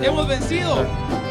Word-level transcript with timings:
Hemos 0.00 0.26
vencido. 0.28 0.86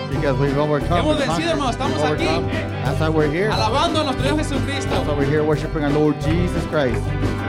Because 0.09 0.37
we've 0.39 0.57
overcome. 0.57 0.97
Hemos 1.01 1.17
vencido, 1.17 1.49
hermano. 1.51 1.71
conquered, 1.77 1.97
Estamos 1.97 2.03
aquí. 2.03 2.27
overcome. 2.27 2.47
That's 2.83 2.99
why 2.99 3.09
we're 3.09 3.29
here. 3.31 3.49
Alabando 3.51 4.01
a 4.01 4.03
nuestro 4.05 4.23
Dios 4.23 4.37
That's 4.37 4.49
Jesucristo. 4.49 5.05
why 5.07 5.13
we're 5.17 5.25
here 5.25 5.43
worshiping 5.43 5.83
our 5.83 5.91
Lord 5.91 6.19
Jesus 6.21 6.63
Christ. 6.65 7.01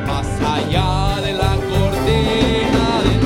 Más 0.06 0.26
allá 0.40 1.20
de 1.22 1.32
la 1.32 1.56
cortina 1.56 3.02
del 3.02 3.20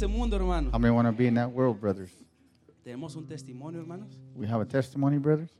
ese 0.00 0.06
mundo, 0.06 0.34
hermano? 0.34 0.70
How 0.70 0.78
many 0.78 0.94
want 0.94 1.06
to 1.06 1.12
be 1.12 1.26
in 1.26 1.34
that 1.34 1.50
world, 1.50 1.78
brothers? 1.78 2.10
Tenemos 2.82 3.16
un 3.16 3.26
testimonio, 3.26 3.80
hermanos. 3.80 4.18
We 4.34 4.46
have 4.46 4.62
a 4.62 4.64
testimony, 4.64 5.18
brothers. 5.18 5.50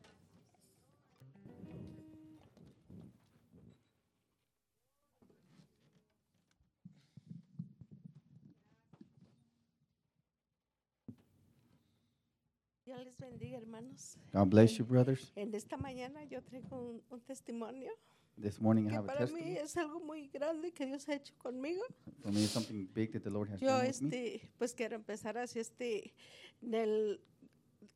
Dios 12.87 12.99
les 13.05 13.17
bendiga, 13.19 13.59
hermanos. 13.59 14.17
God 14.33 14.49
bless 14.49 14.79
you, 14.79 14.87
brothers. 14.87 15.33
En 15.37 15.55
esta 15.55 15.77
mañana 15.77 16.25
yo 16.25 16.41
traigo 16.41 16.81
un, 16.81 17.03
un 17.11 17.21
testimonio 17.21 17.93
This 18.41 18.61
morning 18.61 18.87
I 18.87 18.89
que 18.91 18.97
have 18.97 19.05
a 19.05 19.13
para 19.13 19.27
mí 19.27 19.33
testimony. 19.33 19.57
es 19.59 19.77
algo 19.77 20.01
muy 20.01 20.29
grande 20.29 20.73
que 20.73 20.87
Dios 20.87 21.09
ha 21.09 21.15
hecho 21.15 21.35
conmigo. 21.37 21.83
For 22.23 22.33
me, 22.33 22.43
it's 22.43 22.53
something 22.53 22.87
big 22.95 23.13
that 23.13 23.23
the 23.23 23.31
Lord 23.31 23.51
has 23.51 23.61
Yo, 23.61 23.69
done 23.69 23.87
with 23.89 24.01
me. 24.01 24.09
este, 24.37 24.51
pues 24.59 24.73
quiero 24.75 24.97
empezar 24.97 25.37
así, 25.37 25.59
este, 25.59 26.15
en 26.63 26.75
el, 26.75 27.21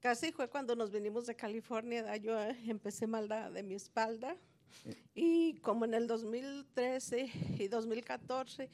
casi 0.00 0.32
fue 0.32 0.48
cuando 0.50 0.76
nos 0.76 0.90
vinimos 0.90 1.26
de 1.26 1.34
California, 1.34 2.14
yo 2.18 2.38
eh, 2.42 2.56
empecé 2.66 3.06
mal 3.06 3.26
da- 3.26 3.50
de 3.50 3.62
mi 3.62 3.74
espalda 3.74 4.36
y 5.14 5.54
como 5.60 5.84
en 5.86 5.94
el 5.94 6.06
2013 6.06 7.30
y 7.58 7.68
2014, 7.68 8.68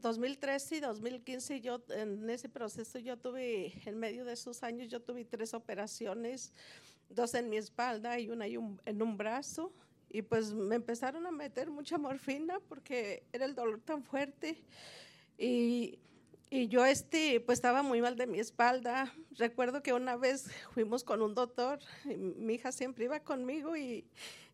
2013 0.00 0.76
y 0.76 0.80
2015, 0.80 1.60
yo 1.60 1.82
en 1.88 2.28
ese 2.30 2.48
proceso 2.48 2.98
yo 3.00 3.16
tuve, 3.18 3.72
en 3.86 3.98
medio 3.98 4.24
de 4.24 4.34
esos 4.34 4.62
años, 4.62 4.88
yo 4.88 5.00
tuve 5.00 5.24
tres 5.24 5.52
operaciones, 5.54 6.52
dos 7.08 7.34
en 7.34 7.48
mi 7.48 7.56
espalda 7.56 8.20
y 8.20 8.28
una 8.30 8.44
ahí 8.44 8.56
un- 8.56 8.80
en 8.84 9.02
un 9.02 9.16
brazo. 9.16 9.72
Y 10.14 10.20
pues 10.20 10.52
me 10.52 10.74
empezaron 10.74 11.26
a 11.26 11.30
meter 11.30 11.70
mucha 11.70 11.96
morfina 11.96 12.60
porque 12.68 13.22
era 13.32 13.46
el 13.46 13.54
dolor 13.54 13.80
tan 13.80 14.04
fuerte. 14.04 14.62
Y, 15.38 15.98
y 16.50 16.68
yo 16.68 16.84
este, 16.84 17.40
pues 17.40 17.56
estaba 17.56 17.82
muy 17.82 18.02
mal 18.02 18.16
de 18.16 18.26
mi 18.26 18.38
espalda. 18.38 19.10
Recuerdo 19.38 19.82
que 19.82 19.94
una 19.94 20.16
vez 20.18 20.50
fuimos 20.74 21.02
con 21.02 21.22
un 21.22 21.34
doctor, 21.34 21.78
y 22.04 22.14
mi 22.16 22.54
hija 22.54 22.72
siempre 22.72 23.06
iba 23.06 23.20
conmigo 23.20 23.74
y, 23.74 24.04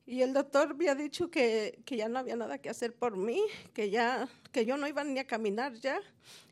y 0.07 0.23
el 0.23 0.33
doctor 0.33 0.71
había 0.71 0.95
dicho 0.95 1.29
que, 1.29 1.81
que 1.85 1.97
ya 1.97 2.09
no 2.09 2.21
había 2.21 2.37
nada 2.37 2.59
que 2.59 2.71
hacer 2.71 2.95
por 2.95 3.17
mí, 3.17 3.43
que 3.75 3.91
ya, 3.91 4.29
que 4.53 4.65
yo 4.65 4.77
no 4.77 4.87
iba 4.87 5.03
ni 5.03 5.19
a 5.19 5.27
caminar 5.27 5.75
ya. 5.75 6.01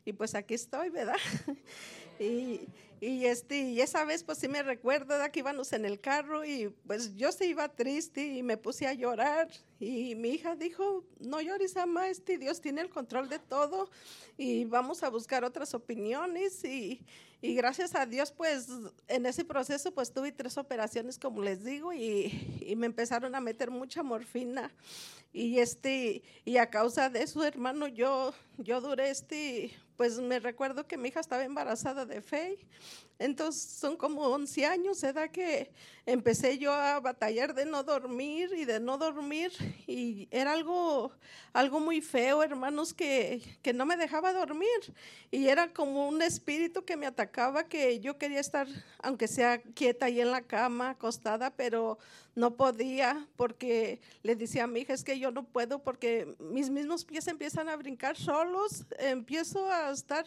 Y 0.03 0.11
pues 0.11 0.35
aquí 0.35 0.53
estoy, 0.53 0.89
¿verdad? 0.89 1.15
Y, 2.19 2.67
y, 2.99 3.25
este, 3.25 3.61
y 3.61 3.81
esa 3.81 4.05
vez 4.05 4.23
pues 4.23 4.39
sí 4.39 4.47
me 4.47 4.63
recuerdo 4.63 5.19
de 5.19 5.29
que 5.29 5.39
íbamos 5.39 5.71
en 5.73 5.85
el 5.85 5.99
carro 5.99 6.43
y 6.43 6.69
pues 6.87 7.15
yo 7.15 7.31
se 7.31 7.45
iba 7.45 7.69
triste 7.69 8.25
y 8.25 8.41
me 8.41 8.57
puse 8.57 8.87
a 8.87 8.93
llorar. 8.93 9.47
Y 9.79 10.15
mi 10.15 10.29
hija 10.29 10.55
dijo, 10.55 11.03
no 11.19 11.39
llores, 11.39 11.75
mamá, 11.75 12.07
este 12.07 12.39
Dios 12.39 12.59
tiene 12.59 12.81
el 12.81 12.89
control 12.89 13.29
de 13.29 13.37
todo 13.37 13.91
y 14.35 14.65
vamos 14.65 15.03
a 15.03 15.09
buscar 15.09 15.43
otras 15.43 15.75
opiniones 15.75 16.63
y, 16.63 17.05
y 17.39 17.53
gracias 17.53 17.93
a 17.93 18.07
Dios 18.07 18.31
pues 18.31 18.67
en 19.07 19.27
ese 19.27 19.45
proceso 19.45 19.93
pues 19.93 20.11
tuve 20.11 20.31
tres 20.31 20.57
operaciones 20.57 21.19
como 21.19 21.43
les 21.43 21.63
digo 21.63 21.93
y, 21.93 22.59
y 22.61 22.75
me 22.75 22.87
empezaron 22.87 23.35
a 23.35 23.41
meter 23.41 23.69
mucha 23.69 24.01
morfina. 24.01 24.71
Y 25.33 25.59
este 25.59 26.23
y 26.45 26.57
a 26.57 26.71
causa 26.71 27.11
de 27.11 27.21
eso 27.21 27.43
hermano 27.43 27.87
yo 27.87 28.33
yo 28.57 28.81
duré 28.81 29.11
este 29.11 29.71
pues 29.97 30.19
me 30.19 30.39
recuerdo 30.39 30.87
que 30.87 30.95
mi 30.95 31.09
hija 31.09 31.19
estaba 31.19 31.43
embarazada 31.43 32.05
de 32.05 32.21
Faye. 32.21 32.59
Entonces 33.19 33.63
son 33.63 33.97
como 33.97 34.21
11 34.27 34.65
años, 34.67 35.03
edad 35.03 35.31
que 35.31 35.71
empecé 36.05 36.59
yo 36.59 36.71
a 36.71 36.99
batallar 36.99 37.55
de 37.55 37.65
no 37.65 37.81
dormir 37.81 38.51
y 38.55 38.65
de 38.65 38.79
no 38.79 38.99
dormir. 38.99 39.51
Y 39.87 40.27
era 40.29 40.53
algo, 40.53 41.11
algo 41.51 41.79
muy 41.79 41.99
feo, 41.99 42.43
hermanos, 42.43 42.93
que, 42.93 43.41
que 43.63 43.73
no 43.73 43.87
me 43.87 43.97
dejaba 43.97 44.33
dormir. 44.33 44.93
Y 45.31 45.47
era 45.47 45.73
como 45.73 46.07
un 46.07 46.21
espíritu 46.21 46.85
que 46.85 46.95
me 46.95 47.07
atacaba, 47.07 47.63
que 47.63 47.99
yo 47.99 48.19
quería 48.19 48.39
estar, 48.39 48.67
aunque 49.01 49.27
sea 49.27 49.63
quieta 49.63 50.05
ahí 50.05 50.21
en 50.21 50.29
la 50.29 50.43
cama, 50.43 50.91
acostada, 50.91 51.49
pero 51.49 51.97
no 52.37 52.55
podía 52.55 53.27
porque 53.35 53.99
le 54.21 54.35
decía 54.35 54.65
a 54.65 54.67
mi 54.67 54.81
hija, 54.81 54.93
es 54.93 55.03
que 55.03 55.17
yo 55.17 55.31
no 55.31 55.43
puedo 55.43 55.79
porque 55.79 56.35
mis 56.39 56.69
mismos 56.69 57.03
pies 57.03 57.27
empiezan 57.27 57.67
a 57.67 57.75
brincar 57.75 58.15
solos, 58.15 58.85
empiezo 58.99 59.71
a 59.71 59.86
estar 59.93 60.25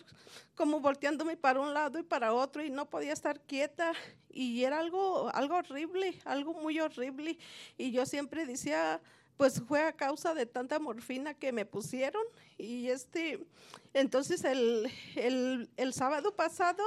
como 0.54 0.80
volteándome 0.80 1.36
para 1.36 1.60
un 1.60 1.74
lado 1.74 1.98
y 1.98 2.02
para 2.02 2.32
otro 2.32 2.62
y 2.62 2.70
no 2.70 2.88
podía 2.88 3.12
estar 3.12 3.40
quieta. 3.40 3.92
Y 4.28 4.64
era 4.64 4.78
algo, 4.78 5.30
algo 5.34 5.56
horrible, 5.56 6.14
algo 6.24 6.54
muy 6.54 6.80
horrible. 6.80 7.38
Y 7.76 7.90
yo 7.90 8.06
siempre 8.06 8.46
decía, 8.46 9.00
pues 9.36 9.62
fue 9.66 9.82
a 9.82 9.92
causa 9.92 10.34
de 10.34 10.46
tanta 10.46 10.78
morfina 10.78 11.34
que 11.34 11.52
me 11.52 11.64
pusieron. 11.64 12.22
Y 12.58 12.88
este, 12.88 13.46
entonces 13.94 14.44
el, 14.44 14.90
el, 15.16 15.70
el 15.76 15.92
sábado 15.92 16.34
pasado 16.36 16.82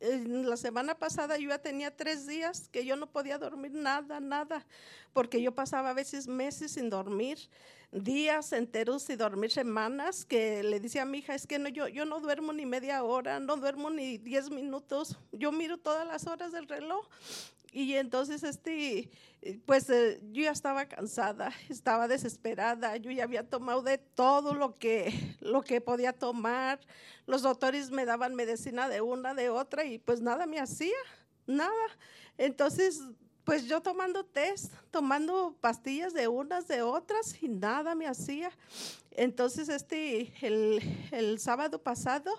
la 0.00 0.56
semana 0.56 0.94
pasada 0.94 1.36
yo 1.36 1.50
ya 1.50 1.58
tenía 1.58 1.94
tres 1.94 2.26
días 2.26 2.68
que 2.68 2.84
yo 2.86 2.96
no 2.96 3.06
podía 3.10 3.38
dormir 3.38 3.72
nada, 3.72 4.18
nada, 4.18 4.66
porque 5.12 5.42
yo 5.42 5.54
pasaba 5.54 5.90
a 5.90 5.94
veces 5.94 6.26
meses 6.26 6.72
sin 6.72 6.88
dormir, 6.88 7.38
días 7.92 8.52
enteros 8.52 9.02
sin 9.02 9.18
dormir, 9.18 9.50
semanas, 9.50 10.24
que 10.24 10.62
le 10.62 10.80
decía 10.80 11.02
a 11.02 11.06
mi 11.06 11.18
hija, 11.18 11.34
es 11.34 11.46
que 11.46 11.58
no, 11.58 11.68
yo, 11.68 11.88
yo 11.88 12.04
no 12.04 12.20
duermo 12.20 12.52
ni 12.52 12.66
media 12.66 13.02
hora, 13.02 13.40
no 13.40 13.56
duermo 13.56 13.90
ni 13.90 14.18
diez 14.18 14.50
minutos, 14.50 15.18
yo 15.32 15.52
miro 15.52 15.78
todas 15.78 16.06
las 16.06 16.26
horas 16.26 16.52
del 16.52 16.68
reloj 16.68 17.06
y 17.72 17.94
entonces, 17.94 18.42
este, 18.42 19.10
pues 19.64 19.88
eh, 19.90 20.20
yo 20.32 20.42
ya 20.42 20.50
estaba 20.50 20.86
cansada, 20.86 21.52
estaba 21.68 22.08
desesperada, 22.08 22.96
yo 22.96 23.10
ya 23.10 23.24
había 23.24 23.48
tomado 23.48 23.82
de 23.82 23.98
todo 23.98 24.54
lo 24.54 24.76
que, 24.78 25.36
lo 25.40 25.62
que 25.62 25.80
podía 25.80 26.12
tomar. 26.12 26.80
Los 27.26 27.42
doctores 27.42 27.90
me 27.90 28.04
daban 28.04 28.34
medicina 28.34 28.88
de 28.88 29.00
una, 29.00 29.34
de 29.34 29.50
otra 29.50 29.84
y 29.84 29.98
pues 29.98 30.20
nada 30.20 30.46
me 30.46 30.58
hacía, 30.58 30.96
nada. 31.46 31.70
Entonces, 32.38 33.02
pues 33.44 33.66
yo 33.66 33.80
tomando 33.80 34.24
test, 34.24 34.72
tomando 34.90 35.56
pastillas 35.60 36.12
de 36.14 36.28
unas, 36.28 36.68
de 36.68 36.82
otras 36.82 37.42
y 37.42 37.48
nada 37.48 37.94
me 37.94 38.06
hacía. 38.06 38.50
Entonces, 39.12 39.68
este, 39.68 40.32
el, 40.40 40.80
el 41.10 41.38
sábado 41.38 41.82
pasado, 41.82 42.30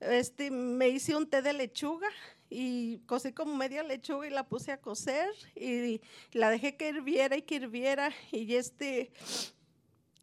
este, 0.00 0.50
me 0.50 0.88
hice 0.88 1.14
un 1.14 1.26
té 1.26 1.42
de 1.42 1.52
lechuga 1.52 2.08
y 2.50 2.98
cocí 3.06 3.32
como 3.32 3.54
media 3.54 3.82
lechuga 3.82 4.26
y 4.26 4.30
la 4.30 4.48
puse 4.48 4.72
a 4.72 4.80
cocer 4.80 5.28
y 5.54 6.00
la 6.32 6.50
dejé 6.50 6.76
que 6.76 6.88
hirviera 6.88 7.36
y 7.36 7.42
que 7.42 7.54
hirviera 7.56 8.10
y 8.32 8.54
este 8.56 9.12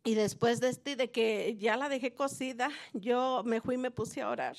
y 0.03 0.15
después 0.15 0.59
de 0.59 0.69
este 0.69 0.97
de 0.97 1.09
que 1.09 1.55
ya 1.57 1.77
la 1.77 1.87
dejé 1.87 2.13
cocida 2.13 2.69
yo 2.93 3.43
me 3.45 3.61
fui 3.61 3.75
y 3.75 3.77
me 3.77 3.91
puse 3.91 4.21
a 4.21 4.29
orar 4.29 4.57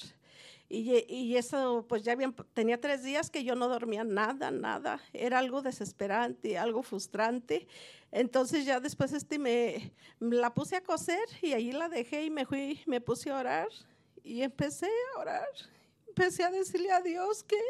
y, 0.69 1.05
y 1.13 1.37
eso 1.37 1.87
pues 1.89 2.03
ya 2.03 2.15
bien 2.15 2.35
tenía 2.53 2.79
tres 2.81 3.03
días 3.03 3.31
que 3.31 3.43
yo 3.43 3.55
no 3.55 3.69
dormía 3.69 4.05
nada 4.05 4.51
nada. 4.51 5.01
Era 5.13 5.39
algo 5.39 5.63
desesperante 5.63 6.59
algo 6.59 6.83
frustrante. 6.83 7.67
Entonces 8.11 8.65
ya 8.65 8.81
después 8.81 9.13
este 9.13 9.39
me, 9.39 9.93
la 10.21 10.53
puse 10.53 10.77
a 10.77 10.83
cocer 10.83 11.27
y 11.43 11.53
ahí 11.53 11.73
la 11.73 11.89
dejé 11.89 12.25
y 12.25 12.31
me 12.31 12.45
fui 12.45 12.81
me 12.87 13.01
puse 13.01 13.31
a 13.31 13.39
orar. 13.39 13.69
Y 14.23 14.43
empecé 14.43 14.91
a 15.15 15.21
orar. 15.21 15.49
Empecé 16.07 16.45
a 16.45 16.51
decirle 16.51 16.91
a 16.91 17.01
Dios 17.01 17.43
que, 17.45 17.61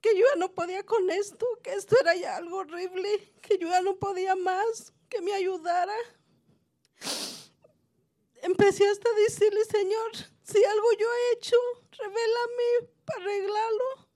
que 0.00 0.18
yo 0.18 0.24
ya 0.32 0.38
no 0.38 0.52
podía 0.52 0.84
con 0.84 1.10
esto, 1.10 1.46
que 1.62 1.74
esto 1.74 1.96
era 2.00 2.14
ya 2.16 2.36
algo 2.36 2.58
horrible, 2.58 3.32
que 3.40 3.58
yo 3.58 3.68
ya 3.68 3.82
no 3.82 3.96
podía 3.96 4.34
más, 4.34 4.92
que 5.08 5.20
me 5.20 5.32
ayudara. 5.32 5.94
Empecé 8.42 8.88
hasta 8.88 9.08
a 9.10 9.14
decirle, 9.14 9.64
Señor, 9.64 10.10
si 10.42 10.64
algo 10.64 10.86
yo 10.98 11.06
he 11.06 11.34
hecho, 11.34 11.56
revélame 11.98 12.88
para 13.04 13.20
arreglarlo. 13.20 14.08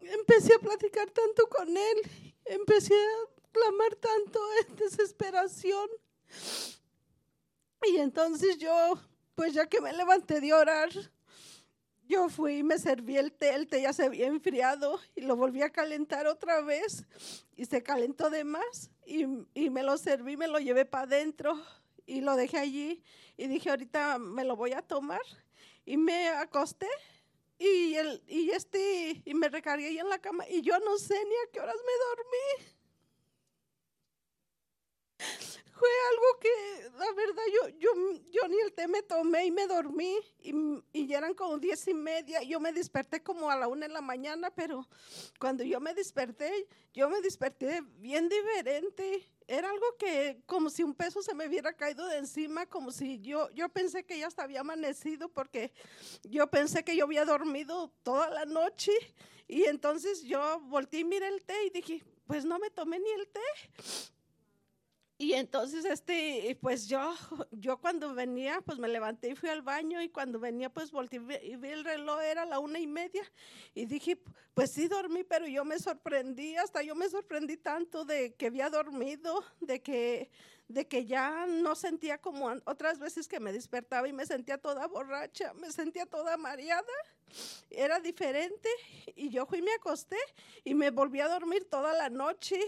Empecé 0.00 0.54
a 0.54 0.58
platicar 0.58 1.10
tanto 1.10 1.46
con 1.48 1.76
Él, 1.76 2.02
empecé 2.44 2.94
a 2.94 3.50
clamar 3.52 3.94
tanto 3.96 4.40
en 4.60 4.76
desesperación. 4.76 5.88
Y 7.86 7.96
entonces 7.96 8.58
yo, 8.58 8.98
pues 9.34 9.54
ya 9.54 9.66
que 9.66 9.80
me 9.80 9.92
levanté 9.92 10.40
de 10.40 10.52
orar, 10.52 10.90
yo 12.10 12.28
fui 12.28 12.58
y 12.58 12.62
me 12.64 12.76
serví 12.78 13.16
el 13.16 13.32
té, 13.32 13.54
el 13.54 13.68
té 13.68 13.82
ya 13.82 13.92
se 13.92 14.04
había 14.04 14.26
enfriado 14.26 14.98
y 15.14 15.20
lo 15.20 15.36
volví 15.36 15.62
a 15.62 15.70
calentar 15.70 16.26
otra 16.26 16.60
vez 16.60 17.04
y 17.56 17.66
se 17.66 17.84
calentó 17.84 18.30
de 18.30 18.42
más 18.42 18.90
y, 19.06 19.24
y 19.54 19.70
me 19.70 19.84
lo 19.84 19.96
serví, 19.96 20.36
me 20.36 20.48
lo 20.48 20.58
llevé 20.58 20.84
para 20.84 21.04
adentro 21.04 21.62
y 22.06 22.20
lo 22.20 22.34
dejé 22.34 22.58
allí 22.58 23.04
y 23.36 23.46
dije 23.46 23.70
ahorita 23.70 24.18
me 24.18 24.42
lo 24.42 24.56
voy 24.56 24.72
a 24.72 24.82
tomar 24.82 25.20
y 25.84 25.96
me 25.96 26.28
acosté 26.28 26.88
y, 27.58 27.94
el, 27.94 28.22
y, 28.26 28.50
este, 28.50 29.22
y 29.24 29.34
me 29.34 29.48
recargué 29.48 29.86
ahí 29.88 29.98
en 29.98 30.08
la 30.08 30.18
cama 30.18 30.48
y 30.48 30.62
yo 30.62 30.78
no 30.80 30.98
sé 30.98 31.14
ni 31.24 31.34
a 31.34 31.50
qué 31.52 31.60
horas 31.60 31.76
me 31.76 31.92
dormí. 32.08 32.76
Fue 35.78 35.88
algo 36.10 36.38
que, 36.40 36.90
la 36.98 37.12
verdad, 37.12 37.42
yo, 37.54 37.68
yo, 37.78 37.90
yo 38.30 38.48
ni 38.48 38.60
el 38.60 38.72
té 38.72 38.86
me 38.86 39.02
tomé 39.02 39.46
y 39.46 39.50
me 39.50 39.66
dormí 39.66 40.18
ya 41.10 41.18
eran 41.18 41.34
como 41.34 41.58
diez 41.58 41.86
y 41.88 41.94
media. 41.94 42.42
Yo 42.42 42.60
me 42.60 42.72
desperté 42.72 43.22
como 43.22 43.50
a 43.50 43.56
la 43.56 43.68
una 43.68 43.86
de 43.86 43.92
la 43.92 44.00
mañana, 44.00 44.50
pero 44.50 44.88
cuando 45.38 45.64
yo 45.64 45.80
me 45.80 45.92
desperté, 45.92 46.66
yo 46.94 47.10
me 47.10 47.20
desperté 47.20 47.82
bien 47.98 48.28
diferente. 48.28 49.26
Era 49.46 49.68
algo 49.68 49.96
que 49.98 50.40
como 50.46 50.70
si 50.70 50.82
un 50.82 50.94
peso 50.94 51.22
se 51.22 51.34
me 51.34 51.48
hubiera 51.48 51.72
caído 51.72 52.06
de 52.06 52.18
encima, 52.18 52.66
como 52.66 52.92
si 52.92 53.20
yo, 53.20 53.50
yo 53.50 53.68
pensé 53.68 54.04
que 54.04 54.18
ya 54.18 54.28
hasta 54.28 54.44
había 54.44 54.60
amanecido 54.60 55.28
porque 55.28 55.72
yo 56.22 56.46
pensé 56.46 56.84
que 56.84 56.96
yo 56.96 57.04
había 57.04 57.24
dormido 57.24 57.92
toda 58.02 58.30
la 58.30 58.44
noche 58.44 58.92
y 59.48 59.64
entonces 59.64 60.22
yo 60.22 60.60
volteé 60.60 61.00
y 61.00 61.04
miré 61.04 61.26
el 61.26 61.42
té 61.44 61.66
y 61.66 61.70
dije, 61.70 62.04
pues 62.26 62.44
no 62.44 62.60
me 62.60 62.70
tomé 62.70 63.00
ni 63.00 63.10
el 63.10 63.26
té. 63.26 63.40
Y 65.20 65.34
entonces, 65.34 65.84
este, 65.84 66.56
pues 66.62 66.88
yo, 66.88 67.14
yo 67.50 67.78
cuando 67.78 68.14
venía, 68.14 68.62
pues 68.64 68.78
me 68.78 68.88
levanté 68.88 69.28
y 69.28 69.34
fui 69.34 69.50
al 69.50 69.60
baño 69.60 70.00
y 70.00 70.08
cuando 70.08 70.40
venía, 70.40 70.70
pues 70.70 70.90
volteé 70.90 71.20
y 71.44 71.56
vi 71.56 71.68
el 71.68 71.84
reloj, 71.84 72.22
era 72.22 72.46
la 72.46 72.58
una 72.58 72.78
y 72.78 72.86
media 72.86 73.22
y 73.74 73.84
dije, 73.84 74.18
pues 74.54 74.70
sí 74.70 74.88
dormí, 74.88 75.22
pero 75.22 75.46
yo 75.46 75.62
me 75.62 75.78
sorprendí, 75.78 76.56
hasta 76.56 76.82
yo 76.82 76.94
me 76.94 77.06
sorprendí 77.10 77.58
tanto 77.58 78.06
de 78.06 78.32
que 78.32 78.46
había 78.46 78.70
dormido, 78.70 79.44
de 79.60 79.82
que, 79.82 80.30
de 80.68 80.88
que 80.88 81.04
ya 81.04 81.44
no 81.46 81.74
sentía 81.74 82.16
como 82.16 82.46
otras 82.64 82.98
veces 82.98 83.28
que 83.28 83.40
me 83.40 83.52
despertaba 83.52 84.08
y 84.08 84.14
me 84.14 84.24
sentía 84.24 84.56
toda 84.56 84.86
borracha, 84.86 85.52
me 85.52 85.70
sentía 85.70 86.06
toda 86.06 86.38
mareada, 86.38 86.94
era 87.68 88.00
diferente 88.00 88.70
y 89.14 89.28
yo 89.28 89.44
fui 89.44 89.60
me 89.60 89.74
acosté 89.74 90.16
y 90.64 90.72
me 90.72 90.88
volví 90.88 91.20
a 91.20 91.28
dormir 91.28 91.68
toda 91.68 91.92
la 91.92 92.08
noche 92.08 92.58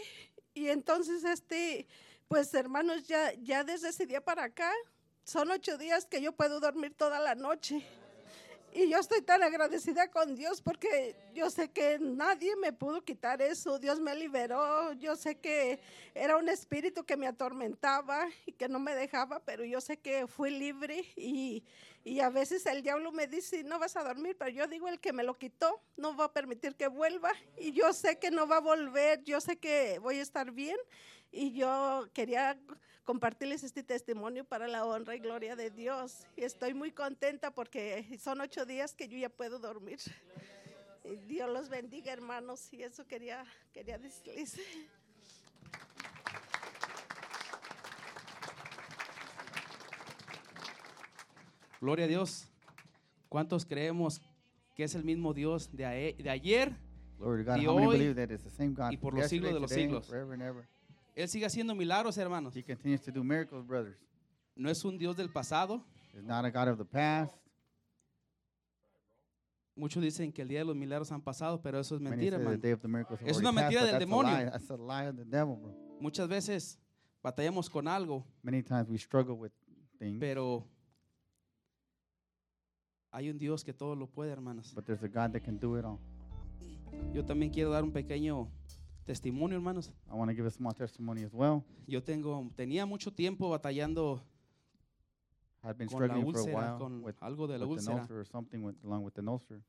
y 0.54 0.68
entonces, 0.68 1.24
este 1.24 1.86
pues 2.32 2.54
hermanos, 2.54 3.06
ya, 3.06 3.34
ya 3.42 3.62
desde 3.62 3.90
ese 3.90 4.06
día 4.06 4.24
para 4.24 4.44
acá, 4.44 4.72
son 5.22 5.50
ocho 5.50 5.76
días 5.76 6.06
que 6.06 6.22
yo 6.22 6.32
puedo 6.32 6.60
dormir 6.60 6.94
toda 6.96 7.20
la 7.20 7.34
noche. 7.34 7.86
Y 8.72 8.88
yo 8.88 9.00
estoy 9.00 9.20
tan 9.20 9.42
agradecida 9.42 10.10
con 10.10 10.34
Dios 10.34 10.62
porque 10.62 11.14
yo 11.34 11.50
sé 11.50 11.70
que 11.70 11.98
nadie 12.00 12.56
me 12.56 12.72
pudo 12.72 13.04
quitar 13.04 13.42
eso. 13.42 13.78
Dios 13.78 14.00
me 14.00 14.14
liberó. 14.14 14.94
Yo 14.94 15.14
sé 15.14 15.34
que 15.34 15.78
era 16.14 16.38
un 16.38 16.48
espíritu 16.48 17.04
que 17.04 17.18
me 17.18 17.26
atormentaba 17.26 18.26
y 18.46 18.52
que 18.52 18.66
no 18.66 18.80
me 18.80 18.94
dejaba, 18.94 19.40
pero 19.40 19.62
yo 19.66 19.82
sé 19.82 19.98
que 19.98 20.26
fui 20.26 20.48
libre 20.52 21.04
y, 21.16 21.62
y 22.02 22.20
a 22.20 22.30
veces 22.30 22.64
el 22.64 22.82
diablo 22.82 23.12
me 23.12 23.26
dice, 23.26 23.62
no 23.62 23.78
vas 23.78 23.94
a 23.96 24.04
dormir, 24.04 24.36
pero 24.38 24.50
yo 24.50 24.66
digo, 24.66 24.88
el 24.88 25.00
que 25.00 25.12
me 25.12 25.22
lo 25.22 25.36
quitó 25.36 25.82
no 25.98 26.16
va 26.16 26.24
a 26.24 26.32
permitir 26.32 26.76
que 26.76 26.88
vuelva 26.88 27.30
y 27.58 27.72
yo 27.72 27.92
sé 27.92 28.18
que 28.18 28.30
no 28.30 28.48
va 28.48 28.56
a 28.56 28.60
volver. 28.60 29.22
Yo 29.22 29.38
sé 29.42 29.58
que 29.58 29.98
voy 29.98 30.16
a 30.18 30.22
estar 30.22 30.50
bien 30.50 30.78
Y 31.32 31.52
yo 31.52 32.06
quería 32.12 32.58
compartirles 33.04 33.64
este 33.64 33.82
testimonio 33.82 34.44
para 34.44 34.68
la 34.68 34.84
honra 34.84 35.16
y 35.16 35.18
gloria 35.18 35.56
de 35.56 35.70
Dios. 35.70 36.26
Y 36.36 36.42
estoy 36.42 36.74
muy 36.74 36.92
contenta 36.92 37.50
porque 37.50 38.18
son 38.20 38.42
ocho 38.42 38.66
días 38.66 38.94
que 38.94 39.08
yo 39.08 39.16
ya 39.16 39.30
puedo 39.30 39.58
dormir. 39.58 39.98
Y 41.04 41.16
Dios 41.16 41.50
los 41.50 41.68
bendiga, 41.68 42.12
hermanos, 42.12 42.72
y 42.72 42.82
eso 42.82 43.06
quería, 43.06 43.44
quería 43.72 43.98
decirles. 43.98 44.60
Gloria 51.80 52.04
a 52.04 52.08
Dios. 52.08 52.46
¿Cuántos 53.28 53.64
creemos 53.64 54.20
que 54.76 54.84
es 54.84 54.94
el 54.94 55.02
mismo 55.02 55.32
Dios 55.32 55.74
de, 55.74 56.14
de 56.16 56.30
ayer? 56.30 56.76
Many 57.18 57.66
hoy, 57.66 57.86
believe 57.86 58.14
that 58.14 58.32
it's 58.32 58.44
the 58.44 58.50
same 58.50 58.74
God 58.74 58.90
y 58.92 58.96
por 58.96 59.14
los 59.14 59.28
siglos 59.28 59.54
de 59.54 59.60
los 59.60 59.70
siglos. 59.70 60.12
Él 61.14 61.28
sigue 61.28 61.44
haciendo 61.46 61.74
milagros, 61.74 62.16
hermanos. 62.16 62.54
He 62.56 62.62
continues 62.62 63.02
to 63.02 63.12
do 63.12 63.22
miracles, 63.22 63.66
brothers. 63.66 63.98
No 64.54 64.70
es 64.70 64.84
un 64.84 64.98
Dios 64.98 65.16
del 65.16 65.30
pasado. 65.30 65.84
He's 66.12 66.22
not 66.22 66.44
a 66.44 66.50
God 66.50 66.68
of 66.68 66.78
the 66.78 66.84
past. 66.84 67.34
Muchos 69.74 70.02
dicen 70.02 70.32
que 70.32 70.42
el 70.42 70.48
día 70.48 70.58
de 70.58 70.64
los 70.66 70.76
milagros 70.76 71.10
han 71.12 71.22
pasado, 71.22 71.62
pero 71.62 71.80
eso 71.80 71.94
es 71.94 72.00
mentira, 72.00 72.36
hermano. 72.36 72.58
Es 73.24 73.38
una 73.38 73.52
passed, 73.52 73.54
mentira 73.54 73.80
but 73.80 73.86
del 73.86 73.94
a 73.94 73.98
demonio. 73.98 74.36
lie. 74.36 74.44
That's 74.50 74.70
a 74.70 74.76
lie 74.76 75.08
of 75.08 75.16
the 75.16 75.24
devil, 75.24 75.56
bro. 75.56 75.74
Muchas 75.98 76.28
veces 76.28 76.78
batallamos 77.22 77.70
con 77.70 77.88
algo, 77.88 78.26
Many 78.42 78.62
times 78.62 78.88
we 78.90 78.98
struggle 78.98 79.34
with 79.36 79.52
things, 79.98 80.18
pero 80.20 80.66
hay 83.10 83.30
un 83.30 83.38
Dios 83.38 83.64
que 83.64 83.72
todo 83.72 83.94
lo 83.96 84.06
puede, 84.08 84.30
hermanos. 84.32 84.74
but 84.74 84.84
there's 84.84 85.02
a 85.02 85.08
God 85.08 85.32
that 85.32 85.42
can 85.42 85.58
do 85.58 85.78
it 85.78 85.84
all. 85.84 85.98
Yo 87.14 87.24
también 87.24 87.50
quiero 87.50 87.70
dar 87.70 87.82
un 87.82 87.92
pequeño 87.92 88.50
testimonio, 89.04 89.56
hermanos. 89.56 89.92
I 90.10 90.14
want 90.14 90.30
to 90.30 90.34
give 90.34 90.46
a 90.46 90.50
small 90.50 90.72
testimony 90.74 91.22
as 91.24 91.32
well. 91.32 91.64
Yo 91.86 92.02
tengo, 92.02 92.48
tenía 92.56 92.86
mucho 92.86 93.12
tiempo 93.12 93.48
batallando 93.50 94.22
I've 95.64 95.74
been 95.78 95.88
con 95.88 96.00
la 96.00 96.06
struggling 96.08 96.32
for 96.32 96.40
a 96.40 96.42
úlcera, 96.44 96.54
while 96.70 96.78
con 96.78 97.02
with, 97.04 97.16
algo 97.20 97.46
de 97.46 97.58
la 97.58 97.66
with 97.66 97.78
úlcera, 97.80 98.00
ulcer 98.00 98.18
or 98.18 98.24
something 98.26 98.58
with, 98.64 98.74
along 98.84 99.04
with 99.04 99.14
the 99.14 99.22
ulcer, 99.22 99.62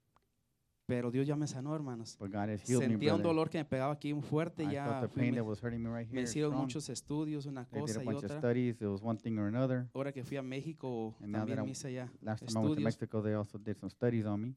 pero 0.87 1.11
Dios 1.11 1.27
ya 1.27 1.35
me 1.35 1.45
sanó, 1.47 1.73
hermanos. 1.75 2.17
but 2.19 2.31
God 2.31 2.49
has 2.49 2.61
healed 2.67 2.81
me, 2.81 2.87
Sentía 2.93 3.13
un 3.13 3.21
brother. 3.21 3.23
dolor 3.35 3.49
que 3.49 3.59
me 3.59 3.65
pegaba 3.65 3.93
aquí 3.93 4.11
muy 4.13 4.23
fuerte, 4.23 4.63
I 4.63 4.65
felt 4.65 4.73
ya 4.73 5.01
the 5.01 5.07
fui- 5.07 5.21
pain 5.21 5.35
me, 5.35 5.41
was 5.41 5.59
hurting 5.63 5.81
me 5.83 5.89
right 5.89 6.07
me 6.11 6.21
here. 6.21 6.23
hicieron 6.23 6.51
strong. 6.51 6.63
muchos 6.63 6.89
estudios, 6.89 7.45
una 7.45 7.63
They 7.65 7.79
did 7.79 7.87
cosa 7.87 8.01
y 8.01 8.05
bunch 8.05 8.17
of 8.17 8.23
otra. 8.31 8.39
studies. 8.39 8.81
It 8.81 8.87
was 8.87 9.01
one 9.03 9.17
thing 9.19 9.37
or 9.37 9.47
another. 9.47 9.87
Ahora 9.93 10.11
que 10.11 10.23
fui 10.23 10.35
a 10.37 10.41
México, 10.41 11.15
And 11.21 11.31
now 11.31 11.39
that 11.45 11.55
también 11.55 11.59
I- 11.59 11.63
me 11.63 11.71
hice 11.71 11.93
ya 11.93 12.09
Last 12.21 12.43
time 12.45 12.51
I 12.51 12.59
went 12.59 12.75
to 12.75 12.81
estudios 12.81 12.83
Mexico, 12.83 13.21
they 13.21 13.33
also 13.35 13.57
did 13.59 13.77
some 13.77 13.89
studies 13.91 14.25
on 14.25 14.41
me. 14.41 14.55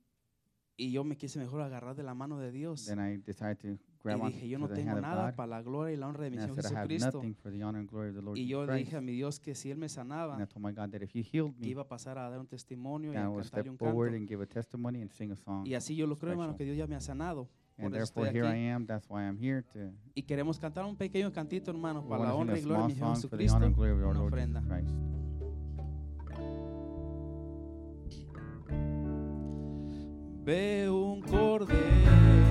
y 0.78 0.90
yo 0.90 1.04
me 1.04 1.16
quise 1.16 1.38
mejor 1.38 1.60
agarrar 1.60 1.94
de 1.96 2.02
la 2.02 2.14
mano 2.14 2.38
de 2.38 2.50
Dios. 2.50 2.86
Then 2.86 2.98
I 2.98 3.16
decided 3.18 3.58
to 3.60 3.78
grab 4.06 4.28
Y 4.28 4.32
dije, 4.32 4.48
yo 4.48 4.58
no 4.58 4.68
tengo 4.68 5.00
nada 5.00 5.34
para 5.34 5.48
la 5.48 5.62
gloria 5.62 5.94
y 5.94 5.96
la 5.96 6.08
honra 6.08 6.24
de 6.24 6.30
mi 6.30 6.38
Señor 6.38 6.56
Jesucristo. 6.56 7.22
Y 8.34 8.46
yo 8.46 8.66
le 8.66 8.74
dije 8.74 8.96
a 8.96 9.00
mi 9.00 9.12
Dios 9.12 9.40
que 9.40 9.54
si 9.54 9.70
Él 9.70 9.78
me 9.78 9.88
sanaba, 9.88 10.38
iba 11.60 11.82
a 11.82 11.88
pasar 11.88 12.18
a 12.18 12.30
dar 12.30 12.40
un 12.40 12.46
testimonio 12.46 13.12
y 13.12 13.16
a 13.16 13.30
step 13.42 13.68
un 13.68 13.76
canto. 13.76 14.06
Y 15.64 15.74
así 15.74 15.96
yo 15.96 16.06
lo 16.06 16.16
creo, 16.16 16.32
hermano, 16.32 16.56
que 16.56 16.64
Dios 16.64 16.76
ya 16.76 16.86
me 16.86 16.94
ha 16.94 17.00
sanado. 17.00 17.48
And 17.78 17.92
therefore, 17.92 18.30
here 18.30 18.46
I 18.46 18.52
aquí. 18.52 18.68
am. 18.68 18.86
That's 18.86 19.06
why 19.08 19.22
I'm 19.22 19.36
here 19.36 19.62
to 19.74 19.92
Y 20.14 20.22
queremos 20.22 20.58
cantar 20.58 20.86
un 20.86 20.96
pequeño 20.96 21.30
cantito, 21.30 21.70
hermano, 21.70 22.06
para 22.08 22.24
la 22.24 22.34
honra 22.34 22.58
y 22.58 22.62
gloria 22.62 22.82
de 22.82 22.88
mi 22.88 22.94
Señor 22.94 23.16
Jesucristo. 23.16 23.58
Una 23.58 24.22
ofrenda. 24.22 24.62
Veo 30.46 30.94
un 30.94 31.22
cordero 31.22 32.45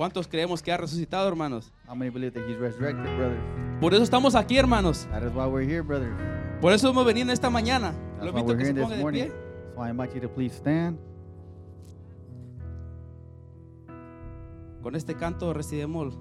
¿Cuántos 0.00 0.26
creemos 0.26 0.62
que 0.62 0.72
ha 0.72 0.78
resucitado, 0.78 1.28
hermanos? 1.28 1.74
How 1.86 1.94
many 1.94 2.10
believe 2.10 2.32
that 2.32 2.48
he's 2.48 2.56
resurrected, 2.56 3.04
brothers? 3.18 3.42
Por 3.82 3.92
eso 3.92 4.02
estamos 4.02 4.34
aquí, 4.34 4.56
hermanos. 4.56 5.06
That 5.10 5.22
is 5.24 5.34
why 5.34 5.44
we're 5.44 5.62
here, 5.62 5.82
brothers. 5.82 6.18
Por 6.62 6.72
eso 6.72 6.88
hemos 6.88 7.04
venido 7.04 7.30
esta 7.32 7.50
mañana. 7.50 7.92
Lo 8.18 8.32
That's 8.32 8.40
invito 8.40 8.52
a 8.52 8.56
que 8.56 8.64
se 8.64 8.72
ponga 8.72 8.96
de 8.96 9.12
pie. 9.12 9.32
So 9.74 9.82
I 9.82 9.90
invite 9.90 10.14
you 10.14 10.22
to 10.22 10.30
please 10.30 10.56
stand. 10.56 10.98
Con 14.82 14.94
este 14.94 15.16
canto 15.16 15.52
recibimos 15.52 16.18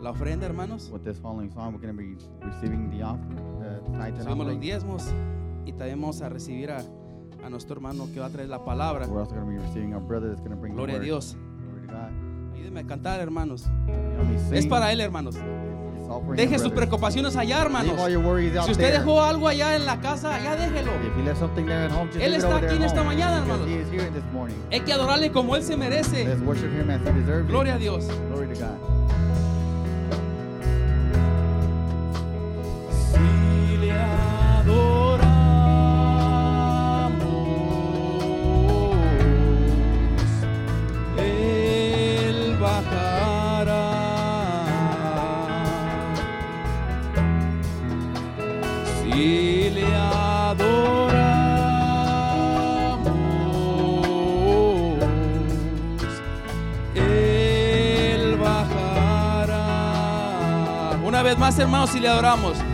la 0.00 0.10
ofrenda, 0.10 0.46
hermanos. 0.46 0.90
With 0.90 1.04
this 1.04 1.20
following 1.20 1.52
song, 1.52 1.74
we're 1.74 1.80
going 1.80 1.96
to 1.96 2.02
be 2.02 2.16
receiving 2.44 2.90
the 2.90 3.04
offering, 3.04 3.36
the 3.60 3.76
and 3.94 4.18
Recibimos 4.18 4.44
los 4.44 4.58
diezmos 4.58 5.04
y 5.64 5.70
también 5.70 6.00
vamos 6.00 6.20
a 6.20 6.30
recibir 6.30 6.72
a, 6.72 6.82
a 7.44 7.48
nuestro 7.48 7.76
hermano 7.76 8.08
que 8.12 8.18
va 8.18 8.26
a 8.26 8.30
traer 8.30 8.48
la 8.48 8.64
palabra. 8.64 9.06
We're 9.06 9.20
also 9.20 9.36
going 9.36 9.46
to 9.46 9.52
be 9.52 9.68
receiving 9.68 9.94
our 9.94 10.02
brother 10.02 10.30
that's 10.30 10.40
going 10.40 10.50
to 10.50 10.56
bring 10.56 10.74
Gloria 10.74 10.96
a 10.96 10.98
the 10.98 11.12
word. 11.12 11.22
Dios. 11.22 11.36
Ayúdenme 12.58 12.80
a 12.80 12.86
cantar, 12.86 13.20
hermanos. 13.20 13.64
Es 14.52 14.66
para 14.66 14.90
él, 14.92 15.00
hermanos. 15.00 15.36
Deje 16.34 16.58
sus 16.58 16.72
preocupaciones 16.72 17.36
allá, 17.36 17.62
hermanos. 17.62 17.92
Si 18.64 18.72
usted 18.72 18.92
dejó 18.98 19.22
algo 19.22 19.46
allá 19.46 19.76
en 19.76 19.86
la 19.86 20.00
casa, 20.00 20.34
allá 20.34 20.56
déjelo. 20.56 20.90
Él 22.20 22.34
está 22.34 22.56
aquí 22.56 22.74
en 22.76 22.82
esta 22.82 23.04
mañana, 23.04 23.38
hermanos. 23.38 23.66
Hay 24.72 24.80
que 24.80 24.92
adorarle 24.92 25.30
como 25.30 25.54
él 25.54 25.62
se 25.62 25.76
merece. 25.76 26.24
Gloria 27.46 27.74
a 27.74 27.78
Dios. 27.78 28.08
Hermanos, 61.58 61.90
si 61.90 62.00
le 62.00 62.08
adoramos. 62.08 62.67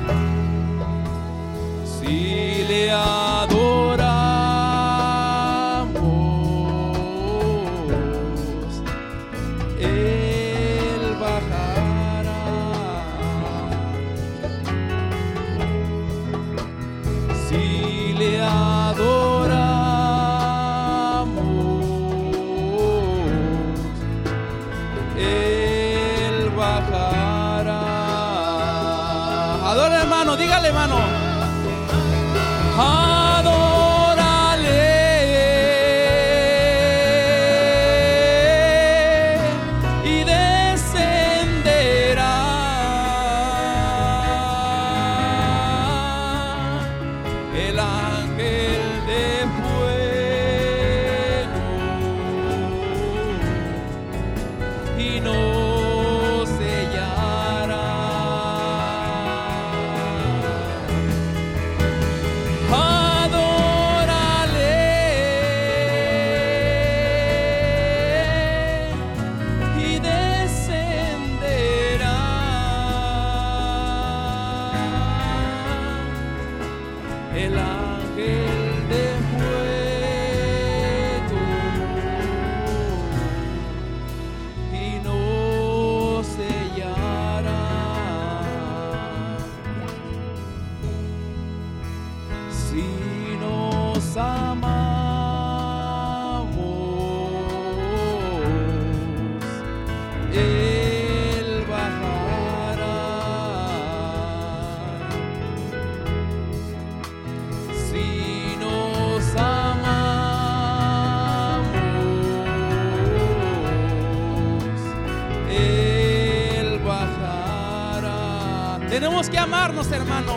Amarnos, 119.64 119.90
hermano. 119.90 120.36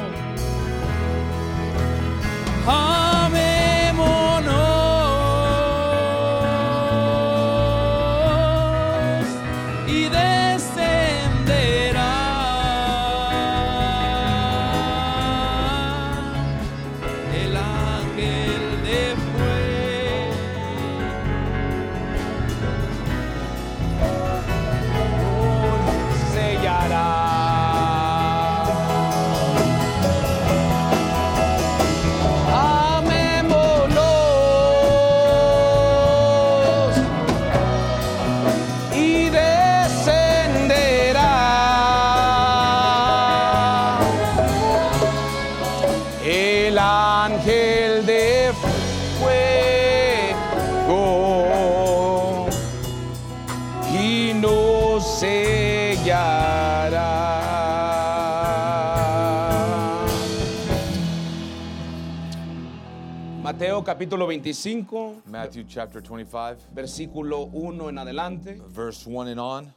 Amémonos 2.65 3.56
capítulo 63.97 64.27
25, 64.27 65.23
Matthew 65.25 65.63
chapter 65.67 66.03
25, 66.03 66.69
versículo 66.71 67.49
1 67.51 67.89
en 67.89 67.97
adelante. 67.97 68.61
verse 68.67 69.07
1 69.07 69.29
and 69.29 69.39
on. 69.39 69.73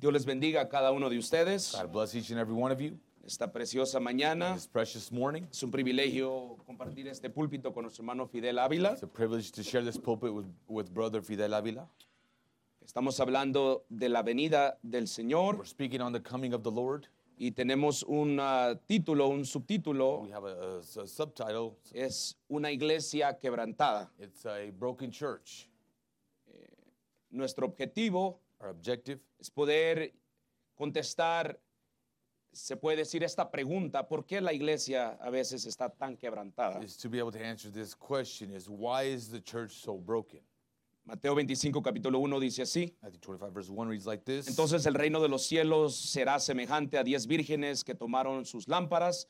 Dios 0.00 0.12
les 0.12 0.26
bendiga 0.26 0.62
a 0.62 0.68
cada 0.68 0.90
uno 0.90 1.08
de 1.08 1.16
ustedes. 1.16 1.70
God 1.80 1.92
bless 1.92 2.16
each 2.16 2.32
and 2.32 2.40
every 2.40 2.56
one 2.56 2.72
of 2.72 2.80
you 2.80 2.98
Esta 3.24 3.46
preciosa 3.46 4.00
mañana. 4.00 4.54
this 4.54 4.66
precious 4.66 5.12
morning. 5.12 5.46
Es 5.48 5.62
un 5.62 5.70
privilegio 5.70 6.56
compartir 6.66 7.06
este 7.06 7.30
púlpito 7.30 7.72
con 7.72 7.84
nuestro 7.84 8.02
hermano 8.02 8.26
Fidel 8.26 8.58
Ávila. 8.58 8.94
It's 8.94 9.04
a 9.04 9.06
privilege 9.06 9.52
to 9.52 9.62
share 9.62 9.84
this 9.84 9.96
pulpit 9.96 10.34
with, 10.34 10.46
with 10.66 10.92
Brother 10.92 11.22
Fidel 11.22 11.54
Avila. 11.54 11.86
Estamos 12.84 13.20
hablando 13.20 13.84
de 13.90 14.08
la 14.08 14.24
venida 14.24 14.76
del 14.82 15.04
Señor. 15.04 15.56
We're 15.56 15.66
speaking 15.66 16.00
on 16.00 16.12
the 16.12 16.20
coming 16.20 16.52
of 16.52 16.64
the 16.64 16.72
Lord. 16.72 17.06
Y 17.36 17.52
tenemos 17.52 18.02
un 18.02 18.38
ah, 18.40 18.74
título, 18.86 19.28
un 19.28 19.44
subtítulo, 19.44 20.22
We 20.22 20.32
have 20.32 20.46
a, 20.46 20.78
a 20.78 21.02
a 21.02 21.06
subtitle. 21.06 21.76
es 21.92 22.36
Una 22.48 22.70
iglesia 22.70 23.38
quebrantada. 23.38 24.10
It's 24.18 24.46
a 24.46 24.70
broken 24.70 25.10
church. 25.10 25.68
Nuestro 27.30 27.66
objetivo 27.66 28.40
Our 28.60 28.70
objective 28.70 29.20
es 29.38 29.50
poder 29.50 30.14
contestar, 30.74 31.60
se 32.52 32.76
puede 32.76 32.96
decir 32.96 33.22
esta 33.22 33.50
pregunta, 33.50 34.08
¿por 34.08 34.24
qué 34.24 34.40
la 34.40 34.54
iglesia 34.54 35.18
a 35.20 35.28
veces 35.28 35.66
está 35.66 35.90
tan 35.90 36.16
quebrantada? 36.16 36.82
is 36.82 36.96
to 36.96 37.10
be 37.10 37.18
able 37.18 37.30
to 37.30 37.44
answer 37.44 37.70
this 37.70 37.94
question: 37.94 38.50
Is 38.50 38.68
why 38.68 39.02
is 39.02 39.28
the 39.28 39.40
church 39.40 39.72
so 39.72 39.98
broken? 39.98 40.40
Mateo 41.06 41.36
25, 41.36 41.82
capítulo 41.82 42.18
1 42.18 42.40
dice 42.40 42.62
así. 42.62 42.92
Matthew 43.00 43.20
25 43.20 43.52
verse 43.52 43.70
1 43.70 43.88
reads 43.88 44.06
like 44.06 44.24
this. 44.24 44.48
Entonces 44.48 44.86
el 44.86 44.94
reino 44.94 45.20
de 45.20 45.28
los 45.28 45.46
cielos 45.46 45.94
será 45.94 46.40
semejante 46.40 46.98
a 46.98 47.04
diez 47.04 47.28
vírgenes 47.28 47.84
que 47.84 47.94
tomaron 47.94 48.44
sus 48.44 48.66
lámparas, 48.66 49.28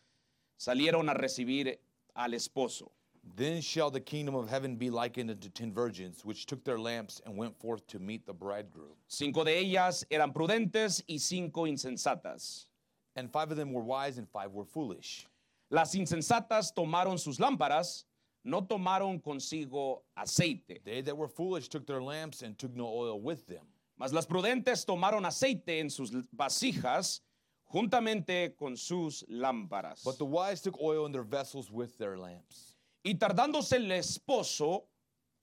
salieron 0.57 1.11
a 1.11 1.15
recibir 1.15 1.79
al 2.15 2.33
esposo. 2.33 2.93
Then 3.37 3.61
shall 3.61 3.91
the 3.91 4.01
kingdom 4.01 4.35
of 4.35 4.49
heaven 4.49 4.77
be 4.77 4.89
likened 4.89 5.31
unto 5.31 5.51
ten 5.51 5.71
virgins, 5.71 6.25
which 6.25 6.47
took 6.47 6.65
their 6.65 6.79
lamps 6.79 7.21
and 7.27 7.37
went 7.37 7.55
forth 7.59 7.87
to 7.89 7.99
meet 7.99 8.25
the 8.25 8.33
bridegroom. 8.33 8.97
Cinco 9.07 9.45
de 9.45 9.59
ellas 9.59 10.07
eran 10.11 10.33
prudentes 10.33 11.03
y 11.07 11.19
cinco 11.19 11.67
insensatas. 11.67 12.69
And 13.17 13.31
five 13.31 13.51
of 13.51 13.59
them 13.59 13.75
were 13.75 13.83
wise, 13.83 14.17
and 14.17 14.27
five 14.31 14.53
were 14.55 14.65
foolish. 14.65 15.27
Las 15.71 15.95
insensatas 15.95 16.73
tomaron 16.73 17.19
sus 17.19 17.39
lámparas, 17.39 18.05
no 18.47 18.63
tomaron 18.67 19.21
consigo 19.21 20.03
aceite, 20.17 20.81
They 20.85 21.03
that 21.03 21.17
were 21.17 21.29
foolish 21.29 21.69
took 21.69 21.87
their 21.87 22.01
lamps 22.03 22.43
and 22.43 22.57
took 22.57 22.75
no 22.75 22.87
oil 22.87 23.21
with 23.21 23.47
them. 23.47 23.67
mas 23.99 24.13
las 24.13 24.27
prudentes 24.27 24.85
tomaron 24.85 25.25
aceite 25.27 25.81
en 25.81 25.91
sus 25.91 26.11
vasijas 26.33 27.23
juntamente 27.65 28.55
con 28.57 28.77
sus 28.77 29.25
lámparas. 29.29 30.05
But 30.05 30.19
the 30.19 30.25
wise 30.25 30.61
took 30.63 30.81
oil 30.81 31.07
in 31.07 31.13
their 31.13 31.25
vessels 31.25 31.71
with 31.71 31.99
their 31.99 32.17
lamps. 32.17 32.77
Y 33.05 33.15
tardándose 33.15 33.77
el 33.77 33.91
esposo, 33.93 34.85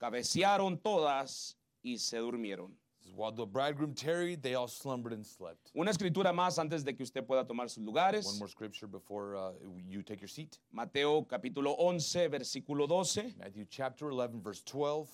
cabecearon 0.00 0.78
todas 0.82 1.56
y 1.82 1.98
se 1.98 2.18
durmieron. 2.18 2.74
While 3.14 3.32
the 3.32 3.46
bridegroom 3.46 3.94
tarried, 3.94 4.42
they 4.42 4.54
all 4.54 4.66
slumbered 4.66 5.12
and 5.12 5.24
slept. 5.24 5.70
Una 5.76 5.90
escritura 5.90 6.32
más 6.32 6.58
antes 6.58 6.82
de 6.84 6.94
que 6.94 7.04
usted 7.04 7.26
pueda 7.26 7.46
tomar 7.46 7.68
sus 7.68 7.84
lugares. 7.84 8.26
One 8.26 8.38
more 8.38 8.48
scripture 8.48 8.86
before 8.86 9.36
uh, 9.36 9.52
you 9.86 10.02
take 10.02 10.20
your 10.20 10.28
seat. 10.28 10.58
Mateo 10.72 11.22
capítulo 11.22 11.76
11, 11.78 12.28
versículo 12.28 12.88
12. 12.88 13.34
Matthew 13.38 13.66
chapter 13.68 14.10
11, 14.10 14.40
verse 14.40 14.62
12. 14.62 15.08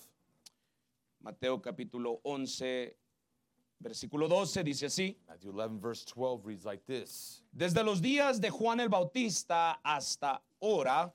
Mateo 1.23 1.59
capítulo 1.59 2.19
11, 2.23 2.95
versículo 3.83 4.27
12 4.27 4.63
dice 4.63 4.85
así. 4.85 5.15
Matthew 5.27 5.51
11, 5.51 5.79
verse 5.79 6.05
12 6.05 6.41
reads 6.43 6.65
like 6.65 6.83
this 6.85 7.43
Desde 7.55 7.83
los 7.83 8.01
días 8.01 8.39
de 8.39 8.49
Juan 8.49 8.79
el 8.79 8.89
Bautista 8.89 9.79
hasta 9.83 10.41
ahora, 10.61 11.13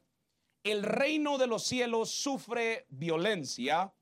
el 0.62 0.82
reino 0.82 1.38
de 1.38 1.46
los 1.46 1.64
cielos 1.64 2.10
sufre 2.10 2.86
violencia 2.90 3.92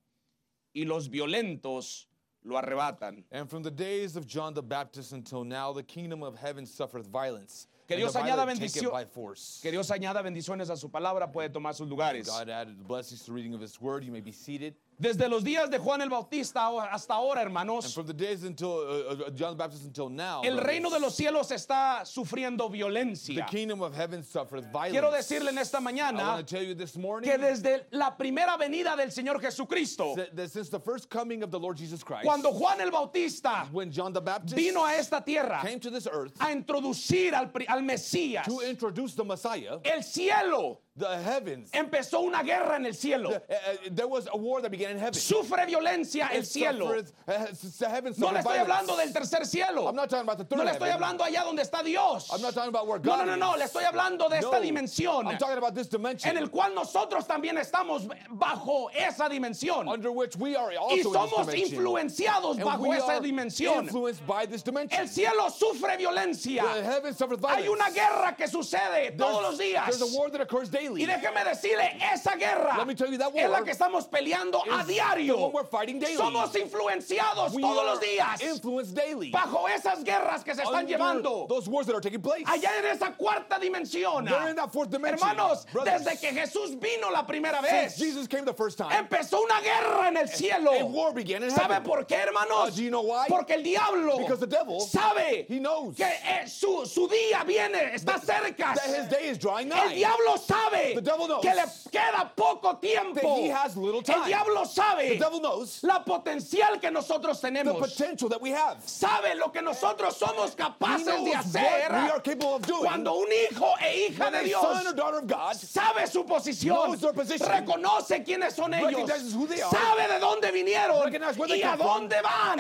y 0.75 0.85
los 0.85 1.09
violentos 1.09 2.09
lo 2.45 2.61
arrebatan. 2.61 3.23
And 3.33 3.49
from 3.49 3.63
the 3.63 3.71
days 3.71 4.17
of 4.17 4.27
John 4.27 4.55
the 4.55 4.63
Baptist 4.63 5.13
until 5.13 5.45
now, 5.45 5.73
the 5.73 5.83
kingdom 5.83 6.23
of 6.23 6.37
heaven 6.37 6.67
suffereth 6.67 7.07
violence. 7.07 7.67
Que 7.87 7.97
and 7.97 8.03
Dios 8.03 8.15
añada 8.15 8.47
violent 8.47 8.77
it 8.77 8.91
by 8.91 9.05
force. 9.05 9.61
Que 9.63 9.71
Dios 9.71 9.91
añada 9.91 10.23
bendiciones 10.23 10.71
a 10.71 10.77
su 10.77 10.89
palabra, 10.89 11.31
puede 11.31 11.53
tomar 11.53 11.75
sus 11.75 11.89
lugares. 11.89 12.27
God 12.27 12.49
added 12.49 12.87
blessings 12.87 13.21
to 13.21 13.27
the 13.27 13.33
reading 13.33 13.55
of 13.55 13.61
his 13.61 13.81
word. 13.81 14.05
You 14.05 14.13
may 14.13 14.21
be 14.21 14.33
seated. 14.33 14.75
Desde 14.99 15.29
los 15.29 15.43
días 15.43 15.71
de 15.71 15.79
Juan 15.79 16.01
el 16.03 16.09
Bautista 16.09 16.69
hasta 16.91 17.15
ahora, 17.15 17.41
And 17.41 17.49
hermanos, 17.49 17.93
from 17.93 18.07
the 18.07 18.13
days 18.13 18.45
until 18.45 18.71
uh, 18.71 19.27
uh, 19.27 19.31
John 19.31 19.51
the 19.51 19.57
Baptist 19.57 19.85
until 19.85 20.09
now, 20.09 20.43
el 20.43 20.55
brothers, 20.55 20.67
reino 20.67 20.91
de 20.91 20.99
los 21.01 21.17
cielos 21.17 21.51
está 21.51 22.05
sufriendo 22.05 22.71
the 22.71 22.79
violencia. 22.79 23.47
kingdom 23.47 23.83
of 23.83 23.95
heaven 23.95 24.23
suffereth 24.23 24.71
violence. 24.73 24.93
Quiero 24.93 25.11
decirle 25.11 25.49
en 25.49 25.59
esta 25.59 25.79
I 25.79 25.81
mañana 25.81 26.19
want 26.35 26.47
to 26.47 26.55
tell 26.55 26.63
you 26.63 26.75
this 26.75 26.97
morning 26.97 27.29
que 27.29 27.39
desde 27.39 27.87
la 27.91 28.17
primera 28.17 28.57
venida 28.57 28.97
del 28.97 29.11
Señor 29.11 29.41
Jesucristo, 29.41 30.15
that, 30.35 30.51
since 30.51 30.69
the 30.69 30.81
first 30.81 31.11
coming 31.11 31.43
of 31.43 31.51
the 31.51 31.59
Lord 31.59 31.77
Jesus 31.77 32.05
Christ, 32.05 32.25
cuando 32.25 32.53
Juan 32.53 32.81
el 32.81 32.91
Bautista 32.91 33.67
when 33.73 33.91
John 33.91 34.13
the 34.13 34.21
Baptist 34.21 34.55
vino 34.55 34.85
a 34.85 34.93
esta 34.93 35.21
tierra 35.21 35.61
came 35.63 35.81
to 35.81 35.91
this 35.91 36.07
earth 36.11 36.33
a 36.41 36.47
introducir 36.47 37.33
al, 37.33 37.51
al 37.69 37.81
Mesías, 37.83 38.45
to 38.45 38.61
introduce 38.61 39.15
the 39.15 39.25
Messiah, 39.25 39.79
el 39.85 40.03
cielo 40.03 40.79
the 40.97 41.19
heavens, 41.23 41.71
empezó 41.73 42.21
una 42.21 42.43
guerra 42.45 42.77
en 42.77 42.87
el 42.87 42.95
cielo. 42.95 43.31
uh, 43.31 43.35
uh, 43.35 43.77
there 43.91 44.07
was 44.07 44.29
a 44.33 44.37
war 44.37 44.63
that 44.63 44.71
began 44.71 44.93
in 44.93 44.99
heaven. 44.99 45.13
Sufre 45.15 45.67
violencia 45.67 46.29
el 46.33 46.45
cielo. 46.45 46.87
suffereth- 46.87 47.13
uh, 47.27 47.89
heaven 47.89 48.15
No 48.17 48.29
le 48.31 48.43
suffered 48.43 48.45
estoy 48.45 48.53
violence. 48.55 48.71
hablando 48.93 48.97
del 48.97 49.13
tercer 49.13 49.45
cielo. 49.45 49.89
I'm 49.89 49.97
not 49.97 50.09
talking 50.09 50.23
about 50.23 50.39
the 50.39 50.45
third 50.45 50.59
No 50.59 50.65
le 50.65 50.71
estoy 50.71 50.89
heaven. 50.89 51.03
hablando 51.03 51.25
allá 51.25 51.43
donde 51.45 51.63
está 51.63 51.83
Dios. 51.83 52.31
I'm 52.33 52.41
not 52.41 52.55
talking 52.55 52.69
about 52.69 52.87
where 52.87 52.99
No, 53.01 53.05
God 53.17 53.27
no, 53.27 53.35
no, 53.35 53.37
no, 53.37 53.53
is. 53.55 53.59
le 53.59 53.65
estoy 53.81 53.85
hablando 53.85 54.29
de 54.31 54.37
esta 54.39 54.51
No. 54.53 54.63
dimensión 54.63 55.27
I'm 55.27 55.37
talking 55.37 55.59
about 55.59 55.75
this 55.75 55.89
dimension 55.89 56.31
en 56.31 56.37
el 56.41 56.49
cual 56.49 56.73
nosotros 56.77 57.27
también 57.27 57.59
estamos 57.59 58.09
bajo 58.31 58.89
esa 58.95 59.29
dimensión 59.29 59.89
under 59.89 60.13
which 60.13 60.37
we 60.37 60.55
are 60.55 60.77
also 60.77 60.95
y 60.95 60.99
in 61.01 61.05
somos 61.13 61.47
dimension. 61.47 61.79
influenciados 61.81 62.57
And 62.57 62.65
bajo 62.67 62.87
we 62.87 62.97
esa 62.97 63.21
dimensión. 63.21 63.83
influenced 63.85 64.25
by 64.29 64.47
this 64.47 64.63
dimension. 64.63 65.01
El 65.01 65.09
cielo 65.09 65.49
sufre 65.51 65.97
violencia. 65.99 66.63
The 66.75 66.85
heaven. 66.85 67.15
Hay 67.49 67.67
una 67.67 67.91
guerra 67.91 68.37
que 68.37 68.47
sucede 68.47 69.11
todos 69.19 69.43
los 69.43 69.59
días. 69.59 69.87
There's 69.87 70.03
a 70.03 70.17
war 70.17 70.31
that 70.31 70.41
occurs 70.41 70.69
daily. 70.69 70.84
Y 70.90 71.07
déjeme 71.07 71.44
decirle, 71.44 71.99
esa 72.12 72.37
guerra 72.37 72.77
Let 72.79 72.87
me 72.87 72.94
tell 72.94 73.11
you 73.11 73.18
that 73.18 73.31
es 73.35 73.44
la 73.49 73.57
war 73.59 73.64
que 73.64 73.73
estamos 73.73 74.07
peleando 74.09 74.62
a 74.70 74.85
the 74.85 74.94
diario. 74.94 75.37
one 75.38 75.53
we're 75.53 75.64
fighting 75.64 75.99
daily. 75.99 76.16
Somos 76.16 76.55
influenciados 76.55 77.53
we 77.53 77.62
todos 77.62 77.85
los 77.85 78.01
días 78.01 78.40
influenced 78.42 78.94
daily. 78.94 79.31
bajo 79.31 79.66
esas 79.68 80.05
guerras 80.05 80.44
que 80.44 80.55
se 80.55 80.62
están 80.62 80.81
under 80.85 80.97
llevando 80.99 81.47
those 81.49 81.68
wars 81.68 81.87
that 81.87 81.94
are 81.94 82.01
taking 82.01 82.20
place. 82.20 82.44
allá 82.47 82.70
en 82.79 82.87
esa 82.87 83.12
cuarta 83.16 83.59
dimensión. 83.61 84.27
They're 84.27 84.51
in 84.51 84.57
that 84.57 84.73
fourth 84.73 84.90
dimension. 84.90 85.18
Hermanos, 85.29 85.66
Brothers, 85.73 86.05
desde 86.05 86.20
que 86.20 86.33
Jesús 86.33 86.79
vino 86.79 87.11
la 87.11 87.25
primera 87.27 87.61
vez, 87.62 87.97
Jesus 87.97 88.27
came 88.27 88.44
the 88.44 88.53
first 88.53 88.79
time, 88.79 88.90
empezó 88.92 89.40
una 89.42 89.61
guerra 89.61 90.09
en 90.09 90.16
el 90.16 90.29
cielo. 90.29 90.70
a 90.81 90.85
war 90.85 91.12
began 91.12 91.42
in 91.42 91.51
¿Sabe 91.51 91.81
por 91.85 92.05
qué, 92.05 92.16
hermanos? 92.27 92.68
Uh, 92.68 92.70
do 92.70 92.83
you 92.83 92.90
know 92.90 93.03
why? 93.03 93.27
Porque 93.29 93.51
el 93.55 93.62
diablo 93.62 94.18
Because 94.18 94.40
the 94.40 94.47
devil, 94.47 94.81
sabe 94.81 95.47
he 95.49 95.59
knows 95.59 95.94
que 95.97 96.05
eh, 96.05 96.47
su, 96.47 96.85
su 96.87 97.07
día 97.09 97.44
viene, 97.47 97.92
está 97.94 98.18
cerca. 98.20 98.75
that 98.75 98.87
his 98.87 99.09
day 99.09 99.29
is 99.29 99.38
drawing 99.38 99.70
El 99.73 99.94
diablo 99.94 100.37
sabe 100.37 100.74
The 100.95 101.01
devil 101.01 101.29
knows 101.29 101.43
que 101.43 101.55
le 101.55 101.65
queda 101.91 102.31
poco 102.35 102.75
tiempo. 102.77 103.37
El 103.37 104.25
diablo 104.27 104.65
sabe 104.65 105.11
The 105.11 105.19
devil 105.19 105.41
knows 105.41 105.83
la 105.83 106.05
potencial 106.05 106.81
que 106.81 106.91
nosotros 106.91 107.41
tenemos. 107.41 107.79
potential 107.79 108.29
that 108.29 108.41
we 108.41 108.51
have. 108.51 108.79
Sabe 108.85 109.35
lo 109.37 109.49
que 109.51 109.63
nosotros 109.63 110.17
somos 110.17 110.55
capaces 110.55 111.25
de 111.25 111.35
hacer 111.35 111.91
we 111.91 112.11
are 112.11 112.21
capable 112.21 112.57
of 112.57 112.63
doing. 112.63 112.85
cuando 112.85 113.15
un 113.15 113.29
hijo 113.33 113.75
e 113.81 114.09
hija 114.09 114.31
de 114.31 114.45
Dios 114.45 114.61
son 114.63 114.87
or 114.87 114.93
daughter 114.93 115.19
of 115.19 115.27
God 115.27 115.55
sabe 115.55 116.07
su 116.07 116.25
posición, 116.25 116.99
reconoce 117.01 118.25
quiénes 118.25 118.55
son 118.55 118.75
ellos, 118.75 118.93
recognizes 118.93 119.35
who 119.35 119.47
they 119.47 119.61
are, 119.61 119.71
sabe 119.71 120.09
de 120.09 120.19
dónde 120.19 120.51
vinieron 120.53 121.13
y 121.49 121.63
a 121.63 121.77
dónde 121.77 122.21
van. 122.23 122.59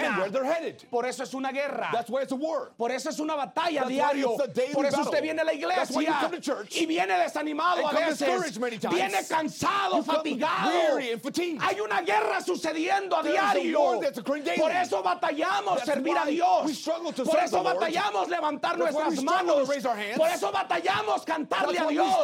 Por 0.90 1.06
eso 1.06 1.22
es 1.22 1.34
una 1.34 1.52
guerra. 1.52 1.90
Por 2.76 2.90
eso 2.90 3.10
es 3.10 3.18
una 3.18 3.34
batalla 3.34 3.80
That's 3.82 3.90
why 3.90 3.94
diario. 3.94 4.34
it's 4.34 4.42
a 4.42 4.48
daily 4.48 4.74
Por 4.74 4.86
eso 4.86 5.02
usted 5.02 5.22
viene 5.22 5.40
a 5.40 5.44
la 5.44 5.52
iglesia 5.52 6.30
y 6.70 6.86
viene 6.86 7.18
desanimado 7.18 7.86
a 7.86 7.92
veces. 8.06 8.58
Viene 8.90 9.24
cansado, 9.26 10.02
fatigado. 10.02 10.70
Hay 11.60 11.80
una 11.80 12.00
guerra 12.02 12.40
sucediendo 12.40 13.16
a 13.16 13.22
diario. 13.22 14.00
Por 14.56 14.70
eso 14.72 15.02
batallamos 15.02 15.80
servir 15.82 16.16
a 16.16 16.26
Dios. 16.26 16.82
Por 17.24 17.38
eso 17.42 17.62
batallamos 17.62 18.28
levantar 18.28 18.78
nuestras 18.78 19.22
manos. 19.22 19.68
Por 20.16 20.28
eso 20.30 20.52
batallamos 20.52 21.24
cantarle 21.24 21.78
a 21.78 21.86
Dios. 21.86 22.16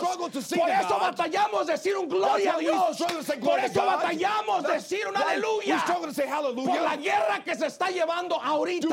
Por 0.56 0.70
eso 0.70 0.98
batallamos 0.98 1.66
decir 1.66 1.96
un 1.96 2.08
gloria 2.08 2.54
a 2.54 2.58
Dios. 2.58 2.96
Por 3.40 3.58
eso 3.60 3.84
batallamos 3.84 4.62
decir 4.64 5.06
un 5.08 5.16
aleluya. 5.16 5.84
Por 5.86 6.82
la 6.82 6.96
guerra 6.96 7.42
que 7.44 7.54
se 7.54 7.66
está 7.66 7.90
llevando 7.90 8.40
ahorita. 8.40 8.88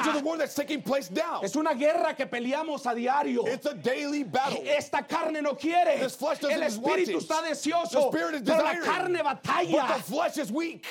Es 1.42 1.56
una 1.56 1.74
guerra 1.74 2.16
que 2.16 2.26
peleamos 2.28 2.86
a 2.86 2.94
diario. 2.94 3.44
Esta 4.66 5.06
carne 5.06 5.42
no 5.42 5.56
quiere. 5.58 6.02
El 6.50 6.64
espíritu 6.78 7.18
it. 7.18 7.22
está 7.24 7.42
deseoso. 7.42 8.12
Pero 8.12 8.32
la 8.32 8.80
carne 8.80 9.22
But 9.24 9.44
batalla. 9.44 9.98
the 9.98 10.04
flesh 10.04 10.38
is 10.38 10.52
weak. 10.52 10.86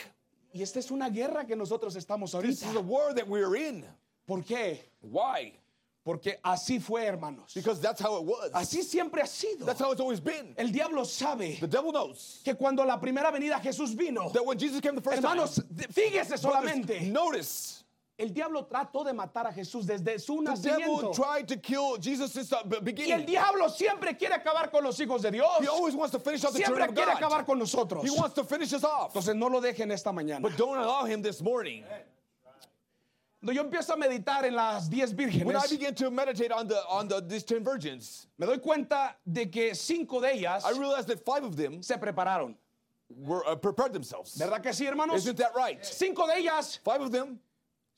Y 0.53 0.63
esta 0.63 0.79
es 0.79 0.91
una 0.91 1.11
guerra 1.11 1.45
que 1.47 1.55
nosotros 1.55 1.95
estamos 1.97 2.31
This 2.33 2.63
ahorita. 2.63 2.71
is 2.71 2.77
a 2.77 2.81
war 2.81 3.13
that 3.15 3.29
we 3.29 3.43
are 3.43 3.55
in. 3.57 3.85
¿Por 4.27 4.43
qué? 4.43 4.79
Why? 5.03 5.53
Porque 6.05 6.39
así 6.45 6.81
fue, 6.81 7.05
hermanos. 7.05 7.53
Because 7.53 7.81
that's 7.81 8.01
how 8.01 8.17
it 8.19 8.25
was. 8.25 8.51
Así 8.53 8.83
siempre 8.85 9.21
ha 9.21 9.27
sido. 9.27 9.67
That's 9.67 9.81
how 9.81 9.91
it's 9.91 10.01
always 10.01 10.21
been. 10.21 10.55
El 10.57 10.69
diablo 10.71 11.03
sabe 11.05 11.59
The 11.59 11.67
devil 11.67 11.91
knows 11.93 12.41
que 12.45 12.55
cuando 12.55 12.85
la 12.85 12.99
primera 12.99 13.33
venida 13.33 13.61
Jesús 13.61 13.95
vino, 13.97 14.31
that 14.31 14.45
when 14.47 14.57
Jesus 14.57 14.81
came 14.81 14.95
the 14.95 15.01
first 15.01 15.17
hermanos, 15.19 15.57
time, 15.57 15.89
fíjese 15.93 16.39
solamente, 16.39 17.01
notice 17.11 17.76
el 18.19 18.33
diablo 18.33 18.65
trató 18.65 19.05
de 19.05 19.13
matar 19.13 19.47
a 19.47 19.53
Jesús 19.53 19.87
desde 19.87 20.19
su 20.19 20.43
the 20.43 20.71
devil 20.71 21.11
tried 21.13 21.47
to 21.47 21.57
kill 21.57 21.99
Jesus 21.99 22.33
since 22.33 22.49
the 22.49 22.57
Y 22.57 22.77
el 22.77 22.81
beginning. 22.81 23.27
diablo 23.27 23.69
siempre 23.69 24.17
quiere 24.17 24.35
acabar 24.35 24.71
con 24.71 24.83
los 24.85 24.99
hijos 24.99 25.23
de 25.23 25.31
Dios. 25.31 25.47
He 25.61 25.67
always 25.67 25.95
wants 25.95 26.13
to 26.13 26.19
finish 26.19 26.45
off 26.45 26.55
the 26.55 26.61
children 26.61 26.89
Siempre 26.89 26.89
of 26.89 26.95
quiere 26.95 27.13
God. 27.13 27.23
acabar 27.23 27.45
con 27.45 27.59
nosotros. 27.59 28.03
He 28.05 28.11
wants 28.11 28.35
to 28.35 28.45
finish 28.45 28.73
us 28.73 28.85
off. 28.85 29.13
Entonces 29.15 29.37
no 29.37 29.49
lo 29.49 29.61
dejen 29.61 29.91
esta 29.93 30.11
mañana. 30.11 30.41
But 30.43 30.57
don't 30.57 30.79
allow 30.79 31.05
him 31.05 31.21
this 31.21 31.43
morning. 31.43 31.85
Cuando 33.39 33.53
yo 33.53 33.63
empiezo 33.63 33.93
a 33.93 33.97
meditar 33.97 34.45
en 34.45 34.55
las 34.55 34.89
10 34.89 35.15
When 35.45 35.55
I 35.55 35.61
vírgenes, 35.61 35.71
began 35.71 35.95
to 35.95 36.11
meditate 36.11 36.51
on 36.51 36.67
the 36.67 36.83
on 36.89 37.07
the 37.07 37.21
these 37.21 37.45
ten 37.45 37.63
virgins, 37.63 38.27
me 38.39 38.47
doy 38.47 38.59
cuenta 38.59 39.15
de 39.31 39.47
que 39.47 39.75
cinco 39.75 40.21
de 40.21 40.29
ellas 40.29 40.65
I 40.65 40.71
realized 40.71 41.07
that 41.09 41.25
five 41.25 41.45
of 41.45 41.55
them 41.55 41.83
se 41.83 41.97
prepararon. 41.97 42.55
were 43.09 43.47
uh, 43.47 43.55
prepared 43.55 43.93
themselves. 43.93 44.37
¿Verdad 44.37 44.63
que 44.63 44.73
sí, 44.73 44.87
hermanos? 44.87 45.17
Isn't 45.17 45.37
that 45.37 45.55
right? 45.55 45.85
Cinco 45.85 46.27
de 46.27 46.33
ellas 46.39 46.81
Five 46.83 47.03
of 47.03 47.13
them 47.13 47.39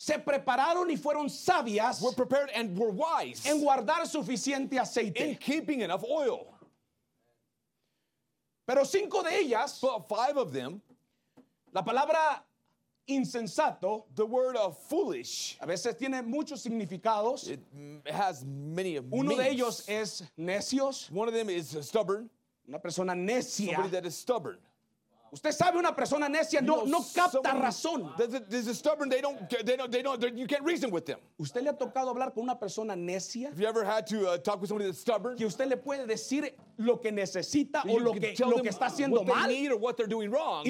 se 0.01 0.15
prepararon 0.19 0.89
y 0.91 0.97
fueron 0.97 1.29
sabias 1.29 2.01
were 2.01 2.13
prepared 2.13 2.51
and 2.55 2.79
were 2.79 2.91
wise 2.93 3.45
en 3.47 3.61
guardar 3.61 4.07
suficiente 4.07 4.73
in 4.73 4.79
aceite. 4.79 5.41
keeping 5.41 5.81
enough 5.81 6.05
oil. 6.05 6.55
Pero 8.67 8.85
cinco 8.85 9.23
de 9.23 9.31
ellas, 9.31 9.79
But 9.81 10.09
five 10.09 10.37
of 10.37 10.53
them, 10.53 10.81
la 11.73 11.83
palabra 11.83 12.43
insensato 13.09 14.05
the 14.15 14.25
word 14.27 14.57
of 14.57 14.77
foolish, 14.89 15.57
a 15.61 15.67
veces 15.67 15.97
tiene 15.99 16.23
muchos 16.23 16.63
significados. 16.63 17.49
it 17.49 17.61
mm, 17.75 18.07
has 18.09 18.45
many 18.45 18.97
Uno 18.99 19.31
de 19.31 19.37
meanings. 19.37 19.55
ellos 19.55 19.89
es 19.89 20.23
necios, 20.39 21.11
One 21.11 21.29
of 21.29 21.35
them 21.35 21.49
is 21.49 21.77
stubborn. 21.81 22.29
una 22.69 22.79
persona 22.79 23.15
necia. 23.15 23.73
Somebody 23.73 23.89
that 23.89 24.05
is 24.07 24.15
stubborn. 24.17 24.59
Usted 25.31 25.53
sabe 25.53 25.79
una 25.79 25.95
persona 25.95 26.29
necia 26.29 26.61
no, 26.61 26.85
no 26.87 27.05
capta 27.15 27.53
razón. 27.53 28.13
¿Usted 31.39 31.63
le 31.63 31.69
ha 31.69 31.77
tocado 31.77 32.11
hablar 32.11 32.33
con 32.33 32.45
una 32.45 32.59
persona 32.59 32.97
necia? 32.97 33.49
Have 33.49 33.61
you 33.61 33.67
ever 33.67 33.85
had 33.85 34.07
to 34.07 34.29
uh, 34.29 34.39
talk 34.39 34.61
with 34.61 34.69
somebody 34.69 34.87
that's 34.87 35.01
stubborn? 35.01 35.37
Que 35.37 35.47
usted 35.47 35.69
le 35.69 35.77
puede 35.77 36.07
decir 36.07 36.55
lo 36.79 37.01
que 37.01 37.13
necesita 37.13 37.83
o 37.83 37.99
lo 37.99 38.13
que, 38.13 38.35
lo 38.39 38.63
que 38.63 38.69
está 38.69 38.87
haciendo 38.87 39.25
mal 39.25 39.51
y 39.51 39.69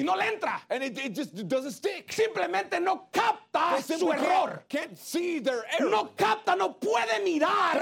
no 0.03 0.15
le 0.15 0.27
entra. 0.27 0.61
and 0.69 0.83
it, 0.83 0.97
it 0.97 1.15
just 1.15 1.35
doesn't 1.47 1.71
stick. 1.71 2.11
Simplemente 2.11 2.79
no 2.79 3.07
capta 3.11 3.81
su 3.81 4.11
error. 4.11 4.63
can't, 4.67 4.87
can't 4.89 4.97
see 4.97 5.39
their 5.39 5.65
error, 5.79 5.89
No 5.89 6.09
capta, 6.15 6.55
no 6.57 6.73
puede 6.73 7.23
mirar 7.23 7.79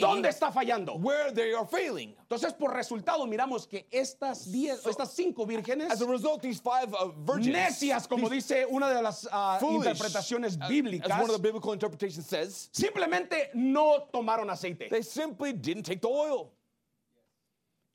dónde 0.00 0.28
está 0.28 0.52
fallando. 0.52 0.98
where 0.98 1.30
they 1.30 1.52
are 1.52 1.66
failing. 1.66 2.14
Entonces, 2.22 2.54
por 2.54 2.72
resultado, 2.72 3.26
miramos 3.26 3.66
que 3.68 3.86
estas 3.92 4.50
diez, 4.50 4.86
estas 4.86 5.12
cinco 5.12 5.44
vírgenes 5.44 5.90
As 5.90 6.00
a 6.00 6.06
result, 6.06 6.40
these 6.40 6.60
five 6.60 6.94
uh, 6.94 7.08
virgins, 7.24 7.54
necias, 7.54 8.08
como 8.08 8.28
these 8.28 8.48
dice 8.48 8.66
una 8.70 8.88
de 8.88 9.02
las 9.02 9.28
ah, 9.30 9.58
foolish, 9.60 9.86
interpretaciones 9.86 10.56
uh, 10.56 10.68
bíblicas, 10.68 11.10
as 11.10 11.20
one 11.20 11.28
of 11.28 11.36
the 11.36 11.42
biblical 11.42 11.74
interpretations 11.74 12.26
says, 12.26 12.70
simplemente 12.72 13.50
no 13.54 14.08
tomaron 14.12 14.48
aceite. 14.48 14.88
they 14.88 15.02
simply 15.02 15.52
didn't 15.52 15.82
take 15.82 16.00
the 16.00 16.08
oil. 16.08 16.52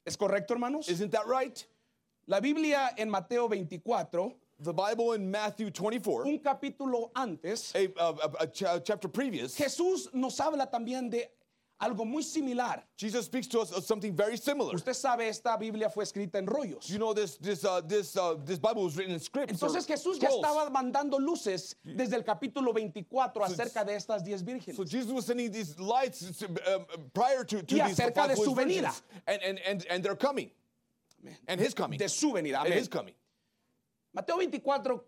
¿Es 0.08 0.16
correcto, 0.16 0.54
hermanos? 0.54 0.88
Isn't 0.88 1.12
that 1.12 1.26
right? 1.28 1.62
La 2.28 2.40
Biblia 2.40 2.92
en 2.98 3.10
Mateo 3.10 3.50
24, 3.50 4.34
The 4.64 4.72
Bible 4.74 5.14
in 5.14 5.30
Matthew 5.30 5.70
24, 5.70 6.24
un 6.26 6.40
capítulo 6.40 7.12
antes, 7.14 7.76
a, 7.76 7.80
a, 8.00 8.10
a- 8.12 8.44
a 8.44 8.48
cha- 8.48 8.80
chapter 8.80 9.10
previous, 9.10 9.54
Jesús 9.58 10.08
nos 10.14 10.40
habla 10.40 10.66
también 10.72 11.10
de 11.10 11.30
algo 11.80 12.06
muy 12.06 12.24
similar. 12.24 12.84
Jesus 12.96 13.26
speaks 13.26 13.48
to 13.48 13.60
us 13.60 13.72
of 13.72 13.84
something 13.84 14.16
very 14.16 14.38
similar. 14.38 14.74
Usted 14.74 14.94
sabe, 14.94 15.28
esta 15.28 15.58
Biblia 15.58 15.90
fue 15.90 16.04
escrita 16.04 16.36
en 16.36 16.48
rollos. 16.48 16.90
You 16.90 16.98
know 16.98 17.14
this 17.14 17.38
this 17.38 17.64
uh, 17.64 17.82
this 17.82 18.16
uh, 18.18 18.36
this 18.46 18.60
Bible 18.60 18.84
was 18.84 18.96
written 18.98 19.14
in 19.14 19.20
scripts. 19.20 19.54
Entonces 19.54 19.86
Jesús 19.86 20.20
ya 20.20 20.30
estaba 20.30 20.70
mandando 20.72 21.20
luces 21.20 21.76
desde 21.84 22.14
el 22.16 22.24
capítulo 22.24 22.74
24 22.74 23.44
acerca 23.44 23.86
de 23.86 23.96
estas 23.96 24.24
diez 24.24 24.44
vírgenes. 24.44 24.76
So 24.76 24.84
Jesus 24.84 25.12
was 25.12 25.26
sending 25.26 25.52
these 25.52 25.80
lights 25.80 26.44
um, 26.44 26.86
prior 27.14 27.44
to, 27.44 27.62
to 27.62 27.76
Y 27.76 27.88
these 27.88 28.00
acerca 28.00 28.28
de 28.28 28.36
su 28.36 28.56
venida. 28.56 28.94
and, 29.28 29.42
and, 29.44 29.60
and, 29.60 29.86
and 29.90 30.04
they're 30.04 30.16
coming. 30.16 30.50
And 31.48 31.60
his 31.60 31.74
coming. 31.74 32.00
De 32.00 32.10
su 32.10 32.34
venida. 32.34 32.60
and 32.60 32.68
Amén. 32.68 32.78
his 32.78 32.88
coming. 32.88 33.14
Mateo 34.14 34.38
24, 34.38 35.04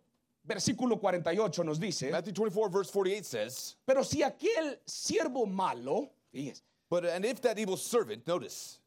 versículo 0.45 0.99
48 0.99 1.63
nos 1.63 1.79
dice, 1.79 2.11
Matthew 2.11 2.33
24, 2.33 2.69
verse 2.69 2.91
48 2.91 3.25
says, 3.25 3.75
pero 3.85 4.03
si 4.03 4.21
aquel 4.21 4.77
siervo 4.85 5.47
malo, 5.47 6.11
fíjese, 6.33 6.61
But 6.89 7.05
and 7.05 7.23
if 7.23 7.41
that 7.41 7.59
evil 7.59 7.77
servant, 7.77 8.25
notice, 8.27 8.79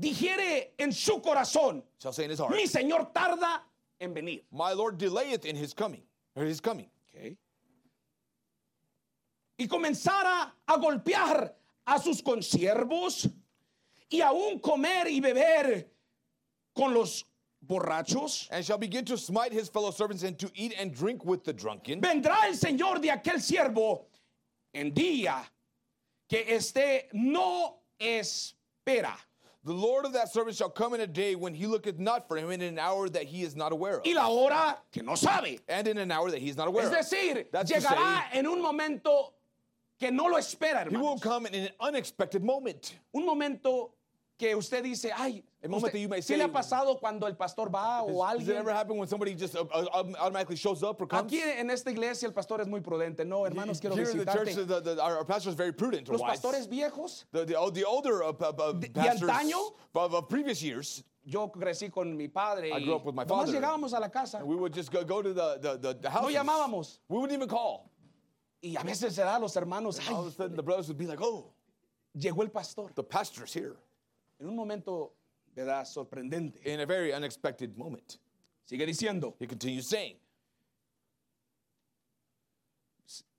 dijere 0.00 0.68
en 0.78 0.92
su 0.92 1.20
corazón, 1.20 1.82
shall 1.98 2.12
say 2.12 2.24
in 2.24 2.30
his 2.30 2.38
heart, 2.38 2.52
mi 2.54 2.66
Señor 2.66 3.12
tarda 3.14 3.60
en 4.00 4.12
venir. 4.12 4.42
My 4.52 4.72
Lord 4.72 4.98
delayeth 4.98 5.44
in 5.46 5.56
his 5.56 5.72
coming, 5.72 6.02
or 6.36 6.44
his 6.44 6.60
coming, 6.60 6.88
Ok. 7.16 7.36
Y 9.58 9.66
comenzara 9.66 10.50
a 10.66 10.78
golpear 10.78 11.52
a 11.86 11.98
sus 11.98 12.20
consiervos 12.20 13.30
y 14.10 14.20
aún 14.20 14.60
comer 14.60 15.06
y 15.08 15.20
beber 15.20 15.86
con 16.74 16.92
los 16.94 17.24
borrachos. 17.66 18.48
and 18.50 18.64
shall 18.64 18.78
begin 18.78 19.04
to 19.04 19.16
smite 19.16 19.52
his 19.52 19.68
fellow 19.68 19.90
servants 19.90 20.22
and 20.22 20.38
to 20.38 20.50
eat 20.54 20.74
and 20.78 20.94
drink 20.94 21.24
with 21.24 21.44
the 21.44 21.52
drunken. 21.52 22.00
Vendrá 22.00 22.44
el 22.46 22.54
Señor 22.54 23.00
de 23.00 23.08
aquel 23.10 23.40
siervo 23.40 24.04
en 24.74 24.90
día 24.92 25.44
que 26.32 26.44
este 26.48 27.08
no 27.12 27.74
espera. 28.00 29.12
The 29.64 29.72
Lord 29.72 30.06
of 30.06 30.14
that 30.14 30.32
servant 30.32 30.56
shall 30.56 30.70
come 30.70 30.94
in 30.94 31.02
a 31.02 31.06
day 31.06 31.34
when 31.36 31.54
he 31.54 31.66
looketh 31.66 31.98
not 31.98 32.26
for 32.26 32.36
him, 32.38 32.50
and 32.50 32.62
in 32.62 32.70
an 32.72 32.78
hour 32.78 33.08
that 33.10 33.24
he 33.24 33.42
is 33.42 33.54
not 33.54 33.70
aware 33.70 33.98
of, 33.98 34.02
Y 34.06 34.12
la 34.14 34.26
hora 34.26 34.78
que 34.90 35.02
no 35.02 35.14
sabe. 35.14 35.58
and 35.68 35.86
in 35.86 35.98
an 35.98 36.10
hour 36.10 36.30
that 36.30 36.40
he 36.40 36.48
is 36.48 36.56
not 36.56 36.66
aware 36.68 36.84
Es 36.86 36.88
of. 36.90 36.96
decir, 37.18 37.44
That's 37.52 37.70
to 37.70 37.78
llegará 37.78 38.22
en 38.32 38.46
un 38.46 38.60
momento 38.62 39.34
que 40.00 40.10
no 40.10 40.24
lo 40.24 40.38
espera, 40.38 40.90
He 40.90 40.96
will 40.96 41.18
come 41.18 41.46
in 41.46 41.54
an 41.54 41.68
unexpected 41.78 42.42
moment. 42.42 42.96
Un 43.14 43.24
momento 43.26 43.92
que 44.38 44.54
usted 44.56 44.82
dice, 44.82 45.12
ay, 45.14 45.44
usted- 45.62 45.92
¿qué 45.92 46.36
le 46.36 46.44
ha 46.44 46.46
say- 46.46 46.52
pasado 46.52 46.98
cuando 46.98 47.26
el 47.26 47.36
pastor 47.36 47.72
va 47.72 48.02
o 48.02 48.24
alguien? 48.24 48.56
ever 48.56 48.72
happen 48.72 48.96
when 48.96 49.06
somebody 49.06 49.34
just 49.34 49.54
uh, 49.54 49.64
uh, 49.72 49.86
um, 50.00 50.14
automatically 50.16 50.56
shows 50.56 50.82
up 50.82 51.00
or 51.00 51.06
comes? 51.06 51.30
Aquí 51.32 51.40
en 51.40 51.70
esta 51.70 51.90
iglesia 51.90 52.26
el 52.26 52.32
pastor 52.32 52.60
es 52.60 52.66
muy 52.66 52.80
prudente. 52.80 53.24
No, 53.24 53.44
hermanos, 53.44 53.80
quiero 53.80 53.94
the 53.94 54.04
church, 54.04 54.48
visitarte. 54.48 54.66
the, 54.66 54.80
the, 54.80 55.02
our, 55.02 55.18
our 55.18 55.24
pastor 55.24 55.50
is 55.50 55.54
very 55.54 55.72
prudent. 55.72 56.08
Los 56.08 56.20
pastores 56.22 56.66
viejos, 56.68 57.24
the, 57.32 57.44
the 57.44 57.84
older 57.84 58.22
uh, 58.24 58.30
uh, 58.30 58.72
de 58.72 58.88
pastors 58.88 59.30
antaño? 59.30 59.72
of, 59.94 60.14
of 60.14 60.28
previous 60.28 60.62
years, 60.62 61.04
yo 61.24 61.48
crecí 61.48 61.92
con 61.92 62.16
mi 62.16 62.26
padre 62.26 62.72
I 62.72 62.78
y 62.78 62.84
grew 62.84 62.96
up 62.96 63.04
with 63.04 63.14
my 63.14 63.24
nomás 63.24 63.46
father. 63.46 63.60
llegábamos 63.60 63.92
a 63.92 64.00
la 64.00 64.08
casa 64.08 64.44
we 64.44 64.56
would 64.56 64.72
just 64.72 64.90
go, 64.90 65.04
go 65.04 65.22
to 65.22 65.32
the, 65.32 65.78
the, 66.00 66.10
house. 66.10 66.32
llamábamos. 66.32 66.98
We 67.08 67.18
wouldn't 67.18 67.36
even 67.36 67.48
call. 67.48 67.90
y 68.60 68.74
a 68.76 68.82
veces 68.82 69.12
se 69.14 69.22
da 69.22 69.36
a 69.36 69.38
los 69.38 69.54
hermanos, 69.54 70.00
All 70.10 70.26
of 70.26 70.26
a 70.26 70.30
sudden, 70.32 70.56
the 70.56 70.62
brothers 70.62 70.88
would 70.88 70.98
be 70.98 71.06
like, 71.06 71.20
oh, 71.22 71.52
llegó 72.16 72.42
el 72.42 72.48
pastor. 72.48 72.90
the 72.96 73.04
pastor's 73.04 73.52
here. 73.52 73.76
En 74.42 74.48
un 74.48 74.56
momento, 74.56 75.14
¿verdad? 75.54 75.84
Sorprendente. 75.86 76.60
In 76.64 76.80
a 76.80 76.84
very 76.84 77.12
unexpected 77.12 77.76
moment. 77.76 78.16
Sigue 78.64 78.84
diciendo, 78.84 79.36
He 79.38 79.46
continues 79.46 79.86
saying, 79.86 80.16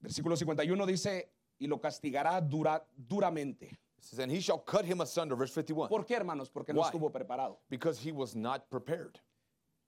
versículo 0.01 0.37
51 0.37 0.85
dice, 0.85 1.29
y 1.59 1.67
lo 1.67 1.79
castigará 1.81 2.39
dura, 2.41 2.81
duramente. 2.95 3.77
says, 3.99 4.19
and 4.19 4.31
he 4.31 4.39
shall 4.39 4.59
cut 4.59 4.85
him 4.85 5.01
asunder, 5.01 5.35
verse 5.35 5.53
51, 5.53 5.89
¿Por 5.89 6.05
qué, 6.05 6.15
hermanos? 6.15 6.49
Porque 6.49 6.73
no 6.73 6.81
Why? 6.81 6.87
estuvo 6.89 7.11
preparado. 7.11 7.57
because 7.69 7.99
he 7.99 8.11
was 8.13 8.33
not 8.35 8.69
prepared. 8.69 9.19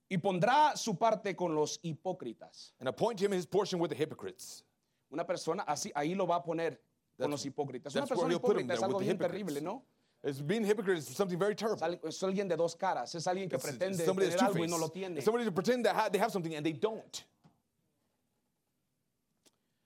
Y 0.09 0.17
pondrá 0.17 0.75
su 0.77 0.95
parte 0.95 1.33
con 1.35 1.55
los 1.55 1.79
hipócritas. 1.81 2.73
And 2.79 2.89
appoint 2.89 3.21
him 3.21 3.31
his 3.31 3.45
portion 3.45 3.79
with 3.79 3.89
the 3.89 3.95
hypocrites. 3.95 4.63
Una 5.11 5.25
persona, 5.25 5.63
así, 5.65 5.91
ahí 5.95 6.13
lo 6.15 6.25
va 6.27 6.35
a 6.37 6.43
poner 6.43 6.79
con 7.17 7.27
That's- 7.27 7.31
los 7.31 7.45
hipócritas. 7.45 7.93
Una 7.95 8.01
that's 8.05 8.11
where 8.11 8.27
persona 8.27 8.31
he'll 8.33 8.39
put 8.39 8.57
him 8.57 8.67
hipócrita 8.67 8.73
es 8.73 8.79
there, 8.79 8.85
algo 8.87 8.97
with 8.97 9.05
bien 9.05 9.15
hypocrites. 9.17 9.31
terrible, 9.31 9.61
¿no? 9.61 9.83
It's, 10.25 10.41
being 10.41 10.63
hypocrite 10.65 10.97
is 10.97 11.07
something 11.07 11.37
very 11.37 11.53
terrible. 11.53 11.99
es 12.03 12.23
alguien 12.23 12.47
de 12.47 12.57
dos 12.57 12.75
caras, 12.75 13.13
es 13.13 13.27
alguien 13.27 13.47
que 13.47 13.59
pretende 13.59 14.03
somebody 14.03 14.29
tener 14.29 14.43
algo 14.43 14.63
y 14.63 14.67
no 14.67 14.77
lo 14.77 14.89
tiene. 14.89 15.17
It's 15.17 15.25
Somebody 15.25 15.45
to 15.45 15.51
pretend 15.51 15.85
that 15.85 15.95
ha- 15.95 16.09
they 16.09 16.17
have 16.17 16.31
something 16.31 16.55
and 16.55 16.65
they 16.65 16.73
don't. 16.73 17.23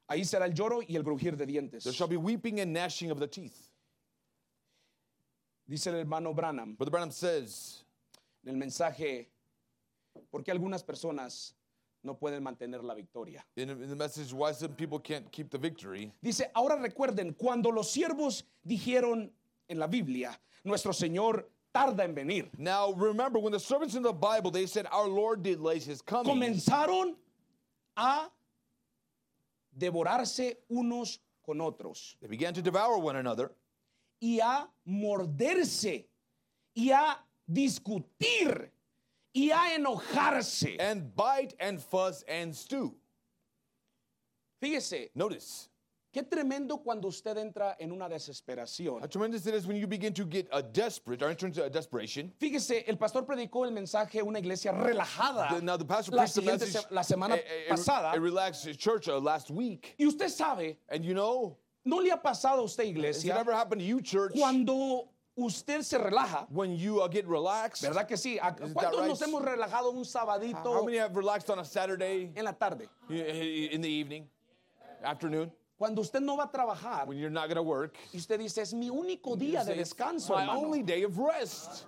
Ahí 0.10 0.24
será 0.24 0.46
el 0.46 0.54
lloro 0.54 0.82
y 0.82 0.96
el 0.96 1.04
crujir 1.04 1.36
de 1.36 1.46
dientes. 1.46 1.84
There 1.84 1.92
shall 1.92 2.08
be 2.08 2.16
weeping 2.16 2.62
and 2.62 2.72
gnashing 2.72 3.12
of 3.12 3.20
the 3.20 3.28
teeth. 3.28 3.70
Dice 5.68 5.88
el 5.88 5.96
hermano 5.96 6.34
Branham 6.34 6.74
Brother 6.76 6.92
Branham 6.92 7.12
says, 7.12 7.84
en 8.46 8.54
el 8.54 8.58
mensaje, 8.58 9.28
¿por 10.32 10.42
qué 10.42 10.52
algunas 10.52 10.84
personas 10.84 11.54
no 12.02 12.16
pueden 12.16 12.42
mantener 12.42 12.82
la 12.82 12.96
victoria? 12.96 13.44
in, 13.58 13.70
in 13.70 13.90
the 13.90 13.96
message, 13.96 14.34
why 14.34 14.54
some 14.54 14.74
people 14.74 15.00
can't 15.00 15.30
keep 15.32 15.52
the 15.52 15.58
victory. 15.58 16.14
Dice, 16.24 16.50
ahora 16.56 16.78
recuerden, 16.78 17.34
cuando 17.38 17.72
los 17.72 17.92
siervos 17.92 18.44
dijeron 18.66 19.30
en 19.70 19.78
la 19.80 19.88
Biblia, 19.88 20.38
nuestro 20.64 20.92
Señor 20.92 21.46
tarda 21.74 22.04
en 22.04 22.14
venir, 22.16 22.50
Now, 22.58 22.92
remember, 22.94 23.40
when 23.40 23.52
the 23.52 23.60
servants 23.60 23.96
in 23.96 24.02
the 24.04 24.12
Bible, 24.14 24.52
they 24.52 24.66
said, 24.66 24.88
Our 24.92 25.08
Lord 25.08 25.44
delays 25.44 25.86
his 25.86 26.02
coming. 26.02 26.26
comenzaron 26.34 27.16
a 27.96 28.30
devorarse 29.78 30.58
unos 30.72 31.20
con 31.46 31.60
otros 31.60 32.16
They 32.22 32.28
began 32.28 32.54
to 32.54 32.62
devour 32.62 33.00
one 33.00 33.16
another 33.18 33.52
y 34.22 34.40
a 34.42 34.68
morderse 34.88 36.06
y 36.76 36.92
a 36.92 37.18
discutir 37.50 38.70
y 39.34 39.52
a 39.52 39.78
enojarse. 39.78 40.76
and 40.80 41.16
bite 41.16 41.54
and 41.60 41.80
fuss 41.82 42.24
and 42.28 42.54
stew. 42.56 42.96
Fíjese, 44.62 45.10
Notice, 45.16 45.70
Qué 46.12 46.24
tremendo 46.24 46.80
cuando 46.82 47.08
usted 47.08 47.38
entra 47.38 47.76
en 47.80 47.92
una 47.92 48.10
desesperación. 48.10 49.00
How 49.02 49.06
tremendous 49.08 49.46
it 49.46 49.54
is 49.54 49.68
when 49.68 49.78
you 49.78 49.86
begin 49.86 50.12
to 50.16 50.26
get 50.26 50.48
a 50.52 50.62
desperate 50.64 51.22
or 51.22 51.30
enter 51.30 51.46
into 51.46 51.64
a 51.64 51.70
desperation. 51.70 52.34
Fíjese, 52.42 52.84
el 52.88 52.96
pastor 52.98 53.24
predicó 53.28 53.64
el 53.66 53.72
mensaje 53.72 54.20
a 54.20 54.24
una 54.24 54.40
iglesia 54.40 54.72
relajada 54.72 55.50
The- 55.50 55.62
now 55.62 55.78
the 55.78 55.86
pastor 55.86 56.16
la, 56.16 56.24
preached 56.24 56.36
the 56.36 56.42
message 56.42 56.72
se- 56.72 56.88
la 56.90 57.02
semana 57.04 57.36
a, 57.36 57.68
a- 57.68 57.70
pasada. 57.76 58.14
a 58.16 58.20
relaxed 58.20 58.76
church 58.80 59.08
uh, 59.08 59.20
last 59.20 59.52
week. 59.52 59.94
Y 60.00 60.06
usted 60.08 60.30
sabe, 60.30 60.78
And 60.90 61.06
you 61.06 61.14
know, 61.14 61.58
¿no 61.86 61.98
le 61.98 62.10
ha 62.10 62.18
pasado 62.18 62.58
a 62.58 62.64
usted, 62.64 62.86
has 62.86 62.90
it 62.90 62.96
iglesia, 62.98 63.38
ever 63.38 63.54
happened 63.54 63.82
to 63.82 63.86
you, 63.86 64.02
church, 64.02 64.34
cuando 64.34 65.10
usted 65.38 65.84
se 65.84 66.00
relaja? 66.00 66.48
when 66.50 66.76
you 66.76 67.02
uh, 67.02 67.08
get 67.08 67.28
relaxed? 67.28 67.84
¿Verdad 67.84 68.08
que 68.08 68.18
sí? 68.18 68.40
¿A- 68.42 68.56
Isn't 68.60 68.74
that 68.74 68.92
¿Cuántos 68.94 69.00
right? 69.02 69.08
nos 69.10 69.22
hemos 69.22 69.44
relajado 69.44 69.92
un 69.92 69.98
How 69.98 70.04
sabadito 70.06 70.84
many 70.86 70.98
have 70.98 71.16
relaxed 71.16 71.52
on 71.52 71.60
a 71.60 71.64
Saturday 71.66 72.32
en 72.36 72.46
la 72.46 72.54
tarde? 72.54 72.90
in 73.12 73.80
the 73.82 73.88
evening, 73.90 74.28
afternoon, 75.04 75.52
Cuando 75.80 76.02
usted 76.02 76.20
no 76.20 76.36
va 76.36 76.44
a 76.44 76.52
trabajar 76.52 77.08
when 77.08 77.18
you're 77.18 77.30
not 77.32 77.46
going 77.48 77.56
to 77.56 77.64
work? 77.64 77.96
y 78.14 78.18
usted 78.18 78.38
dice, 78.38 78.62
es 78.62 78.74
mi 78.74 78.90
único 78.90 79.38
día 79.38 79.64
de 79.64 79.72
"It's 79.80 79.96
descanso, 79.96 80.36
my 80.36 80.42
hermano. 80.42 80.60
only 80.60 80.84
day 80.84 81.04
of 81.06 81.18
rest. 81.18 81.86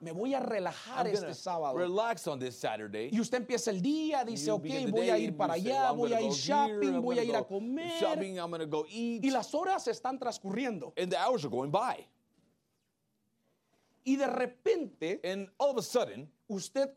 Me 0.00 0.10
voy 0.10 0.32
a 0.32 0.40
relajar 0.40 1.06
I'm 1.06 1.12
este 1.12 1.34
sábado. 1.34 1.76
relax 1.76 2.26
on 2.26 2.38
this 2.38 2.56
Saturday. 2.56 3.10
Y 3.12 3.20
usted 3.20 3.42
empieza 3.42 3.70
el 3.70 3.82
día, 3.82 4.24
dice, 4.24 4.50
ok, 4.50 4.88
voy 4.90 5.10
a 5.10 5.18
ir 5.18 5.36
para 5.36 5.54
allá, 5.54 5.92
"Well, 5.92 5.92
I'm 5.92 5.96
voy 5.98 6.12
a 6.14 6.20
ir 6.22 6.32
shopping, 6.32 7.02
voy 7.02 7.18
a 7.18 7.24
ir 7.24 7.36
a 7.36 7.42
comer. 7.44 8.00
Shopping, 8.00 8.36
I'm 8.38 8.52
go 8.70 8.86
eat. 8.88 9.22
Y 9.22 9.30
las 9.30 9.52
horas 9.52 9.86
están 9.86 10.18
transcurriendo. 10.18 10.94
And 10.96 11.10
the 11.12 11.18
hours 11.18 11.44
are 11.44 11.50
going 11.50 11.70
by. 11.70 12.06
Y 14.06 14.16
de 14.16 14.28
repente, 14.28 15.20
And 15.24 15.50
all 15.58 15.70
of 15.72 15.76
a 15.76 15.82
sudden, 15.82 16.26
usted 16.48 16.88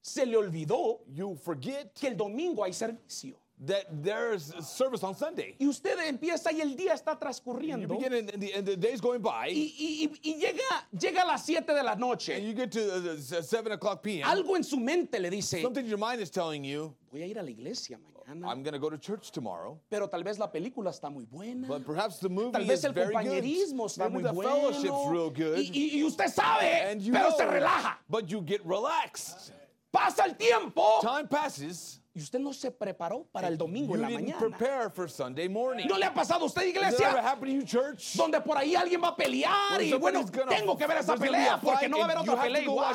se 0.00 0.24
le 0.24 0.36
olvidó 0.36 1.00
you 1.08 1.34
forget 1.34 1.92
que 1.94 2.06
el 2.08 2.16
domingo 2.16 2.62
hay 2.62 2.72
servicio. 2.72 3.34
That 3.66 3.84
there's 4.02 4.54
service 4.66 5.02
on 5.04 5.14
Sunday. 5.14 5.54
Y 5.60 5.66
usted 5.66 5.98
empieza 6.06 6.50
y 6.52 6.60
el 6.60 6.74
día 6.76 6.94
está 6.94 7.12
You 7.12 7.18
transcurriendo. 7.18 7.88
begin 7.88 8.12
and, 8.14 8.30
and 8.30 8.42
the, 8.42 8.52
and 8.54 8.66
the 8.66 8.76
day's 8.76 9.00
going 9.00 9.20
by, 9.20 9.48
Y, 9.48 9.74
y- 9.78 10.18
y- 10.24 10.34
llega, 10.38 10.86
llega 10.96 11.22
a 11.22 11.26
las 11.26 11.44
7 11.44 11.66
de 11.74 11.82
la 11.82 11.92
and 11.92 12.00
noche. 12.00 12.40
you 12.40 12.54
get 12.54 12.70
to 12.72 12.80
uh, 12.80 13.14
s- 13.16 13.48
7 13.48 13.72
o'clock 13.72 14.02
p.m. 14.02 14.24
Algo 14.26 14.56
en 14.56 14.64
su 14.64 14.78
mente 14.78 15.18
le 15.20 15.28
dice, 15.30 15.60
Something 15.62 15.84
in 15.84 15.90
your 15.90 15.98
mind 15.98 16.20
is 16.20 16.30
telling 16.30 16.64
you, 16.64 16.94
voy 17.12 17.22
a 17.22 17.26
ir 17.26 17.38
a 17.38 17.42
la 17.42 17.50
iglesia 17.50 17.98
mañana. 17.98 18.46
I'm 18.48 18.62
going 18.62 18.72
to 18.74 18.78
go 18.78 18.88
to 18.88 18.96
church 18.96 19.32
tomorrow. 19.32 19.78
Pero 19.90 20.06
tal 20.08 20.22
vez 20.22 20.38
la 20.38 20.46
película 20.46 20.90
está 20.90 21.10
muy 21.12 21.24
buena. 21.30 21.66
But 21.66 21.84
perhaps 21.84 22.18
the 22.18 22.28
movie 22.28 22.52
Tal 22.52 22.64
vez 22.64 22.84
el 22.84 22.92
very 22.92 23.12
good. 23.12 23.24
compañerismo 23.24 23.86
está 23.86 24.08
Maybe 24.08 24.12
muy 24.12 24.22
the 24.22 24.32
bueno. 24.32 24.50
fellowship's 24.70 25.10
real 25.10 25.30
good. 25.30 25.58
Y, 25.58 25.70
y- 25.74 25.98
y 25.98 26.04
usted 26.04 26.28
sabe, 26.28 26.90
and 26.90 27.02
you 27.02 27.12
pero 27.12 27.28
know, 27.30 27.36
se 27.36 27.44
relaja. 27.44 27.96
But 28.08 28.30
you 28.30 28.40
get 28.40 28.64
relaxed. 28.64 29.52
Pasa 29.92 30.24
el 30.24 30.34
tiempo 30.36 31.00
Time 31.02 31.26
passes. 31.28 31.99
Y 32.12 32.20
usted 32.22 32.38
no 32.40 32.52
se 32.52 32.70
preparó 32.72 33.24
para 33.30 33.46
el 33.48 33.56
domingo 33.56 33.94
en 33.94 34.02
la 34.02 34.08
mañana. 34.10 34.38
prepare 34.58 34.90
for 34.90 35.08
Sunday 35.10 35.48
morning. 35.48 35.86
¿No 35.88 35.96
le 35.96 36.06
ha 36.06 36.12
pasado 36.14 36.42
a 36.42 36.46
usted, 36.46 36.62
iglesia? 36.66 37.10
Donde 38.16 38.40
por 38.40 38.56
ahí 38.58 38.74
alguien 38.74 39.00
va 39.02 39.08
a 39.08 39.16
pelear 39.16 39.80
y 39.80 39.90
bueno, 40.00 40.20
gonna- 40.32 40.56
tengo 40.56 40.76
que 40.76 40.86
ver 40.86 40.96
esa 40.98 41.14
pelea 41.16 41.60
porque 41.60 41.88
no 41.88 41.98
va 41.98 42.02
a 42.02 42.06
haber 42.06 42.16
otra 42.18 42.42
pelea 42.42 42.62
igual. 42.72 42.94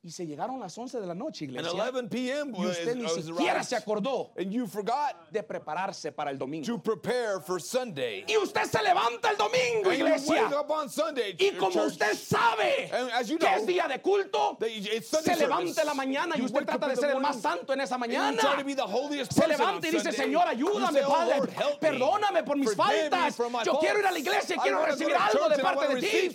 Y 0.00 0.12
se 0.12 0.24
llegaron 0.24 0.60
las 0.60 0.78
11 0.78 1.00
de 1.00 1.06
la 1.08 1.14
noche, 1.14 1.44
And 1.44 1.56
iglesia. 1.56 1.90
11 1.90 2.08
p.m. 2.08 2.52
Y 2.56 2.66
usted 2.66 2.94
ni 2.94 3.08
siquiera 3.08 3.64
se 3.64 3.74
acordó 3.74 4.30
And 4.38 4.52
you 4.52 4.64
forgot 4.68 5.28
de 5.32 5.42
prepararse 5.42 6.12
para 6.12 6.30
el 6.30 6.38
domingo. 6.38 6.64
to 6.66 6.78
prepare 6.80 7.40
for 7.40 7.60
Sunday. 7.60 8.24
Y 8.28 8.36
usted 8.36 8.62
se 8.62 8.80
levanta 8.80 9.30
el 9.30 9.36
domingo, 9.36 9.90
And 9.90 9.98
you 9.98 10.04
wake 10.04 10.20
iglesia. 10.22 10.60
up 10.60 10.70
on 10.70 10.88
Sunday, 10.88 11.34
Y 11.36 11.50
como 11.58 11.72
church, 11.72 11.92
usted 11.94 12.14
sabe 12.14 12.88
And 12.92 13.10
as 13.10 13.28
you 13.28 13.38
que 13.38 13.46
know, 13.48 13.56
es 13.58 13.66
día 13.66 13.88
de 13.88 14.00
culto, 14.00 14.56
se 14.60 15.34
levanta 15.36 15.80
en 15.80 15.86
la 15.88 15.94
mañana 15.94 16.36
y 16.36 16.38
You 16.38 16.44
usted 16.44 16.60
wake 16.60 16.74
up 16.74 16.78
trata 16.78 16.88
de 16.88 16.96
ser 16.96 17.10
el 17.10 17.20
más 17.20 17.40
santo 17.42 17.72
en 17.72 17.80
esa 17.80 17.98
mañana. 17.98 18.40
To 18.40 18.64
be 18.64 18.76
the 18.76 19.24
Se 19.34 19.48
levanta 19.48 19.88
y 19.88 19.90
dice. 19.90 20.12
Señor, 20.12 20.46
ayúdame, 20.46 21.00
"Oh, 21.04 21.08
Padre, 21.08 21.40
me. 21.40 21.76
perdóname 21.80 22.44
por 22.44 22.56
mis 22.56 22.72
faltas. 22.76 23.36
Yo 23.64 23.78
quiero 23.80 23.98
ir 23.98 24.06
a 24.06 24.12
la 24.12 24.18
iglesia, 24.20 24.54
I 24.54 24.58
quiero 24.60 24.86
recibir 24.86 25.16
algo 25.16 25.48
de 25.48 25.58
parte 25.58 25.94
de 25.96 26.00
ti. 26.00 26.34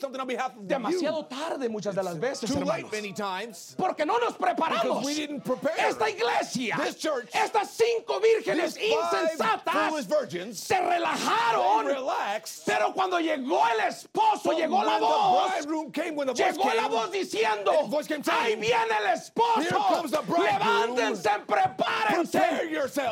Demasiado 0.60 1.26
tarde 1.28 1.69
muchas 1.69 1.95
de 1.95 2.04
las 2.04 2.19
veces, 2.19 2.49
hermanos. 2.54 2.91
Porque 3.78 4.06
no 4.06 4.17
nos 4.19 4.34
preparamos. 4.38 5.04
We 5.06 5.13
didn't 5.13 5.41
prepare. 5.43 5.73
Esta 5.89 6.10
iglesia, 6.10 6.76
This 6.84 6.95
church, 6.97 7.30
estas 7.34 7.69
cinco 7.69 8.19
vírgenes 8.19 8.78
insensatas 8.78 10.08
virgins, 10.08 10.60
se 10.60 10.76
relajaron. 10.80 11.86
relaxed. 11.86 12.63
Pero 12.65 12.93
cuando 12.93 13.19
llegó 13.19 13.62
el 13.73 13.80
esposo, 13.88 14.52
llegó 14.54 14.84
la 14.84 14.99
voz. 14.99 15.52
came, 15.93 16.12
Llegó 16.34 16.65
la 16.65 16.84
came, 16.84 16.89
voz 16.89 17.12
diciendo, 17.12 17.71
came 18.08 18.23
ahí 18.32 18.56
viene 18.56 18.95
el 18.99 19.06
"Here 19.06 19.13
esposo, 19.13 20.23
levántense, 20.38 21.30
prepárense. 21.47 22.41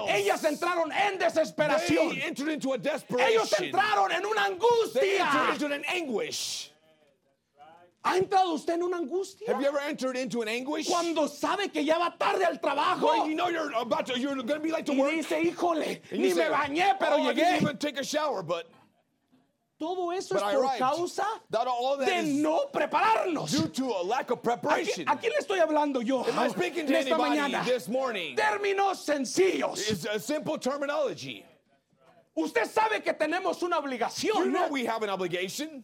Ellas 0.09 0.43
entraron 0.43 0.91
en 0.91 1.17
desesperación. 1.17 2.11
Ellos 2.11 3.53
entraron 3.59 4.11
en 4.11 4.25
una 4.25 4.45
angustia. 4.45 5.27
¿Ha 8.03 8.17
entrado 8.17 8.53
usted 8.55 8.73
en 8.73 8.83
una 8.83 8.97
angustia? 8.97 9.47
Have 9.47 9.61
you 9.61 9.67
ever 9.67 9.79
entered 9.79 10.17
into 10.17 10.41
an 10.41 10.47
anguish? 10.47 10.87
Cuando 10.87 11.27
sabe 11.27 11.71
que 11.71 11.83
ya 11.83 11.99
va 11.99 12.15
tarde 12.17 12.43
al 12.43 12.57
trabajo 12.59 13.03
When 13.07 13.29
you 13.29 13.35
know 13.35 13.49
you're 13.49 13.71
about 13.75 14.07
to, 14.07 14.19
you're 14.19 14.33
going 14.35 14.47
to 14.47 14.59
be 14.59 14.71
late 14.71 14.85
to 14.87 14.93
y 14.93 14.97
work. 14.99 15.11
dice, 15.11 15.29
híjole, 15.53 16.01
and 16.11 16.19
ni 16.19 16.29
you 16.29 16.35
me 16.35 16.41
say, 16.41 16.49
bañé, 16.49 16.97
pero 16.99 17.17
oh, 17.17 17.21
I 17.21 17.31
llegué. 17.31 17.35
didn't 17.35 17.61
even 17.61 17.77
take 17.77 17.99
a 17.99 18.03
shower, 18.03 18.41
but, 18.41 18.67
Todo 19.79 20.11
eso 20.11 20.35
but 20.35 20.43
es 20.43 20.49
I 20.49 20.53
por 20.53 20.63
arrived. 20.63 20.79
causa 20.79 21.25
That 21.51 21.67
all 21.67 21.97
that 21.97 22.05
de 22.07 22.23
no 22.41 22.67
prepararnos. 22.73 23.51
due 23.51 23.67
to 23.67 23.85
a 23.91 24.03
lack 24.03 24.29
of 24.31 24.39
¿A, 24.39 24.41
preparation. 24.41 25.05
qui- 25.05 25.11
a 25.11 25.15
quién 25.17 25.31
le 25.31 25.37
estoy 25.39 25.59
hablando 25.59 26.03
yo? 26.05 26.23
Am 26.23 26.37
I 26.39 26.47
speaking 26.49 26.87
to 26.87 26.95
esta 26.97 27.15
mañana. 27.15 27.63
this 27.65 27.87
morning? 27.87 28.35
Términos 28.35 28.97
sencillos. 28.97 29.77
It's 29.89 30.05
a 30.05 30.19
simple 30.19 30.57
terminology. 30.57 31.45
Usted 32.35 32.63
sabe 32.65 33.03
que 33.03 33.13
tenemos 33.13 33.61
una 33.63 33.75
You 33.77 33.81
obligación, 33.83 34.51
know 34.51 34.67
we 34.69 34.85
have 34.85 35.01
an 35.03 35.09
obligation, 35.09 35.83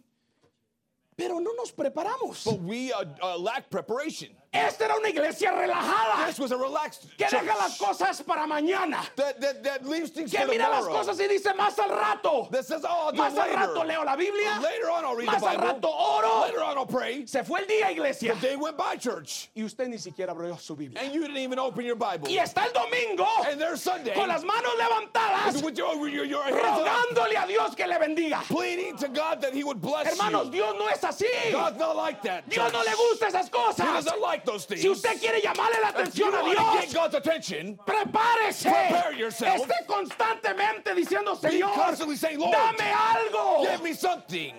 pero 1.18 1.40
no 1.40 1.52
nos 1.56 1.72
preparamos. 1.72 2.46
but 2.46 2.62
we 2.62 2.94
uh, 2.94 3.04
uh, 3.22 3.38
lack 3.38 3.70
preparation. 3.70 4.30
Esta 4.54 4.86
era 4.86 4.96
una 4.98 5.10
iglesia 5.10 5.52
relajada 5.52 6.26
This 6.28 6.40
was 6.40 6.52
a 6.52 6.58
relaxed 6.58 7.06
que 7.18 7.26
church 7.28 7.42
deja 7.44 7.58
las 7.58 7.78
cosas 7.78 8.22
para 8.26 8.48
mañana. 8.48 9.06
that, 9.18 9.40
that, 9.42 9.64
that 9.64 9.86
leaves 9.86 10.10
things 10.12 10.32
Que 10.32 10.40
for 10.40 10.48
mira 10.48 10.70
las 10.70 10.86
tomorrow. 10.86 11.04
cosas 11.04 11.20
y 11.20 11.28
dice 11.28 11.54
más 11.56 11.78
al 11.78 11.90
rato. 11.90 12.48
That 12.52 12.66
says, 12.66 12.86
oh, 12.88 13.08
I'll 13.08 13.12
do 13.12 13.18
Más 13.22 13.34
it 13.34 13.40
al 13.40 13.48
later. 13.50 13.58
rato 13.74 13.84
leo 13.88 14.04
la 14.04 14.16
Biblia. 14.16 14.60
Later 14.62 14.90
on, 14.90 15.04
I'll 15.06 15.16
read 15.16 15.28
Más 15.28 15.40
the 15.42 15.48
al 15.48 15.58
Bible. 15.58 15.68
rato 15.74 15.90
oro. 15.90 16.42
Later 16.42 16.64
on, 16.64 16.78
I'll 16.78 16.86
pray. 16.86 17.26
Se 17.26 17.44
fue 17.44 17.60
el 17.60 17.66
día, 17.68 17.92
iglesia. 17.92 18.36
They 18.42 18.56
went 18.56 18.78
by 18.78 18.96
church, 18.96 19.50
Y 19.54 19.64
usted 19.64 19.90
ni 19.90 19.98
siquiera 19.98 20.34
abrió 20.34 20.58
su 20.60 20.76
Biblia. 20.76 21.02
and 21.04 21.14
you 21.14 21.22
didn't 21.22 21.38
even 21.38 21.60
open 21.60 21.86
your 21.86 21.96
Bible. 21.98 22.28
Y 22.30 22.38
está 22.38 22.66
el 22.66 22.72
domingo 22.74 23.28
And 23.46 23.60
there's 23.60 23.82
Sunday 23.82 24.14
con 24.14 24.30
las 24.30 24.44
manos 24.44 24.72
levantadas, 24.80 25.62
with 25.62 25.78
your, 25.78 26.00
with 26.00 26.14
your, 26.14 26.26
your 26.26 26.44
rogándole 26.44 27.36
a 27.38 27.46
Dios 27.48 27.76
que 27.76 27.86
le 27.86 27.98
bendiga. 28.00 28.42
pleading 28.48 28.96
to 28.98 29.08
God 29.10 29.42
that 29.42 29.54
He 29.54 29.64
would 29.64 29.82
bless 29.82 30.08
Hermanos, 30.08 30.46
you. 30.48 30.52
Dios 30.54 30.76
no 30.80 30.88
es 30.88 31.02
así. 31.02 31.26
God's 31.52 31.78
not 31.78 31.96
like 31.96 32.22
that. 32.24 32.48
Dios 32.50 32.72
no 32.72 32.80
church. 32.84 32.90
le 32.92 32.96
gusta 32.96 33.26
esas 33.28 33.46
He 33.48 33.52
cosas. 33.52 33.78
doesn't 34.06 34.22
like 34.22 34.37
those 34.46 34.66
things. 34.66 34.82
Si 34.82 34.88
usted 34.90 35.20
quiere 35.20 35.42
llamarle 35.42 35.82
la 35.82 35.92
atención 35.92 36.34
a 36.34 36.44
Dios, 36.44 36.86
get 36.86 36.94
God's 36.94 37.16
attention, 37.16 37.78
prepárese. 37.86 38.64
Prepare 38.70 39.14
yourself. 39.16 39.62
Esté 39.62 39.86
constantemente 39.88 40.94
diciendo, 40.96 41.36
Señor, 41.36 41.74
constantly 41.74 42.16
saying, 42.16 42.40
dame 42.40 42.80
algo. 42.80 43.64
give 43.70 43.84
me 43.84 43.94
something. 43.94 44.54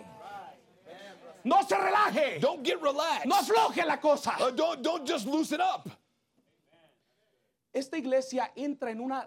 No 1.45 1.63
se 1.63 1.77
relaje. 1.77 2.41
Don't 2.41 2.63
get 2.63 2.81
relaxed. 2.83 3.27
No 3.27 3.37
afloje 3.37 3.87
la 3.87 3.97
cosa. 3.97 4.33
Uh, 4.41 4.51
don't, 4.51 4.83
don't 4.83 5.07
just 5.07 5.27
loosen 5.27 5.61
up. 5.61 5.89
Esta 7.73 7.97
iglesia 7.97 8.51
entra 8.57 8.91
en 8.91 9.01
una 9.01 9.27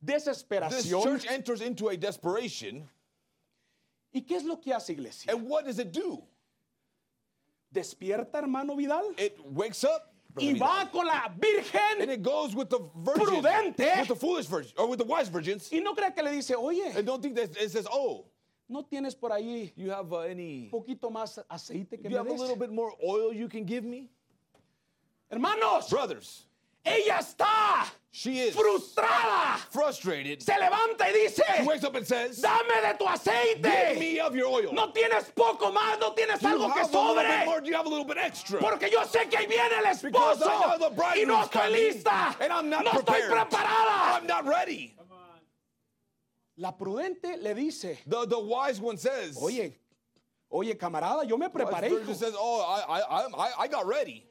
This 0.00 0.26
desesperación. 0.28 1.02
church 1.02 1.26
enters 1.28 1.60
into 1.60 1.88
a 1.88 1.96
desperation, 1.96 2.88
¿Y 4.14 4.20
qué 4.20 4.36
es 4.36 4.44
lo 4.44 4.56
que 4.56 4.72
hace 4.72 4.90
iglesia? 4.90 5.32
and 5.32 5.44
what 5.48 5.64
does 5.66 5.78
it 5.78 5.92
do? 5.92 6.22
Despierta, 7.72 8.38
hermano 8.38 8.74
Vidal, 8.76 9.14
It 9.18 9.38
wakes 9.44 9.84
up 9.84 10.12
y 10.40 10.52
va 10.54 10.88
con 10.90 11.06
la 11.06 11.24
and 11.26 11.40
virgen. 11.40 12.10
it 12.10 12.22
goes 12.22 12.54
with 12.54 12.70
the 12.70 12.78
virgins, 12.96 13.28
Prudente. 13.44 13.98
with 13.98 14.08
the 14.08 14.16
foolish 14.16 14.46
virgins, 14.46 14.74
or 14.78 14.88
with 14.88 14.98
the 14.98 15.04
wise 15.04 15.28
virgins, 15.28 15.68
Y 15.72 15.80
no 15.80 15.94
crea 15.94 16.10
que 16.12 16.22
le 16.22 16.30
dice, 16.30 16.52
oye, 16.56 16.92
and 16.96 17.04
don't 17.06 17.20
think 17.20 17.34
that 17.34 17.50
it 17.60 17.70
says, 17.70 17.86
"Oh, 17.90 18.24
¿no 18.68 18.82
tienes 18.82 19.14
por 19.18 19.30
ahí 19.30 19.72
you 19.76 19.90
have 19.90 20.12
uh, 20.12 20.20
any, 20.20 20.70
un 20.72 20.80
poquito 20.80 21.10
más 21.10 21.38
aceite 21.50 22.00
que 22.00 22.04
you 22.04 22.10
me 22.10 22.16
have 22.16 22.26
a 22.26 22.30
des? 22.30 22.40
little 22.40 22.56
bit 22.56 22.70
more 22.70 22.92
oil 23.04 23.32
you 23.32 23.48
can 23.48 23.64
give 23.64 23.84
me, 23.84 24.08
Hermanos, 25.30 25.90
brothers." 25.90 26.46
Ella 26.84 27.18
está 27.18 27.90
She 28.10 28.40
is 28.40 28.56
frustrada. 28.56 29.58
frustrated. 29.70 30.42
Se 30.42 30.52
levanta 30.58 31.02
y 31.08 31.12
dice, 31.12 31.42
She 31.58 31.62
wakes 31.64 31.84
up 31.84 31.94
and 31.94 32.06
says, 32.06 32.40
dame 32.40 32.66
de 32.82 32.96
tu 32.98 33.04
"Give 33.04 33.14
aceite. 33.14 33.98
me 33.98 34.18
of 34.18 34.34
your 34.34 34.46
oil." 34.48 34.72
No 34.72 34.90
tienes 34.92 35.32
poco 35.34 35.70
más, 35.70 36.00
no 36.00 36.12
tienes 36.14 36.40
you 36.42 36.48
algo 36.48 36.72
que 36.72 36.80
have 36.82 36.94
a 36.94 36.98
little 36.98 37.14
bit 37.14 37.26
sobre. 37.26 37.44
more. 37.46 37.60
You 37.64 37.74
have 37.76 37.86
a 37.86 37.88
little 37.88 38.04
bit 38.04 38.16
extra. 38.18 38.58
Porque 38.58 38.90
yo 38.90 39.02
sé 39.04 39.28
que 39.30 39.38
ahí 39.38 39.46
viene 39.46 39.78
el 39.78 39.84
esposo 39.84 40.50
y 41.16 41.24
no 41.26 41.44
estoy 41.44 41.70
lista. 41.70 42.34
and 42.40 42.52
I'm 42.52 42.68
not 42.68 42.84
no 42.84 42.90
estoy 42.92 43.20
prepared. 43.28 43.30
preparada. 43.50 44.16
I'm 44.16 44.26
not 44.26 44.46
ready. 44.46 44.94
La 46.56 46.72
prudente 46.72 47.36
le 47.40 47.54
dice, 47.54 47.98
The 48.06 48.26
the 48.26 48.38
wise 48.40 48.80
one 48.80 48.96
says, 48.96 49.38
oye, 49.40 49.74
oye 50.50 50.74
camarada, 50.74 51.24
yo 51.28 51.36
me 51.36 51.46
preparé. 51.48 52.04
says, 52.16 52.34
"Oh, 52.36 52.62
I 52.62 52.98
I 53.00 53.26
I- 53.26 53.52
I 53.64 53.68
got 53.68 53.86
ready." 53.86 54.24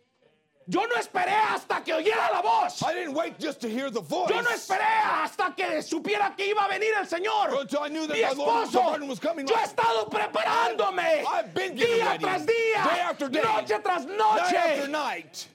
Yo 0.69 0.85
no 0.85 0.95
esperé 0.99 1.31
hasta 1.31 1.81
que 1.81 1.93
oyera 1.93 2.29
la 2.31 2.41
voz. 2.41 2.81
I 2.83 2.93
didn't 2.93 3.13
wait 3.13 3.39
just 3.39 3.61
to 3.61 3.69
hear 3.69 3.89
the 3.89 4.01
voice. 4.01 4.29
Yo 4.29 4.41
no 4.41 4.49
esperé 4.49 4.83
hasta 4.83 5.53
que 5.55 5.81
supiera 5.81 6.35
que 6.35 6.45
iba 6.49 6.65
a 6.65 6.67
venir 6.67 6.93
el 6.99 7.05
Señor. 7.07 7.57
Until 7.61 7.79
I 7.83 7.87
knew 7.89 8.05
that 8.05 8.13
Mi 8.13 8.21
esposo. 8.23 9.07
Was 9.07 9.19
coming. 9.19 9.47
Yo 9.47 9.55
he 9.55 9.63
estado 9.63 10.09
preparándome. 10.09 11.23
I've 11.25 11.53
been 11.53 11.73
getting 11.75 11.95
día 11.95 12.05
ready. 12.11 12.23
tras 12.25 12.45
día. 12.45 12.83
Day 12.83 12.99
after 12.99 13.29
day. 13.29 13.41
Noche 13.41 13.79
tras 13.81 14.05
Night 14.05 14.17
noche. 14.17 14.57
after 14.57 14.87
night. 14.89 15.47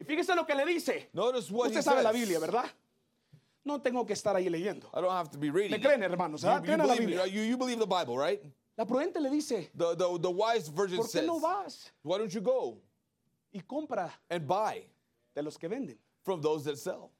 Y 0.00 0.04
fíjese 0.04 0.34
lo 0.34 0.44
que 0.44 0.54
le 0.56 0.64
dice. 0.66 1.08
Notice 1.12 1.50
what 1.52 1.66
Usted 1.68 1.78
he 1.78 1.82
sabe 1.82 2.02
la. 2.02 2.10
Biblia, 2.12 2.40
¿verdad? 2.40 2.64
No 3.64 3.80
tengo 3.80 4.04
que 4.06 4.14
estar 4.14 4.34
ahí 4.34 4.48
leyendo. 4.50 4.88
I 4.92 5.00
don't 5.00 5.12
have 5.12 5.30
to 5.30 5.38
be 5.38 5.50
reading. 5.50 5.72
Me 5.72 5.78
creen, 5.80 6.02
hermanos, 6.02 6.42
You, 6.42 6.48
Creen 6.62 6.80
a 6.80 6.86
la 6.86 6.94
Biblia. 6.96 7.26
you, 7.26 7.42
you 7.42 7.56
believe 7.56 7.78
the 7.78 7.86
Bible, 7.86 8.16
right? 8.16 8.42
La 8.76 8.84
prudente 8.86 9.20
le 9.20 9.28
dice, 9.30 9.70
The, 9.74 9.94
the, 9.96 10.18
the 10.20 10.30
wise 10.30 10.68
virgin 10.68 10.98
¿por 10.98 11.06
qué 11.06 11.10
says, 11.10 11.26
no 11.26 11.38
vas 11.40 11.90
why 12.02 12.16
don't 12.16 12.32
you 12.32 12.40
go 12.40 12.78
y 13.52 13.60
compra 13.60 14.10
and 14.30 14.46
buy 14.46 14.84
de 15.34 15.42
los 15.42 15.56
que 15.56 15.68
venden? 15.68 15.98
from 16.28 16.42
those 16.42 16.62
that 16.64 16.78
sell? 16.78 17.10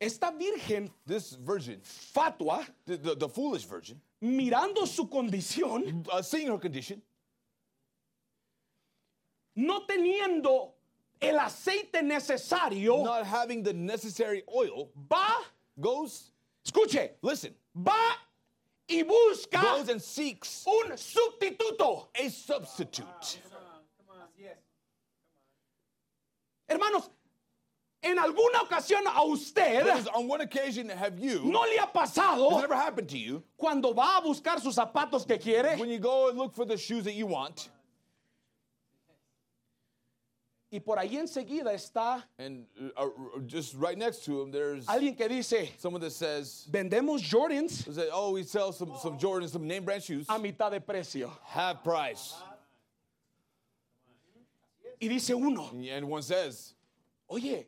Esta 0.00 0.32
virgen 0.32 0.88
This 1.06 1.32
virgin, 1.34 1.80
fatua, 1.82 2.66
the, 2.86 2.96
the, 2.96 3.14
the 3.14 3.28
foolish 3.28 3.64
virgin, 3.64 4.00
mirando 4.22 4.86
su 4.86 5.06
condición, 5.06 6.06
uh, 6.10 6.22
seeing 6.22 6.46
her 6.46 6.56
condition, 6.56 7.02
no 9.54 9.80
teniendo 9.86 10.70
el 11.20 11.38
aceite 11.38 12.02
necesario, 12.02 13.04
not 13.04 13.26
having 13.26 13.62
the 13.62 13.74
necessary 13.74 14.42
oil, 14.48 14.88
va, 15.12 15.28
goes, 15.78 16.32
escuche, 16.66 17.10
listen, 17.20 17.54
va 17.76 18.16
y 18.90 19.04
busca 19.04 19.60
goes 19.60 19.88
and 19.88 20.02
seeks 20.02 20.64
un 20.66 20.96
sustituto. 20.96 22.08
a 22.14 22.28
substitute. 22.28 23.38
Hermanos, 26.68 27.10
en 28.02 28.16
alguna 28.18 28.60
ocasión 28.60 29.02
a 29.06 29.24
usted 29.24 29.84
Because 29.84 30.06
on 30.08 30.28
one 30.28 30.40
occasion, 30.40 30.88
have 30.88 31.18
you, 31.18 31.42
no 31.44 31.60
le 31.60 31.76
ha 31.78 31.86
has 31.86 32.08
pasado 32.08 32.58
it 32.58 32.64
ever 32.64 32.74
happened 32.74 33.08
to 33.08 33.18
you, 33.18 33.42
cuando 33.56 33.92
va 33.92 34.18
a 34.18 34.22
buscar 34.22 34.60
sus 34.60 34.76
zapatos 34.76 35.26
que 35.26 35.36
quiere 35.38 35.76
when 35.78 35.90
you 35.90 35.98
go 35.98 36.28
and 36.28 36.38
look 36.38 36.54
for 36.54 36.64
the 36.64 36.76
shoes 36.76 37.04
that 37.04 37.14
you 37.14 37.26
want, 37.26 37.68
y 40.72 40.78
por 40.78 40.98
ahí 40.98 41.16
enseguida 41.16 41.72
está 41.72 42.22
and 42.38 42.64
uh, 42.96 43.04
uh, 43.06 43.40
just 43.46 43.74
right 43.74 43.98
next 43.98 44.24
to 44.24 44.40
him, 44.40 44.50
there's 44.50 44.86
alguien 44.86 45.16
que 45.16 45.28
dice, 45.28 45.70
someone 45.78 46.00
that 46.00 46.12
says, 46.12 46.66
vendemos 46.70 47.20
Jordans 47.20 47.92
say, 47.92 48.08
oh, 48.12 48.32
we 48.32 48.42
sell 48.44 48.72
some, 48.72 48.92
some 49.00 49.18
Jordans, 49.18 49.50
some 49.50 49.66
name 49.66 49.84
brand 49.84 50.02
shoes, 50.02 50.26
a 50.28 50.38
mitad 50.38 50.70
de 50.70 50.80
precio. 50.80 51.30
half 51.44 51.82
price. 51.82 52.34
Y 55.00 55.08
dice 55.08 55.30
uno, 55.30 55.70
And 55.72 56.06
one 56.08 56.22
says, 56.22 56.74
oye, 57.28 57.64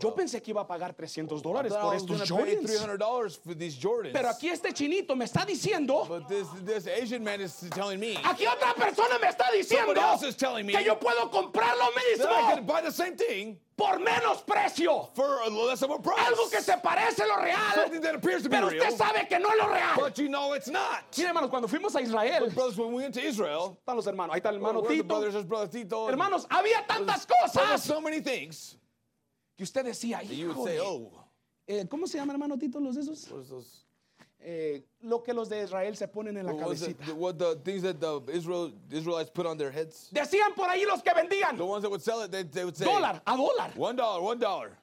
yo 0.00 0.12
pensé 0.14 0.42
que 0.42 0.50
iba 0.50 0.62
a 0.62 0.66
pagar 0.66 0.92
300 0.92 1.38
I 1.38 1.42
dólares 1.42 1.72
por 1.72 1.94
estos 1.94 2.28
Jordans. 2.28 2.70
$300 2.70 3.38
for 3.38 3.54
these 3.54 3.76
Jordans. 3.76 4.12
Pero 4.12 4.28
aquí 4.28 4.48
este 4.48 4.72
chinito 4.72 5.14
me 5.14 5.24
está 5.24 5.44
diciendo, 5.44 6.26
this, 6.28 6.48
this 6.64 6.86
Asian 6.88 7.22
man 7.22 7.40
is 7.40 7.54
telling 7.70 8.00
me 8.00 8.16
aquí 8.16 8.46
otra 8.46 8.74
persona 8.74 9.18
me 9.20 9.28
está 9.28 9.50
diciendo 9.52 9.94
me 10.64 10.72
que 10.72 10.84
yo 10.84 10.98
puedo 10.98 11.30
comprar 11.30 11.76
lo 11.76 11.92
mismo 11.92 13.58
por 13.76 13.98
menos 13.98 14.44
precio. 14.44 15.10
for 15.14 15.40
a 15.42 15.48
less 15.48 15.82
of 15.82 15.90
a 15.90 15.98
price. 15.98 16.18
Algo 16.18 16.48
que 16.50 16.60
se 16.60 16.76
parece 16.78 17.22
a 17.22 17.26
lo 17.26 17.42
real, 17.42 18.00
that 18.00 18.14
appears 18.14 18.42
to 18.42 18.48
be 18.48 18.56
pero 18.56 18.68
real, 18.68 18.82
usted 18.82 18.96
sabe 18.96 19.28
que 19.28 19.38
no 19.38 19.48
es 19.50 19.58
lo 19.58 19.68
real. 19.68 19.94
but 19.96 20.16
you 20.18 20.28
know 20.28 20.52
it's 20.54 20.68
not. 20.68 21.04
Mira, 21.16 21.30
hermanos, 21.30 21.50
cuando 21.50 21.68
fuimos 21.68 21.94
a 21.96 22.00
Israel, 22.00 22.50
Brothers, 22.50 22.76
when 22.76 22.92
we 22.92 23.02
went 23.02 23.14
to 23.14 23.20
Israel, 23.20 23.78
están 23.84 23.96
los 23.96 24.06
hermanos, 24.06 24.34
ahí 24.34 24.40
está 24.40 24.50
el 24.50 24.56
hermano 24.56 24.82
Tito. 24.82 25.04
brothers, 25.04 25.44
brother 25.44 25.68
Tito. 25.68 26.08
Hermanos, 26.08 26.46
había 26.50 26.86
tantas 26.86 27.26
cosas 27.26 27.80
so 27.80 28.00
many 28.00 28.20
things 28.20 28.76
que 29.56 29.64
usted 29.64 29.84
decía, 29.84 30.18
that 30.18 30.26
you 30.34 30.48
would 30.52 30.66
say, 30.66 30.76
"Híjole". 30.76 31.10
oh, 31.12 31.24
Eh, 31.66 31.86
¿cómo 31.88 32.06
se 32.06 32.18
llama, 32.18 32.34
hermano 32.34 32.58
Tito, 32.58 32.78
los 32.78 32.94
de 32.94 33.00
esos? 33.02 33.86
Eh, 34.38 34.84
lo 35.00 35.22
que 35.22 35.32
los 35.32 35.48
de 35.48 35.62
Israel 35.62 35.96
se 35.96 36.06
ponen 36.06 36.36
en 36.36 36.44
la 36.44 36.52
What, 36.52 36.62
cabecita. 36.64 37.14
what 37.14 37.36
the 37.38 37.56
things 37.64 37.82
that 37.82 37.98
the 37.98 38.20
Israel, 38.30 38.70
Israelites 38.90 39.30
put 39.30 39.46
on 39.46 39.56
their 39.56 39.70
heads? 39.70 40.10
Decían 40.12 40.54
por 40.54 40.68
ahí 40.68 40.84
los 40.84 41.02
que 41.02 41.12
vendían, 41.14 41.56
The 41.56 41.64
ones 41.64 41.82
that 41.82 41.88
would 41.90 42.02
sell 42.02 42.20
it, 42.22 42.30
they, 42.30 42.42
they 42.42 42.64
would 42.64 42.76
say, 42.76 42.84
dólar 42.84 43.22
a 43.24 43.36
dólar. 43.36 43.74
One 43.76 43.96
dollar, 43.96 44.20
one 44.22 44.38
dollar. 44.38 44.76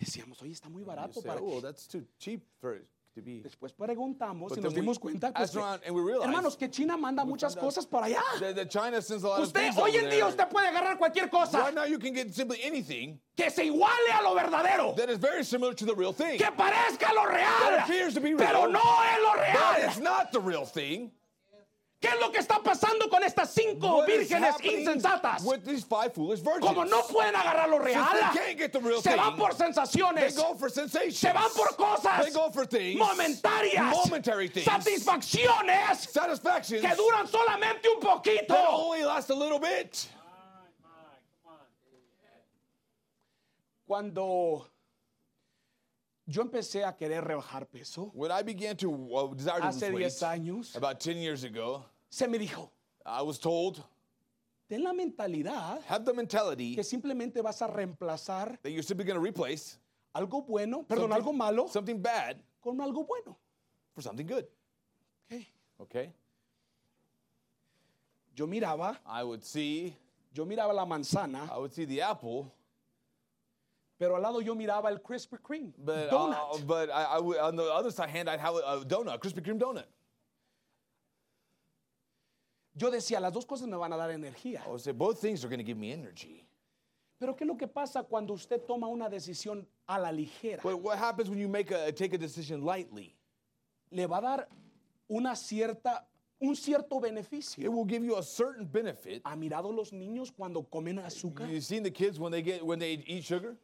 Decíamos, 0.00 0.40
oye, 0.42 0.52
está 0.52 0.70
muy 0.70 0.82
barato 0.82 1.20
say, 1.20 1.28
para... 1.28 1.40
oh, 1.42 1.60
that's 1.60 1.86
too 1.86 2.04
cheap 2.18 2.42
for 2.58 2.74
it 2.76 2.86
to 3.14 3.22
be. 3.22 3.42
Después 3.42 3.72
preguntamos 3.72 4.50
But 4.50 4.58
y 4.58 4.60
nos 4.62 4.74
dimos 4.74 4.98
cuenta 4.98 5.32
pues, 5.32 5.44
asked 5.50 5.54
que- 5.54 5.60
around 5.60 5.80
and 5.86 5.94
we 5.94 6.02
realized 6.02 6.28
hermanos, 6.28 6.56
que 6.56 6.68
China 6.68 6.96
manda 6.96 7.24
muchas 7.24 7.56
cosas 7.56 7.86
para 7.86 8.06
allá. 8.06 8.68
China 8.68 9.00
sends 9.00 9.24
a 9.24 9.28
lot 9.28 9.38
of 9.40 9.46
Usted, 9.46 9.72
hoy 9.78 9.96
en 9.96 10.10
día 10.10 10.26
usted 10.26 10.48
puede 10.48 10.68
agarrar 10.68 10.98
cualquier 10.98 11.30
cosa 11.30 11.58
Right 11.60 11.74
now 11.74 11.84
you 11.84 11.98
can 11.98 12.12
get 12.12 12.34
simply 12.34 12.58
anything 12.62 13.18
que 13.36 13.50
se 13.50 13.64
iguale 13.66 14.10
a 14.12 14.22
lo 14.22 14.34
verdadero, 14.34 14.94
that 14.96 15.08
is 15.08 15.18
very 15.18 15.44
similar 15.44 15.74
to 15.74 15.84
the 15.84 15.94
real 15.94 16.12
thing. 16.12 16.38
que 16.38 16.50
parezca 16.52 17.12
lo 17.14 17.22
That 17.24 17.70
real, 17.70 17.80
appears 17.80 18.14
to 18.14 18.20
be 18.20 18.34
pero 18.34 18.62
real, 18.66 18.72
no 18.72 18.80
es 18.80 19.22
lo 19.22 19.32
But 19.34 19.78
real. 19.78 19.88
it's 19.88 19.98
not 20.00 20.32
the 20.32 20.40
real 20.40 20.64
thing. 20.66 21.10
¿Qué 22.04 22.10
es 22.10 22.20
lo 22.20 22.30
que 22.30 22.38
está 22.38 22.62
pasando 22.62 23.08
con 23.08 23.22
estas 23.24 23.50
cinco 23.50 23.96
What 24.00 24.06
vírgenes 24.06 24.54
insensatas? 24.62 25.42
with 25.42 25.64
these 25.64 25.84
five 25.84 26.12
foolish 26.12 26.40
virgins? 26.40 26.60
Como 26.66 26.84
no 26.84 27.00
pueden 27.08 27.34
agarrar 27.34 27.66
lo 27.70 27.78
real, 27.78 28.04
se 29.02 29.16
van 29.16 29.36
por 29.36 29.54
sensaciones, 29.54 30.36
go 30.36 30.54
for 30.54 30.68
sensations. 30.70 31.16
se 31.18 31.32
van 31.32 31.50
por 31.56 31.74
cosas 31.76 32.24
They 32.26 32.30
go 32.30 32.50
for 32.50 32.66
things. 32.66 33.00
momentarias, 33.00 33.90
Momentary 34.04 34.48
things. 34.48 34.66
satisfacciones 34.66 36.10
Satisfactions 36.10 36.82
que 36.82 36.94
duran 36.94 37.26
solamente 37.26 37.88
un 37.88 38.00
poquito. 38.00 38.54
Cuando 43.86 44.66
yo 46.26 46.42
empecé 46.42 46.84
a 46.84 46.96
querer 46.96 47.22
rebajar 47.24 47.66
peso, 47.66 48.10
When 48.14 48.30
I 48.30 48.42
began 48.42 48.76
to 48.78 48.90
uh, 48.90 49.34
desire 49.34 49.60
to 49.60 49.66
hace 49.66 49.90
lose 49.90 50.18
10 50.18 50.30
weight, 50.30 50.40
años, 50.40 50.76
about 50.76 51.00
10 51.00 51.18
years 51.18 51.44
ago, 51.44 51.84
se 52.14 52.28
me 52.28 52.38
dijo, 52.38 52.70
I 53.04 53.22
was 53.22 53.38
told, 53.40 53.82
ten 54.68 54.84
la 54.84 54.92
mentalidad 54.92 55.82
have 55.88 56.04
the 56.04 56.12
mentality 56.12 56.76
que 56.76 56.84
simplemente 56.84 57.42
vas 57.42 57.60
a 57.60 57.66
reemplazar 57.66 58.56
that 58.62 58.70
you're 58.70 58.84
simply 58.84 59.04
going 59.04 59.16
to 59.16 59.20
replace 59.20 59.78
algo 60.14 60.46
bueno, 60.46 60.84
perdón, 60.84 61.10
something- 61.10 61.12
algo 61.16 61.32
malo 61.36 61.66
something 61.68 62.00
bad 62.00 62.36
con 62.62 62.80
algo 62.80 63.04
bueno. 63.04 63.36
for 63.94 64.02
something 64.02 64.26
good. 64.26 64.46
Ok. 65.28 65.40
Okay? 65.80 66.12
Yo 68.36 68.46
miraba, 68.46 68.96
I 69.06 69.24
would 69.24 69.42
see, 69.44 69.94
yo 70.32 70.44
miraba 70.44 70.72
la 70.72 70.84
manzana, 70.86 71.50
I 71.52 71.58
would 71.58 71.72
see 71.72 71.84
the 71.84 72.00
apple, 72.00 72.46
pero 73.98 74.14
al 74.16 74.22
lado 74.22 74.40
yo 74.40 74.54
miraba 74.54 74.88
el 74.88 74.98
Krispy 74.98 75.36
Kreme, 75.42 75.72
but, 75.78 76.10
donut. 76.10 76.54
uh, 76.54 76.58
but 76.64 76.90
I, 76.90 77.16
I 77.16 77.18
would, 77.20 77.38
on 77.38 77.56
the 77.56 77.64
other 77.64 77.90
side 77.90 78.10
hand, 78.10 78.28
I'd 78.30 78.40
have 78.40 78.54
a, 78.54 78.58
a 78.58 78.84
donut, 78.84 79.18
Krispy 79.20 79.40
Kreme 79.42 79.58
donut. 79.60 79.84
Yo 82.76 82.90
decía, 82.90 83.20
las 83.20 83.32
dos 83.32 83.46
cosas 83.46 83.68
me 83.68 83.76
van 83.76 83.92
a 83.92 83.96
dar 83.96 84.10
energía. 84.10 84.62
I 84.66 84.68
would 84.68 84.80
say 84.80 84.92
both 84.92 85.20
things 85.20 85.44
are 85.44 85.48
going 85.48 85.60
to 85.60 85.64
give 85.64 85.78
me 85.78 85.92
energy. 85.92 86.44
Pero 87.20 87.34
¿qué 87.36 87.44
es 87.44 87.48
lo 87.48 87.56
que 87.56 87.68
pasa 87.68 88.02
cuando 88.02 88.34
usted 88.34 88.60
toma 88.66 88.88
una 88.88 89.08
decisión 89.08 89.64
a 89.88 89.98
la 89.98 90.10
ligera? 90.10 90.60
But 90.62 90.80
what 90.80 90.98
happens 90.98 91.30
when 91.30 91.38
you 91.38 91.48
make 91.48 91.70
a 91.70 91.92
take 91.92 92.12
a 92.14 92.18
decision 92.18 92.62
lightly? 92.64 93.14
Le 93.92 94.06
va 94.06 94.18
a 94.18 94.20
dar 94.22 94.48
una 95.08 95.36
cierta, 95.36 96.04
un 96.40 96.56
cierto 96.56 96.98
It 96.98 97.02
beneficio. 97.04 97.70
will 97.70 97.84
give 97.86 98.02
you 98.04 98.16
a 98.16 98.22
certain 98.22 98.66
benefit. 98.66 99.22
¿Ha 99.24 99.36
mirado 99.36 99.72
los 99.72 99.92
niños 99.92 100.32
cuando 100.36 100.62
comen 100.64 100.98
azúcar? 100.98 101.48
You've 101.48 101.62
seen 101.62 101.84
the 101.84 101.92
kids 101.92 102.18
when 102.18 102.32
they 102.32 102.42
get 102.42 102.64
when 102.66 102.80
they 102.80 102.94
eat 103.06 103.22
sugar? 103.24 103.56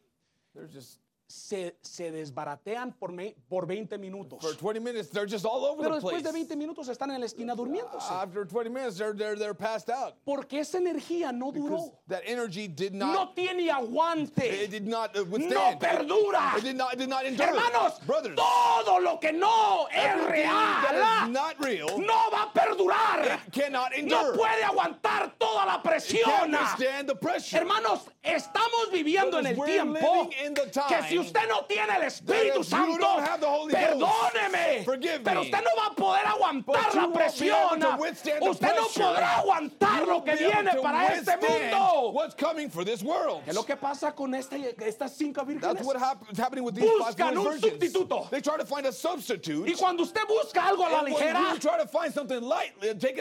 They're 0.55 0.69
just 0.69 1.01
Se, 1.35 1.77
se 1.81 2.11
desbaratean 2.11 2.93
por, 2.99 3.13
me- 3.13 3.37
por 3.49 3.65
20 3.65 3.97
minutos. 3.99 4.41
for 4.43 4.53
20 4.57 4.81
minutes 4.81 5.11
they're 5.11 5.27
just 5.31 5.45
all 5.45 5.65
over 5.65 5.81
Pero 5.83 5.95
the 5.95 6.01
después 6.01 6.23
place. 6.23 6.25
de 6.25 6.33
20 6.33 6.57
minutos 6.57 6.89
están 6.89 7.13
en 7.13 7.21
la 7.21 7.27
esquina 7.27 7.55
durmiéndose. 7.55 8.11
After 8.11 8.45
20 8.45 8.69
minutes 8.69 8.97
they're 8.99 9.13
they're 9.13 9.37
they're 9.37 9.55
passed 9.55 9.91
out. 9.91 10.17
Porque 10.25 10.59
esa 10.59 10.79
energía 10.79 11.31
no 11.33 11.53
Because 11.53 11.71
duró. 11.71 11.93
that 12.09 12.23
energy 12.27 12.67
did 12.67 12.95
No 12.95 13.13
not 13.13 13.37
tiene 13.37 13.71
aguante. 13.71 14.43
it 14.65 14.71
did 14.73 14.89
not 14.89 15.17
uh, 15.17 15.21
No 15.23 15.31
withstand. 15.31 15.79
perdura. 15.81 16.57
It 16.59 16.65
did 16.65 16.77
not 16.77 16.95
it 16.95 16.99
did 16.99 17.09
not 17.09 17.25
endure. 17.25 17.47
Hermanos, 17.47 18.01
Brothers, 18.05 18.35
todo 18.35 18.99
lo 18.99 19.19
que 19.21 19.31
no 19.33 19.87
es 19.93 20.05
everything 20.05 20.51
that 20.51 21.23
real 21.23 21.33
not 21.33 21.65
real 21.65 21.99
no 22.01 22.31
va 22.33 22.51
a 22.51 22.53
perdurar. 22.53 23.39
cannot 23.53 23.93
No 23.93 23.99
endure. 23.99 24.33
puede 24.37 24.65
aguantar 24.65 25.33
toda 25.39 25.65
la 25.65 25.81
presión. 25.81 26.25
can't 26.25 26.51
withstand 26.51 27.09
the 27.09 27.15
pressure. 27.15 27.59
Hermanos, 27.59 28.01
estamos 28.25 28.91
viviendo 28.93 29.39
en 29.39 29.47
el 29.47 29.57
We're 29.57 29.67
tiempo 29.67 30.25
living 30.25 30.33
in 30.47 30.55
the 30.55 30.63
que 30.89 31.03
si 31.09 31.20
usted 31.21 31.49
no 31.49 31.65
tiene 31.67 31.97
el 31.97 32.03
Espíritu 32.05 32.65
Santo, 32.65 33.07
perdóneme, 33.71 34.85
pero 35.25 35.43
usted 35.43 35.59
no 35.63 35.71
va 35.79 35.87
a 35.87 35.95
poder 35.95 36.27
aguantar 36.27 36.95
la 36.95 37.13
presión. 37.13 37.83
Usted 38.41 38.75
no 38.77 38.87
podrá 38.95 39.37
aguantar 39.37 40.07
lo 40.07 40.25
que 40.25 40.37
viene 40.37 40.73
para 40.83 41.15
este 41.15 41.37
mundo. 41.37 42.15
¿Qué 43.45 43.51
es 43.51 43.55
lo 43.55 43.65
que 43.65 43.77
pasa 43.77 44.15
con 44.15 44.35
esta, 44.35 44.57
estas 44.57 45.13
cinco 45.13 45.45
vírgenes? 45.45 45.83
Buscan 45.83 47.39
un 47.39 47.61
sustituto. 47.61 48.29
They 48.31 48.41
try 48.41 48.57
to 48.57 48.67
find 48.67 48.87
a 48.87 48.93
substitute. 48.93 49.69
Y 49.69 49.75
cuando 49.75 50.03
usted 50.03 50.23
busca 50.27 50.67
algo 50.67 50.85
a 50.87 50.91
la 50.91 51.03
ligera, 51.03 51.55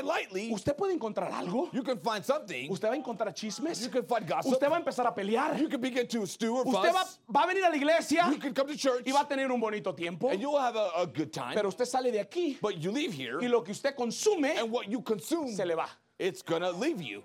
lightly, 0.03 0.51
usted 0.51 0.75
puede 0.75 0.93
encontrar 0.93 1.31
algo. 1.31 1.69
you 1.73 1.83
can 1.83 1.99
find 1.99 2.23
something. 2.23 2.69
Usted 2.69 2.87
va 2.87 2.93
a 2.93 2.97
encontrar 2.97 3.33
chismes. 3.33 3.81
You 3.81 3.89
can 3.89 4.05
find 4.05 4.27
gossip. 4.27 4.53
Usted 4.53 4.69
va 4.69 4.75
a 4.75 4.79
empezar 4.79 5.05
a 5.05 5.13
pelear. 5.13 5.57
You 5.59 5.69
can 5.69 5.81
begin 5.81 6.07
to 6.07 6.25
stew 6.25 6.57
or 6.57 6.65
Usted 6.65 6.93
va, 6.93 7.05
va 7.27 7.43
a 7.43 7.47
venir 7.47 7.63
a 7.63 7.69
la 7.69 7.75
iglesia 7.75 7.88
You 8.31 8.37
can 8.39 8.53
come 8.53 8.67
to 8.67 8.77
church 8.77 9.03
y 9.05 9.11
va 9.11 9.21
a 9.21 9.25
tener 9.27 9.51
un 9.51 9.59
bonito 9.59 9.93
tiempo. 9.95 10.29
and 10.29 10.39
you'll 10.39 10.59
have 10.59 10.75
a, 10.75 10.89
a 10.97 11.05
good 11.07 11.31
time. 11.31 11.53
Pero 11.55 11.69
usted 11.69 11.85
sale 11.85 12.11
de 12.11 12.19
aquí 12.19 12.57
but 12.61 12.77
you 12.77 12.91
leave 12.91 13.13
here 13.13 13.39
y 13.41 13.47
lo 13.47 13.61
que 13.61 13.71
usted 13.71 13.95
consume 13.95 14.45
and 14.57 14.71
what 14.71 14.89
you 14.89 15.01
consume, 15.01 15.49
se 15.55 15.65
le 15.65 15.75
va. 15.75 15.87
it's 16.17 16.41
gonna 16.41 16.71
leave 16.71 17.01
you. 17.01 17.23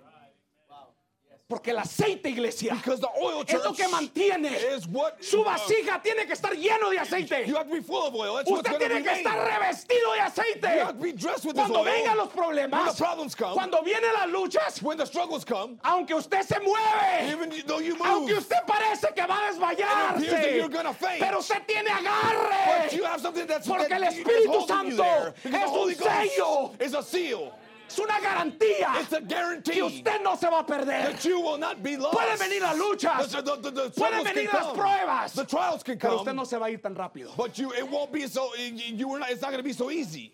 Porque 1.47 1.69
el 1.69 1.77
aceite, 1.77 2.29
iglesia, 2.29 2.73
Because 2.73 2.99
the 2.99 3.07
oil 3.21 3.43
es 3.47 3.63
lo 3.63 3.71
que 3.71 3.87
mantiene. 3.87 4.51
is 4.75 4.87
what 4.87 5.23
Su 5.23 5.41
uh, 5.41 5.45
vasija 5.45 6.01
tiene 6.01 6.25
que 6.25 6.33
estar 6.33 6.53
lleno 6.55 6.89
de 6.89 6.97
aceite. 6.97 7.45
you 7.45 7.55
have 7.55 7.67
to 7.69 7.75
be 7.75 7.81
full 7.81 8.01
of 8.07 8.15
oil. 8.15 8.33
That's 8.37 8.49
Usted 8.49 8.79
tiene 8.79 9.03
que 9.03 9.11
estar 9.11 9.37
revestido 9.45 10.13
de 10.15 10.21
aceite. 10.21 10.73
You 10.73 10.79
have 10.85 10.97
to 10.97 11.03
be 11.03 11.11
dressed 11.11 11.45
with 11.45 11.53
Cuando 11.55 11.81
oil. 11.81 11.85
vengan 11.85 12.17
los 12.17 12.33
When 12.33 12.69
problemas, 12.71 12.97
come, 13.37 13.53
cuando 13.53 13.83
vienen 13.83 14.11
las 14.13 14.27
luchas, 14.31 14.81
when 14.81 14.97
the 14.97 15.05
struggles 15.05 15.45
come, 15.45 15.77
aunque 15.83 16.15
usted 16.15 16.41
se 16.41 16.55
mueve, 16.61 17.29
even 17.31 17.51
though 17.67 17.77
you 17.79 17.93
move, 17.95 18.07
aunque 18.07 18.33
usted 18.39 18.65
parece 18.65 19.13
que 19.13 19.27
va 19.27 19.47
a 19.47 19.53
that 19.53 20.17
desmayarse, 20.17 20.55
you're 20.55 20.67
gonna 20.67 20.93
faint. 20.95 21.19
pero 21.19 21.37
usted 21.37 21.61
tiene 21.67 21.91
agarre. 21.91 22.81
but 22.85 22.91
you 22.93 23.03
have 23.03 23.21
something 23.21 23.45
that's 23.45 23.67
Porque 23.67 23.87
that 23.87 24.01
el 24.01 24.07
Espíritu 24.11 24.67
Santo 24.67 25.33
es 25.43 25.69
un 25.69 25.93
sello. 25.93 26.71
is 26.81 26.95
a 26.95 27.03
seal. 27.03 27.53
Es 27.87 27.99
una 27.99 28.19
garantía 28.19 28.99
It's 29.01 29.13
a 29.13 29.21
guarantee 29.21 29.73
que 29.73 29.83
usted 29.83 30.21
no 30.23 30.35
se 30.35 30.49
va 30.49 30.59
a 30.59 30.65
perder. 30.65 31.11
that 31.13 31.23
you 31.23 31.39
will 31.39 31.57
not 31.57 31.81
be 31.83 31.97
lost. 31.97 32.17
Pueden 32.17 32.37
venir 32.39 32.61
las 32.61 32.77
luchas, 32.77 33.31
The, 33.31 33.41
the, 33.41 33.71
the, 33.71 33.89
pueden 33.91 34.23
venir 34.23 34.49
las 34.51 34.65
come. 34.65 34.77
pruebas, 34.79 35.33
The 35.33 35.45
trials 35.45 35.83
can 35.83 35.97
pero 35.97 36.09
come. 36.17 36.19
usted 36.21 36.33
no 36.33 36.43
se 36.45 36.57
va 36.57 36.65
a 36.65 36.69
ir 36.71 36.81
tan 36.81 36.95
rápido. 36.95 37.35
But 37.37 37.57
you, 37.57 37.71
it 37.73 37.87
won't 37.89 38.11
be 38.11 38.27
so. 38.27 38.53
You, 38.55 39.19
not. 39.19 39.29
It's 39.31 39.41
not 39.41 39.51
going 39.51 39.59
to 39.59 39.63
be 39.63 39.73
so 39.73 39.89
easy. 39.91 40.33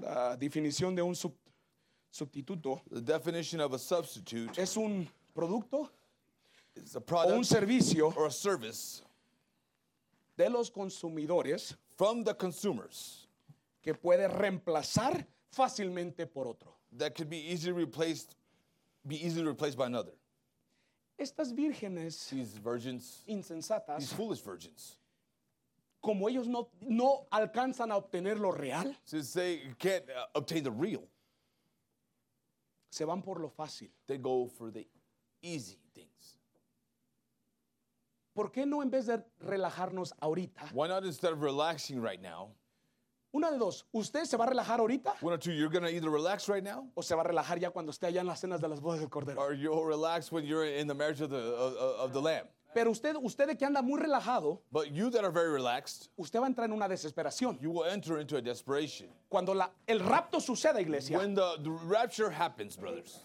La 0.00 0.36
definición 0.36 0.94
de 0.94 1.02
un 1.02 1.14
sub- 1.14 1.36
sustituto 2.10 2.80
The 2.90 3.00
definition 3.00 3.60
of 3.60 3.72
a 3.74 3.78
substitute 3.78 4.58
es 4.58 4.76
un 4.76 5.08
producto 5.34 5.88
is 6.76 6.94
a 6.94 6.98
o 6.98 7.00
un 7.00 7.04
product 7.06 7.44
servicio 7.46 8.12
or 8.16 8.26
a 8.26 8.30
service 8.30 9.02
de 10.36 10.48
los 10.50 10.70
consumidores 10.70 11.76
from 11.96 12.24
the 12.24 12.34
consumers 12.34 13.28
que 13.82 13.94
puede 13.94 14.28
reemplazar 14.28 15.26
fácilmente 15.50 16.26
por 16.26 16.46
otro. 16.48 16.74
that 16.96 17.14
could 17.14 17.28
be 17.28 17.38
easily 17.38 17.72
replaced, 17.72 18.36
be 19.06 19.16
easily 19.24 19.46
replaced 19.46 19.76
by 19.76 19.86
another. 19.86 20.12
Estas 21.18 21.52
vírgenes 21.52 22.28
These 22.30 22.56
virgins, 22.58 23.22
these 23.26 23.36
insensatas, 23.36 24.12
foolish 24.14 24.40
virgins, 24.40 24.96
como 26.02 26.28
ellos 26.28 26.46
no, 26.46 26.68
no 26.82 27.26
alcanzan 27.32 27.90
a 27.92 28.00
obtener 28.00 28.38
lo 28.38 28.50
real, 28.52 28.94
since 29.04 29.32
they 29.32 29.60
can't 29.78 30.04
uh, 30.10 30.26
obtain 30.34 30.62
the 30.64 30.70
real, 30.70 31.04
se 32.90 33.04
van 33.04 33.22
por 33.22 33.40
lo 33.40 33.48
fácil. 33.48 33.90
they 34.06 34.18
go 34.18 34.46
for 34.46 34.70
the 34.70 34.86
easy 35.42 35.78
things. 35.94 36.33
¿Por 38.34 38.50
qué 38.50 38.66
no 38.66 38.82
en 38.82 38.90
vez 38.90 39.06
de 39.06 39.22
relajarnos 39.40 40.12
ahorita? 40.20 40.62
Why 40.74 40.88
not 40.88 41.04
instead 41.04 41.32
of 41.32 41.40
relaxing 41.40 42.02
right 42.02 42.20
now? 42.20 42.50
Una 43.32 43.50
de 43.50 43.58
dos, 43.58 43.84
¿usted 43.92 44.24
se 44.24 44.36
va 44.36 44.44
a 44.44 44.48
relajar 44.48 44.78
ahorita 44.80 45.14
One 45.20 45.34
or 45.34 45.38
two, 45.38 45.52
you're 45.52 45.68
gonna 45.72 45.88
either 45.90 46.08
relax 46.10 46.48
right 46.48 46.62
now, 46.62 46.88
o 46.94 47.02
se 47.02 47.14
va 47.16 47.22
a 47.22 47.24
relajar 47.24 47.58
ya 47.60 47.70
cuando 47.70 47.90
esté 47.90 48.06
allá 48.08 48.20
en 48.20 48.26
las 48.28 48.40
cenas 48.40 48.60
de 48.60 48.68
las 48.68 48.80
bodas 48.80 49.00
del 49.00 49.08
Cordero? 49.08 49.40
or 49.40 49.54
you'll 49.54 49.84
relax 49.84 50.30
when 50.32 50.44
you're 50.44 50.64
in 50.66 50.86
the 50.86 50.94
marriage 50.94 51.20
of 51.20 51.30
the 51.30 51.36
of, 51.38 51.74
of- 51.76 52.00
of 52.00 52.12
the 52.12 52.20
Lamb. 52.20 52.46
Pero 52.74 52.90
usted, 52.90 53.14
usted 53.22 53.46
de 53.46 53.56
que 53.56 53.64
anda 53.64 53.82
muy 53.82 54.00
relajado, 54.00 54.60
But 54.72 54.90
you 54.92 55.08
that 55.10 55.22
are 55.24 55.30
very 55.32 55.52
relaxed, 55.52 56.08
usted 56.16 56.40
va 56.40 56.46
a 56.46 56.48
entrar 56.48 56.64
en 56.66 56.72
una 56.72 56.88
desesperación. 56.88 57.56
you 57.60 57.70
will 57.70 57.84
enter 57.84 58.18
into 58.18 58.36
a 58.36 58.40
desperation. 58.42 59.08
Cuando 59.28 59.54
la- 59.54 59.70
el 59.86 60.00
rapto 60.00 60.40
suceda, 60.40 60.80
iglesia, 60.80 61.16
When 61.18 61.34
the, 61.36 61.56
the 61.62 61.70
rapture 61.86 62.30
happens, 62.30 62.76
brothers, 62.76 63.20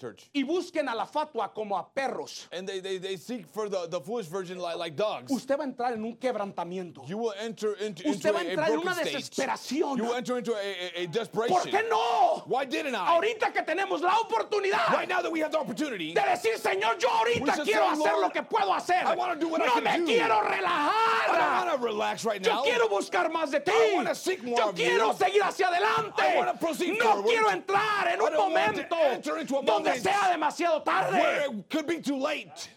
church, 0.00 0.28
y 0.34 0.42
busquen 0.42 0.88
a 0.88 0.94
la 0.94 1.06
fatua 1.06 1.52
como 1.54 1.76
a 1.76 1.84
perros, 1.94 2.48
and 2.52 2.68
they, 2.68 2.80
they, 2.80 2.98
they 2.98 3.16
seek 3.16 3.46
for 3.46 3.68
the, 3.68 3.86
the 3.88 4.00
foolish 4.00 4.26
virgin 4.26 4.58
like, 4.58 4.76
like 4.76 4.96
dogs, 4.96 5.30
usted 5.30 5.56
va 5.58 5.62
a 5.64 5.66
entrar 5.66 5.92
en 5.92 6.04
un 6.04 6.16
quebrantamiento. 6.16 7.06
you 7.08 7.16
will 7.18 7.34
enter 7.40 7.74
into, 7.74 8.08
Usted 8.08 8.30
into 8.30 8.32
va 8.32 8.38
a 8.40 8.44
entrar 8.44 8.68
en 8.70 8.78
una 8.80 8.92
state. 8.92 9.12
desesperación. 9.14 9.96
You 9.96 10.04
will 10.04 10.14
enter 10.14 10.38
into 10.38 10.52
a, 10.54 10.58
a, 10.58 11.02
a 11.02 11.06
desperation. 11.06 11.56
¿Por 11.58 11.70
qué 11.70 11.88
no? 11.88 12.42
Why 12.46 12.64
didn't 12.64 12.94
I? 12.94 13.06
Ahorita 13.16 13.52
que 13.52 13.62
tenemos 13.62 14.00
la 14.02 14.18
oportunidad 14.20 14.88
Right 14.92 15.08
now 15.08 15.22
that 15.22 15.30
we 15.30 15.40
have 15.40 15.52
the 15.52 15.58
opportunity, 15.58 16.12
de 16.14 16.20
decir, 16.20 16.58
Señor, 16.58 16.98
yo 16.98 17.08
ahorita 17.08 17.62
quiero 17.64 17.94
say, 17.94 18.02
hacer 18.04 18.20
lo 18.20 18.30
que 18.30 18.42
puedo 18.42 18.72
hacer. 18.74 19.04
I 19.04 19.14
wanna 19.14 19.36
do 19.36 19.48
what 19.48 19.62
I 19.62 19.66
no 19.66 19.72
can 19.74 19.84
me 19.84 19.98
do. 19.98 20.06
quiero 20.06 20.34
I 20.34 20.40
don't 20.40 20.52
relajar. 20.52 21.66
want 21.66 21.80
to 21.80 21.84
relax 21.84 22.24
right 22.24 22.44
Yo 22.44 22.52
now. 22.52 22.62
quiero 22.62 22.88
buscar 22.88 23.30
más 23.30 23.50
de 23.50 23.60
ti. 23.60 23.70
I 23.72 23.92
wanna 23.94 24.14
seek 24.14 24.42
more 24.42 24.58
Yo 24.58 24.68
of 24.70 24.78
you. 24.78 24.84
quiero 24.86 25.12
seguir 25.14 25.42
hacia 25.42 25.68
adelante. 25.68 26.20
I 26.22 26.52
proceed 26.60 26.98
no 26.98 27.04
forward. 27.04 27.26
quiero 27.26 27.48
entrar 27.50 28.06
en 28.08 28.12
I 28.12 28.14
un 28.14 28.20
want 28.20 28.34
to 28.34 28.40
momento 28.40 28.96
donde 29.84 30.00
sea 30.00 30.28
demasiado 30.30 30.82
tarde. 30.82 31.18
it 31.46 31.68
could 31.70 31.86
be 31.86 32.00
too 32.00 32.16
late. 32.18 32.68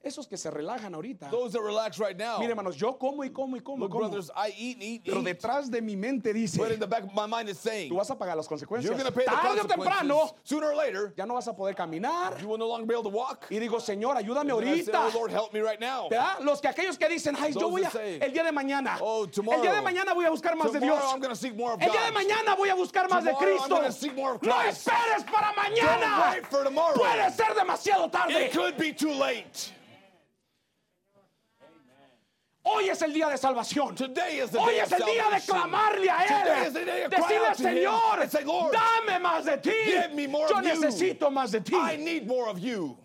Esos 0.00 0.28
que 0.28 0.36
se 0.36 0.48
relajan 0.48 0.94
ahorita. 0.94 1.28
Those 1.28 1.52
that 1.52 1.60
relax 1.60 1.98
right 1.98 2.16
now, 2.16 2.38
Mire, 2.38 2.50
hermanos, 2.52 2.76
yo 2.76 2.92
como 2.96 3.24
y 3.24 3.30
como 3.30 3.56
y 3.56 3.60
como 3.60 3.78
look, 3.84 3.90
como. 3.90 4.08
brothers, 4.08 4.30
I 4.36 4.54
eat 4.56 4.78
eat, 4.80 5.02
Pero 5.04 5.22
detrás 5.22 5.68
de 5.70 5.80
mi 5.82 5.96
mente 5.96 6.32
dice, 6.32 6.56
But 6.56 6.70
in 6.70 6.78
the 6.78 6.86
back 6.86 7.02
of 7.02 7.12
my 7.14 7.26
mind 7.26 7.48
is 7.48 7.58
saying, 7.58 7.90
tú 7.90 7.96
vas 7.96 8.08
a 8.08 8.14
pagar 8.16 8.36
las 8.36 8.46
consecuencias. 8.46 8.84
you're 8.84 9.10
pay 9.10 9.24
the 9.24 9.30
Tarde 9.30 9.60
o 9.60 9.66
temprano, 9.66 10.14
consequences. 10.20 10.34
Sooner 10.44 10.66
or 10.68 10.76
later, 10.76 11.12
ya 11.16 11.26
no 11.26 11.34
vas 11.34 11.48
a 11.48 11.52
poder 11.52 11.74
caminar. 11.74 12.40
you 12.40 12.46
will 12.46 12.58
no 12.58 12.68
longer 12.68 12.86
be 12.86 12.94
able 12.94 13.10
to 13.10 13.16
walk. 13.16 13.46
Y 13.50 13.58
digo, 13.58 13.80
Señor, 13.80 14.16
ayúdame 14.16 14.52
And 14.52 14.68
I 14.68 14.80
say, 14.82 14.92
ahorita. 14.92 15.10
oh, 15.14 15.18
Lord, 15.18 15.30
help 15.32 15.52
me 15.52 15.60
right 15.60 15.80
now. 15.80 16.08
¿Verdad? 16.08 16.40
Los 16.42 16.60
que 16.60 16.68
aquellos 16.68 16.96
que 16.96 17.08
dicen, 17.08 17.34
ay, 17.36 17.52
yo 17.52 17.60
Those 17.60 17.70
voy 17.72 17.82
a, 17.84 17.90
say, 17.90 18.18
el 18.22 18.32
día 18.32 18.44
de 18.44 18.52
mañana, 18.52 18.98
"Oh, 19.00 19.24
el 19.24 19.30
tomorrow, 19.32 19.60
día 19.62 19.74
de 19.74 19.82
mañana 19.82 20.14
voy 20.14 20.24
a 20.26 20.30
buscar 20.30 20.54
más 20.56 20.72
de 20.72 20.78
Dios. 20.78 21.02
I'm 21.12 21.34
seek 21.34 21.56
more 21.56 21.74
of 21.74 21.82
El 21.82 21.90
día 21.90 22.04
de 22.04 22.12
mañana 22.12 22.54
voy 22.54 22.68
a 22.68 22.74
buscar 22.76 23.08
más 23.10 23.24
de 23.24 23.32
Tomorrow 23.32 23.48
I'm 23.50 23.58
Cristo. 23.58 23.74
gonna 23.74 23.92
seek 23.92 24.14
more 24.14 24.34
of 24.36 24.42
No 24.42 24.60
esperes 24.62 25.24
para 25.24 25.52
Don't 25.54 25.56
mañana. 25.56 26.30
wait 26.34 26.46
for 26.46 26.62
tomorrow. 26.62 26.94
Puede 26.96 27.32
ser 27.32 27.52
demasiado 27.56 28.08
tarde. 28.12 28.44
It 28.46 28.52
could 28.52 28.76
be 28.78 28.92
too 28.92 29.12
late. 29.12 29.72
Hoy 32.70 32.88
es 32.88 33.00
el 33.02 33.12
día 33.12 33.28
de 33.28 33.38
salvación. 33.38 33.94
Today 33.94 34.40
is 34.40 34.50
the 34.50 34.58
Hoy 34.58 34.74
day 34.74 34.80
es 34.80 34.92
of 34.92 35.00
el 35.00 35.06
día 35.06 35.30
de 35.30 35.40
clamarle 35.40 36.10
a 36.10 36.24
Él. 36.24 36.72
Decirle, 37.10 37.54
Señor, 37.54 38.28
say, 38.28 38.44
dame 38.44 39.18
más 39.20 39.44
de 39.44 39.56
ti. 39.58 39.70
give 39.86 40.14
me 40.14 40.26
more 40.26 40.48
Yo 40.48 40.58
of 40.58 40.64
you. 40.64 40.70
necesito 40.70 41.30
más 41.30 41.50
de 41.50 41.60
ti. 41.60 41.74
I 41.74 41.96
need 41.96 42.26
more 42.26 42.48
of 42.48 42.58
you. 42.58 42.96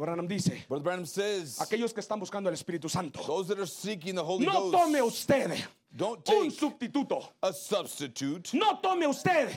Branham 0.00 0.26
dice, 0.26 0.64
Brother 0.68 0.82
Branham 0.82 1.06
says, 1.06 1.58
aquellos 1.60 1.92
que 1.92 2.02
están 2.02 2.18
buscando 2.18 2.48
el 2.48 2.54
Espíritu 2.54 2.90
Santo, 2.90 3.22
those 3.24 3.46
that 3.48 3.58
are 3.58 3.66
seeking 3.66 4.14
the 4.16 4.24
Holy 4.24 4.44
no 4.44 4.70
tome 4.72 5.00
usted 5.00 5.52
Don't 5.96 6.28
un 6.30 6.50
sustituto. 6.50 7.28
a 7.42 7.52
substitute. 7.52 8.52
No 8.54 8.80
tome 8.82 9.06
usted 9.06 9.50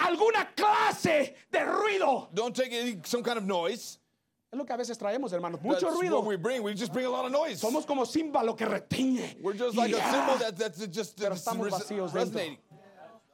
alguna 0.00 0.48
clase 0.56 1.34
de 1.50 1.58
ruido. 1.60 2.28
Don't 2.34 2.54
take 2.54 2.72
any, 2.72 2.98
some 3.04 3.22
kind 3.22 3.38
of 3.38 3.44
noise. 3.44 3.97
Es 4.50 4.56
lo 4.58 4.64
que 4.64 4.72
a 4.72 4.76
veces 4.78 4.96
traemos, 4.96 5.30
hermanos. 5.32 5.60
That's 5.62 5.82
Mucho 5.82 5.94
ruido. 5.94 6.16
what 6.20 6.24
we 6.26 6.36
bring. 6.36 6.62
We 6.62 6.72
just 6.74 6.92
bring 6.92 7.04
a 7.04 7.10
lot 7.10 7.26
of 7.26 7.32
noise. 7.32 7.60
Somos 7.60 7.84
como 7.86 8.04
címbalo 8.06 8.56
que 8.56 8.66
retiñe. 8.66 9.36
We're 9.42 9.52
just 9.52 9.76
like 9.76 9.92
a 9.92 9.96
Yeah. 9.98 10.10
symbol 10.10 10.38
that, 10.38 10.56
that's 10.56 10.86
just 10.86 11.16
Pero 11.18 11.30
that's 11.34 11.42
estamos 11.46 11.68
vacíos 11.70 12.14
resonating. 12.14 12.56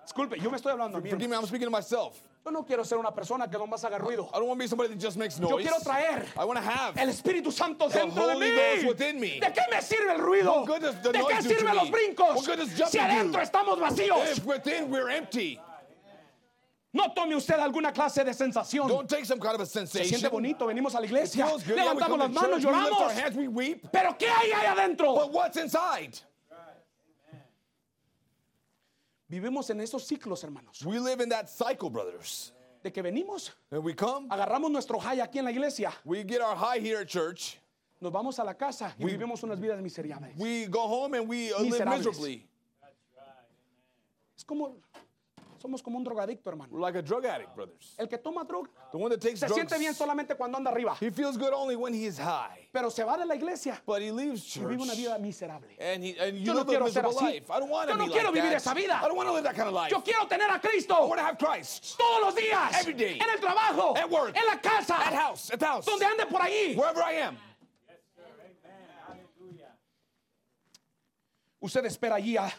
Disculpe, 0.05 0.39
yo 0.43 0.51
me 0.51 0.59
estoy 0.59 0.73
hablando 0.73 0.97
a 0.99 1.01
mí. 1.01 1.09
Forgive 1.11 1.31
me, 1.31 1.37
I'm 1.37 1.47
speaking 1.47 1.67
to 1.67 1.71
myself. 1.71 2.21
Yo 2.45 2.51
no 2.51 2.63
quiero 2.65 2.83
ser 2.85 2.99
una 2.99 3.13
persona 3.13 3.49
que 3.49 3.57
nomás 3.59 3.83
haga 3.85 3.99
ruido. 3.99 4.29
I 4.35 4.39
don't 4.39 4.49
want 4.49 4.59
to 4.59 4.65
be 4.65 4.69
somebody 4.69 4.89
that 4.91 4.99
just 4.99 5.17
makes 5.17 5.39
Yo 5.39 5.49
noise. 5.49 5.63
quiero 5.67 5.79
traer 5.83 6.27
I 6.37 6.45
want 6.45 6.59
to 6.59 6.65
have 6.69 6.97
el 6.99 7.09
Espíritu 7.09 7.53
Santo 7.53 7.89
dentro 7.89 8.27
de 8.27 8.35
mí. 8.35 8.55
Ghost 8.83 8.87
within 8.89 9.21
me. 9.21 9.39
¿De 9.41 9.53
qué 9.53 9.63
me 9.71 9.81
sirve 9.81 10.11
el 10.17 10.21
ruido? 10.21 10.53
What 10.63 10.67
good 10.67 10.81
does 10.81 10.97
the 11.01 11.11
¿De 11.13 11.19
qué 11.21 11.33
noise 11.35 11.49
sirven 11.49 11.75
los 11.77 11.91
brincos? 11.91 12.35
What 12.35 12.45
good 12.45 12.57
does 12.59 12.91
Si 12.91 12.99
adentro 12.99 13.41
do? 13.41 13.47
estamos 13.47 13.79
vacíos. 13.79 14.37
If 14.39 14.45
within 14.45 14.91
we're 14.91 15.09
empty, 15.11 15.59
No 16.95 17.13
tome 17.13 17.35
usted 17.35 17.59
alguna 17.59 17.93
clase 17.93 18.25
de 18.25 18.33
sensación. 18.33 18.87
don't 18.89 19.09
take 19.11 19.25
some 19.25 19.41
kind 19.41 19.57
of 19.57 19.61
a 19.63 19.67
Se 19.67 19.81
sensation. 19.81 20.21
siente 20.21 20.31
bonito, 20.31 20.65
venimos 20.67 20.95
a 20.95 21.01
la 21.01 21.07
iglesia, 21.07 21.45
feels 21.45 21.65
good. 21.65 21.75
Yeah, 21.77 21.93
we 21.93 22.01
levantamos 22.01 22.07
come 22.09 22.19
las 22.19 22.29
to 22.29 22.41
manos, 22.41 22.63
church, 22.63 22.73
we 22.73 22.81
lift 22.81 22.93
our 22.93 23.09
lloramos. 23.11 23.13
hands, 23.21 23.37
we 23.37 23.49
weep. 23.49 23.89
Pero 23.93 24.13
¿qué 24.17 24.29
hay 24.29 24.53
ahí 24.53 24.67
adentro? 24.67 25.15
But 25.15 25.33
what's 25.33 25.57
inside? 25.57 26.21
Vivimos 29.29 29.69
en 29.71 29.81
esos 29.81 30.05
ciclos, 30.07 30.45
hermanos, 30.45 30.85
We 30.85 30.99
live 31.01 31.21
in 31.21 31.29
that 31.31 31.49
cycle, 31.49 31.91
brothers. 31.91 32.53
de 32.83 32.93
que 32.93 33.03
venimos, 33.03 33.51
And 33.73 33.83
we 33.83 33.95
come, 33.95 34.29
agarramos 34.29 34.71
nuestro 34.71 34.99
high 35.01 35.19
aquí 35.21 35.39
en 35.39 35.47
la 35.47 35.51
iglesia, 35.51 35.93
we 36.05 36.23
get 36.23 36.41
our 36.43 36.55
high 36.55 36.79
here 36.79 37.01
at 37.01 37.09
church. 37.09 37.59
nos 38.01 38.13
vamos 38.13 38.39
a 38.39 38.45
la 38.45 38.53
casa 38.55 38.95
y 38.99 39.05
vivimos 39.07 39.43
unas 39.43 39.59
vidas 39.59 39.81
miserables. 39.81 40.37
We 40.37 40.67
go 40.67 40.87
home 40.87 41.15
and 41.15 41.27
we 41.27 41.53
uh, 41.53 41.59
live 41.59 41.73
Miserables. 41.73 42.07
miserably. 42.07 42.47
Es 44.37 44.45
como, 44.45 44.77
Somos 45.65 45.83
como 45.83 45.97
un 45.97 46.05
drogadicto, 46.05 46.51
hermano. 46.51 46.69
We're 46.71 46.83
like 46.83 46.95
a 46.95 47.01
drug 47.01 47.25
addict, 47.25 47.55
brothers. 47.57 47.95
El 47.99 48.07
que 48.07 48.19
toma 48.19 48.45
droga 48.45 48.69
The 48.93 48.99
one 48.99 49.09
that 49.09 49.19
takes 49.23 49.41
se 49.41 49.47
drugs, 49.47 49.57
siente 49.63 49.79
bien 49.79 49.95
solamente 49.95 50.37
cuando 50.37 50.59
anda 50.59 50.71
arriba, 50.71 50.95
he 51.01 51.11
feels 51.11 51.39
good 51.39 51.55
only 51.55 51.75
when 51.75 51.95
he 51.95 52.05
is 52.05 52.19
high. 52.19 52.69
pero 52.71 52.91
se 52.91 53.03
va 53.03 53.17
de 53.17 53.25
la 53.25 53.35
iglesia 53.35 53.81
But 53.87 54.03
he 54.03 54.13
leaves 54.13 54.45
y 54.45 54.61
church. 54.61 54.69
vive 54.69 54.83
una 54.83 54.93
vida 54.95 55.19
miserable. 55.19 55.69
And, 55.81 56.05
he, 56.05 56.19
and 56.19 56.37
you 56.37 56.45
Yo 56.45 56.53
no 56.53 56.59
live 56.61 56.69
a 56.69 56.71
quiero 56.71 56.89
ser 56.91 57.03
miserable 57.05 57.17
así. 57.17 57.33
life. 57.41 57.51
I 57.51 57.59
don't 57.61 57.71
want 57.71 57.89
to 57.89 57.95
Yo 57.95 57.97
no 57.99 58.05
be 58.07 58.13
quiero 58.13 58.29
like 58.31 58.35
vivir 58.43 58.51
that. 58.51 58.57
esa 58.61 58.75
vida. 58.75 59.01
I 59.03 59.09
don't 59.09 59.17
want 59.17 59.27
to 59.31 59.33
live 59.33 59.45
that 59.45 59.55
kind 59.57 59.69
of 59.69 59.73
life. 59.75 59.91
Yo 59.91 60.03
quiero 60.03 60.27
tener 60.27 60.51
a 60.51 60.57
I 60.57 60.59
Cristo 60.59 61.07
want 61.07 61.19
to 61.19 61.25
have 61.25 61.39
Christ 61.39 61.97
todos 61.97 62.21
los 62.21 62.35
días, 62.35 62.75
Every 62.81 62.93
day. 62.93 63.19
en 63.19 63.31
el 63.31 63.39
trabajo, 63.41 63.97
At 63.97 64.11
work. 64.11 64.37
en 64.37 64.45
la 64.45 64.57
casa, 64.61 64.97
at 64.97 65.15
house, 65.15 65.51
at 65.51 65.63
house, 65.63 65.87
donde 65.87 66.05
ande 66.05 66.27
por 66.27 66.43
ahí. 66.43 66.77
wherever 66.77 67.01
I 67.03 67.23
am. 67.23 67.39
Usted 71.59 71.87
espera 71.87 72.17
allí 72.17 72.37
a- 72.37 72.53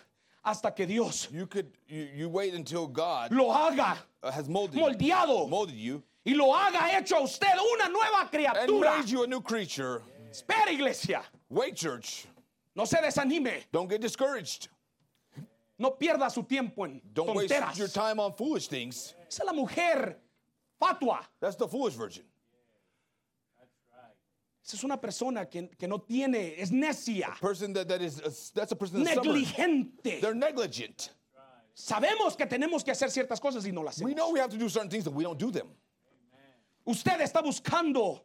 hasta 0.46 0.72
que 0.72 0.86
Dios 0.86 1.28
You 1.32 1.48
could 1.48 1.68
you, 1.88 2.08
you 2.16 2.30
wait 2.30 2.54
until 2.54 2.88
God 2.88 3.32
lo 3.32 3.52
haga 3.52 3.98
uh, 4.24 4.32
has 4.32 4.48
molded 4.48 4.80
moldeado 4.80 5.44
you, 5.44 5.48
molded 5.48 5.76
you 5.76 6.04
y 6.26 6.34
lo 6.36 6.52
haga 6.54 6.90
hecho 6.98 7.18
a 7.18 7.24
usted 7.24 7.48
una 7.48 7.90
nueva 7.90 8.22
and 8.22 8.32
criatura. 8.32 8.98
made 8.98 9.10
you 9.10 9.24
a 9.24 9.28
new 9.28 9.42
creature. 9.42 10.02
Espera, 10.32 10.72
iglesia. 10.72 11.22
Wait, 11.50 11.76
church. 11.76 12.26
No 12.76 12.86
se 12.86 12.98
desanime. 12.98 13.64
Don't 13.72 13.88
get 13.88 14.02
discouraged. 14.02 14.70
No 15.78 15.92
pierda 15.92 16.32
su 16.32 16.42
tiempo 16.44 16.84
en 16.86 17.00
Don't 17.14 17.36
waste 17.36 17.54
tonteras. 17.54 17.78
your 17.78 17.88
time 17.88 18.20
on 18.20 18.34
foolish 18.34 18.68
things. 18.68 19.14
Esa 19.28 19.44
es 19.44 19.46
la 19.46 19.54
mujer 19.54 20.16
fatua. 20.82 21.20
That's 21.40 21.56
the 21.58 21.68
foolish 21.68 21.94
virgin. 21.94 22.24
Es 24.74 24.84
una 24.84 25.00
persona 25.00 25.46
que, 25.46 25.70
que 25.70 25.88
no 25.88 26.00
tiene, 26.02 26.56
es 26.60 26.72
necia, 26.72 27.34
Person 27.40 27.72
that, 27.74 27.88
that 27.88 28.02
is 28.02 28.52
that's 28.54 28.72
a 28.72 28.76
person 28.76 29.04
that's 29.04 29.16
negligente. 29.18 30.20
They're 30.22 30.34
negligent. 30.34 31.12
Sabemos 31.76 32.36
que 32.36 32.46
tenemos 32.48 32.84
que 32.84 32.92
hacer 32.92 33.10
ciertas 33.12 33.40
cosas 33.40 33.66
y 33.68 33.72
no 33.72 33.84
las 33.84 34.00
We 34.02 34.12
hacemos. 34.12 34.16
know 34.16 34.32
we 34.32 34.40
have 34.40 34.50
to 34.50 34.58
do 34.58 34.68
certain 34.70 34.90
things, 34.90 35.04
but 35.04 35.14
we 35.14 35.24
don't 35.24 35.38
do 35.38 35.52
them. 35.52 35.68
Usted 36.88 37.20
está 37.22 37.42
buscando 37.44 38.22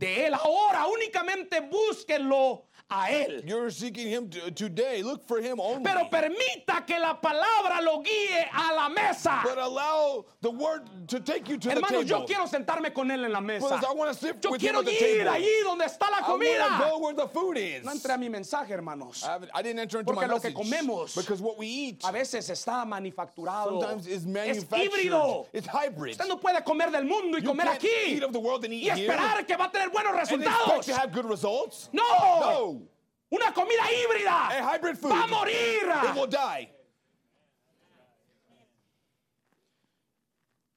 de 0.00 0.26
Él 0.26 0.34
ahora, 0.34 0.86
únicamente 0.86 1.60
búsquenlo 1.60 2.64
a 2.88 3.08
Él. 3.12 3.44
You're 3.46 3.70
seeking 3.70 4.08
him 4.08 4.28
to, 4.30 4.50
today. 4.50 5.00
Look 5.02 5.24
for 5.28 5.40
him 5.40 5.60
only. 5.60 5.84
Pero 5.84 6.08
permita 6.10 6.84
que 6.84 6.98
la 6.98 7.20
palabra 7.20 7.80
lo 7.80 8.02
guíe 8.02 8.48
a 8.52 8.74
la 8.74 8.88
mesa. 8.88 9.42
but 9.44 9.58
allow 9.58 10.24
the 10.40 10.50
word 10.50 10.88
to 11.06 11.20
take 11.20 11.48
you 11.48 11.56
to 11.56 11.68
the 11.68 11.74
Hermanos, 11.74 12.04
table. 12.04 12.04
yo 12.04 12.24
quiero 12.26 12.46
sentarme 12.48 12.92
con 12.92 13.08
Él 13.12 13.24
en 13.26 13.32
la 13.32 13.40
mesa. 13.40 13.68
Brothers, 13.68 13.84
I 13.88 13.94
want 13.94 14.12
to 14.12 14.18
sit 14.18 14.42
Yo 14.42 14.50
with 14.50 14.60
him 14.60 14.70
quiero 14.72 14.82
the 14.82 14.90
ir 14.92 15.18
table. 15.24 15.30
allí 15.30 15.62
donde 15.62 15.84
está 15.84 16.10
la 16.10 16.18
I 16.18 16.30
want 16.30 16.42
to 16.42 16.48
comida. 16.48 16.78
go 16.90 16.98
where 16.98 17.14
the 17.14 17.28
food 17.28 17.58
is. 17.58 17.84
No 17.84 17.92
entré 17.92 18.12
a 18.14 18.18
mi 18.18 18.28
mensaje, 18.28 18.70
hermanos. 18.70 19.22
I, 19.22 19.38
I 19.54 19.62
didn't 19.62 19.78
enter 19.78 20.00
into 20.00 20.12
Porque 20.12 20.26
my 20.26 20.34
lo 20.34 20.40
que 20.40 20.50
comemos 20.52 21.14
because 21.14 21.40
what 21.40 21.58
we 21.58 21.66
eat 21.68 22.02
A 22.04 22.10
veces 22.10 22.48
está 22.50 22.84
manufacturado. 22.84 23.80
sometimes 23.80 24.06
is 24.08 24.22
Es 24.22 24.26
manufactured. 24.26 24.90
híbrido. 24.90 25.46
It's 25.52 25.68
hybrid. 25.68 26.12
Usted 26.12 26.26
no 26.26 26.38
puede 26.38 26.64
comer 26.64 26.90
del 26.90 27.04
mundo 27.04 27.38
y 27.38 27.42
You 27.42 27.50
comer 27.50 27.66
aquí 27.68 27.86
eat 28.16 28.24
of 28.24 28.32
the 28.32 28.40
world 28.40 28.64
and 28.64 28.74
eat 28.74 28.82
y 28.82 28.96
here 28.98 29.06
esperar 29.12 29.46
que 29.46 29.56
va 29.56 29.66
a 29.66 29.70
tener 29.70 29.89
buenos 29.92 30.12
resultados. 30.14 30.86
to 30.86 30.94
have 30.94 31.12
good 31.12 31.24
results. 31.26 31.88
No. 31.92 32.02
No. 32.02 32.88
Una 33.32 33.52
comida 33.52 33.82
híbrida 33.92 34.48
A 34.48 34.72
hybrid 34.74 34.96
food. 34.96 35.10
va 35.12 35.24
a 35.24 35.26
morir. 35.28 35.82
It 36.04 36.14
will 36.16 36.26
die. 36.26 36.70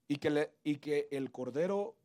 Y 0.08 0.18
que, 0.18 0.30
le- 0.30 0.52
y 0.64 0.76
que 0.76 1.08
el 1.12 1.32
cordero 1.32 1.96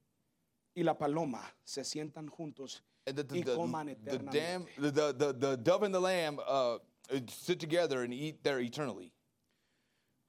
y 0.74 0.82
la 0.82 0.96
paloma 0.96 1.42
se 1.64 1.84
sientan 1.84 2.28
juntos 2.28 2.82
And 3.06 3.16
the, 3.16 3.24
the, 3.24 3.38
y 3.38 3.42
the, 3.42 3.54
coman 3.54 3.86
the, 3.86 3.92
eternamente. 3.92 4.32
dam, 4.32 4.66
the, 4.78 4.90
the, 4.90 5.12
the, 5.12 5.32
the 5.34 5.56
dove 5.56 5.82
and 5.82 5.94
the 5.94 6.00
lamb 6.00 6.38
uh, 6.46 6.78
sit 7.28 7.58
together 7.58 8.02
and 8.02 8.12
eat 8.14 8.42
there 8.42 8.60
eternally. 8.60 9.12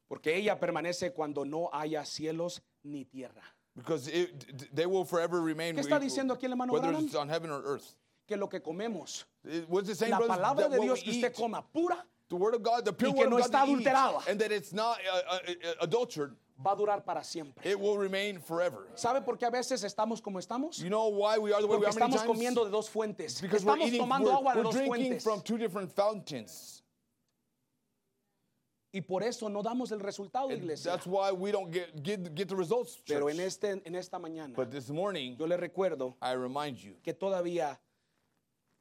Porque 0.09 0.27
ella 0.35 0.59
permanece 0.59 1.13
cuando 1.13 1.43
no 1.45 1.69
haya 1.71 2.03
cielos 2.03 2.61
ni 2.83 3.05
tierra. 3.05 3.43
Because 3.79 4.07
it, 4.07 4.73
they 4.75 4.85
will 4.85 5.03
forever 5.05 5.41
remain. 5.41 5.75
¿Qué 5.75 5.81
está 5.81 5.99
diciendo 5.99 6.33
aquí 6.33 6.43
el 6.45 6.51
hermano 6.51 6.73
Whether 6.73 6.89
Branham? 6.89 7.05
it's 7.05 7.15
on 7.15 7.27
heaven 7.29 7.49
or 7.49 7.61
earth. 7.65 7.95
Que 8.27 8.37
lo 8.37 8.47
que 8.47 8.59
comemos, 8.59 9.23
It- 9.43 9.67
la 9.69 10.17
brothers? 10.19 10.27
palabra 10.27 10.63
That 10.63 10.71
de 10.71 10.77
what 10.77 10.85
Dios 10.85 10.99
we 10.99 11.03
que 11.05 11.11
usted 11.13 11.31
eat, 11.31 11.35
coma 11.35 11.63
pura, 11.73 12.03
the 12.29 12.35
word 12.35 12.53
of 12.53 12.61
God, 12.61 12.85
the 12.85 12.93
pure 12.93 13.09
y 13.09 13.13
que 13.13 13.19
word 13.21 13.29
no 13.31 13.37
of 13.37 13.41
God 13.41 13.49
está 13.49 13.59
that 13.59 13.67
you 13.69 13.79
eat, 13.79 13.87
adulterada. 13.87 14.27
and 14.29 14.39
that 14.39 14.51
it's 14.51 14.71
not 14.71 14.99
uh, 15.11 15.17
uh, 15.17 15.39
uh, 15.49 15.73
adulterated, 15.81 16.35
va 16.63 16.73
a 16.73 16.75
durar 16.75 17.03
para 17.03 17.23
siempre. 17.23 17.65
it 17.65 17.79
will 17.79 17.97
remain 17.97 18.37
forever. 18.39 18.85
¿Sabe 18.95 19.21
por 19.25 19.35
qué 19.37 19.47
a 19.47 19.49
veces 19.49 19.83
estamos 19.83 20.21
como 20.21 20.37
estamos? 20.37 20.77
You 20.77 20.89
know 20.89 21.07
why 21.09 21.39
we 21.39 21.51
are 21.51 21.59
the 21.61 21.65
way 21.67 21.77
we 21.77 21.85
Porque 21.85 21.95
are 21.97 21.99
many 21.99 22.13
estamos 22.17 22.21
times? 22.21 22.37
comiendo 22.55 22.65
de 22.65 22.69
dos 22.69 22.87
fuentes. 22.87 23.41
Because 23.41 23.65
we're, 23.65 23.73
Estamos 23.77 23.87
eating, 23.87 24.01
tomando 24.01 24.25
we're, 24.25 24.37
agua 24.37 24.53
de 24.53 24.57
we're 24.59 24.63
dos 24.63 24.73
drinking 24.75 24.93
fuentes. 24.95 25.23
from 25.23 25.41
two 25.41 25.57
different 25.57 25.91
fountains. 25.91 26.83
Y 28.91 29.01
por 29.01 29.21
eso 29.23 29.47
no 29.49 29.61
damos 29.61 29.91
el 29.91 29.99
resultado, 29.99 30.49
And 30.49 30.57
iglesia. 30.63 30.91
that's 30.91 31.05
why 31.05 31.31
we 31.31 31.51
don't 31.51 31.71
get, 31.71 32.01
get, 32.01 32.33
get 32.35 32.47
the 32.47 32.55
results. 32.55 33.01
Pero 33.07 33.29
en, 33.29 33.39
este, 33.39 33.79
en 33.85 33.95
esta 33.95 34.17
mañana, 34.17 34.55
But 34.55 34.71
this 34.71 34.89
morning, 34.89 35.35
yo 35.37 35.45
le 35.45 35.57
recuerdo 35.57 36.15
I 36.21 36.33
remind 36.33 36.77
you 36.77 36.95
que 37.03 37.13
todavía, 37.13 37.77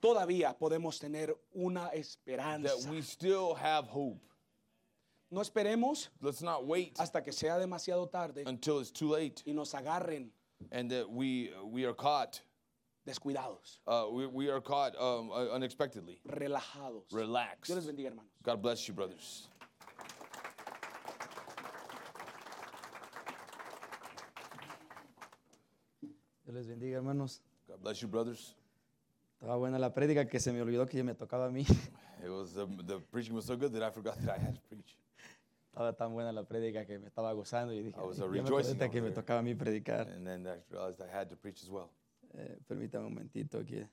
todavía 0.00 0.56
podemos 0.58 0.98
tener 0.98 1.34
una 1.54 1.90
that 1.90 1.94
esperanza. 1.96 2.90
we 2.90 3.02
still 3.02 3.54
have 3.54 3.86
hope. 3.88 4.18
No 5.30 5.42
esperemos 5.42 6.08
Let's 6.22 6.40
not 6.40 6.64
wait 6.66 6.98
hasta 6.98 7.22
que 7.22 7.32
sea 7.32 7.58
demasiado 7.58 8.08
tarde 8.10 8.44
until 8.46 8.80
it's 8.80 8.90
too 8.90 9.10
late 9.12 9.42
y 9.46 9.52
nos 9.52 9.74
agarren 9.74 10.30
and 10.72 10.90
that 10.90 11.06
we 11.10 11.50
we 11.70 11.84
are 11.84 11.92
caught. 11.94 12.40
descuidados, 13.06 13.80
Uh, 13.86 14.06
we, 14.10 14.26
we 14.26 14.48
are 14.50 14.60
caught 14.62 14.94
um, 14.98 15.30
uh, 15.30 15.48
unexpectedly. 15.54 16.18
relajados. 16.26 17.04
Relaxed. 17.12 17.66
Dios 17.66 17.84
les 17.84 17.86
bendiga, 17.94 18.08
hermanos. 18.08 18.30
God 18.42 18.62
bless 18.62 18.86
you, 18.88 18.94
brothers. 18.94 19.48
Dios 26.48 26.56
les 26.56 26.66
bendiga, 26.66 26.96
hermanos. 26.96 27.42
God 27.66 27.78
bless 27.82 28.00
you, 28.00 28.08
brothers. 28.08 28.56
Estaba 29.34 29.56
buena 29.58 29.78
la 29.78 29.92
prédica 29.92 30.26
que 30.26 30.40
se 30.40 30.50
me 30.50 30.62
olvidó 30.62 30.86
que 30.86 30.96
ya 30.96 31.04
me 31.04 31.14
tocaba 31.14 31.44
a 31.44 31.50
mí. 31.50 31.66
It 32.24 32.30
was 32.30 32.56
um, 32.56 32.78
the 32.86 33.00
preaching 33.12 33.34
was 33.34 33.44
so 33.44 33.54
good 33.54 33.70
that 33.72 33.82
I 33.82 33.90
forgot 33.90 34.16
that 34.24 34.38
I 34.38 34.38
had 34.42 34.54
to 34.54 34.60
preach. 34.62 34.96
Estaba 35.70 35.94
tan 35.94 36.10
buena 36.14 36.32
la 36.32 36.44
prédica 36.44 36.86
que 36.86 36.98
me 36.98 37.08
estaba 37.08 37.34
gozando 37.34 37.74
y 37.74 37.82
dije, 37.82 37.98
I 37.98 38.02
was, 38.02 38.18
"Ay, 38.18 38.26
uh, 38.26 38.34
ya 38.34 38.42
rejoicing 38.42 38.78
que 38.78 39.02
me 39.02 39.10
there." 39.10 39.14
tocaba 39.14 39.40
a 39.40 39.42
mí 39.42 39.54
predicar. 39.54 40.08
And 40.08 40.26
then 40.26 40.46
I 40.46 40.56
realized 40.70 41.02
I 41.02 41.14
had 41.14 41.28
to 41.28 41.36
preach 41.36 41.62
as 41.62 41.68
well. 41.68 41.90
Eh, 42.32 42.58
permítame 42.66 43.04
un 43.04 43.12
momentito 43.12 43.62
que 43.66 43.86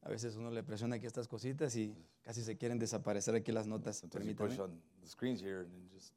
a 0.00 0.08
veces 0.08 0.34
uno 0.36 0.50
le 0.50 0.62
presiona 0.62 0.96
aquí 0.96 1.04
estas 1.04 1.28
cositas 1.28 1.76
y 1.76 1.94
casi 2.22 2.42
se 2.42 2.56
quieren 2.56 2.78
desaparecer 2.78 3.34
aquí 3.34 3.52
las 3.52 3.66
notas. 3.66 3.98
Sometimes 3.98 4.26
you 4.26 4.34
push 4.34 4.56
Permítame. 4.56 4.72
on 4.72 4.80
the 5.02 5.08
screens 5.08 5.42
here 5.42 5.60
and 5.60 5.70
then 5.74 5.90
just 5.92 6.14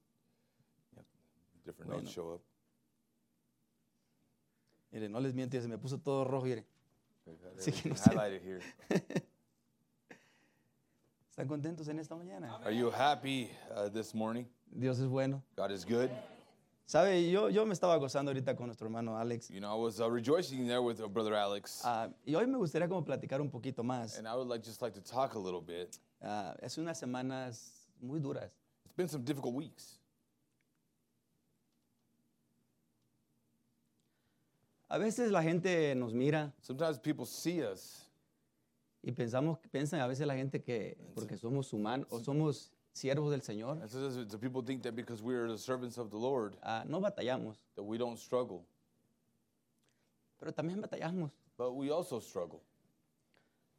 yep, 0.95 1.05
different 1.65 1.91
Bueno. 1.91 2.03
notes 2.03 2.13
show 2.13 2.35
up. 2.35 2.50
Mire, 4.91 5.07
no 5.09 5.19
les 5.19 5.33
miento, 5.33 5.59
se 5.61 5.67
me 5.67 5.77
puso 5.77 5.97
todo 5.99 6.23
rojo. 6.25 6.45
Mire. 6.45 6.65
Que 7.23 7.89
no 7.89 7.95
sé. 7.95 8.11
here. 8.43 8.61
¿Están 11.29 11.47
contentos 11.47 11.87
en 11.87 11.99
esta 11.99 12.15
mañana? 12.15 12.57
Are 12.63 12.75
you 12.75 12.91
happy 12.91 13.49
uh, 13.73 13.89
this 13.89 14.13
morning? 14.13 14.45
Dios 14.69 14.99
es 14.99 15.07
bueno. 15.07 15.41
God 15.55 15.71
is 15.71 15.85
good. 15.85 16.09
¿Sabe? 16.85 17.31
Yo, 17.31 17.49
yo 17.49 17.65
me 17.65 17.73
estaba 17.73 17.95
gozando 17.95 18.31
ahorita 18.31 18.53
con 18.57 18.65
nuestro 18.65 18.85
hermano 18.87 19.17
Alex. 19.17 19.47
You 19.49 19.61
know, 19.61 19.73
I 19.73 19.79
was 19.81 20.01
uh, 20.01 20.09
rejoicing 20.11 20.67
there 20.67 20.81
with 20.81 20.99
uh, 20.99 21.07
brother 21.07 21.33
Alex, 21.33 21.81
Ah, 21.85 22.09
y 22.25 22.35
hoy 22.35 22.47
me 22.47 22.57
gustaría 22.57 22.89
como 22.89 23.05
platicar 23.05 23.39
un 23.39 23.49
poquito 23.49 23.81
más. 23.81 24.17
and 24.17 24.27
I 24.27 24.35
would 24.35 24.49
like 24.49 24.61
just 24.61 24.81
like 24.81 24.93
to 24.95 25.01
talk 25.01 25.35
a 25.35 25.39
little 25.39 25.61
bit. 25.61 25.97
Ah, 26.21 26.53
hace 26.61 26.81
unas 26.81 26.99
semanas 26.99 27.87
muy 28.01 28.19
duras. 28.19 28.51
It's 28.83 28.93
been 28.93 29.07
some 29.07 29.23
difficult 29.23 29.53
weeks. 29.55 30.00
A 34.91 34.97
veces 34.97 35.31
la 35.31 35.41
gente 35.41 35.95
nos 35.95 36.13
mira 36.13 36.53
Sometimes 36.61 36.99
people 36.99 37.25
see 37.25 37.61
us 37.63 38.09
y 39.01 39.13
pensamos, 39.13 39.57
piensan 39.71 40.01
a 40.01 40.05
veces 40.07 40.27
la 40.27 40.35
gente 40.35 40.61
que 40.61 40.97
porque 41.15 41.37
somos 41.37 41.71
humanos 41.71 42.07
o 42.11 42.19
somos 42.19 42.71
siervos 42.93 43.31
del 43.31 43.41
Señor, 43.41 43.81
And 43.81 43.89
sometimes 43.89 44.27
the 44.29 44.37
people 44.37 44.61
think 44.61 44.83
that 44.83 44.93
because 44.93 45.23
we 45.23 45.33
are 45.33 45.47
the 45.47 45.57
servants 45.57 45.97
of 45.97 46.11
the 46.11 46.17
Lord, 46.17 46.57
ah, 46.61 46.83
no 46.85 46.99
batallamos, 46.99 47.55
that 47.75 47.83
we 47.83 47.97
don't 47.97 48.19
struggle. 48.19 48.65
pero 50.37 50.51
también 50.51 50.81
batallamos. 50.81 51.31
But 51.57 51.71
we 51.71 51.89
also 51.89 52.19
struggle. 52.19 52.61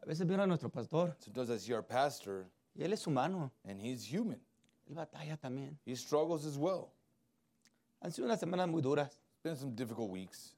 A 0.02 0.06
veces 0.06 0.26
veo 0.26 0.40
a 0.40 0.46
nuestro 0.46 0.70
pastor 0.70 1.14
Sometimes 1.18 1.50
I 1.50 1.58
see 1.58 1.74
our 1.74 1.82
pastor, 1.82 2.46
y 2.74 2.84
él 2.84 2.92
es 2.94 3.06
humano, 3.06 3.52
and 3.66 3.78
he's 3.78 4.02
human. 4.02 4.40
él 4.88 4.94
batalla 4.96 5.36
también. 5.36 5.76
He 5.84 5.94
struggles 5.94 6.46
as 6.46 6.56
well. 6.56 6.90
Han 8.00 8.10
sido 8.10 8.24
unas 8.24 8.40
semanas 8.40 8.66
muy 8.66 8.80
duras. 8.80 9.08
It's 9.08 9.42
been 9.42 9.56
some 9.56 9.74
difficult 9.76 10.10
weeks. 10.10 10.54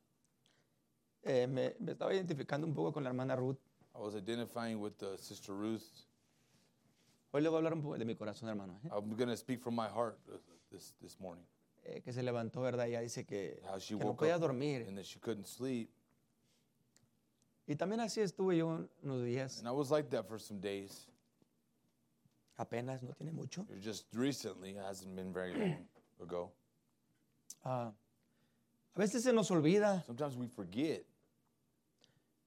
Eh, 1.25 1.47
me, 1.47 1.75
me 1.81 1.93
estaba 1.93 2.13
identificando 2.13 2.67
un 2.67 2.75
poco 2.75 2.93
con 2.93 3.03
la 3.03 3.11
hermana 3.11 3.35
Ruth. 3.37 3.59
I 3.95 3.99
was 4.01 4.15
identifying 4.15 4.81
with 4.81 5.03
uh, 5.03 5.17
Sister 5.17 5.55
Ruth. 5.55 5.85
Hoy 7.33 7.41
le 7.41 7.49
voy 7.49 7.57
a 7.57 7.59
hablar 7.59 7.73
un 7.73 7.83
poco 7.83 7.97
de 7.99 8.05
mi 8.05 8.15
corazón, 8.15 8.49
hermano. 8.49 8.79
¿eh? 8.85 8.89
I'm 8.93 9.17
going 9.17 9.29
to 9.29 9.37
speak 9.37 9.61
from 9.63 9.75
my 9.75 9.89
heart 9.89 10.19
uh, 10.33 10.37
this, 10.71 10.93
this 11.01 11.19
morning. 11.19 11.45
Eh, 11.87 12.01
que 12.03 12.13
se 12.13 12.23
levantó, 12.23 12.61
¿verdad? 12.63 12.87
Ella 12.87 13.01
dice 13.01 13.25
que, 13.25 13.61
How 13.67 13.79
she 13.79 13.95
que 13.95 14.01
no 14.01 14.07
woke 14.11 14.19
podía 14.21 14.37
up 14.37 14.41
dormir. 14.43 14.85
and 14.87 14.97
that 14.99 15.07
she 15.07 15.19
couldn't 15.19 15.47
sleep. 15.47 15.91
Y 17.67 17.77
también 17.77 18.01
así 18.01 18.21
estuve 18.21 18.59
yo 18.59 18.87
unos 19.03 19.23
días, 19.25 19.59
And 19.61 19.69
I 19.69 19.73
was 19.73 19.91
like 19.91 20.11
that 20.11 20.27
for 20.29 20.39
some 20.39 20.61
days. 20.61 21.07
apenas, 22.59 23.03
no 23.03 23.13
tiene 23.15 23.33
mucho. 23.33 23.67
Just 23.81 24.07
recently, 24.15 24.71
it 24.73 24.77
hasn't 24.85 25.17
been 25.17 25.33
very 25.33 25.55
long 25.55 25.77
ago. 26.23 26.53
Ah, 27.65 27.93
a 28.95 28.99
veces 29.01 29.23
se 29.25 29.33
nos 29.33 29.51
olvida 29.51 30.05
Sometimes 30.05 30.37
we 30.37 30.47
forget 30.47 31.05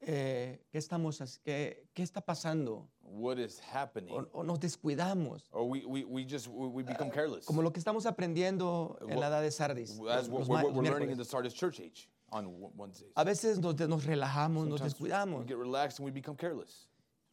eh, 0.01 0.63
qué, 0.71 0.77
estamos, 0.77 1.39
qué, 1.43 1.87
qué 1.93 2.03
está 2.03 2.21
pasando 2.21 2.87
what 3.01 3.37
is 3.39 3.59
happening, 3.59 4.11
o, 4.13 4.27
o 4.33 4.43
nos 4.43 4.59
descuidamos. 4.59 5.49
or 5.51 5.63
we, 5.67 5.85
we, 5.85 6.03
we 6.03 6.23
just 6.25 6.47
we, 6.47 6.83
become 6.83 7.09
careless. 7.09 7.45
Como 7.45 7.61
lo 7.61 7.71
que 7.71 7.79
estamos 7.79 8.05
aprendiendo 8.05 8.97
en 9.01 9.19
la 9.19 9.27
edad 9.27 9.41
de 9.41 9.49
Sardis. 9.51 9.91
As 9.91 9.97
los- 9.97 10.29
what, 10.29 10.39
los 10.39 10.47
what 10.49 10.63
ma- 10.63 10.69
we're 10.69 10.89
learning 10.89 11.09
in 11.11 11.17
the 11.17 11.23
miércoles. 11.23 11.27
Sardis 11.27 11.53
church 11.53 11.79
age 11.79 12.09
on 12.31 12.45
Wed- 12.59 12.71
Wednesdays. 12.75 13.11
A 13.15 13.23
veces 13.23 13.59
nos, 13.59 13.75
nos 13.87 14.03
relajamos, 14.05 14.67
nos 14.67 14.81
descuidamos. 14.81 15.39
We 15.41 15.47
get 15.47 15.57
relaxed 15.57 15.99
and 15.99 16.05
we 16.05 16.11
become 16.11 16.35
careless. 16.37 16.87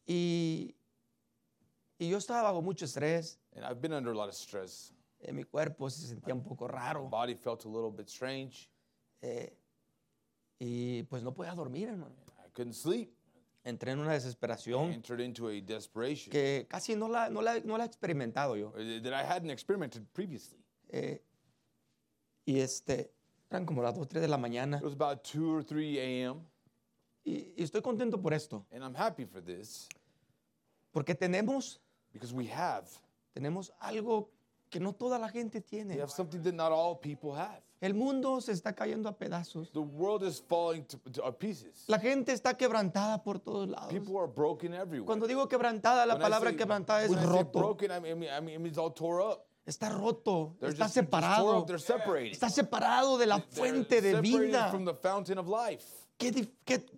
Y, 0.07 0.75
y 1.99 2.09
yo 2.09 2.17
estaba 2.17 2.43
bajo 2.43 2.61
mucho 2.61 2.85
estrés. 2.85 3.37
And 3.55 3.63
I've 3.65 3.79
been 3.81 3.93
under 3.93 4.11
a 4.11 4.15
lot 4.15 4.27
of 4.29 4.35
stress. 4.35 4.91
eh, 5.19 5.31
mi 5.33 5.43
cuerpo 5.43 5.89
se 5.89 6.07
sentía 6.07 6.33
un 6.33 6.43
poco 6.43 6.67
My 6.67 6.73
raro. 6.73 7.07
body 7.09 7.35
felt 7.35 7.65
a 7.65 7.69
little 7.69 7.91
bit 7.91 8.07
strange. 8.09 8.69
eh, 9.21 9.53
y 10.59 11.03
pues 11.03 11.21
no 11.23 11.33
podía 11.33 11.53
dormir, 11.53 11.89
hermano. 11.89 12.15
Couldn't 12.55 12.73
sleep. 12.73 13.11
Entré 13.63 13.91
en 13.91 13.99
una 13.99 14.13
desesperación 14.13 14.91
entered 14.93 15.19
into 15.21 15.47
a 15.47 15.59
desperation 15.61 16.31
que 16.31 16.67
casi 16.69 16.95
no 16.95 17.07
la, 17.07 17.29
no 17.29 17.41
la, 17.41 17.59
no 17.61 17.77
la 17.77 17.83
he 17.83 17.87
experimentado 17.87 18.55
yo. 18.55 18.69
uh, 18.69 19.01
that 19.01 19.11
I 19.13 19.23
hadn't 19.23 19.49
experimented 19.49 20.05
previously. 20.13 20.59
Eh, 20.89 21.19
y 22.45 22.59
este, 22.59 23.11
eran 23.49 23.65
como 23.65 23.81
las 23.81 23.95
2, 23.95 24.07
3 24.07 24.21
de 24.21 24.27
la 24.27 24.37
mañana. 24.37 24.77
It 24.77 24.83
was 24.83 24.93
about 24.93 25.23
2 25.23 25.43
or 25.51 25.63
3 25.63 25.97
a.m. 25.97 26.41
Y, 27.25 27.53
y 27.57 27.63
estoy 27.63 27.81
contento 27.81 28.21
por 28.21 28.33
esto. 28.33 28.65
And 28.71 28.83
I'm 28.83 28.93
happy 28.95 29.25
for 29.25 29.41
this 29.43 29.89
Porque 30.91 31.15
tenemos, 31.15 31.79
because 32.13 32.31
we 32.33 32.45
have. 32.47 32.85
tenemos 33.33 33.71
algo 33.81 34.29
que 34.69 34.79
no 34.79 34.93
toda 34.93 35.17
la 35.17 35.27
gente 35.29 35.57
We 35.57 35.61
tiene. 35.63 35.99
have 35.99 36.11
something 36.11 36.41
that 36.43 36.53
not 36.53 36.71
all 36.71 36.95
people 36.95 37.33
have. 37.33 37.63
El 37.85 37.93
mundo 37.93 38.41
se 38.41 38.51
está 38.51 38.73
cayendo 38.73 39.07
a 39.07 39.15
pedazos. 39.15 39.71
The 39.71 39.79
world 39.79 40.23
is 40.23 40.41
falling 40.41 40.85
to, 40.85 40.97
to 41.11 41.31
pieces. 41.37 41.83
La 41.87 41.99
gente 41.99 42.31
está 42.33 42.57
quebrantada 42.57 43.21
por 43.23 43.37
todos 43.39 43.69
lados. 43.69 43.89
People 43.91 44.17
are 44.17 44.27
broken 44.27 44.73
everywhere. 44.73 45.05
Cuando 45.05 45.27
digo 45.27 45.47
quebrantada, 45.47 46.05
la 46.07 46.15
When 46.15 46.23
palabra 46.23 46.49
say- 46.49 46.57
quebrantada 46.57 47.03
es 47.03 47.11
roto. 47.23 47.59
broken, 47.59 47.91
I 47.91 47.99
mean, 47.99 48.11
I 48.11 48.15
mean, 48.15 48.29
I 48.31 48.39
mean 48.57 48.65
it's 48.65 48.79
all 48.79 48.91
tore 48.91 49.21
up. 49.21 49.45
Está 49.67 49.89
roto, 49.89 50.55
They're 50.59 50.71
está 50.73 50.85
just, 50.85 50.95
just 50.95 51.09
separado. 51.11 51.59
up. 51.59 51.69
Está 51.69 52.49
separado 52.49 53.17
de 53.19 53.25
la 53.27 53.37
They're 53.39 53.51
fuente 53.55 54.01
de 54.01 54.19
vida. 54.21 54.69
from 54.71 54.85
the 54.85 54.93
fountain 54.95 55.37
of 55.37 55.47
life. 55.47 55.83
Qué, 56.17 56.31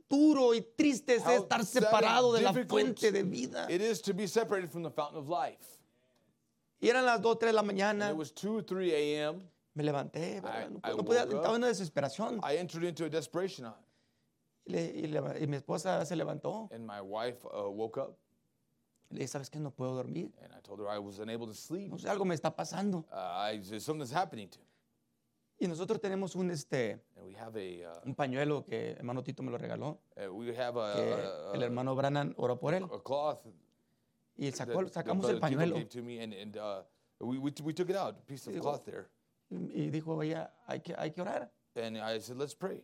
duro 0.09 0.53
y 0.53 0.61
triste 0.77 1.15
es 1.15 1.25
How 1.25 1.31
estar 1.43 1.65
separado 1.65 2.31
de 2.33 2.41
la 2.41 2.53
fuente 2.53 3.11
de 3.11 3.23
vida. 3.23 3.67
It 3.69 3.81
is 3.81 4.01
to 4.03 4.13
be 4.13 4.25
separated 4.27 4.69
from 4.69 4.83
the 4.83 4.91
fountain 4.91 5.17
of 5.17 5.27
life. 5.27 5.79
Y 6.79 6.87
eran 6.89 7.03
las 7.05 7.19
2, 7.21 7.39
3 7.39 7.49
de 7.49 7.53
la 7.53 7.61
And 7.61 7.67
mañana. 7.71 8.09
it 8.11 8.15
was 8.15 8.31
2 8.31 8.57
or 8.57 8.61
3 8.63 8.91
a.m. 8.93 9.41
Me 9.77 9.83
levanté. 9.83 10.37
I- 10.37 10.41
no, 10.71 10.79
I 10.83 10.97
no 10.97 11.05
podía, 11.05 11.21
estaba 11.23 11.49
en 11.49 11.55
una 11.57 11.67
desesperación. 11.67 12.39
I 12.43 12.57
entered 12.57 12.83
into 12.83 13.05
a 13.05 13.09
desperation, 13.09 13.71
Y, 14.65 14.71
le- 14.71 14.85
y 14.91 15.07
le- 15.07 15.43
y 15.43 15.45
mi 15.47 15.57
esposa 15.57 16.03
se 16.03 16.15
levantó. 16.15 16.67
and 16.73 16.83
my 16.83 16.99
wife 16.99 17.45
uh, 17.45 17.69
woke 17.69 17.97
up, 17.97 18.17
le 19.11 19.19
dije, 19.19 19.27
¿sabes 19.27 19.51
qué? 19.51 19.59
No 19.59 19.69
puedo 19.69 19.93
dormir. 19.95 20.31
and 20.43 20.51
I 20.51 20.61
told 20.63 20.79
her 20.79 20.87
I 20.89 20.97
was 20.97 21.19
unable 21.19 21.45
to 21.45 21.53
sleep. 21.53 21.91
No 21.91 21.97
sé, 21.99 22.09
algo 22.09 22.25
me 22.25 22.33
está 22.33 22.55
pasando. 22.55 23.05
Uh, 23.11 23.51
I, 23.53 23.61
something's 23.79 24.11
happening 24.11 24.49
to 24.49 24.57
me. 24.59 24.65
Y 25.59 25.67
nosotros 25.67 25.99
tenemos 26.01 26.35
un, 26.35 26.49
este, 26.49 26.99
And 27.15 27.25
we 27.27 27.35
have 27.35 27.55
a, 27.55 27.91
uh, 27.99 28.01
un 28.07 28.15
pañuelo 28.15 28.65
que 28.65 28.93
hermano 28.93 29.23
Tito 29.23 29.43
me 29.43 29.51
lo 29.51 29.59
regaló. 29.59 29.99
we 30.33 30.55
have 30.57 30.75
a, 30.79 30.95
Que 30.95 31.13
a- 31.13 31.51
el 31.53 31.61
hermano 31.61 31.95
Brannan 31.95 32.33
oró 32.37 32.59
por 32.59 32.73
él. 32.73 32.87
cloth 33.03 33.45
Y 34.37 34.49
that, 34.49 34.57
sacó, 34.57 34.83
that 34.85 34.91
sacamos 34.91 35.29
el 35.29 35.39
pañuelo. 35.39 35.75
gave 35.75 35.85
to 35.89 36.01
me, 36.01 36.19
and, 36.23 36.33
and 36.33 36.57
uh, 36.57 36.81
we, 37.19 37.37
we, 37.37 37.51
we 37.63 37.73
took 37.73 37.89
it 37.91 37.95
out, 37.95 38.15
a 38.17 38.21
piece 38.25 38.47
of 38.47 38.59
cloth 38.59 38.83
there. 38.85 39.07
Y 39.49 39.89
dijo, 39.89 40.15
oye, 40.15 40.37
hay 40.67 40.81
que, 40.81 40.93
hay 40.97 41.11
que 41.11 41.21
orar. 41.21 41.49
And 41.75 41.97
I 41.97 42.19
said, 42.19 42.37
let's 42.37 42.53
pray. 42.55 42.81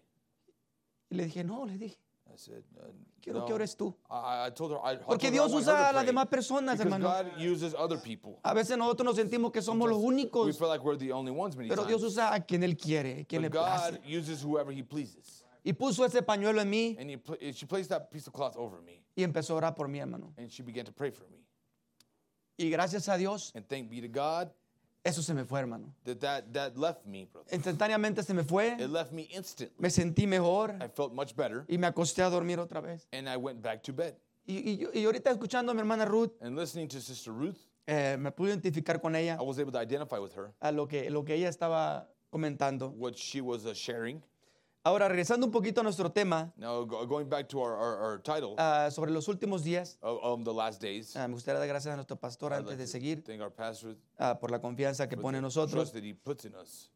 Y 1.10 1.16
le 1.18 1.26
dije, 1.26 1.44
no, 1.44 1.66
le 1.66 1.78
dije, 1.78 1.98
I 2.32 2.38
said, 2.38 2.64
uh, 2.78 2.92
quiero 3.22 3.40
no. 3.40 3.46
que 3.46 3.54
ores 3.54 3.76
tú. 3.76 3.94
I, 4.10 4.48
I 4.48 4.50
told 4.52 4.72
her, 4.72 4.78
I, 4.84 4.96
Porque 4.98 5.30
Dios 5.30 5.52
usa 5.54 5.90
a 5.90 5.94
las 5.94 6.06
demás 6.06 6.28
personas, 6.28 6.80
hermano. 6.80 7.08
God 7.08 7.38
uses 7.38 7.76
other 7.76 7.98
people. 7.98 8.40
A 8.44 8.54
veces 8.54 8.78
nosotros 8.78 9.06
nos 9.06 9.16
sentimos 9.18 9.52
que 9.52 9.62
somos 9.62 9.90
los 9.90 10.00
We 10.00 10.06
únicos, 10.08 10.58
feel 10.58 10.70
like 10.70 10.84
we're 10.84 10.98
the 10.98 11.12
only 11.12 11.32
ones 11.32 11.56
many 11.58 11.70
pero 11.70 11.86
Dios 11.86 12.02
usa 12.02 12.34
a 12.34 12.40
quien 12.40 12.64
Él 12.64 12.78
quiere, 12.78 13.26
quien 13.28 13.42
le 13.42 13.50
But 13.50 13.60
place. 13.60 13.92
God 13.92 14.00
uses 14.08 14.42
whoever 14.42 14.72
He 14.72 14.84
pleases. 14.84 15.44
Y 15.66 15.74
puso 15.74 16.06
ese 16.06 16.22
pañuelo 16.24 16.62
en 16.62 16.70
mí 16.70 16.98
And 17.00 17.10
he, 17.10 17.52
she 17.52 17.66
placed 17.66 17.90
that 17.90 18.10
piece 18.12 18.28
of 18.28 18.34
cloth 18.34 18.56
over 18.58 18.82
me, 18.82 19.02
y 19.16 19.24
empezó 19.24 19.52
a 19.54 19.58
orar 19.58 19.76
por 19.76 19.88
mí, 19.88 20.00
hermano. 20.00 20.34
and 20.38 20.52
she 20.52 20.62
began 20.64 20.86
to 20.86 20.92
pray 20.92 21.12
for 21.12 21.26
me. 21.30 21.38
Y 22.58 22.70
gracias 22.70 23.08
a 23.10 23.18
Dios, 23.18 23.52
And 23.56 23.68
thank 23.68 23.90
be 23.90 24.00
to 24.02 24.08
God 24.08 24.50
eso 25.04 25.22
se 25.22 25.34
me 25.34 25.44
fue, 25.44 25.60
hermano. 25.60 25.94
that 26.06 26.20
that, 26.20 26.54
that 26.54 26.78
left 26.78 27.06
me, 27.06 27.26
brother. 27.32 27.48
Instantáneamente 27.54 28.24
se 28.24 28.34
me 28.34 28.44
fue, 28.44 28.76
It 28.80 28.90
left 28.90 29.12
me 29.12 29.24
instantly. 29.34 29.76
me 29.80 29.90
sentí 29.90 30.28
mejor 30.28 30.72
I 30.82 30.88
felt 30.88 31.14
much 31.14 31.36
better, 31.36 31.66
y 31.68 31.78
me 31.78 31.88
acosté 31.88 32.22
a 32.24 32.30
dormir 32.30 32.60
otra 32.60 32.82
vez. 32.82 33.08
and 33.12 33.28
I 33.30 33.38
went 33.38 33.62
back 33.62 33.84
to 33.84 33.94
bed. 33.94 34.16
Y, 34.46 34.88
y 34.94 35.06
ahorita 35.06 35.32
escuchando 35.32 35.72
a 35.72 35.74
mi 35.74 35.80
hermana 35.82 36.06
Ruth, 36.06 36.32
And 36.42 36.56
listening 36.58 36.88
to 36.90 37.00
Sister 37.02 37.32
Ruth, 37.32 37.58
eh, 37.88 38.18
me 38.20 38.32
pude 38.32 38.50
identificar 38.52 39.00
con 39.02 39.16
ella 39.16 39.38
I 39.40 39.44
was 39.44 39.58
able 39.60 39.72
to 39.72 39.80
identify 39.80 40.20
with 40.20 40.34
her, 40.36 40.52
a 40.62 40.72
lo 40.72 40.86
que, 40.88 41.10
lo 41.10 41.24
que 41.24 41.36
ella 41.36 41.50
estaba 41.50 42.08
comentando. 42.30 42.90
what 42.90 43.16
she 43.18 43.42
was 43.42 43.66
uh, 43.66 43.74
sharing. 43.74 44.22
Ahora, 44.86 45.08
regresando 45.08 45.46
un 45.46 45.52
poquito 45.52 45.80
a 45.80 45.84
nuestro 45.84 46.12
tema 46.12 46.52
Now, 46.58 46.86
go, 46.86 47.06
going 47.08 47.30
back 47.30 47.48
to 47.48 47.60
our, 47.62 47.74
our, 47.74 47.98
our 48.02 48.22
title 48.22 48.56
ah, 48.58 48.90
sobre 48.92 49.12
los 49.12 49.28
últimos 49.30 49.64
días, 49.64 49.98
of 50.02 50.44
the 50.44 50.54
last 50.54 50.82
days, 50.82 51.16
ah, 51.16 51.26
me 51.28 51.36
gustaría 51.36 51.60
dar 51.60 51.68
gracias 51.70 51.94
a 51.94 51.96
nuestro 51.96 52.18
pastor 52.18 52.52
I'd 52.52 52.60
antes 52.60 52.72
like 52.72 52.82
de 52.84 52.88
seguir 52.88 53.24
thank 53.24 53.42
our 53.42 53.50
pastor 53.50 53.96
ah, 54.20 54.36
por 54.38 54.52
la 54.52 54.60
confianza 54.60 55.08
que 55.08 55.16
for 55.16 55.22
pone 55.22 55.38
en 55.38 55.42
the 55.42 55.48
nosotros. 55.48 55.72
trust 55.92 55.94
that 55.94 56.04
he 56.04 56.14
puts 56.14 56.44
in 56.46 56.54
us. 56.56 56.90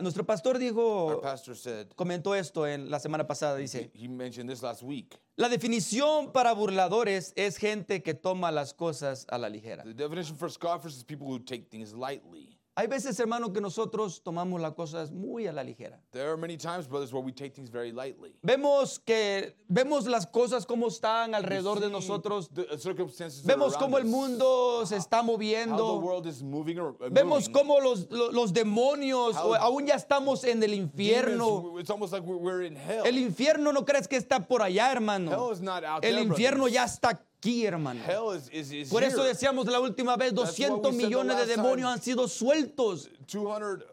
Nuestro 0.00 0.24
pastor 0.24 0.58
dijo, 0.58 1.20
pastor 1.22 1.54
said, 1.56 1.88
comentó 1.94 2.34
esto 2.34 2.66
en 2.66 2.90
la 2.90 2.98
semana 2.98 3.26
pasada, 3.26 3.56
dice, 3.56 3.90
he 3.94 4.08
mentioned 4.08 4.48
this 4.50 4.60
last 4.62 4.82
week. 4.82 5.18
la 5.36 5.48
definición 5.48 6.32
para 6.32 6.52
burladores 6.52 7.32
es 7.36 7.56
gente 7.58 8.02
que 8.02 8.14
toma 8.14 8.50
las 8.50 8.74
cosas 8.74 9.24
a 9.28 9.38
la 9.38 9.48
ligera. 9.48 9.84
The 9.84 9.94
definition 9.94 10.36
for 10.36 10.48
scoffers 10.50 10.96
is 10.96 11.04
people 11.04 11.28
who 11.28 11.38
take 11.38 11.68
things 11.70 11.92
lightly. 11.94 12.51
Hay 12.74 12.86
veces, 12.86 13.20
hermano, 13.20 13.52
que 13.52 13.60
nosotros 13.60 14.22
tomamos 14.22 14.58
las 14.58 14.72
cosas 14.72 15.10
muy 15.12 15.46
a 15.46 15.52
la 15.52 15.62
ligera. 15.62 16.00
There 16.10 16.26
are 16.28 16.38
many 16.38 16.56
times, 16.56 16.88
brothers, 16.88 17.12
where 17.12 17.22
we 17.22 17.30
take 17.30 17.50
things 17.54 17.68
very 17.68 17.92
lightly. 17.92 18.34
Vemos 18.42 18.98
que 18.98 19.54
vemos 19.68 20.06
las 20.06 20.26
cosas 20.26 20.64
como 20.64 20.86
están 20.88 21.34
alrededor 21.34 21.80
de 21.80 21.90
nosotros. 21.90 22.48
The 22.48 22.78
circumstances 22.78 23.42
that 23.42 23.52
are 23.52 23.58
Vemos 23.58 23.76
cómo 23.76 23.98
el 23.98 24.06
mundo 24.06 24.86
se 24.86 24.96
está 24.96 25.18
how 25.20 25.26
the 25.26 25.32
moviendo. 25.32 26.00
world 26.00 26.26
is 26.26 26.42
moving. 26.42 26.78
Or, 26.78 26.96
uh, 26.98 27.10
Vemos 27.10 27.50
cómo 27.50 27.78
los, 27.78 28.10
lo- 28.10 28.32
los 28.32 28.54
demonios, 28.54 29.36
How 29.36 29.54
aún 29.56 29.86
ya 29.86 29.96
estamos 29.96 30.42
en 30.44 30.62
el 30.62 30.70
Demons, 30.70 30.92
infierno. 30.94 31.78
it's 31.78 31.90
almost 31.90 32.14
like 32.14 32.24
we're, 32.24 32.38
we're 32.38 32.62
in 32.66 32.74
hell. 32.74 33.04
El 33.04 33.18
infierno 33.18 33.72
no 33.74 33.84
crees 33.84 34.08
que 34.08 34.16
está 34.16 34.48
por 34.48 34.62
allá, 34.62 34.90
hermano. 34.92 35.30
Hell 35.30 35.52
is 35.52 35.60
not 35.60 35.84
out 35.84 36.02
El 36.06 36.14
there, 36.14 36.22
infierno 36.24 36.64
brothers. 36.64 36.72
ya 36.74 36.84
está 36.84 37.08
aquí, 37.10 37.22
hermano. 37.44 38.00
Hell 38.04 38.32
is, 38.36 38.48
is, 38.50 38.72
is 38.72 38.88
Por 38.88 39.02
eso 39.02 39.24
decíamos 39.24 39.66
la 39.66 39.80
última 39.80 40.16
vez, 40.16 40.32
That's 40.34 40.56
what 40.56 40.56
200 40.56 40.78
we 40.78 40.82
said 40.82 40.92
the 40.92 41.04
millones 41.06 41.36
de 41.46 41.56
demonios 41.56 41.76
time. 41.76 41.90
han 41.90 42.00
sido 42.02 42.28
sueltos. 42.28 43.08
200 43.26 43.84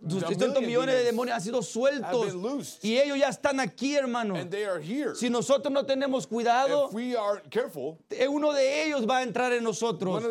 200 0.00 0.62
millones 0.62 0.94
de 0.94 1.04
demonios 1.04 1.36
han 1.36 1.42
sido 1.42 1.62
sueltos. 1.62 2.78
Y 2.82 2.98
ellos 2.98 3.18
ya 3.18 3.28
están 3.28 3.60
aquí, 3.60 3.94
hermano. 3.96 4.34
Si 5.14 5.30
nosotros 5.30 5.72
no 5.72 5.84
tenemos 5.84 6.26
cuidado, 6.26 6.90
careful, 7.50 7.98
eh, 8.10 8.28
uno 8.28 8.52
de 8.52 8.84
ellos 8.84 9.06
va 9.08 9.18
a 9.18 9.22
entrar 9.22 9.52
en 9.52 9.62
nosotros. 9.64 10.22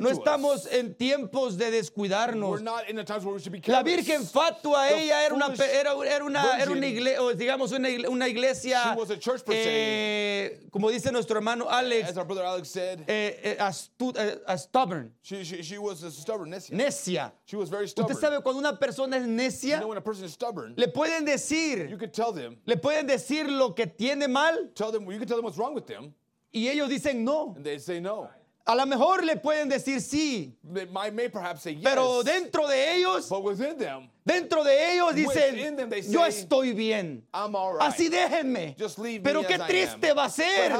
No 0.00 0.08
estamos 0.08 0.66
us. 0.66 0.72
en 0.72 0.94
tiempos 0.94 1.56
de 1.56 1.70
descuidarnos. 1.70 2.60
not 2.62 2.88
in 2.88 2.96
the 2.96 3.04
times 3.04 3.24
where 3.24 3.34
we 3.34 3.40
should 3.40 3.52
be 3.52 3.60
La. 3.70 3.82
Virgen 3.82 4.22
Fatua, 4.24 4.88
The 4.88 5.04
ella 5.04 5.24
era 5.24 5.34
una, 5.34 5.46
era, 5.54 5.92
era 6.06 6.24
una, 6.24 6.58
era 6.60 6.70
una 6.70 6.86
iglesia, 6.86 7.34
digamos 7.34 7.72
una, 7.72 7.88
una 8.08 8.28
iglesia, 8.28 8.92
She 8.94 9.00
was 9.00 9.10
a 9.10 9.16
church 9.18 9.44
per 9.44 9.54
se. 9.54 9.62
eh, 9.66 10.60
como 10.70 10.90
dice 10.90 11.10
nuestro 11.12 11.36
hermano 11.36 11.68
Alex, 11.68 12.10
As 12.10 12.16
our 12.16 12.24
brother 12.24 12.44
Alex 12.44 12.68
said, 12.68 13.00
eh, 13.06 13.40
eh, 13.42 13.56
astu- 13.58 14.16
eh, 14.16 14.38
a 14.46 14.56
stubborn, 14.58 15.12
she, 15.22 15.44
she, 15.44 15.62
she 15.62 15.78
was 15.78 16.02
a 16.02 16.10
stubborn 16.10 16.50
necia. 16.50 16.72
necia. 16.74 17.32
She 17.44 17.56
was 17.56 17.68
very 17.68 17.84
Usted 17.84 18.02
stubborn. 18.04 18.20
sabe 18.20 18.42
cuando 18.42 18.60
una 18.68 18.78
persona 18.78 19.16
es 19.16 19.24
you 19.24 19.30
necia, 19.32 19.78
know 19.78 19.88
when 19.88 19.98
a 19.98 20.00
person 20.00 20.24
is 20.24 20.32
stubborn, 20.32 20.74
le 20.76 20.88
pueden 20.88 21.20
you 21.26 21.32
decir, 21.32 21.98
could 21.98 22.12
tell 22.12 22.32
them, 22.32 22.56
le 22.66 22.76
pueden 22.76 23.06
decir 23.06 23.48
lo 23.48 23.74
que 23.74 23.86
tiene 23.86 24.28
mal 24.28 24.70
tell 24.74 24.90
them, 24.90 25.04
you 25.10 25.18
can 25.18 25.26
tell 25.26 25.36
them 25.36 25.44
what's 25.44 25.58
wrong 25.58 25.74
with 25.74 25.86
them, 25.86 26.12
y 26.52 26.68
ellos 26.68 26.88
dicen 26.88 27.24
no. 27.24 27.54
and 27.56 27.64
they 27.64 27.78
say 27.78 28.00
no. 28.00 28.28
A 28.68 28.74
lo 28.74 28.84
mejor 28.84 29.24
le 29.24 29.36
pueden 29.36 29.68
decir 29.70 30.00
sí, 30.00 30.52
They 30.64 30.86
may 30.86 31.28
perhaps 31.28 31.62
say 31.62 31.72
yes, 31.72 31.84
pero 31.84 32.22
dentro 32.22 32.66
de 32.66 32.96
ellos, 32.96 33.28
but 33.28 33.42
within 33.42 33.78
them, 33.78 34.08
dentro 34.26 34.62
de 34.64 34.92
ellos 34.94 35.14
dicen, 35.14 35.76
them 35.76 35.90
yo 36.10 36.26
estoy 36.26 36.72
bien. 36.74 37.24
I'm 37.32 37.54
all 37.54 37.72
right. 37.74 37.82
Así 37.82 38.08
déjenme. 38.10 38.74
Just 38.78 38.98
leave 38.98 39.20
me 39.20 39.30
Pero 39.30 39.46
qué 39.46 39.58
triste 39.58 40.12
va 40.12 40.24
a 40.24 40.28
ser 40.30 40.72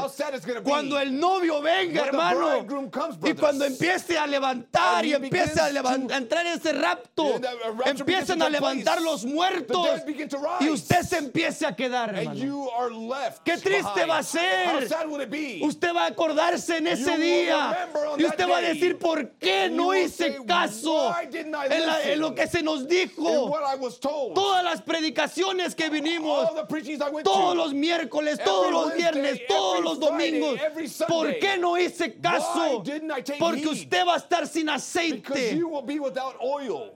cuando 0.65 0.99
el 1.01 1.19
novio 1.19 1.63
venga, 1.63 2.01
when 2.03 2.09
hermano. 2.09 2.67
comes, 2.91 3.17
Y 3.25 3.35
cuando 3.35 3.65
empiece 3.65 4.19
a 4.19 4.27
levantar 4.27 4.97
And 4.99 5.07
y 5.07 5.13
empiece 5.15 5.61
a, 5.61 5.71
levan- 5.71 6.11
entrar 6.13 6.45
en 6.47 6.53
ese 6.59 6.73
rapto, 6.73 7.41
empiezan 7.85 8.43
a 8.43 8.47
place. 8.49 8.51
levantar 8.51 9.01
los 9.01 9.25
muertos 9.25 9.87
y 10.61 10.69
usted 10.69 11.03
se 11.03 11.19
empiece 11.19 11.65
a 11.65 11.75
quedar, 11.77 12.11
and 12.11 12.19
hermano. 12.19 12.41
you 12.41 12.69
are 12.77 12.91
left 12.93 13.43
Qué 13.45 13.57
triste 13.59 13.93
behind. 13.95 14.11
va 14.11 14.19
a 14.19 14.23
ser. 14.23 14.89
Usted 15.63 15.95
va 15.95 16.03
a 16.05 16.07
acordarse 16.09 16.79
en 16.79 16.89
ese 16.89 17.17
día 17.17 17.89
y 18.19 18.25
usted 18.25 18.49
va 18.49 18.59
a 18.59 18.61
decir 18.61 18.99
por 18.99 19.31
qué 19.39 19.69
no 19.71 19.95
hice 19.95 20.33
say, 20.35 20.45
caso 20.47 21.11
"Why 21.11 21.27
didn't 21.27 21.55
I 21.55 21.73
en, 21.73 21.87
la- 21.87 22.03
en 22.03 22.21
lo 22.21 22.35
que 22.35 22.47
se 22.49 22.63
nos 22.63 22.89
dijo 22.89 23.36
dijo. 23.37 23.51
what 23.51 23.63
I 23.65 23.77
was 23.77 23.99
told. 23.99 24.35
Todas 24.35 24.65
las 24.65 24.81
predicaciones 24.81 25.75
que 25.75 25.89
vinimos, 25.91 26.49
todos 27.25 27.25
to. 27.25 27.55
los 27.55 27.73
miércoles, 27.73 28.39
Every 28.39 28.45
todos 28.45 28.71
los 28.73 28.95
viernes, 28.95 29.41
todos 29.49 29.85
los 29.85 29.99
domingos. 29.99 30.59
¿Por 31.07 31.39
qué 31.39 31.59
no 31.59 31.77
hice 31.77 32.21
caso? 32.21 32.83
Porque 33.39 33.67
usted 33.67 34.07
va 34.07 34.15
a 34.15 34.19
estar 34.19 34.47
sin 34.47 34.69
aceite. 34.69 35.57
you 35.57 35.69
will 35.69 35.83
be 35.83 35.99
without 35.99 36.37
oil. 36.41 36.93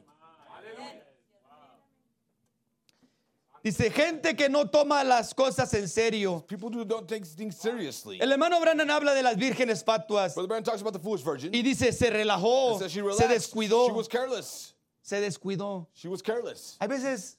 Dice, 3.63 3.91
gente 3.91 4.35
que 4.35 4.49
no 4.49 4.71
toma 4.71 5.05
las 5.05 5.35
cosas 5.35 5.73
en 5.75 5.87
serio. 5.87 6.43
People 6.49 6.71
who 6.71 6.83
don't 6.83 7.07
take 7.07 7.27
things 7.27 7.59
seriously. 7.59 8.19
El 8.19 8.33
hermano 8.33 8.59
Brandon 8.59 8.89
habla 8.89 9.15
de 9.15 9.23
las 9.23 9.37
vírgenes 9.37 9.85
fatuas 9.85 10.35
Brother 10.35 10.49
Brand 10.49 10.65
talks 10.65 10.81
about 10.81 10.95
the 10.95 10.99
foolish 10.99 11.23
virgin. 11.23 11.53
y 11.53 11.61
dice, 11.63 11.93
se 11.93 12.09
relajó, 12.09 12.79
se 12.79 13.29
descuidó, 13.29 13.89
She 13.89 13.93
was 13.93 14.09
careless. 14.09 14.73
Se 15.03 15.21
descuidó. 15.21 15.87
She 15.95 16.09
was 16.09 16.23
careless. 16.23 16.77
Hay 16.81 16.89
veces, 16.89 17.37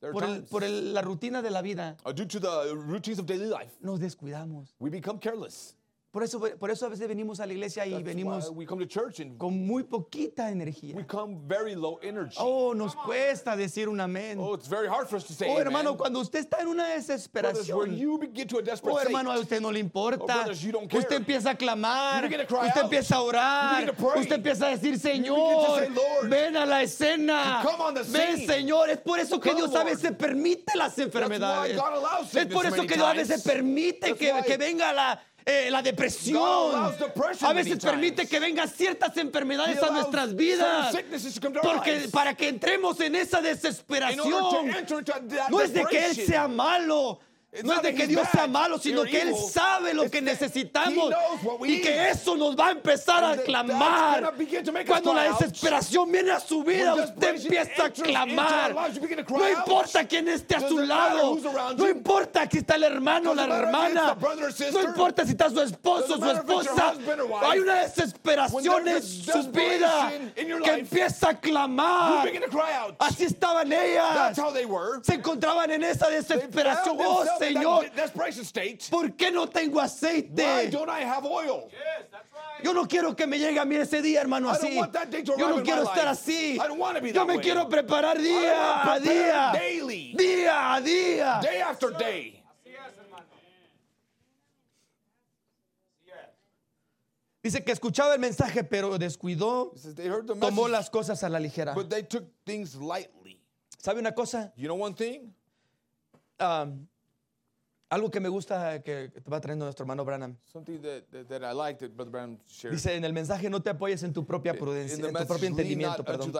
There 0.00 0.10
are 0.10 0.12
por, 0.12 0.24
el- 0.24 0.34
times, 0.36 0.50
por 0.50 0.64
el- 0.64 0.94
la 0.94 1.02
rutina 1.02 1.42
de 1.42 1.50
la 1.50 1.60
vida, 1.62 1.96
uh, 2.06 2.12
due 2.12 2.26
to 2.26 2.40
the 2.40 2.74
routines 2.74 3.18
of 3.18 3.26
daily 3.26 3.46
life, 3.46 3.72
nos 3.82 3.98
descuidamos. 4.00 4.74
we 4.78 4.90
become 4.90 5.18
careless. 5.18 5.74
Por 6.12 6.24
eso, 6.24 6.40
por 6.58 6.72
eso 6.72 6.86
a 6.86 6.88
veces 6.88 7.06
venimos 7.06 7.38
a 7.38 7.46
la 7.46 7.52
iglesia 7.52 7.86
y 7.86 7.90
That's 7.92 8.02
venimos 8.04 8.50
we 8.50 8.66
come 8.66 8.84
to 8.84 8.88
church 8.88 9.20
and 9.20 9.38
con 9.38 9.64
muy 9.64 9.84
poquita 9.84 10.46
we 10.46 10.50
energía. 10.52 11.06
come 11.06 11.38
very 11.46 11.76
low 11.76 12.00
energy. 12.02 12.34
Oh, 12.40 12.72
nos 12.74 12.96
cuesta 12.96 13.54
decir 13.56 13.88
un 13.88 14.00
amén. 14.00 14.36
Oh, 14.40 14.54
it's 14.54 14.66
very 14.66 14.88
hard 14.88 15.06
for 15.08 15.16
us 15.18 15.24
to 15.28 15.32
say 15.32 15.46
Oh, 15.48 15.52
amen. 15.52 15.66
hermano, 15.68 15.96
cuando 15.96 16.18
usted 16.18 16.40
está 16.40 16.58
en 16.62 16.66
una 16.66 16.82
Brothers, 16.82 17.06
desesperación. 17.06 17.96
you 17.96 18.18
get 18.34 18.48
to 18.48 18.58
a 18.58 18.62
desperate 18.62 18.92
Oh, 18.96 18.98
hermano, 18.98 19.30
a 19.30 19.38
usted 19.38 19.60
no 19.60 19.70
le 19.70 19.78
importa. 19.78 20.18
Oh, 20.24 20.26
brothers, 20.26 20.60
you 20.64 20.72
don't 20.72 20.88
care. 20.90 20.98
Usted 20.98 21.14
empieza 21.16 21.50
a 21.50 21.54
clamar. 21.54 22.24
You 22.28 22.44
cry 22.44 22.66
Usted 22.66 22.80
out. 22.82 22.90
empieza 22.90 23.14
a 23.14 23.22
orar. 23.22 23.80
You 23.82 23.86
to 23.86 23.92
pray. 23.94 24.20
Usted 24.22 24.34
empieza 24.34 24.66
a 24.66 24.70
decir, 24.70 24.98
Señor, 24.98 25.78
say, 25.78 26.28
ven 26.28 26.56
a 26.56 26.66
la 26.66 26.82
escena. 26.82 27.62
come 27.62 27.80
on 27.84 27.94
the 27.94 28.02
Ven. 28.02 28.48
Señor. 28.48 28.90
Es 28.90 28.98
por 28.98 29.20
eso 29.20 29.38
que 29.38 29.50
Come, 29.50 29.62
Dios 29.62 29.74
a 29.76 29.84
Lord. 29.84 29.90
veces 29.94 30.12
permite 30.16 30.76
las 30.76 30.98
enfermedades. 30.98 31.78
Es 32.34 32.46
por 32.46 32.66
eso 32.66 32.82
que 32.84 32.94
Dios 32.96 33.06
a 33.06 33.12
veces 33.12 33.42
permite 33.44 34.16
que, 34.16 34.32
que 34.44 34.56
venga 34.56 34.92
la, 34.92 35.22
eh, 35.44 35.68
la 35.70 35.82
depresión. 35.82 36.92
A 37.42 37.52
veces 37.52 37.78
permite 37.78 38.26
que 38.26 38.38
vengan 38.38 38.68
ciertas 38.68 39.16
enfermedades 39.16 39.82
a 39.82 39.90
nuestras 39.90 40.34
vidas. 40.34 40.94
Porque 41.62 42.08
para 42.12 42.34
que 42.34 42.48
entremos 42.48 43.00
en 43.00 43.14
esa 43.14 43.40
desesperación. 43.40 44.28
No 45.50 45.60
es 45.60 45.72
de 45.72 45.84
que 45.86 46.06
Él 46.06 46.16
sea 46.16 46.48
malo. 46.48 47.20
No 47.64 47.72
es 47.74 47.82
de 47.82 47.94
que 47.94 48.06
Dios 48.06 48.28
sea 48.30 48.46
malo, 48.46 48.78
sino 48.78 49.02
que 49.02 49.22
Él 49.22 49.34
sabe 49.34 49.92
lo 49.92 50.08
que 50.08 50.22
necesitamos 50.22 51.12
y 51.66 51.80
que 51.80 52.10
eso 52.10 52.36
nos 52.36 52.56
va 52.56 52.68
a 52.68 52.70
empezar 52.70 53.24
a 53.24 53.36
clamar. 53.38 54.32
Cuando 54.86 55.12
la 55.12 55.24
desesperación 55.32 56.12
viene 56.12 56.30
a 56.30 56.38
su 56.38 56.62
vida, 56.62 56.94
usted 56.94 57.42
empieza 57.42 57.86
a 57.86 57.90
clamar. 57.90 58.72
No 59.28 59.48
importa 59.50 60.06
quién 60.06 60.28
esté 60.28 60.56
a 60.56 60.68
su 60.68 60.78
lado. 60.78 61.38
No 61.76 61.88
importa 61.88 62.48
si 62.48 62.58
está 62.58 62.76
el 62.76 62.84
hermano 62.84 63.32
o 63.32 63.34
la 63.34 63.44
hermana. 63.44 64.16
No 64.72 64.82
importa 64.82 65.24
si 65.24 65.32
está 65.32 65.50
su 65.50 65.60
esposo 65.60 66.14
o 66.14 66.18
su 66.18 66.30
esposa. 66.30 66.94
Hay 67.42 67.58
una 67.58 67.80
desesperación 67.82 68.86
en 68.86 69.02
su 69.02 69.50
vida 69.50 70.12
que 70.36 70.70
empieza 70.70 71.30
a 71.30 71.40
clamar. 71.40 72.30
Así 73.00 73.24
estaban 73.24 73.72
ellas. 73.72 74.38
Se 75.02 75.14
encontraban 75.14 75.68
en 75.72 75.82
esa 75.82 76.08
desesperación. 76.08 76.96
Oh, 77.00 77.24
Señor. 77.40 77.86
¿por 78.90 79.16
qué 79.16 79.30
no 79.30 79.48
tengo 79.48 79.78
Why 79.78 79.84
aceite? 79.84 80.70
don't 80.70 80.88
I 80.88 81.02
have 81.02 81.26
oil? 81.26 81.68
Yo 82.62 82.74
no 82.74 82.86
quiero 82.86 83.16
que 83.16 83.26
me 83.26 83.38
llegue 83.38 83.58
a 83.58 83.64
mí 83.64 83.76
ese 83.76 84.02
día, 84.02 84.20
hermano, 84.20 84.48
I 84.48 84.78
don't 84.78 84.96
así. 84.96 85.24
Yo 85.24 85.48
no 85.48 85.62
quiero 85.62 85.82
estar 85.82 86.08
así. 86.08 86.58
Yo 87.12 87.26
me 87.26 87.40
quiero 87.40 87.68
preparar 87.68 88.18
día 88.18 88.92
a 88.92 88.98
día. 89.00 89.52
daily. 89.52 90.14
Día 90.16 90.74
a 90.74 90.80
día. 90.80 91.40
Day 91.42 91.60
after 91.60 91.96
day. 91.96 92.36
Dice 97.42 97.64
que 97.64 97.72
escuchaba 97.72 98.12
el 98.12 98.20
mensaje, 98.20 98.64
pero 98.64 98.98
descuidó, 98.98 99.72
tomó 100.38 100.68
las 100.68 100.90
cosas 100.90 101.22
a 101.24 101.28
la 101.30 101.40
ligera. 101.40 101.74
but 101.74 101.88
they 101.88 102.02
took 102.02 102.24
things 102.44 102.74
lightly. 102.74 103.40
¿Sabe 103.78 103.98
una 103.98 104.12
cosa? 104.12 104.52
You 104.56 104.68
know 104.68 104.74
one 104.74 104.94
thing? 104.94 105.32
Um, 106.38 106.86
algo 107.90 108.10
que 108.10 108.20
me 108.20 108.28
gusta 108.28 108.80
que 108.82 109.10
va 109.30 109.40
trayendo 109.40 109.64
nuestro 109.66 109.82
hermano 109.82 110.04
Branham. 110.04 110.36
Something 110.52 110.80
that, 110.80 111.02
that, 111.10 111.28
that 111.28 111.42
I 111.42 111.52
like 111.52 111.78
that 111.80 111.94
Brother 111.96 112.10
Brown 112.12 112.38
shared. 112.48 112.72
Dice 112.72 112.94
en 112.94 113.04
el 113.04 113.12
mensaje 113.12 113.50
no 113.50 113.60
te 113.60 113.70
apoyes 113.70 114.02
en 114.04 114.12
tu 114.12 114.24
propia 114.24 114.54
prudencia, 114.54 114.96
en 115.04 115.12
tu 115.12 115.26
propio 115.26 115.48
entendimiento, 115.48 116.04
perdón. 116.04 116.32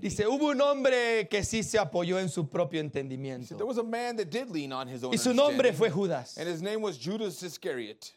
Dice, 0.00 0.26
hubo 0.26 0.50
un 0.50 0.60
hombre 0.60 1.28
que 1.28 1.44
sí 1.44 1.62
se 1.62 1.78
apoyó 1.78 2.18
en 2.18 2.28
su 2.28 2.48
propio 2.48 2.80
There 2.80 2.86
entendimiento. 2.86 3.64
was 3.64 3.78
a 3.78 3.82
man 3.82 4.16
that 4.16 4.26
did 4.30 4.50
lean 4.50 4.72
on 4.72 4.88
his 4.88 5.02
own 5.04 5.12
Y 5.14 5.16
su 5.18 5.32
nombre 5.32 5.72
fue 5.72 5.90
Judas. 5.90 6.36
and 6.36 6.48
his 6.48 6.60
name 6.60 6.82
was 6.82 6.98
Judas 6.98 7.42
Iscariot. 7.42 8.12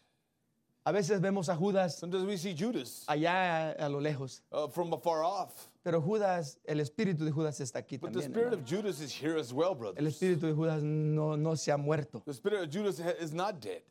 A 0.83 0.91
veces 0.91 1.21
vemos 1.21 1.47
a 1.47 1.55
Judas 1.55 1.95
Sometimes 1.99 2.25
we 2.25 2.37
see 2.37 2.55
Judas 2.57 3.03
allá 3.07 3.75
a 3.77 3.87
lo 3.87 3.99
lejos. 3.99 4.41
uh, 4.51 4.67
from 4.67 4.91
afar 4.93 5.23
off, 5.23 5.69
Pero 5.83 5.99
Judas, 6.01 6.59
el 6.65 6.79
espíritu 6.79 7.25
de 7.25 7.31
Judas 7.31 7.59
está 7.59 7.79
aquí 7.79 7.97
but 7.99 8.11
the 8.13 8.19
también. 8.19 8.31
spirit 8.31 8.45
hermano. 8.53 8.61
of 8.61 8.69
Judas 8.69 8.99
is 9.01 9.11
here 9.11 9.35
as 9.37 9.51
well, 9.51 9.69
El 9.69 9.75
brothers. 9.75 10.13
espíritu 10.15 10.41
de 10.47 10.53
Judas 10.53 10.83
no, 10.83 11.35
no 11.35 11.55
se 11.55 11.71
ha 11.71 11.77
muerto. 11.77 12.21
The 12.25 12.33
spirit 12.33 12.61
of 12.63 12.69
Judas 12.69 12.99
ha- 12.99 13.15
is 13.19 13.33
not 13.33 13.59
dead. 13.59 13.81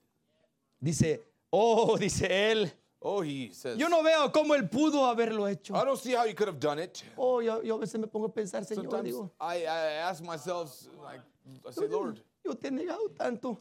Dice, 0.83 1.21
oh, 1.53 1.97
dice 2.01 2.23
él, 2.31 2.71
Oh, 3.03 3.23
he 3.23 3.51
says. 3.53 3.79
yo 3.79 3.89
no 3.89 4.03
veo 4.03 4.31
cómo 4.31 4.55
él 4.55 4.69
pudo 4.71 5.05
haberlo 5.07 5.49
hecho. 5.51 5.75
I 5.75 5.85
don't 5.85 5.99
see 5.99 6.13
how 6.13 6.25
you 6.27 6.35
could 6.35 6.49
have 6.49 6.61
done 6.61 6.79
it. 6.79 7.03
Oh, 7.17 7.41
yo, 7.41 7.61
yo 7.63 7.77
a 7.77 7.79
veces 7.81 7.99
me 7.99 8.07
pongo 8.07 8.27
a 8.27 8.33
pensar, 8.33 8.63
Señor, 8.65 8.85
Sometimes 8.91 9.05
digo, 9.09 9.31
I, 9.41 9.65
I 9.65 9.93
ask 10.11 10.23
myself, 10.23 10.71
like, 11.03 11.21
I 11.67 11.73
say, 11.73 11.89
Lord, 11.89 12.21
yo 12.45 12.53
te 12.55 12.69
he 12.69 12.71
negado 12.71 13.09
tanto. 13.19 13.59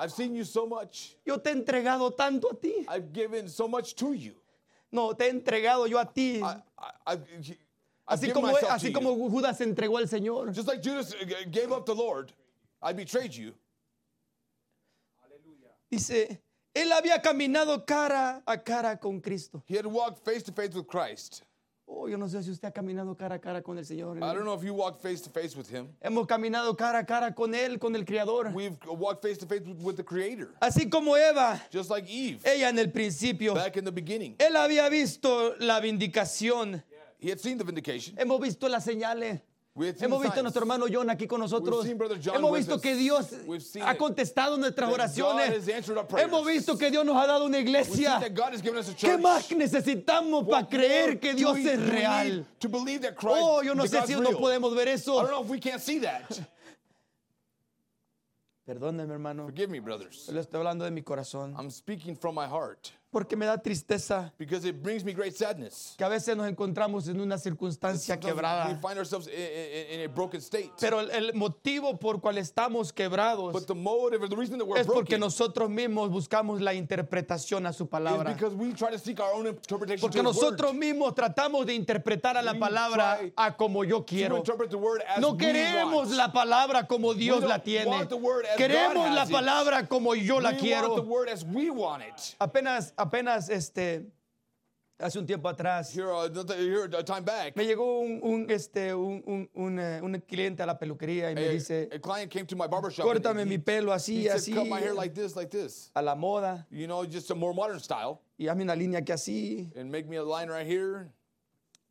I've 0.00 0.10
seen 0.10 0.34
you 0.34 0.44
so 0.44 0.66
much. 0.66 1.16
Yo 1.24 1.36
te 1.38 1.50
he 1.50 1.54
entregado 1.54 2.10
tanto 2.16 2.48
a 2.50 2.54
ti. 2.54 2.86
I've 2.88 3.12
given 3.12 3.46
so 3.46 3.68
much 3.68 3.94
to 3.96 4.14
you. 4.14 4.32
No, 4.92 5.14
te 5.14 5.24
he 5.24 5.30
entregado 5.30 5.86
yo 5.86 5.98
a 5.98 6.04
ti. 6.04 6.40
I, 6.40 6.62
I, 6.78 7.12
I've 7.14 7.56
Así 8.06 8.30
como, 8.32 8.48
así 8.48 8.92
como 8.92 9.14
Judas 9.30 9.60
entregó 9.60 9.96
al 9.96 10.08
Señor. 10.08 10.52
Just 10.54 10.68
like 10.68 10.82
Judas 10.82 11.14
uh, 11.14 11.24
gave 11.50 11.72
up 11.72 11.86
the 11.86 11.94
Lord, 11.94 12.32
I 12.82 12.92
betrayed 12.92 13.32
you. 13.32 13.54
Dice, 15.90 16.40
él 16.74 16.90
había 16.92 17.20
caminado 17.22 17.86
cara 17.86 18.42
a 18.46 18.56
cara 18.58 18.96
con 18.96 19.20
Cristo. 19.20 19.62
He 19.66 19.76
had 19.76 19.86
walked 19.86 20.24
face 20.24 20.42
to 20.42 20.52
face 20.52 20.74
with 20.74 20.86
Christ. 20.88 21.42
Oh, 21.86 22.08
yo 22.08 22.16
no 22.16 22.28
sé 22.28 22.42
si 22.42 22.50
usted 22.50 22.68
ha 22.68 22.72
caminado 22.72 23.16
cara 23.16 23.36
a 23.36 23.38
cara 23.38 23.62
con 23.62 23.76
el 23.78 23.84
Señor. 23.84 24.16
I 24.16 24.20
don't 24.20 24.44
know 24.44 24.54
if 24.54 24.64
you 24.64 24.72
walked 24.74 25.02
face 25.02 25.20
to 25.22 25.30
face 25.30 25.56
with 25.56 25.68
him. 25.68 25.88
Hemos 26.00 26.26
caminado 26.26 26.76
cara 26.76 27.00
a 27.00 27.04
cara 27.04 27.34
con 27.34 27.54
Él, 27.54 27.78
con 27.78 27.94
el 27.94 28.04
Creador. 28.04 28.52
We've 28.54 28.76
walked 28.86 29.22
face 29.22 29.38
to 29.38 29.46
face 29.46 29.62
with, 29.64 29.96
the 29.96 30.04
Creator, 30.04 30.54
Así 30.60 30.88
como 30.90 31.16
Eva, 31.16 31.60
just 31.70 31.90
like 31.90 32.08
Eve 32.08 32.40
ella 32.44 32.68
en 32.68 32.78
el 32.78 32.90
principio, 32.90 33.54
back 33.54 33.76
in 33.76 33.84
the 33.84 33.92
beginning. 33.92 34.36
Él 34.38 34.56
había 34.56 34.88
visto 34.88 35.54
la 35.58 35.80
vindicación. 35.80 36.82
He 37.18 37.30
had 37.30 37.38
seen 37.38 37.58
the 37.58 37.64
vindication. 37.64 38.16
Hemos 38.16 38.40
visto 38.40 38.68
las 38.68 38.84
señales. 38.84 39.40
Hemos 39.74 40.22
visto 40.22 40.40
a 40.40 40.42
nuestro 40.42 40.60
hermano 40.62 40.84
John 40.92 41.08
aquí 41.08 41.26
con 41.26 41.40
nosotros. 41.40 41.86
Hemos 41.86 42.52
visto 42.52 42.78
que 42.78 42.94
Dios 42.94 43.30
ha 43.82 43.96
contestado 43.96 44.58
nuestras 44.58 44.92
oraciones. 44.92 45.66
Hemos 46.18 46.46
visto 46.46 46.76
que 46.76 46.90
Dios 46.90 47.06
nos 47.06 47.16
ha 47.16 47.26
dado 47.26 47.46
una 47.46 47.58
iglesia. 47.58 48.20
¿Qué 48.98 49.16
más 49.16 49.50
necesitamos 49.52 50.46
para 50.46 50.68
creer 50.68 51.18
que 51.18 51.32
Dios 51.32 51.56
es 51.58 51.88
real? 51.88 52.46
Oh, 53.24 53.62
yo 53.62 53.74
no 53.74 53.86
sé 53.86 54.06
si 54.06 54.14
no 54.14 54.30
podemos 54.32 54.74
ver 54.74 54.88
I 54.88 54.92
eso. 54.92 55.14
don't 55.22 55.30
know 55.30 55.42
if 55.42 55.48
we 55.48 55.58
can't 55.58 55.80
see 55.80 56.00
that. 56.00 56.28
Perdónenme, 58.66 59.12
hermano. 59.12 59.44
Forgive 59.46 59.70
me, 59.70 59.80
brothers. 59.80 60.28
Le 60.28 60.40
estoy 60.40 60.58
hablando 60.58 60.84
de 60.84 60.90
mi 60.90 61.02
corazón. 61.02 61.54
I'm 61.58 61.70
speaking 61.70 62.14
from 62.14 62.34
my 62.34 62.46
heart 62.46 62.92
Porque 63.12 63.36
me 63.36 63.44
da 63.44 63.58
tristeza 63.58 64.32
because 64.38 64.64
it 64.66 64.82
brings 64.82 65.04
me 65.04 65.12
great 65.12 65.34
sadness. 65.36 65.94
que 65.98 66.04
a 66.04 66.08
veces 66.08 66.34
nos 66.34 66.48
encontramos 66.48 67.08
en 67.08 67.20
una 67.20 67.36
circunstancia 67.36 68.14
Sometimes 68.14 68.24
we 68.24 68.40
quebrada. 68.40 68.78
find 68.80 68.98
ourselves 68.98 69.26
in, 69.28 69.34
in- 69.34 70.00
in 70.00 70.06
a 70.06 70.08
broken 70.08 70.40
state. 70.40 70.70
Pero 70.80 71.00
el, 71.00 71.10
el 71.10 71.34
motivo 71.34 71.98
por 72.00 72.20
cual 72.22 72.38
estamos 72.38 72.90
quebrados 72.92 73.52
But 73.52 73.66
the 73.66 73.74
motive 73.74 74.22
or 74.22 74.28
the 74.30 74.36
reason 74.36 74.56
that 74.58 74.64
we're 74.66 74.80
es 74.80 74.86
porque 74.86 75.18
nosotros 75.18 75.68
mismos 75.68 76.08
buscamos 76.10 76.62
la 76.62 76.72
interpretación 76.72 77.66
a 77.66 77.72
su 77.74 77.84
is 77.84 77.90
palabra. 77.90 78.32
because 78.32 78.54
we 78.54 78.72
try 78.72 78.90
to 78.90 78.98
seek 78.98 79.20
our 79.20 79.34
own 79.34 79.46
interpretation 79.46 80.00
Porque 80.00 80.16
to 80.18 80.22
nosotros 80.22 80.70
word. 80.72 80.78
mismos 80.80 81.14
tratamos 81.14 81.66
de 81.66 81.74
interpretar 81.74 82.36
a 82.38 82.42
la 82.42 82.52
We 82.52 82.58
palabra 82.60 83.20
a 83.36 83.54
como 83.56 83.84
yo 83.84 83.98
To 83.98 84.06
quiero. 84.06 84.36
interpret 84.38 84.70
the 84.70 84.76
word 84.78 85.02
as 85.06 85.20
No 85.20 85.36
queremos 85.36 86.08
la 86.16 86.32
palabra 86.32 86.86
como 86.86 87.12
Dios 87.12 87.42
la 87.44 87.58
tiene. 87.58 87.90
want 87.90 88.08
the 88.08 88.16
word 88.16 88.46
as 88.46 88.56
Queremos 88.56 89.06
God 89.08 89.14
la 89.14 89.24
it. 89.24 89.30
palabra 89.30 89.86
como 89.86 90.14
yo 90.14 90.40
la 90.40 90.48
we 90.50 90.54
want 90.54 90.56
the 90.56 90.66
quiero. 90.66 91.02
word 91.02 91.28
as 91.28 91.44
we 91.44 91.68
want 91.70 92.02
it. 92.02 92.36
Apenas, 92.40 92.94
apenas, 93.02 93.48
este, 93.48 94.06
hace 94.98 95.18
un 95.18 95.26
tiempo 95.26 95.48
atrás, 95.48 95.92
Here, 95.94 96.06
uh, 96.06 96.28
here 96.56 96.84
a 96.96 97.02
time 97.04 97.22
back, 97.22 97.56
me 97.56 97.64
llegó 97.66 98.00
un, 98.00 98.20
un, 98.22 98.50
este, 98.50 98.94
un, 98.94 99.48
un, 99.54 99.78
eh, 99.78 100.00
un 100.00 100.20
cliente 100.20 100.62
a 100.62 100.66
la 100.66 100.78
peluquería 100.78 101.30
y 101.30 101.34
me 101.34 101.48
a, 101.48 101.50
dice, 101.50 101.88
a 101.92 101.98
client 101.98 102.30
came 102.30 102.46
to 102.46 102.56
my 102.56 102.66
barbershop. 102.66 103.04
and 103.06 103.20
córtame 103.22 103.46
mi 103.46 103.58
pelo 103.58 103.92
así, 103.92 104.24
said, 104.24 104.36
así, 104.36 104.54
cut 104.54 104.66
my 104.66 104.80
hair 104.80 104.94
like 104.94 105.14
this, 105.14 105.34
like 105.36 105.50
this. 105.50 105.90
a 105.94 106.02
la 106.02 106.14
moda, 106.14 106.66
You 106.70 106.86
know, 106.86 107.04
just 107.04 107.30
a 107.30 107.34
more 107.34 107.52
modern 107.52 107.80
style. 107.80 108.20
y 108.38 108.46
hazme 108.46 108.62
una 108.62 108.74
línea 108.76 109.04
que 109.04 109.12
así. 109.12 109.70
And 109.76 109.90
make 109.90 110.06
me 110.08 110.16
a 110.16 110.22
line 110.24 110.48
right 110.48 110.66
here. 110.66 111.10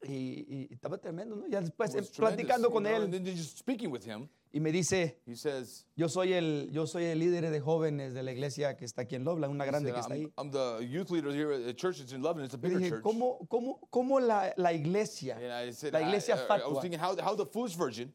Y, 0.04 0.68
y 0.70 0.74
estaba 0.74 0.98
tremendo, 0.98 1.36
¿no? 1.36 1.48
Ya 1.48 1.62
después 1.62 1.94
eh, 1.94 2.02
platicando 2.18 2.72
con 2.72 2.88
él 2.88 3.04
him, 4.08 4.28
y 4.52 4.60
me 4.60 4.72
dice, 4.72 5.22
he 5.28 5.36
says, 5.36 5.86
yo 5.96 6.10
soy 6.10 6.34
el, 6.34 6.70
yo 6.72 6.88
soy 6.88 7.06
el 7.06 7.20
líder 7.20 7.52
de 7.52 7.60
jóvenes 7.62 8.14
de 8.16 8.24
la 8.24 8.32
iglesia 8.32 8.76
que 8.76 8.84
está 8.86 9.04
aquí 9.04 9.16
en 9.16 9.24
Loveland, 9.24 9.54
una 9.54 9.64
grande 9.66 9.92
said, 9.92 9.96
que 9.96 10.02
está 10.02 10.14
ahí. 10.16 10.24
I'm, 10.38 10.48
I'm 10.48 10.52
the 10.52 10.88
youth 10.88 11.12
leader 11.12 11.32
here 11.32 11.54
at 11.54 11.64
the 11.66 11.74
church. 11.76 12.00
It's 12.00 12.14
in 12.14 12.22
Lebanon. 12.24 12.46
It's 12.46 12.56
a 12.56 12.58
bigger 12.58 12.80
dije, 12.80 12.90
church. 12.90 13.04
¿cómo, 13.04 13.48
cómo, 13.48 13.80
cómo 13.92 14.20
la, 14.20 14.54
la 14.58 14.74
iglesia, 14.74 15.38
said, 15.74 15.94
la 15.94 16.02
iglesia 16.02 16.36
I- 16.36 16.38
I 16.40 16.42
was 16.42 16.48
fatua, 16.64 16.82
thinking 16.82 17.00
how, 17.00 17.16
how 17.22 17.36
the 17.36 17.46
foolish 17.46 17.76
virgin 17.78 18.12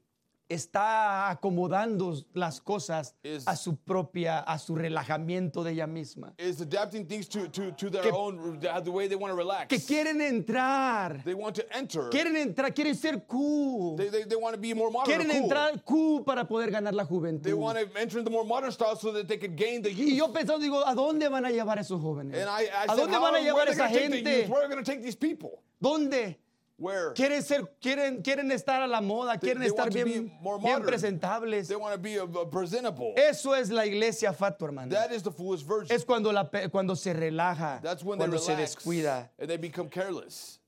está 0.49 1.30
acomodando 1.30 2.14
las 2.34 2.61
cosas 2.61 3.14
Is- 3.22 3.47
a 3.47 3.57
su 3.57 3.76
propia, 3.76 4.38
a 4.40 4.59
su 4.59 4.74
relajamiento 4.74 5.64
de 5.64 5.72
ella 5.72 5.86
misma? 5.86 6.34
is 6.38 6.61
adapting 6.61 7.07
things 7.07 7.28
to, 7.28 7.49
to, 7.49 7.72
to 7.72 7.90
their 7.90 8.03
Que- 8.03 8.12
own, 8.12 8.61
the 8.61 8.90
way 8.90 9.09
they 9.09 9.16
want 9.16 9.32
to 9.32 9.36
relax. 9.36 9.68
Que 9.68 9.78
quieren 9.80 10.20
entrar, 10.20 11.22
They 11.24 11.34
want 11.34 11.57
to 11.57 11.64
enter. 11.76 12.09
quieren 12.11 12.36
entrar, 12.36 12.72
quieren 12.74 12.94
ser 12.94 13.24
cool. 13.26 13.97
They, 13.97 14.09
they, 14.09 14.24
they 14.24 14.36
want 14.36 14.55
to 14.55 14.61
be 14.61 14.72
more 14.74 14.90
modern. 14.90 15.07
Quieren 15.20 15.28
cool. 15.30 15.42
entrar 15.42 15.84
cool 15.84 16.24
para 16.24 16.44
poder 16.47 16.70
ganar 16.70 16.94
la 16.94 17.05
They 17.05 17.11
juventud. 17.11 17.55
want 17.59 17.78
to 17.78 17.99
enter 17.99 18.18
in 18.18 18.24
the 18.24 18.30
more 18.30 18.44
modern 18.44 18.70
style 18.72 18.97
so 18.97 19.12
that 19.12 19.26
they 19.26 19.38
could 19.38 19.57
gain 19.57 19.82
the 19.82 19.90
Y 19.90 20.14
youth. 20.14 20.18
yo 20.18 20.32
pensando, 20.32 20.59
digo, 20.61 20.86
¿a 20.86 20.94
dónde 20.94 21.28
van 21.28 21.44
a 21.44 21.51
llevar 21.51 21.78
a 21.78 21.80
esos 21.82 22.01
jóvenes? 22.01 22.34
And 22.40 22.49
I, 22.49 22.64
I 22.66 22.86
¿A 22.88 22.94
said, 22.94 22.99
dónde 23.09 23.18
van 23.18 23.34
a 23.34 23.40
llevar 23.40 23.64
they 23.66 23.74
esa 23.74 23.88
gente? 23.88 24.18
youth? 24.22 24.49
Where 24.49 24.62
are 24.62 24.68
they 24.68 24.74
going 24.74 24.84
to 24.84 24.90
take 24.90 25.03
these 25.03 25.16
people? 25.16 25.62
¿Dónde? 25.80 26.38
Where? 26.79 27.14
Quieren 27.14 27.43
ser, 27.43 27.62
quieren, 27.81 28.20
quieren 28.22 28.53
estar 28.53 28.83
a 28.83 28.87
la 28.87 29.01
moda, 29.01 29.33
They- 29.39 29.49
quieren 29.49 29.61
they 29.62 29.68
estar 29.68 29.87
want 29.87 29.97
to 29.97 30.05
bien, 30.05 30.83
presentables. 30.83 31.68
They 31.68 31.77
be 31.97 32.18
presentable. 32.51 33.14
Eso 33.16 33.55
es 33.55 33.70
la 33.70 33.87
iglesia 33.87 34.33
fatua, 34.35 34.68
hermano. 34.68 34.91
That 34.95 35.11
is 35.11 35.22
the 35.22 35.31
foolish 35.33 35.62
virgin. 35.62 35.95
Es 35.97 36.05
cuando, 36.05 36.31
la, 36.33 36.45
cuando 36.70 36.95
se 36.95 37.14
relaja, 37.14 37.81
That's 37.83 38.03
when 38.05 38.18
they 38.18 38.27
cuando 38.27 38.39
se 38.39 38.53
relax 38.55 38.74
descuida. 38.77 39.31
and 39.39 39.49
they 39.49 39.57
become 39.57 39.89
careless. 39.89 40.61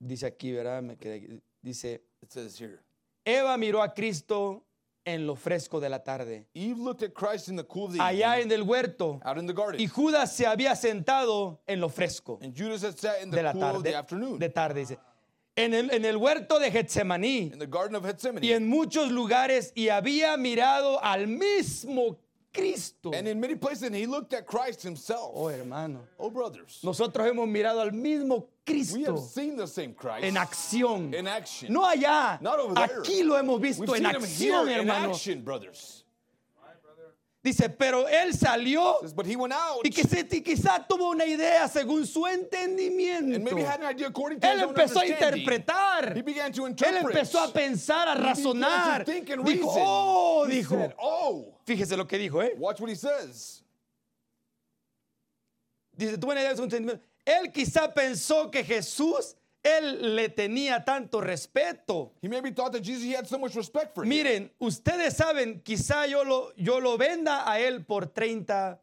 Dice 0.00 0.24
aquí, 0.26 0.52
¿verdad? 0.52 0.82
Me 0.82 0.96
quedé 0.96 1.14
aquí. 1.22 1.40
Dice, 1.62 2.00
It 2.22 2.32
says 2.32 2.58
here. 2.58 2.80
Eva 3.24 3.56
miró 3.56 3.82
a 3.82 3.94
Cristo 3.94 4.64
en 5.04 5.26
lo 5.26 5.36
fresco 5.36 5.78
de 5.80 5.88
la 5.88 6.02
tarde, 6.02 6.46
Eve 6.54 6.76
looked 6.78 7.02
at 7.02 7.14
Christ 7.14 7.48
in 7.48 7.56
the 7.56 7.64
cool 7.64 7.86
of 7.86 7.92
the 7.94 8.00
allá 8.00 8.38
en 8.40 8.50
el 8.52 8.62
huerto, 8.62 9.18
out 9.24 9.38
in 9.38 9.46
the 9.46 9.52
garden. 9.54 9.80
y 9.80 9.86
Judas 9.86 10.32
se 10.32 10.44
había 10.44 10.74
sentado 10.76 11.60
en 11.66 11.80
lo 11.80 11.88
fresco. 11.88 12.38
de 12.40 13.42
la 13.42 13.52
cool 13.52 13.62
of 13.62 13.72
tarde, 13.74 13.90
the 13.90 13.96
afternoon 13.96 14.38
de 14.38 14.48
tarde, 14.50 14.80
dice. 14.80 14.98
En 15.64 15.74
el, 15.74 15.90
en 15.90 16.04
el 16.04 16.16
huerto 16.16 16.58
de 16.58 16.70
Getsemaní 16.70 17.52
in 17.52 17.58
the 17.58 17.66
garden 17.66 17.94
of 17.96 18.04
Gethsemane. 18.04 18.44
y 18.46 18.52
en 18.52 18.66
muchos 18.68 19.10
lugares 19.10 19.72
y 19.74 19.88
había 19.88 20.36
mirado 20.36 20.98
al 21.02 21.26
mismo 21.26 22.16
Cristo. 22.52 23.12
and 23.14 23.28
in 23.28 23.38
many 23.38 23.54
places, 23.54 23.84
and 23.84 23.94
he 23.94 24.06
looked 24.06 24.34
at 24.34 24.44
Christ 24.46 24.82
himself. 24.82 25.32
Oh, 25.34 25.46
hermano. 25.48 26.00
Oh, 26.18 26.30
brothers. 26.30 26.80
Nosotros 26.82 27.24
hemos 27.28 27.46
mirado 27.48 27.80
al 27.80 27.92
mismo 27.92 28.46
we 28.66 28.74
Cristo 28.74 29.04
have 29.16 29.20
seen 29.20 29.56
the 29.56 29.66
same 29.66 29.94
Christ 29.94 30.24
en 30.24 30.34
acción. 30.36 31.14
in 31.14 31.26
action. 31.28 31.72
No 31.72 31.82
allá. 31.84 32.40
Not 32.40 32.58
over 32.58 32.74
there. 32.74 33.00
Aquí 33.02 33.22
lo 33.24 33.36
hemos 33.36 33.60
We've 33.60 33.68
visto 33.76 33.94
en 33.94 34.02
seen 34.02 34.14
him 34.16 34.22
acción, 34.22 34.62
in 34.68 34.78
hermano. 34.88 35.10
action, 35.12 35.42
brothers. 35.42 35.99
Dice, 37.42 37.70
pero 37.70 38.06
él 38.06 38.34
salió 38.34 38.98
Says, 39.00 39.14
But 39.14 39.24
he 39.24 39.34
went 39.34 39.54
out 39.54 39.82
y, 39.82 39.88
quizá 39.90 40.86
tuvo 40.86 41.08
una 41.10 41.24
idea 41.24 41.66
según 41.68 42.04
su 42.06 42.26
and 42.26 42.44
entendimiento. 42.44 43.40
maybe 43.42 43.62
had 43.62 43.80
an 43.80 43.86
idea 43.86 44.08
according 44.08 44.38
to 44.40 44.46
Él 44.46 44.58
his 44.58 44.68
empezó 44.68 45.00
a 45.00 45.06
interpretar. 45.06 46.14
He 46.14 46.20
began 46.20 46.52
to 46.52 46.66
Él 46.66 46.96
empezó 46.98 47.42
a 47.42 47.50
pensar, 47.50 48.08
a 48.08 48.12
He 48.12 48.18
began 48.18 48.34
to 48.34 48.42
razonar. 48.42 49.04
think 49.06 49.30
and 49.30 49.42
Dijo, 49.42 49.48
reason. 49.64 49.68
oh, 49.70 50.44
He 50.46 50.60
dijo. 50.62 50.68
said, 50.76 50.94
oh, 51.00 51.54
Fíjese 51.66 51.96
lo 51.96 52.04
que 52.06 52.18
dijo, 52.18 52.42
¿eh? 52.42 52.52
watch 52.58 52.78
what 52.78 52.90
he 52.90 52.94
says. 52.94 53.62
Dice, 55.96 56.18
tuvo 56.18 56.32
una 56.32 56.40
idea 56.42 56.50
de 56.50 56.56
su 56.56 56.62
entendimiento. 56.62 57.00
Él 57.24 57.50
quizá 57.52 57.92
pensó 57.94 58.50
que 58.50 58.62
Jesús, 58.64 59.34
él 59.62 60.14
le 60.16 60.28
tenía 60.30 60.84
tanto 60.84 61.20
respeto. 61.20 62.12
He 62.22 62.28
maybe 62.28 62.50
thought 62.52 62.72
that 62.72 62.82
Jesus 62.82 63.04
he 63.04 63.12
had 63.14 63.26
so 63.26 63.38
much 63.38 63.54
respect 63.54 63.94
for 63.94 64.04
him. 64.04 64.08
Miren, 64.10 64.50
ustedes 64.58 65.14
saben, 65.16 65.60
quizá 65.62 66.06
yo 66.06 66.22
lo, 66.24 66.52
yo 66.56 66.78
lo 66.80 66.96
venda 66.96 67.44
a 67.50 67.58
él 67.60 67.84
por 67.84 68.06
30 68.06 68.80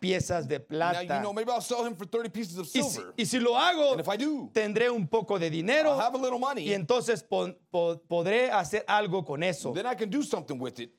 piezas 0.00 0.46
de 0.48 0.58
Now, 0.60 0.66
plata. 0.68 1.02
you 1.16 1.20
know, 1.20 1.32
maybe 1.32 1.50
I'll 1.50 1.60
sell 1.60 1.84
him 1.84 1.94
for 1.94 2.06
30 2.06 2.30
pieces 2.30 2.56
of 2.58 2.66
y, 2.66 2.70
si, 2.70 2.82
silver. 2.82 3.12
y 3.18 3.24
si 3.26 3.38
lo 3.38 3.54
hago, 3.56 3.92
And 3.92 4.00
if 4.00 4.08
I 4.08 4.16
do, 4.16 4.48
tendré 4.52 4.88
un 4.88 5.06
poco 5.08 5.38
de 5.38 5.50
dinero 5.50 5.90
I'll 5.90 6.00
have 6.00 6.14
a 6.14 6.18
little 6.18 6.38
y 6.38 6.40
money. 6.40 6.72
entonces 6.72 7.22
pon- 7.22 7.56
po- 7.70 8.00
podré 8.08 8.50
hacer 8.50 8.84
algo 8.88 9.24
con 9.26 9.42
eso. 9.42 9.72
Then 9.74 9.86
I 9.86 9.94
can 9.94 10.08
do 10.08 10.22
something 10.22 10.58
with 10.58 10.78
it. 10.80 10.94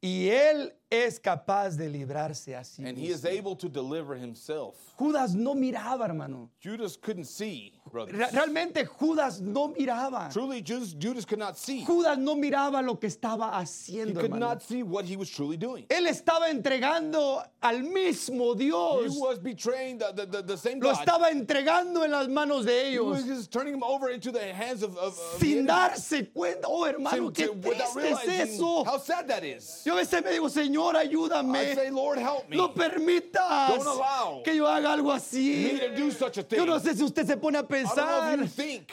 Y 0.00 0.28
él 0.30 0.72
es 0.90 1.18
capaz 1.18 1.76
de 1.76 1.88
librarse 1.88 2.54
así. 2.54 2.84
And 2.86 2.96
he 2.96 3.08
is 3.08 3.24
able 3.24 3.56
to 3.56 3.68
deliver 3.68 4.14
himself. 4.14 4.76
Judas 4.96 5.34
no 5.34 5.54
miraba, 5.54 6.04
hermano. 6.06 6.48
Judas 6.62 6.96
couldn't 6.96 7.24
see, 7.26 7.72
brothers. 7.90 8.14
Re- 8.16 8.28
realmente 8.32 8.86
Judas 8.86 9.40
no 9.40 9.68
miraba. 9.74 10.32
Truly, 10.32 10.62
Judas, 10.62 10.94
Judas 10.98 11.24
could 11.24 11.40
not 11.40 11.58
see. 11.58 11.84
Judas 11.84 12.16
no 12.18 12.36
miraba 12.36 12.82
lo 12.84 12.94
que 12.96 13.08
estaba 13.08 13.50
He 13.58 13.62
haciendo, 13.64 14.14
could 14.14 14.30
hermano. 14.30 14.46
not 14.48 14.62
see 14.62 14.82
what 14.84 15.04
he 15.04 15.16
was 15.16 15.28
truly 15.28 15.56
doing. 15.56 15.84
Él 15.90 16.06
estaba 16.06 16.48
entregando 16.50 17.42
al 17.62 17.80
mismo 17.82 18.52
He 18.54 18.66
Dios. 18.66 19.18
was 19.18 19.38
betraying 19.38 19.98
the, 19.98 20.12
the, 20.14 20.24
the, 20.26 20.42
the 20.42 20.56
same 20.56 20.78
Lo 20.80 20.92
God. 20.92 21.00
estaba 21.04 21.30
entregando 21.30 22.04
en 22.04 22.12
las 22.12 22.28
manos 22.28 22.64
de 22.64 22.92
He 22.92 22.98
was 23.00 23.24
ellos 23.24 23.38
just 23.38 23.52
turning 23.52 23.74
him 23.74 23.82
over 23.82 24.08
into 24.10 24.30
the 24.30 24.54
hands 24.54 24.82
of, 24.82 24.96
of, 24.96 25.18
of 25.18 25.40
the 25.40 25.46
sin 25.46 25.58
enemy. 25.58 25.68
darse 25.68 26.32
cuenta. 26.32 26.64
Oh, 26.68 26.84
hermano, 26.84 27.32
Sin- 27.34 27.48
qué 27.48 27.48
without 27.50 27.92
triste 27.92 27.96
es 27.96 28.26
realizing 28.26 28.54
eso. 28.54 28.84
How 28.84 28.98
sad 28.98 29.26
that 29.28 29.42
is. 29.44 29.82
Yo 29.84 29.94
a 29.94 29.96
veces 30.00 30.24
me 30.24 30.30
digo, 30.30 30.48
Señor, 30.76 30.96
ayúdame. 30.96 31.58
I 31.72 31.74
say, 31.74 31.90
Lord, 31.90 32.18
help 32.18 32.48
me. 32.48 32.56
No 32.56 32.72
permitas 32.72 33.68
Don't 33.68 33.86
allow 33.86 34.42
que 34.44 34.54
yo 34.56 34.66
haga 34.66 34.92
algo 34.92 35.10
me 35.12 35.16
así. 35.16 35.78
to 35.78 35.96
do 35.96 36.10
such 36.10 36.38
a 36.38 36.42
thing. 36.42 36.58
Yo 36.58 36.66
no 36.66 36.78
sé 36.78 36.94
si 36.94 37.02
usted 37.02 37.26
se 37.26 37.36
pone 37.36 37.56
a 37.58 37.62
pensar. 37.66 38.38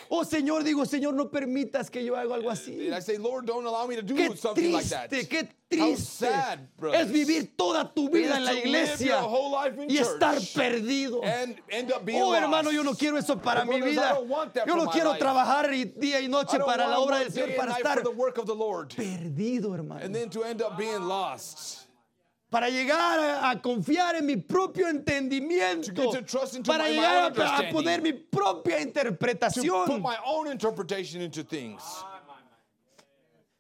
Oh 0.10 0.24
Señor, 0.24 0.64
digo, 0.64 0.86
Señor, 0.86 1.14
no 1.14 1.30
permitas 1.30 1.90
que 1.90 2.04
yo 2.04 2.16
haga 2.16 2.36
algo 2.36 2.50
así. 2.50 2.86
And 2.88 2.96
I 2.96 3.00
say, 3.02 3.18
Lord, 3.18 3.46
don't 3.46 3.66
allow 3.66 3.86
me 3.88 3.96
to 3.96 4.02
do 4.02 4.16
Qué 4.16 4.36
something 4.38 4.72
like 4.72 4.86
that. 4.90 5.10
triste, 5.10 5.30
qué 5.30 5.48
triste 5.78 6.28
sad, 6.28 6.60
es 6.94 7.12
vivir 7.12 7.56
toda 7.56 7.94
tu 7.94 8.10
vida 8.10 8.38
en 8.38 8.46
la 8.46 8.52
to 8.52 8.58
iglesia 8.58 9.22
y 9.88 9.98
estar 9.98 10.38
perdido. 10.54 11.22
Oh, 11.22 12.36
hermano, 12.36 12.72
yo 12.72 12.84
no 12.84 12.94
quiero 12.94 13.18
eso 13.18 13.38
para 13.38 13.66
mi 13.66 13.82
vida. 13.82 14.18
Yo 14.66 14.76
no 14.76 14.88
quiero 14.88 15.18
trabajar 15.18 15.70
día 15.70 16.20
y 16.22 16.28
noche 16.28 16.58
para 16.60 16.88
la 16.88 17.00
obra 17.00 17.20
del 17.20 17.32
Señor 17.32 17.56
para 17.56 17.74
estar 17.74 18.04
perdido, 18.96 19.74
hermano. 19.76 20.04
and 20.04 20.14
then 20.14 20.30
to 20.30 20.44
end 20.44 20.62
up 20.62 20.78
being 20.78 21.02
lost. 21.08 21.80
Para 22.50 22.70
llegar 22.70 23.20
a, 23.20 23.50
a 23.50 23.62
confiar 23.62 24.16
en 24.16 24.28
mi 24.28 24.36
propio 24.36 24.88
entendimiento. 24.88 25.92
To 25.92 26.22
to 26.22 26.62
Para 26.64 26.88
llegar 26.88 27.34
a- 27.36 27.58
a, 27.58 27.72
poner 27.72 28.00
mi 28.00 28.14
propia 28.14 28.78
To 28.78 28.84
interpretación. 28.84 29.86
put 29.88 30.00
my 30.00 30.18
own 30.24 30.48
interpretation 30.48 31.22
into 31.22 31.44
things. 31.44 31.82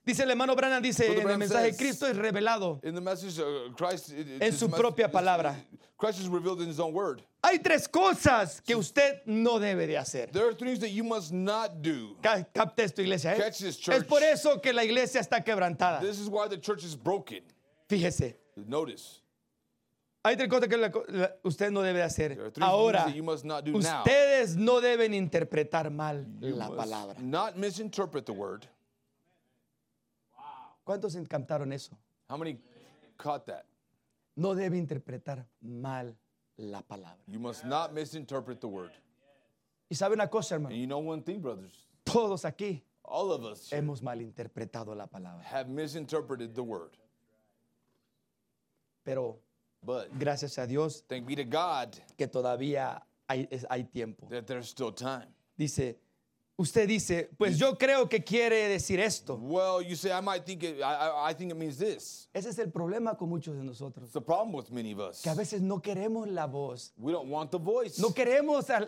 Dice 0.05 0.23
el 0.23 0.29
hermano 0.31 0.53
Branham, 0.55 0.81
dice 0.83 1.05
en 1.07 1.29
el 1.29 1.37
mensaje, 1.37 1.69
says- 1.71 1.77
Cristo 1.77 2.07
es 2.07 2.17
revelado. 2.17 2.79
In 2.83 2.93
the 2.93 2.99
message, 3.01 3.39
uh, 3.39 3.71
Christ 3.75 4.09
it- 4.09 4.41
En 4.41 4.51
su 4.51 4.69
propia 4.69 5.09
palabra. 5.09 5.55
Christ 5.97 6.19
is 6.19 6.27
revealed 6.27 6.59
in 6.61 6.67
His 6.67 6.79
own 6.79 6.93
word. 6.93 7.21
Hay 7.41 7.59
tres 7.59 7.87
cosas 7.87 8.59
que 8.61 8.75
usted 8.75 9.21
no 9.25 9.59
debe 9.59 9.87
de 9.87 9.97
hacer. 9.97 10.29
There 10.31 10.45
are 10.45 10.53
things 10.53 10.79
that 10.79 10.89
you 10.89 11.03
must 11.05 11.31
not 11.31 11.81
do. 11.81 12.17
Ca- 12.21 12.43
Capte 12.53 12.83
esto, 12.83 13.01
iglesia. 13.01 13.33
¿eh? 13.33 13.37
Catch 13.37 13.59
this, 13.59 13.77
Es 13.77 13.79
church. 13.79 14.07
por 14.07 14.21
eso 14.21 14.59
que 14.59 14.73
la 14.73 14.83
iglesia 14.83 15.21
está 15.21 15.41
quebrantada. 15.41 16.01
This 16.01 16.19
is 16.19 16.27
why 16.27 16.49
the 16.49 16.57
church 16.57 16.83
is 16.83 16.95
broken. 16.95 17.41
Fíjese. 17.87 18.35
Notice. 18.57 19.21
Hay 20.25 20.35
tres 20.35 20.49
cosas 20.49 20.67
que 20.69 20.77
la- 20.77 20.91
la- 21.09 21.31
usted 21.43 21.71
no 21.71 21.81
debe 21.81 21.99
de 21.99 22.03
hacer. 22.03 22.51
Ahora, 22.61 23.05
ustedes 23.73 24.55
no 24.57 24.81
deben 24.81 25.13
interpretar 25.13 25.89
mal 25.91 26.25
You 26.41 26.55
la 26.55 26.69
palabra. 26.69 27.15
Not 27.19 27.55
misinterpret 27.57 28.25
the 28.25 28.33
word. 28.33 28.67
¿Cuántos 30.85 31.15
captaron 31.27 31.71
eso? 31.73 31.97
How 32.29 32.37
many 32.37 32.57
caught 33.17 33.45
that? 33.45 33.65
No 34.35 34.53
debe 34.55 34.77
interpretar 34.77 35.45
mal 35.61 36.15
la 36.57 36.81
palabra. 36.81 37.19
You 37.27 37.39
must 37.39 37.63
not 37.65 37.93
misinterpret 37.93 38.59
the 38.59 38.67
word. 38.67 38.91
Y 39.89 39.95
sabe 39.95 40.13
una 40.13 40.27
cosa, 40.27 40.55
And 40.55 40.65
hermano. 40.65 40.75
you 40.81 40.87
know 40.87 40.99
one 40.99 41.21
thing, 41.21 41.39
brothers. 41.41 41.73
Todos 42.05 42.43
aquí 42.45 42.81
All 43.05 43.31
of 43.31 43.43
us 43.43 43.69
here 43.69 43.81
hemos 43.81 44.01
malinterpretado 44.01 44.95
la 44.95 45.05
palabra. 45.07 45.43
have 45.43 45.69
misinterpreted 45.69 46.53
the 46.55 46.63
word. 46.63 46.97
Pero 49.05 49.39
But 49.85 50.17
gracias 50.17 50.57
a 50.57 50.65
Dios 50.65 51.03
thank 51.07 51.25
be 51.27 51.35
to 51.35 51.43
God 51.43 51.95
que 52.17 52.27
todavía 52.27 53.01
hay, 53.29 53.47
es- 53.51 53.65
hay 53.69 53.83
tiempo. 53.83 54.27
that 54.29 54.47
there's 54.47 54.69
still 54.69 54.91
time. 54.93 55.27
Dice, 55.57 55.95
usted 56.55 56.87
dice, 56.87 57.29
pues 57.37 57.57
yo 57.57 57.77
creo 57.77 58.07
que 58.07 58.23
quiere 58.23 58.67
decir 58.69 58.99
esto. 58.99 59.35
Well, 59.41 59.81
you 59.81 59.95
say 59.95 60.11
I 60.11 60.21
might 60.21 60.45
think 60.45 60.63
it. 60.63 60.81
I, 60.83 61.29
I, 61.31 61.33
think 61.33 61.51
it 61.51 61.57
means 61.57 61.77
this. 61.77 62.27
Ese 62.33 62.47
es 62.49 62.59
el 62.59 62.67
problema 62.71 63.17
con 63.17 63.29
muchos 63.29 63.55
de 63.55 63.63
nosotros. 63.63 64.05
It's 64.05 64.13
the 64.13 64.21
problem 64.21 64.53
with 64.53 64.71
many 64.71 64.91
of 64.93 64.99
us. 64.99 65.21
Que 65.21 65.31
a 65.31 65.35
veces 65.35 65.61
no 65.61 65.79
queremos 65.81 66.27
la 66.27 66.45
voz. 66.47 66.91
We 66.97 67.11
don't 67.11 67.27
want 67.27 67.51
the 67.51 67.57
voice. 67.59 67.99
No 67.99 68.09
queremos 68.09 68.69
al- 68.69 68.87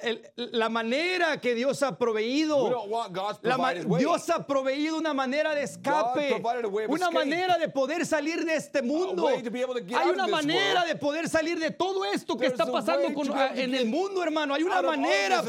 el- 0.00 0.20
la 0.52 0.68
manera 0.68 1.38
que 1.40 1.54
Dios 1.54 1.82
ha 1.82 1.90
We 1.90 1.96
proveído. 1.96 2.70
don't 2.70 2.90
want 2.90 3.12
God's 3.12 3.38
La 3.42 3.56
provided 3.56 3.84
way. 3.86 4.00
Dios 4.00 4.28
ha 4.30 4.46
proveído 4.46 4.96
una 4.98 5.12
manera 5.12 5.54
de 5.54 5.62
escape, 5.64 6.40
God 6.40 6.64
a 6.64 6.68
way 6.68 6.84
of 6.84 6.90
una 6.90 7.06
escape. 7.08 7.14
manera 7.14 7.58
de 7.58 7.68
poder 7.68 8.06
salir 8.06 8.44
de 8.44 8.54
este 8.56 8.82
mundo. 8.82 9.24
way 9.26 9.42
to 9.42 9.50
be 9.50 9.62
able 9.62 9.74
to 9.74 9.80
get 9.84 9.98
Hay 9.98 10.04
out 10.08 10.10
of 10.10 10.14
una 10.14 10.24
this 10.26 10.32
manera 10.46 10.80
world. 10.80 10.88
de 10.88 10.96
poder 10.96 11.28
salir 11.28 11.58
de 11.58 11.70
todo 11.70 12.04
esto 12.04 12.36
que 12.36 12.48
There's 12.48 12.52
está 12.58 12.64
a 12.64 12.72
pasando 12.72 13.12
con- 13.14 13.26
to 13.26 13.34
en 13.54 13.74
el 13.74 13.86
mundo, 13.86 14.22
hermano. 14.22 14.54
Hay 14.54 14.62
una 14.62 14.80
manera. 14.82 15.42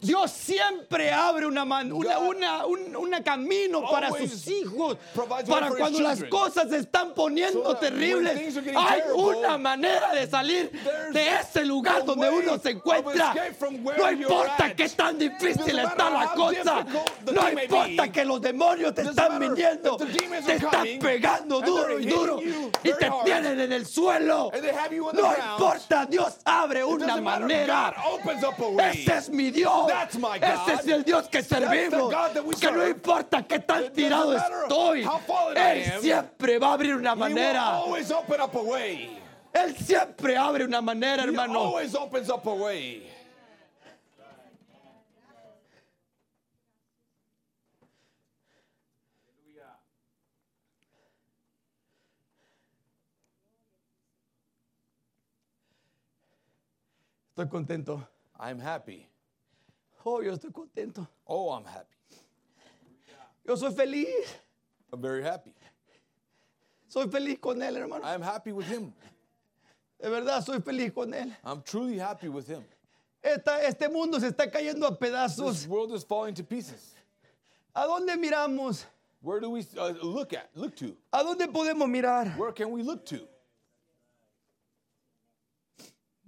Dios 0.00 0.35
siempre 0.36 1.12
abre 1.12 1.46
una, 1.46 1.64
man- 1.64 1.92
una, 1.92 2.66
un 2.66 2.94
una 2.96 3.22
camino 3.22 3.82
para 3.90 4.10
sus 4.10 4.46
hijos. 4.48 4.96
Para 5.48 5.70
cuando 5.70 6.00
las 6.00 6.24
cosas 6.24 6.68
se 6.70 6.78
están 6.78 7.14
poniendo 7.14 7.76
terribles, 7.76 8.56
hay 8.76 9.00
una 9.14 9.58
manera 9.58 10.12
de 10.12 10.26
salir 10.28 10.70
de 11.12 11.34
ese 11.40 11.64
lugar 11.64 12.04
donde 12.04 12.28
uno 12.30 12.58
se 12.58 12.70
encuentra. 12.70 13.34
No 13.98 14.10
importa 14.12 14.74
qué 14.74 14.88
tan 14.90 15.18
difícil 15.18 15.78
está 15.78 16.10
la 16.10 16.32
cosa. 16.34 16.86
No 17.32 17.50
importa 17.62 18.12
que 18.12 18.24
los 18.24 18.40
demonios 18.40 18.94
te 18.94 19.02
están 19.02 19.38
viniendo, 19.38 19.96
te 19.96 20.52
están 20.54 20.86
pegando 21.00 21.56
and 21.58 21.66
duro 21.66 21.98
y 21.98 22.06
duro 22.06 22.40
y 22.82 22.92
te 22.92 23.10
tienen 23.24 23.60
en 23.60 23.72
el 23.72 23.86
suelo. 23.86 24.50
No 25.12 25.32
importa, 25.52 26.06
Dios 26.06 26.36
abre 26.44 26.84
una 26.84 27.16
manera. 27.20 27.94
Ese 28.90 29.16
es 29.16 29.28
mi 29.30 29.50
Dios. 29.50 29.86
My 30.28 30.38
God. 30.38 30.68
Ese 30.68 30.72
es 30.74 30.88
el 30.88 31.04
Dios 31.04 31.28
que 31.28 31.42
servimos. 31.42 32.12
Que 32.60 32.72
no 32.72 32.88
importa 32.88 33.42
qué 33.46 33.58
tan 33.60 33.92
tirado 33.92 34.36
estoy. 34.36 35.06
Él 35.56 36.00
siempre 36.00 36.58
va 36.58 36.70
a 36.70 36.72
abrir 36.74 36.94
una 36.96 37.14
manera. 37.14 37.80
Él 39.52 39.76
siempre 39.76 40.36
abre 40.36 40.64
una 40.64 40.80
manera, 40.82 41.22
He 41.22 41.28
hermano. 41.28 41.60
always 41.60 41.94
opens 41.94 42.28
up 42.28 42.46
a 42.46 42.52
way. 42.52 43.10
Estoy 57.36 57.48
contento. 57.48 58.08
I'm 58.38 58.58
happy. 58.58 59.06
Oh, 60.08 60.22
yo 60.22 60.32
estoy 60.32 60.52
contento. 60.52 61.06
Oh, 61.26 61.50
I'm 61.52 61.64
happy. 61.64 61.96
Yo 63.44 63.56
soy 63.56 63.72
feliz. 63.72 64.06
I'm 64.92 65.00
very 65.02 65.22
happy. 65.24 65.52
Soy 66.88 67.08
feliz 67.08 67.38
con 67.40 67.60
él, 67.60 67.76
hermano. 67.76 68.04
I'm 68.04 68.22
happy 68.22 68.52
with 68.52 68.66
him. 68.68 68.92
De 70.00 70.08
verdad, 70.08 70.44
soy 70.44 70.60
feliz 70.60 70.92
con 70.94 71.12
él. 71.12 71.34
I'm 71.44 71.60
truly 71.62 71.98
happy 71.98 72.28
with 72.28 72.46
him. 72.46 72.62
Esta- 73.20 73.64
este 73.66 73.88
mundo 73.90 74.20
se 74.20 74.28
está 74.28 74.48
cayendo 74.48 74.86
a 74.86 74.90
This 74.90 74.98
pedazos. 74.98 75.66
world 75.66 75.92
is 75.92 76.04
falling 76.04 76.34
to 76.34 76.44
pieces. 76.44 76.94
¿A 77.74 77.84
dónde 77.86 78.16
miramos? 78.16 78.84
Where 79.20 79.40
do 79.40 79.50
we 79.50 79.66
uh, 79.76 79.92
look 80.04 80.32
at? 80.34 80.50
Look 80.54 80.76
to? 80.76 80.96
¿A 81.12 81.24
dónde 81.24 81.48
podemos 81.52 81.88
mirar? 81.90 82.28
Where 82.38 82.52
can 82.52 82.70
we 82.70 82.84
look 82.84 83.04
to? 83.06 83.26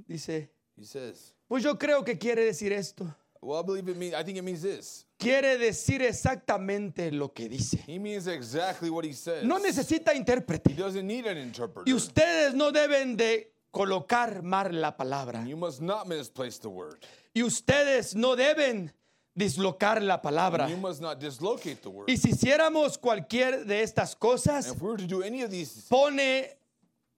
Dice, 0.09 0.49
He 0.77 0.85
says. 0.85 1.33
pues 1.49 1.63
yo 1.63 1.77
creo 1.79 2.05
que 2.05 2.19
quiere 2.19 2.45
decir 2.45 2.73
esto. 2.73 3.07
Well, 3.41 3.61
I 3.61 3.63
believe 3.63 3.89
it 3.89 3.97
means. 3.97 4.15
I 4.15 4.23
think 4.23 4.39
it 4.39 4.43
means 4.43 4.63
this. 4.63 5.07
Quiere 5.19 5.59
decir 5.59 6.03
exactamente 6.03 7.13
lo 7.13 7.33
que 7.33 7.49
dice. 7.49 7.83
He 7.87 7.99
means 7.99 8.27
exactly 8.27 8.91
what 8.91 9.05
he 9.05 9.13
says. 9.13 9.45
No 9.45 9.59
necesita 9.59 10.15
intérprete. 10.15 10.71
He 10.71 10.75
doesn't 10.75 11.07
need 11.07 11.27
an 11.27 11.39
interpreter. 11.39 11.85
Y 11.87 11.95
ustedes 11.95 12.55
no 12.55 12.73
deben 12.73 13.17
de 13.17 13.53
colocar 13.71 14.43
mal 14.43 14.81
la 14.81 14.97
palabra. 14.97 15.45
You 15.47 15.57
must 15.57 15.81
not 15.81 16.07
misplace 16.07 16.59
the 16.59 16.69
word. 16.69 17.05
Y 17.35 17.43
ustedes 17.43 18.15
no 18.15 18.35
deben 18.37 18.93
dislocar 19.35 20.03
la 20.03 20.21
palabra. 20.21 20.69
You 20.69 20.77
must 20.77 21.01
not 21.01 21.21
dislocate 21.21 21.83
the 21.83 21.91
word. 21.91 22.09
Y 22.09 22.17
si 22.17 22.31
hiciéramos 22.31 22.99
cualquier 22.99 23.65
de 23.65 23.83
estas 23.83 24.17
cosas, 24.17 24.69
if 24.69 24.81
we 24.81 24.89
were 24.89 24.97
to 24.97 25.07
do 25.07 25.23
any 25.23 25.43
of 25.43 25.51
these, 25.51 25.87
pone 25.89 26.49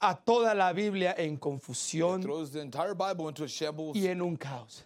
a 0.00 0.14
toda 0.14 0.54
la 0.54 0.72
Biblia 0.72 1.14
en 1.16 1.34
it 1.34 1.40
confusión 1.40 2.22
throws 2.22 2.50
the 2.52 2.60
entire 2.60 2.94
Bible 2.94 3.28
into 3.28 3.44
a 3.44 3.48
shambles 3.48 3.96
y 3.96 4.06
en 4.06 4.20
un 4.22 4.36
caos. 4.36 4.84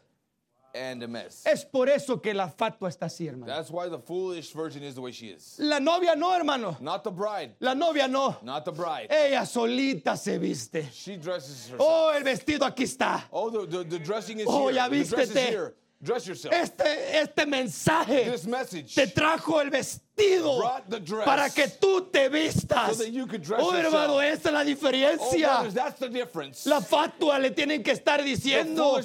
And 0.75 1.03
a 1.03 1.09
mess. 1.09 1.43
Es 1.47 1.65
por 1.65 1.89
eso 1.89 2.21
que 2.21 2.35
la 2.35 2.49
fatua 2.49 2.89
está 2.89 3.07
así, 3.07 3.27
hermano. 3.29 3.47
That's 3.47 3.71
why 3.71 3.89
the 3.89 3.99
foolish 3.99 4.53
virgin 4.53 4.83
is 4.83 4.95
the 4.95 5.01
way 5.01 5.13
she 5.13 5.29
is. 5.29 5.57
La 5.59 5.79
novia 5.79 6.15
no, 6.17 6.33
hermano. 6.33 6.77
Not 6.81 7.05
the 7.05 7.11
bride. 7.11 7.55
La 7.61 7.75
novia 7.75 8.09
no. 8.09 8.37
Not 8.43 8.65
the 8.65 8.73
bride. 8.73 9.07
Ella 9.11 9.47
solita 9.47 10.17
se 10.17 10.39
viste. 10.39 10.89
She 10.93 11.17
dresses 11.17 11.69
herself. 11.71 11.81
Oh, 11.81 12.13
el 12.15 12.23
vestido 12.25 12.63
aquí 12.67 12.83
está. 12.85 13.25
Oh, 13.33 13.51
the, 13.51 13.67
the, 13.67 13.85
the 13.85 13.99
dressing 13.99 14.41
is 14.41 14.47
Oh, 14.49 14.69
here. 14.69 14.75
ya 14.77 14.89
dress 14.89 15.13
is 15.13 15.13
vístete. 15.31 15.73
Dress 16.05 16.27
yourself. 16.27 16.53
Este, 16.55 16.85
este 17.23 17.47
mensaje 17.47 18.31
This 18.31 18.47
message 18.47 18.95
te 18.95 19.07
trajo 19.07 19.61
el 19.63 19.71
vestido 19.71 20.59
brought 20.59 20.89
the 20.91 21.01
dress 21.01 21.25
para 21.25 21.49
que 21.49 21.67
tú 21.81 22.11
te 22.13 22.29
vistas. 22.29 22.97
so 22.97 23.03
that 23.05 23.11
you 23.11 23.27
could 23.27 23.43
dress 23.43 23.61
Oh, 23.63 23.73
yourself. 23.73 23.95
hermano, 23.95 24.19
esa 24.19 24.49
es 24.49 24.53
la 24.53 24.61
Oh, 24.61 24.65
diferencia. 24.65 25.47
brothers, 25.49 25.75
that's 25.75 25.99
the 25.99 26.09
difference. 26.11 26.67
La 26.67 26.81
fatua 26.81 27.41
le 27.41 27.51
tienen 27.53 27.83
que 27.83 27.93
estar 27.93 28.23
diciendo, 28.23 28.97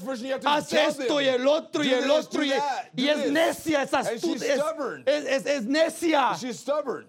haz 0.45 0.73
esto 0.73 1.21
y 1.21 1.27
el 1.27 1.47
otro 1.47 1.83
y 1.83 1.93
el 1.93 2.11
otro 2.11 2.43
y, 2.43 2.51
y 2.97 3.07
es 3.07 3.31
necia, 3.31 3.83
es 3.83 3.93
es, 3.93 5.25
es- 5.25 5.45
es 5.45 5.63
necia. 5.65 6.35
She's 6.37 6.59
stubborn. 6.59 7.07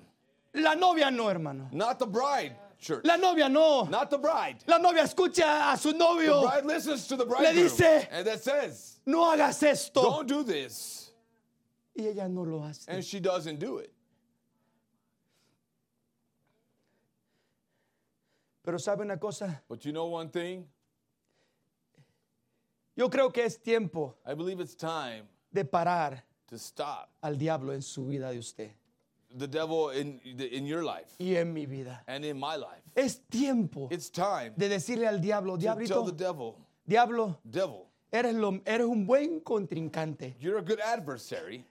La 0.54 0.74
novia 0.74 1.10
no, 1.10 1.28
hermano. 1.28 1.68
Not 1.72 1.98
the 1.98 2.06
bride, 2.06 2.56
church. 2.80 3.04
La 3.04 3.16
novia 3.16 3.48
no. 3.48 3.84
Not 3.84 4.10
the 4.10 4.18
bride. 4.18 4.56
La 4.66 4.78
novia 4.78 5.02
escucha 5.04 5.72
a 5.72 5.76
su 5.76 5.92
The 5.92 5.98
novio. 5.98 6.42
bride 6.42 6.64
listens 6.66 7.06
to 7.08 7.16
the 7.16 7.24
bridegroom. 7.26 7.54
dice, 7.68 8.06
and 8.10 8.26
that 8.26 8.42
says, 8.42 9.00
No 9.06 9.24
hagas 9.30 9.62
esto. 9.62 10.02
don't 10.02 10.26
do 10.28 10.42
this. 10.42 11.10
Y 11.96 12.04
ella 12.06 12.28
no 12.28 12.42
lo 12.42 12.60
hace. 12.62 12.86
And 12.88 13.04
she 13.04 13.20
doesn't 13.20 13.58
do 13.58 13.78
it. 13.78 13.92
Pero 18.62 18.78
sabe 18.78 19.00
una 19.02 19.16
cosa, 19.18 19.62
But 19.68 19.84
you 19.84 19.92
know 19.92 20.06
one 20.06 20.28
thing? 20.28 20.66
yo 22.96 23.08
creo 23.08 23.32
que 23.32 23.44
es 23.44 23.56
tiempo 23.56 24.16
I 24.26 24.34
believe 24.34 24.60
it's 24.60 24.74
time 24.74 25.22
de 25.52 25.64
parar 25.64 26.22
to 26.48 26.58
stop 26.58 27.08
al 27.22 27.34
diablo 27.36 27.72
en 27.72 27.80
su 27.82 28.04
vida 28.06 28.30
de 28.30 28.38
usted 28.38 28.70
the 29.36 29.46
devil 29.46 29.90
in, 29.90 30.20
in 30.24 30.66
your 30.66 30.82
life 30.82 31.14
y 31.18 31.36
en 31.36 31.52
mi 31.52 31.66
vida. 31.66 32.02
and 32.08 32.24
in 32.24 32.38
my 32.38 32.56
life. 32.56 32.82
Es 32.96 33.20
tiempo 33.30 33.88
It's 33.90 34.10
time 34.10 34.52
de 34.56 34.68
decirle 34.68 35.06
al 35.06 35.20
diablo, 35.20 35.56
to 35.56 35.62
tell 35.62 35.76
diablito, 35.76 36.06
the 36.06 36.12
devil, 36.12 36.56
diablo, 36.86 37.38
devil, 37.48 37.86
eres, 38.12 38.34
lo- 38.34 38.60
eres 38.66 38.86
un 38.86 39.06
buen 39.06 39.40
contrincante. 39.40 40.34
you're 40.40 40.58
a 40.58 40.62
good 40.62 40.80
adversary. 40.80 41.64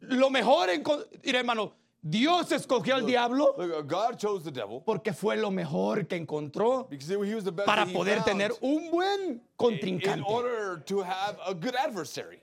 Lo 0.00 0.30
mejor 0.30 0.68
en... 0.70 0.82
con- 0.82 1.04
Mira, 1.24 1.38
hermano, 1.38 1.72
Dios 2.04 2.50
escogió 2.50 2.96
al 2.96 3.06
diablo 3.06 3.54
Look, 3.56 3.70
uh, 3.78 3.82
God 3.82 4.18
chose 4.18 4.42
the 4.42 4.50
devil 4.50 4.82
porque 4.84 5.12
fue 5.12 5.36
lo 5.36 5.52
mejor 5.52 6.08
que 6.08 6.16
encontró 6.16 6.90
because 6.90 7.08
he 7.08 7.16
was 7.16 7.44
the 7.44 7.52
best 7.52 7.66
para 7.66 7.82
that 7.84 7.88
he 7.88 7.94
poder 7.94 8.16
found 8.16 8.26
tener 8.26 8.50
un 8.62 8.90
buen 8.90 9.20
in 9.30 9.40
contrincante. 9.56 10.24
order 10.26 10.82
to 10.84 11.02
have 11.02 11.38
a 11.46 11.54
good 11.54 11.76
adversary. 11.76 12.42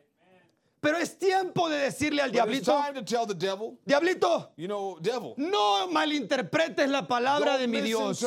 Pero 0.82 0.98
es 0.98 1.18
tiempo 1.18 1.68
de 1.70 1.78
decirle 1.78 2.22
al 2.22 2.32
diablito, 2.32 2.72
time 2.72 2.94
to 2.94 3.04
tell 3.04 3.26
the 3.26 3.34
devil, 3.34 3.78
diablito, 3.86 4.52
you 4.56 4.68
know, 4.68 4.98
devil, 5.02 5.34
no 5.38 5.88
malinterpretes 5.90 6.88
la 6.90 7.06
palabra 7.06 7.58
de 7.58 7.68
mi 7.68 7.82
Dios. 7.82 8.20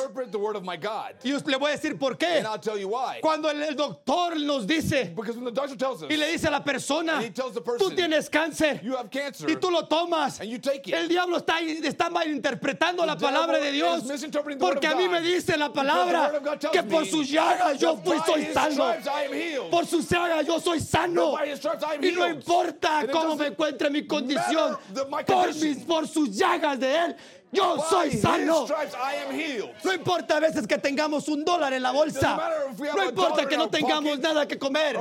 the. 0.60 1.24
Y 1.24 1.32
le 1.32 1.56
voy 1.56 1.70
a 1.70 1.76
decir 1.76 1.98
por 1.98 2.18
qué. 2.18 2.38
And 2.38 2.46
I'll 2.46 2.58
tell 2.58 2.78
you 2.78 2.88
why. 2.88 3.20
Cuando 3.22 3.48
el, 3.48 3.62
el 3.62 3.74
doctor 3.74 4.36
nos 4.38 4.66
dice 4.66 5.14
Because 5.14 5.36
when 5.36 5.46
the 5.46 5.50
doctor 5.50 5.76
tells 5.76 6.02
us 6.02 6.10
y 6.10 6.16
le 6.16 6.30
dice 6.30 6.48
a 6.48 6.50
la 6.50 6.62
persona, 6.62 7.20
the 7.20 7.30
tú 7.30 7.62
person, 7.62 7.96
tienes 7.96 8.28
cáncer 8.28 8.82
cancer 9.10 9.48
y 9.48 9.56
tú 9.56 9.70
lo 9.70 9.86
tomas, 9.86 10.40
and 10.40 10.50
you 10.50 10.58
take 10.58 10.86
it, 10.88 10.94
el 10.94 11.08
diablo 11.08 11.38
está, 11.38 11.58
está 11.60 12.10
malinterpretando 12.10 13.06
la 13.06 13.16
devil 13.16 13.16
palabra 13.16 13.58
de 13.58 13.72
Dios 13.72 14.06
the 14.06 14.58
porque 14.58 14.86
a 14.86 14.94
mí 14.94 15.08
me 15.08 15.22
dice 15.22 15.56
la 15.56 15.68
the 15.68 15.74
palabra 15.74 16.32
que 16.70 16.82
por 16.82 17.06
sus 17.06 17.30
llagas 17.30 17.78
yo 17.78 17.96
fui 17.96 18.18
soy 18.26 18.44
healed. 19.32 19.70
Por 19.70 19.86
sus 19.86 20.08
llagas 20.08 20.46
yo 20.46 20.60
soy 20.60 20.80
sano. 20.80 21.36
Y 22.00 22.12
no. 22.12 22.41
Importa 22.42 23.06
cómo 23.10 23.36
me 23.36 23.46
encuentre 23.48 23.90
mi 23.90 24.06
condición, 24.06 24.76
por, 25.26 25.54
mis, 25.54 25.78
por 25.78 26.08
sus 26.08 26.36
llagas 26.36 26.78
de 26.78 26.96
Él, 26.96 27.16
yo 27.52 27.76
By 27.76 27.88
soy 27.88 28.12
sano. 28.18 28.66
stripes. 28.66 29.84
No 29.84 29.92
importa 29.92 30.36
a 30.36 30.40
veces 30.40 30.66
que 30.66 30.78
tengamos 30.78 31.28
un 31.28 31.44
dólar 31.44 31.72
en 31.72 31.82
la 31.82 31.90
bolsa. 31.90 32.40
No 32.78 33.04
importa 33.04 33.46
que 33.46 33.56
no 33.56 33.68
tengamos 33.68 34.16
pocket. 34.16 34.22
nada 34.22 34.48
que 34.48 34.58
comer. 34.58 34.96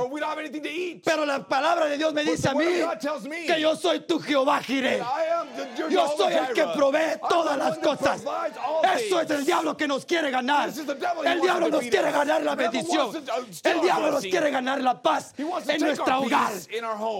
Pero 1.04 1.24
la 1.26 1.46
palabra 1.46 1.86
de 1.86 1.98
Dios 1.98 2.12
me 2.12 2.24
But 2.24 2.32
dice 2.32 2.48
a 2.48 2.54
mí 2.54 2.66
que 3.46 3.60
yo 3.60 3.74
soy 3.76 4.00
tu 4.00 4.20
Jehová 4.20 4.60
Jireh. 4.62 5.02
Yo 5.90 6.14
soy 6.16 6.34
el 6.34 6.52
que 6.52 6.64
provee 6.74 7.18
todas 7.28 7.56
las 7.56 7.78
cosas. 7.78 8.22
Eso 8.96 9.20
es 9.20 9.30
el 9.30 9.44
diablo 9.44 9.76
que 9.76 9.88
nos 9.88 10.04
quiere 10.04 10.30
ganar. 10.30 10.70
El 11.24 11.40
diablo 11.40 11.68
nos 11.68 11.80
quiere 11.82 12.12
ganar 12.12 12.42
la 12.42 12.54
bendición. 12.54 13.12
El 13.62 13.80
diablo 13.80 14.10
nos 14.12 14.22
quiere 14.22 14.50
ganar 14.50 14.80
la 14.80 15.00
paz 15.00 15.34
en 15.38 16.02
our 16.08 16.22
hogar, 16.22 16.52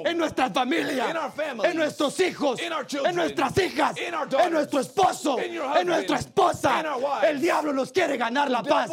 en 0.05 0.19
nuestra 0.19 0.51
familia, 0.51 1.33
en 1.65 1.77
nuestros 1.77 2.19
hijos, 2.21 2.61
en 2.61 3.15
nuestras 3.17 3.59
hijas, 3.59 3.97
en 3.97 4.53
nuestro 4.53 4.81
esposo, 4.81 5.22
esposo, 5.23 5.39
en 5.78 5.86
nuestra 5.86 6.16
esposa. 6.19 6.85
El 7.23 7.40
diablo 7.40 7.73
nos 7.73 7.93
quiere 7.93 8.16
ganar 8.16 8.51
la 8.51 8.62
paz, 8.62 8.90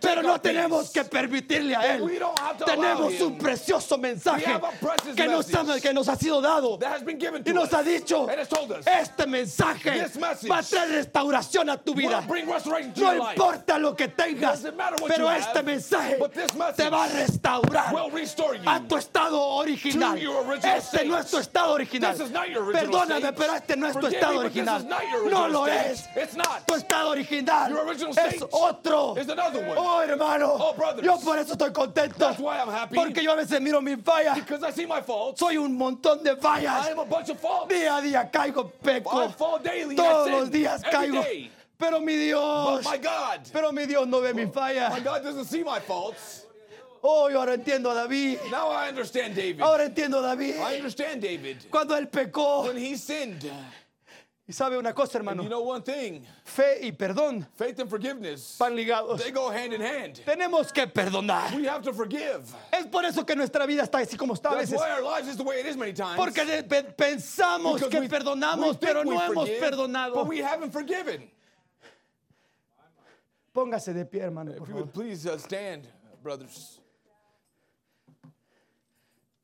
pero 0.00 0.22
no 0.22 0.40
tenemos 0.40 0.90
que 0.90 1.04
permitirle 1.04 1.76
a 1.76 1.94
él. 1.94 2.20
Tenemos 2.64 3.20
un 3.20 3.38
precioso 3.38 3.98
mensaje 3.98 4.60
que 5.16 5.26
nos, 5.26 5.52
ha, 5.54 5.80
que 5.80 5.92
nos 5.92 6.08
ha 6.08 6.16
sido 6.16 6.40
dado 6.40 6.78
y 7.44 7.52
nos 7.52 7.72
ha 7.72 7.82
dicho, 7.82 8.26
este 8.30 9.26
mensaje 9.26 10.06
va 10.50 10.58
a 10.58 10.62
traer 10.62 10.90
restauración 10.90 11.70
a 11.70 11.76
tu 11.76 11.94
vida. 11.94 12.24
No 12.96 13.30
importa 13.30 13.78
lo 13.78 13.94
que 13.96 14.08
tengas, 14.08 14.62
pero 15.08 15.30
este 15.30 15.62
mensaje 15.62 16.18
te 16.76 16.88
va 16.88 17.04
a 17.04 17.08
restaurar 17.08 17.94
a 18.66 18.80
tu 18.80 18.96
estado 18.96 19.40
original. 19.40 20.18
Este 20.62 21.04
no 21.04 21.18
es 21.18 21.26
tu 21.26 21.38
estado 21.38 21.72
original. 21.72 22.16
Perdóname, 22.72 23.32
pero 23.32 23.54
este 23.54 23.76
no 23.76 23.88
es 23.88 23.98
tu 23.98 24.06
estado 24.06 24.38
original. 24.40 24.88
No 25.30 25.48
lo 25.48 25.63
es. 25.68 26.08
Tu 26.66 26.74
estado 26.74 27.10
original 27.10 27.70
Your 27.70 27.80
original 27.86 28.14
es 28.18 28.42
otro. 28.52 29.14
is 29.16 29.28
another 29.28 29.64
one. 29.66 29.76
Oh, 29.78 30.00
hermano. 30.00 30.56
Oh, 30.58 30.72
brothers. 30.74 31.04
Yo 31.04 31.16
por 31.18 31.38
eso 31.38 31.54
estoy 31.54 31.72
contento. 31.72 32.16
That's 32.18 32.38
why 32.38 32.58
I'm 32.58 32.68
happy. 32.68 32.94
Porque 32.96 33.22
yo 33.22 33.32
a 33.32 33.36
veces 33.36 33.60
miro 33.60 33.80
mis 33.80 33.96
fallas. 34.02 34.34
Because 34.34 34.62
I 34.62 34.70
see 34.70 34.86
my 34.86 35.00
faults. 35.00 35.38
Soy 35.40 35.56
un 35.56 35.76
montón 35.76 36.22
de 36.22 36.32
I 36.32 36.36
fallas. 36.36 36.90
am 36.90 36.98
a 36.98 37.04
bunch 37.04 37.30
of 37.30 37.38
faults. 37.40 37.72
Día 37.72 37.96
a 37.98 38.00
día 38.02 38.30
caigo, 38.30 38.70
peco. 38.82 39.28
Todos 39.36 40.30
los 40.30 40.50
días 40.50 40.82
every 40.84 40.90
caigo. 41.10 41.22
day. 41.22 41.50
Pero 41.78 42.00
mi 42.00 42.16
Dios. 42.16 42.82
But 42.84 42.90
my 42.90 42.98
God, 42.98 43.40
Pero 43.52 43.72
mi 43.72 43.84
Dios 43.86 44.06
no 44.06 44.20
ve 44.20 44.32
mi 44.32 44.46
falla. 44.46 44.90
my 44.90 45.00
God 45.00 45.22
doesn't 45.22 45.44
see 45.46 45.62
my 45.64 45.80
faults. 45.80 46.46
Oh, 47.06 47.28
yo 47.28 47.38
ahora 47.40 47.54
entiendo 47.54 47.90
a 47.90 47.94
David. 47.94 48.38
Now 48.50 48.70
I 48.70 48.88
understand 48.88 49.34
David. 49.34 49.60
Ahora 49.60 49.84
entiendo 49.84 50.20
a 50.20 50.22
David. 50.22 50.54
I 50.56 50.76
understand 50.76 51.20
David. 51.20 51.58
Cuando 51.70 51.94
él 51.96 52.08
pecó. 52.08 52.64
When 52.64 52.78
he 52.78 52.96
sinned, 52.96 53.44
Y 54.46 54.52
sabe 54.52 54.76
una 54.76 54.92
cosa, 54.92 55.16
hermano. 55.16 55.42
you 55.42 55.48
know 55.48 55.62
one 55.62 55.80
thing, 55.82 56.22
Fe 56.44 56.78
y 56.82 56.92
perdón 56.92 57.46
faith 57.56 57.78
and 57.80 57.88
forgiveness, 57.88 58.58
van 58.58 58.76
ligados. 58.76 59.18
they 59.18 59.30
go 59.30 59.48
hand 59.50 59.72
in 59.72 59.80
hand. 59.80 60.20
Tenemos 60.26 60.70
que 60.70 60.86
perdonar. 60.86 61.54
We 61.56 61.64
have 61.66 61.82
to 61.82 61.94
forgive. 61.94 62.44
Es 62.70 62.84
por 62.88 63.06
eso 63.06 63.24
que 63.24 63.34
nuestra 63.34 63.66
vida 63.66 63.82
está 63.84 64.00
así 64.00 64.18
como 64.18 64.34
está 64.34 64.50
a 64.50 64.56
veces. 64.56 64.78
Porque 66.14 66.44
pensamos 66.94 67.74
Because 67.80 67.88
que 67.90 68.00
we- 68.00 68.08
perdonamos, 68.08 68.72
we 68.72 68.86
pero 68.86 69.02
no 69.02 69.12
hemos 69.18 69.34
forgive, 69.48 69.60
perdonado. 69.60 70.14
But 70.14 70.26
we 70.28 70.42
haven't 70.42 70.72
forgiven. 70.72 71.30
Póngase 73.54 73.94
de 73.94 74.04
pie, 74.04 74.20
hermano, 74.20 74.52
por 74.52 74.62
If 74.64 74.68
you 74.68 74.74
favor. 74.74 74.80
would 74.82 74.92
please 74.92 75.26
uh, 75.26 75.38
stand, 75.38 75.88
brothers. 76.22 76.80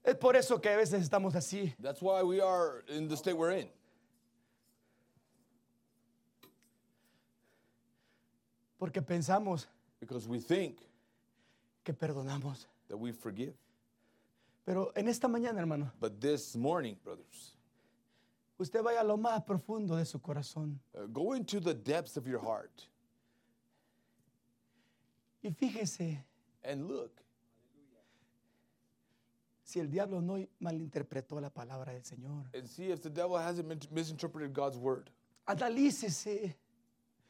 Es 0.05 0.15
por 0.17 0.37
eso 0.37 0.59
que 0.59 0.69
a 0.69 0.77
veces 0.77 1.09
estamos 1.09 1.35
así. 1.35 1.73
That's 1.81 2.03
why 2.03 2.23
we 2.23 2.41
are 2.43 2.83
in 2.89 3.09
the 3.09 3.17
state 3.17 3.35
we're 3.37 3.53
in. 3.53 3.69
Porque 8.81 9.01
pensamos 9.03 9.67
Because 10.01 10.27
we 10.27 10.41
think 10.41 10.79
que 11.85 11.93
perdonamos. 11.93 12.67
that 12.89 12.97
we 12.97 13.13
forgive. 13.13 13.55
Pero 14.65 14.91
en 14.97 15.07
esta 15.09 15.29
mañana, 15.29 15.59
hermano, 15.61 15.93
But 16.01 16.21
this 16.21 16.57
morning, 16.57 16.97
brothers, 17.05 17.57
usted 18.59 18.83
vaya 18.83 19.01
a 19.01 19.05
lo 19.05 19.17
más 19.19 19.45
profundo 19.45 19.97
de 19.97 20.05
su 20.05 20.19
corazón 20.19 20.79
uh, 20.95 21.07
go 21.07 21.35
into 21.35 21.61
the 21.61 21.75
depths 21.75 22.17
of 22.17 22.27
your 22.27 22.41
heart 22.41 22.89
y 25.43 25.51
fíjese 25.51 26.23
and 26.65 26.87
look. 26.89 27.11
si 29.65 29.79
el 29.81 29.89
diablo 29.89 30.21
no 30.21 30.37
malinterpretó 30.61 31.41
la 31.41 31.49
palabra 31.51 31.93
del 31.93 32.03
Señor. 32.03 32.45
and 32.55 32.67
see 32.69 32.91
if 32.91 33.01
the 33.03 33.11
devil 33.11 33.37
hasn't 33.39 33.67
min- 33.69 33.81
misinterpreted 33.91 34.53
God's 34.53 34.77
word. 34.79 35.11
Analícese. 35.49 36.55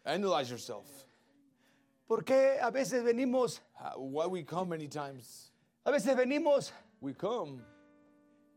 Analyze 0.05 0.51
yourself. 0.51 0.87
Porque 2.11 2.59
a 2.61 2.73
veces 2.73 3.05
venimos, 3.05 3.61
why 3.97 4.27
we 4.27 4.43
come 4.43 4.71
many 4.71 4.89
times. 4.89 5.53
a 5.87 5.93
veces 5.93 6.17
venimos 6.17 6.73
We 7.01 7.15
come 7.15 7.61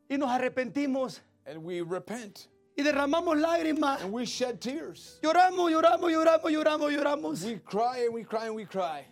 y 0.09 0.17
nos 0.17 0.27
arrepentimos 0.31 1.19
and 1.45 1.63
we 1.63 1.81
repent 1.81 2.47
y 2.75 2.83
derramamos 2.83 3.39
lágrimas. 3.39 4.01
and 4.01 4.11
we 4.11 4.25
shed 4.25 4.59
tears. 4.59 5.19
Lloramos, 5.21 5.69
lloramos, 5.71 6.11
lloramos, 6.11 6.51
lloramos, 6.51 6.91
lloramos. 6.91 7.45
We 7.45 7.59
cry 7.59 8.05
and 8.05 8.13
we 8.15 8.23
cry 8.23 8.47
and 8.47 8.55
we 8.55 8.65
cry. 8.65 9.05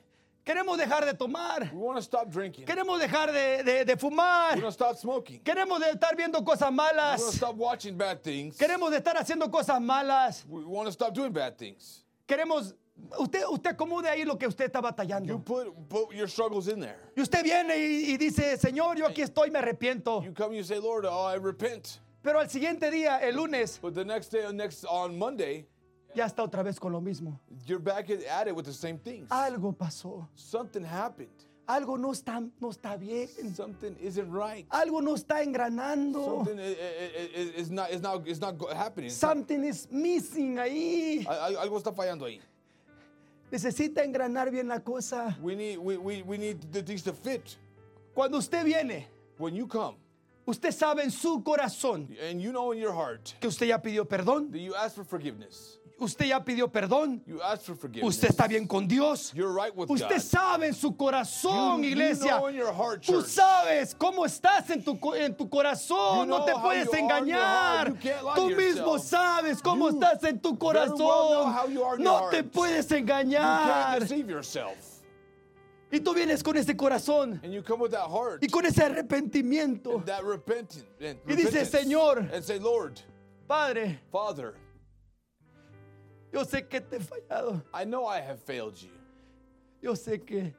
Queremos 0.43 0.75
dejar 0.79 1.05
de 1.05 1.13
tomar. 1.13 1.69
We 1.71 1.77
want 1.79 1.97
to 1.99 2.01
stop 2.01 2.31
drinking. 2.31 2.65
We 2.65 2.73
Queremos 2.73 2.99
dejar 2.99 3.27
de, 3.31 3.61
de- 3.63 3.85
de 3.85 3.95
fumar. 3.95 4.53
want 4.55 4.61
to 4.61 4.71
stop 4.71 4.97
smoking. 4.97 5.39
Queremos 5.41 5.79
de 5.79 5.91
estar 5.95 6.15
viendo 6.17 6.43
cosas 6.43 6.71
We 6.71 6.77
want 6.77 6.89
to 6.89 6.95
malas. 6.95 7.35
stop 7.35 7.55
watching 7.57 7.95
bad 7.95 8.23
things. 8.23 8.57
Queremos 8.57 8.89
de 8.89 8.97
estar 8.97 9.13
haciendo 9.17 9.51
cosas 9.51 9.79
malas. 9.79 10.43
We 10.49 10.65
want 10.65 10.87
to 10.87 10.91
stop 10.91 11.13
doing 11.13 11.31
bad 11.31 11.59
things. 11.59 12.03
Queremos, 12.27 12.73
usted, 13.19 13.43
usted 13.49 13.71
acomode 13.71 14.07
ahí 14.07 14.25
lo 14.25 14.37
que 14.37 14.47
usted 14.47 14.65
está 14.65 14.79
You 14.79 14.83
batallando. 14.83 15.39
put, 15.45 15.67
put 15.89 16.13
your 16.13 16.27
struggles 16.27 16.67
in 16.67 16.79
there. 16.79 16.97
Y 17.15 17.21
usted 17.21 17.43
viene 17.43 17.75
y, 17.77 18.13
y 18.13 18.17
dice, 18.17 18.57
Señor, 18.57 18.97
yo 18.97 19.05
aquí 19.07 19.21
estoy, 19.21 19.49
me 19.51 19.59
arrepiento. 19.59 20.23
You 20.23 20.33
come 20.33 20.47
and 20.49 20.57
you 20.57 20.63
say, 20.63 20.79
Lord, 20.79 21.05
oh, 21.05 21.25
I 21.25 21.35
repent. 21.37 21.99
Pero 22.23 22.39
al 22.39 22.47
siguiente 22.49 22.91
día, 22.91 23.19
el 23.21 23.35
lunes, 23.35 23.79
But 23.81 23.95
the 23.95 24.05
next 24.05 24.29
day, 24.31 24.45
next 24.53 24.85
on 24.85 25.17
Monday, 25.17 25.65
ya 26.13 26.25
está 26.25 26.43
otra 26.43 26.63
vez 26.63 26.79
con 26.79 26.91
lo 26.91 27.01
mismo. 27.01 27.39
you're 27.65 27.79
back 27.79 28.09
at 28.09 28.47
it 28.47 28.55
with 28.55 28.65
the 28.65 28.73
same 28.73 28.97
things. 28.99 29.27
Algo 29.29 29.73
pasó. 29.75 30.27
Something 30.35 30.83
happened. 30.83 31.29
Algo 31.67 31.97
no 31.97 32.11
está, 32.11 32.39
no 32.59 32.69
está 32.69 32.97
bien. 32.99 33.27
Something 33.55 33.95
isn't 34.01 34.29
right. 34.29 34.67
Algo 34.69 35.01
no 35.01 35.13
está 35.15 35.41
engranando. 35.41 36.43
Something 36.45 36.59
i- 36.59 36.63
i- 36.63 37.31
i- 37.33 37.53
is 37.55 37.71
not 37.71 37.89
is 37.91 38.01
not 38.01 38.27
is 38.27 38.39
not 38.41 38.57
go- 38.57 38.67
happening. 38.73 39.09
Something 39.09 39.63
is 39.63 39.87
missing 39.89 40.57
ahí. 40.57 41.25
Al- 41.25 41.55
al- 41.55 41.57
Algo 41.69 41.77
está 41.77 41.93
fallando 41.93 42.25
ahí. 42.25 42.41
Necesita 43.51 44.03
engranar 44.03 44.49
bien 44.49 44.67
la 44.67 44.79
cosa. 44.79 45.37
We 45.41 45.55
need 45.55 45.77
we, 45.77 45.97
we, 45.97 46.21
we 46.23 46.37
need 46.37 46.71
the 46.71 46.81
things 46.81 47.03
to 47.03 47.13
fit. 47.13 47.57
Cuando 48.15 48.37
usted 48.37 48.63
viene, 48.65 49.07
When 49.37 49.55
you 49.55 49.67
come 49.67 49.95
usted 50.47 50.71
sabe 50.71 51.03
en 51.03 51.11
su 51.11 51.41
corazón 51.43 52.07
and 52.21 52.41
you 52.41 52.51
know 52.51 52.71
in 52.71 52.79
your 52.79 52.91
heart 52.93 53.35
que 53.39 53.47
usted 53.47 53.67
ya 53.67 53.77
pidió 53.77 54.05
perdón. 54.07 54.51
that 54.51 54.59
you 54.59 54.73
ask 54.75 54.95
for 54.95 55.03
forgiveness. 55.03 55.77
Usted 55.99 56.25
ya 56.25 56.43
pidió 56.43 56.71
perdón. 56.71 57.21
You 57.25 57.41
ask 57.41 57.63
for 57.63 57.75
forgiveness. 57.75 58.15
Usted 58.15 58.29
está 58.29 58.47
bien 58.47 58.67
con 58.67 58.87
Dios. 58.87 59.31
You're 59.33 59.53
right 59.53 59.75
with 59.75 59.89
Usted 59.89 60.09
God. 60.15 60.21
sabe 60.21 60.67
en 60.67 60.73
su 60.73 60.95
corazón, 60.95 61.77
You- 61.83 61.89
you 61.89 61.91
iglesia. 61.91 62.37
know 62.39 62.49
heart, 62.73 63.03
Tú 63.05 63.21
sabes 63.21 63.95
cómo 63.95 64.25
estás 64.25 64.69
en 64.69 64.83
tu, 64.83 64.97
en 65.13 65.35
tu 65.35 65.47
corazón. 65.49 66.19
You 66.21 66.25
no 66.25 66.37
know 66.37 66.45
te 66.45 66.53
puedes 66.53 66.93
engañar. 66.93 67.93
Tú 68.35 68.49
mismo 68.49 68.97
sabes 68.99 69.61
cómo 69.61 69.89
estás 69.89 70.23
en 70.23 70.39
tu 70.39 70.49
well 70.49 70.57
corazón. 70.59 71.99
no 71.99 72.29
te 72.29 72.43
puedes 72.43 72.91
engañar. 72.91 73.99
deceive 73.99 74.29
yourself. 74.31 74.75
Y 75.93 75.99
tú 75.99 76.13
vienes 76.13 76.41
con 76.41 76.55
ese 76.55 76.75
corazón 76.77 77.41
And 77.43 77.51
you 77.53 77.61
come 77.61 77.81
with 77.81 77.91
that 77.91 78.07
heart. 78.09 78.41
y 78.41 78.47
con 78.47 78.65
ese 78.65 78.81
arrepentimiento. 78.81 80.01
Y 80.01 80.05
dice, 80.05 80.21
repentance, 80.23 81.65
"Señor." 81.65 82.19
And 82.33 82.43
say, 82.43 82.59
Lord, 82.59 83.01
Padre, 83.45 83.99
Father, 84.09 84.53
yo 86.31 86.43
sé 86.43 86.67
que 86.69 86.79
te 86.81 86.97
he 86.97 86.99
fallado. 86.99 87.61
I 87.73 87.83
know 87.85 88.05
I 88.05 88.19
have 88.21 88.39
failed 88.41 88.81
you. 88.81 88.89
Yo 89.81 89.93
sé 89.95 90.25
que 90.25 90.53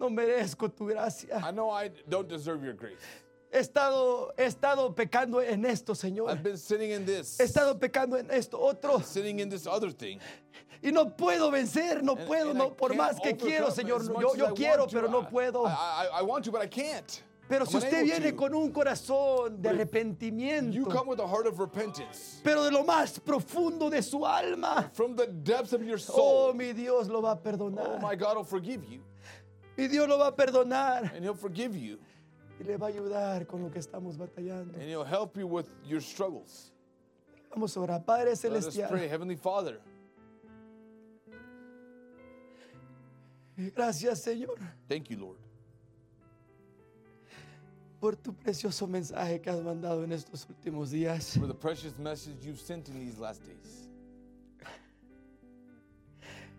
no 0.00 0.08
merezco 0.10 0.68
tu 0.74 0.86
gracia. 0.88 1.40
I 1.44 1.50
know 1.52 1.70
I 1.70 1.90
don't 2.08 2.28
deserve 2.28 2.62
your 2.64 2.74
grace. 2.74 2.96
He 3.52 3.58
estado, 3.60 4.32
he 4.36 4.44
estado 4.44 4.92
pecando 4.94 5.40
en 5.40 5.64
esto, 5.64 5.94
Señor. 5.94 6.30
I've 6.30 6.42
been 6.42 6.56
sinning 6.58 6.90
in 6.90 7.06
this, 7.06 7.38
He 7.38 7.44
estado 7.44 7.74
pecando 7.78 8.18
en 8.18 8.30
esto 8.30 8.58
otro. 8.58 8.98
sinning 9.00 9.38
in 9.40 9.48
this 9.48 9.66
other 9.66 9.90
thing. 9.92 10.18
Y 10.82 10.90
no 10.90 11.06
puedo 11.06 11.50
vencer, 11.50 12.02
no 12.02 12.16
And- 12.16 12.26
puedo, 12.28 12.50
and 12.50 12.58
no, 12.58 12.70
por 12.70 12.90
más 12.94 13.18
que 13.22 13.34
quiero, 13.34 13.70
Señor. 13.70 14.02
Yo, 14.20 14.34
yo 14.34 14.52
quiero, 14.54 14.80
want 14.80 14.90
to. 14.90 14.96
pero 14.96 15.08
no 15.08 15.22
puedo. 15.28 15.64
I, 15.66 15.70
I, 16.12 16.18
I 16.18 16.22
want 16.22 16.44
to, 16.44 16.50
but 16.52 16.60
I 16.60 16.66
can't. 16.66 17.22
Pero 17.48 17.64
si 17.64 17.76
usted 17.76 18.02
viene 18.04 18.34
con 18.34 18.52
un 18.54 18.72
corazón 18.72 19.62
de 19.62 19.68
if 19.68 19.74
You 19.76 19.80
arrepentimiento, 19.82 20.90
come 20.90 21.08
with 21.08 21.20
a 21.20 21.26
heart 21.28 21.46
of 21.46 21.58
repentance 21.60 22.40
pero 22.42 22.64
de 22.64 22.72
lo 22.72 22.82
más 22.84 23.20
profundo 23.20 23.88
de 23.88 24.02
su 24.02 24.24
alma, 24.26 24.90
from 24.92 25.14
the 25.14 25.26
depths 25.28 25.72
of 25.72 25.80
your 25.82 25.94
oh, 25.94 26.50
soul. 26.50 26.54
mi 26.54 26.72
Dios 26.72 27.06
lo 27.08 27.22
va 27.22 27.30
a 27.30 27.34
Oh, 27.34 27.42
perdonar. 27.42 28.00
my 28.02 28.16
God 28.16 28.36
will 28.38 28.44
forgive 28.44 28.82
you, 28.90 29.00
Mi 29.76 29.86
Dios 29.86 30.08
lo 30.08 30.18
va 30.18 30.28
a 30.28 30.32
perdonar 30.32 31.12
and 31.14 31.22
He'll 31.24 31.34
forgive 31.36 31.76
you, 31.76 31.98
y 32.58 32.64
le 32.64 32.76
va 32.78 32.86
a 32.88 32.90
ayudar 32.90 33.46
con 33.46 33.62
lo 33.62 33.70
que 33.70 33.78
estamos 33.80 34.16
batallando. 34.16 34.74
and 34.74 34.82
He'll 34.88 35.04
help 35.04 35.36
you 35.36 35.46
with 35.46 35.68
your 35.84 36.00
struggles. 36.00 36.72
Vamos 37.54 37.76
a 37.76 37.80
orar, 37.80 38.04
Padre 38.04 38.24
Let 38.24 38.32
us 38.32 38.40
pray, 38.40 38.50
Celestial. 38.60 39.08
Heavenly 39.08 39.36
Father. 39.36 39.78
Gracias, 43.56 44.22
Señor, 44.22 44.58
Thank 44.88 45.08
you, 45.10 45.16
Lord, 45.18 45.38
por 48.06 48.14
tu 48.14 48.32
precioso 48.32 48.86
mensaje 48.86 49.40
que 49.40 49.50
has 49.50 49.60
mandado 49.60 50.04
en 50.04 50.12
estos 50.12 50.46
últimos 50.48 50.92
días. 50.92 51.36
for 51.36 51.48
the 51.48 51.54
precious 51.54 51.98
message 51.98 52.36
you've 52.40 52.60
sent 52.60 52.88
in 52.88 53.00
these 53.00 53.18
last 53.18 53.42
days. 53.44 53.88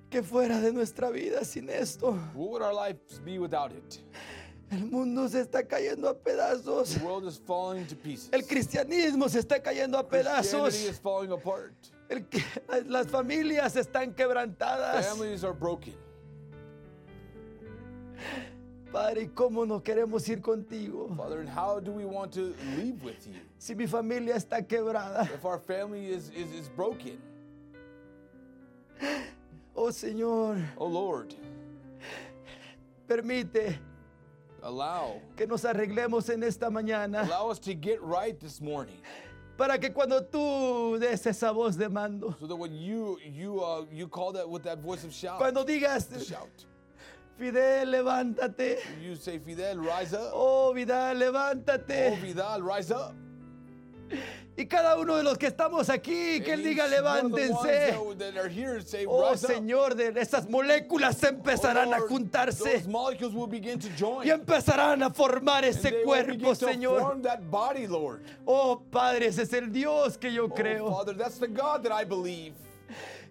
Que 0.10 0.22
fuera 0.22 0.60
de 0.60 0.74
nuestra 0.74 1.10
vida 1.10 1.46
sin 1.46 1.70
esto. 1.70 2.12
What 2.34 2.50
would 2.50 2.62
our 2.62 2.74
lives 2.74 3.22
be 3.24 3.40
without 3.40 3.72
it? 3.72 4.02
El 4.70 4.88
mundo 4.92 5.30
se 5.30 5.40
está 5.40 5.66
cayendo 5.66 6.10
a 6.10 6.16
pedazos. 6.16 6.96
The 6.96 7.06
world 7.06 7.26
is 7.26 7.38
falling 7.38 7.86
to 7.88 7.96
pieces. 7.96 8.30
El 8.34 8.42
cristianismo 8.42 9.30
se 9.30 9.40
está 9.40 9.64
cayendo 9.64 9.98
a 9.98 10.04
pedazos. 10.04 10.64
Christianity 10.64 10.90
is 10.90 11.00
falling 11.00 11.32
apart. 11.32 11.76
El 12.10 12.26
las 12.90 13.08
familias 13.08 13.78
están 13.78 14.14
quebrantadas. 14.14 15.06
Families 15.06 15.46
are 15.46 15.54
broken. 15.54 15.96
Padre, 18.98 19.22
¿y 19.24 19.28
cómo 19.28 19.64
no 19.66 19.84
queremos 19.84 20.28
ir 20.28 20.42
contigo? 20.42 21.08
Father, 21.16 21.40
and 21.40 21.50
how 21.50 21.80
do 21.80 21.92
we 21.92 22.04
want 22.04 22.32
to 22.34 22.56
leave 22.76 23.04
with 23.04 23.28
you 23.28 23.40
Si 23.60 23.76
mi 23.76 23.86
familia 23.86 24.34
está 24.36 24.68
quebrada. 24.68 25.24
if 25.36 25.46
our 25.46 25.60
family 25.60 26.08
is, 26.08 26.30
is, 26.36 26.52
is 26.52 26.68
broken? 26.70 27.20
Oh 29.76 29.90
Señor, 29.92 30.60
Oh 30.80 30.88
Lord, 30.88 31.36
permite 33.08 33.78
allow. 34.64 35.22
que 35.36 35.46
nos 35.46 35.62
arreglemos 35.64 36.28
en 36.34 36.42
esta 36.42 36.68
mañana. 36.72 37.24
Allow 37.24 37.52
us 37.52 37.60
to 37.60 37.76
get 37.76 38.02
right 38.02 38.40
this 38.40 38.60
morning. 38.60 38.98
Para 39.58 39.78
que 39.78 39.92
cuando 39.92 40.22
tú 40.24 41.00
des 41.00 41.24
esa 41.28 41.54
voz 41.54 41.78
de 41.78 41.88
mando, 41.88 42.36
so 42.40 42.48
that 42.48 42.56
when 42.56 42.74
you 42.74 43.20
you 43.24 43.60
uh, 43.62 43.86
you 43.92 44.08
call 44.08 44.32
that 44.34 44.50
with 44.50 44.64
that 44.64 44.80
voice 44.80 45.04
of 45.04 45.14
shout, 45.14 45.38
cuando 45.38 45.64
digas, 45.64 46.08
shout, 46.28 46.66
Fidel, 47.38 47.92
levántate. 47.92 48.78
you 49.02 49.16
say 49.16 49.38
Fidel, 49.40 49.78
rise 49.78 50.14
up. 50.14 50.32
Oh, 50.34 50.74
Vidal, 50.74 51.16
Oh 51.16 51.20
levántate. 51.20 52.20
Vidal, 52.22 52.62
rise 52.64 52.92
up. 52.92 53.14
Y 54.60 54.66
cada 54.66 54.98
uno 54.98 55.18
de 55.18 55.22
los 55.24 55.38
que 55.38 55.46
estamos 55.48 55.88
aquí, 55.90 56.42
que 56.42 56.54
él 56.54 56.64
diga, 56.64 56.88
levántense. 56.88 57.92
that, 58.18 58.18
that 58.34 58.38
are 58.38 58.48
here 58.50 58.82
say, 58.82 59.06
Oh. 59.08 59.36
Señor, 59.36 59.94
de 59.96 60.08
esas 60.20 60.50
moléculas 60.50 61.22
Oh, 61.24 61.28
empezarán 61.28 61.94
a 61.94 62.00
Lord, 62.00 62.10
juntarse 62.10 62.64
Those 62.74 62.88
molecules 62.88 63.36
will 63.36 63.46
begin 63.48 63.78
to 63.80 63.90
join. 63.96 64.26
y 64.26 64.32
empezarán 64.32 65.04
a 65.04 65.12
formar 65.12 65.64
ese 65.64 66.02
cuerpo, 66.04 66.56
Señor. 66.56 67.02
form 67.02 67.22
that 67.22 67.42
body, 67.52 67.86
Lord. 67.86 68.22
Oh, 68.48 68.82
Padre, 68.90 69.28
ese 69.28 69.44
es 69.44 69.54
el 69.54 69.72
Dios 69.72 70.18
que 70.18 70.32
yo 70.34 70.46
Oh, 70.46 70.50
creo. 70.50 70.90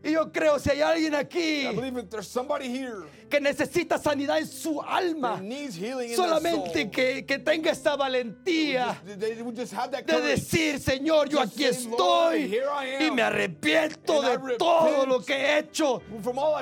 Y 0.05 0.13
yo 0.13 0.31
creo, 0.33 0.59
si 0.59 0.71
hay 0.71 0.81
alguien 0.81 1.15
aquí 1.15 1.67
I 1.67 1.75
believe 1.75 1.97
if 1.99 2.11
there's 2.11 2.29
somebody 2.29 2.69
here 2.69 3.05
que 3.29 3.41
necesita 3.41 3.99
sanidad 3.99 4.39
en 4.39 4.47
su 4.47 4.81
alma, 4.81 5.37
that 5.37 5.43
needs 5.43 5.75
healing 5.75 6.11
in 6.11 6.17
solamente 6.17 6.83
soul, 6.83 6.91
que, 6.91 7.25
que 7.27 7.39
tenga 7.39 7.71
esta 7.71 7.97
they 7.97 7.99
valentía 7.99 8.87
would 8.87 9.07
just, 9.07 9.21
they 9.21 9.43
would 9.43 9.57
just 9.57 9.73
have 9.73 9.91
that 9.91 10.07
de 10.07 10.21
decir, 10.21 10.79
Señor, 10.79 11.29
yo 11.29 11.41
aquí 11.41 11.73
say, 11.73 11.89
"Lord, 11.89 12.35
estoy 12.37 12.61
am, 12.61 13.03
y 13.03 13.11
me 13.11 13.23
arrepiento 13.23 14.23
de 14.23 14.57
todo 14.57 15.07
lo 15.07 15.21
que 15.21 15.35
he 15.35 15.59
hecho. 15.59 16.01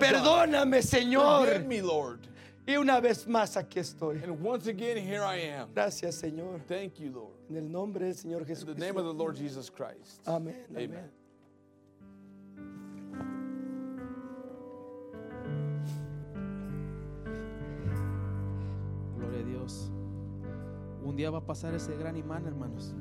Perdóname, 0.01 0.83
Señor. 0.83 1.65
Me, 1.67 1.83
Lord. 1.83 2.21
Y 2.67 2.77
una 2.77 2.99
vez 2.99 3.27
más 3.27 3.57
aquí 3.57 3.79
estoy. 3.81 4.23
And 4.23 4.41
once 4.43 4.67
again, 4.67 4.97
here 4.97 5.23
I 5.23 5.37
am. 5.51 5.69
Gracias, 5.75 6.15
Señor. 6.15 6.61
Thank 6.67 6.99
you, 6.99 7.11
Lord. 7.11 7.35
En 7.51 7.57
el 7.57 7.71
nombre 7.71 8.07
del 8.07 8.15
Señor 8.15 8.49
In 8.49 8.55
the 8.67 8.75
name 8.75 8.97
of 8.97 9.05
the 9.05 9.13
Jesucristo. 9.13 9.19
Lord 9.19 9.37
Jesus 9.37 9.71
Christ. 9.71 10.23
Amén. 10.27 10.55
Amen. 10.75 11.11
Dios. 19.43 19.91
Un 21.03 21.17
día 21.17 21.31
va 21.31 21.39
a 21.39 21.47
pasar 21.47 21.75
ese 21.75 21.97
gran 21.97 22.17
imán, 22.17 22.47
hermanos. 22.47 22.95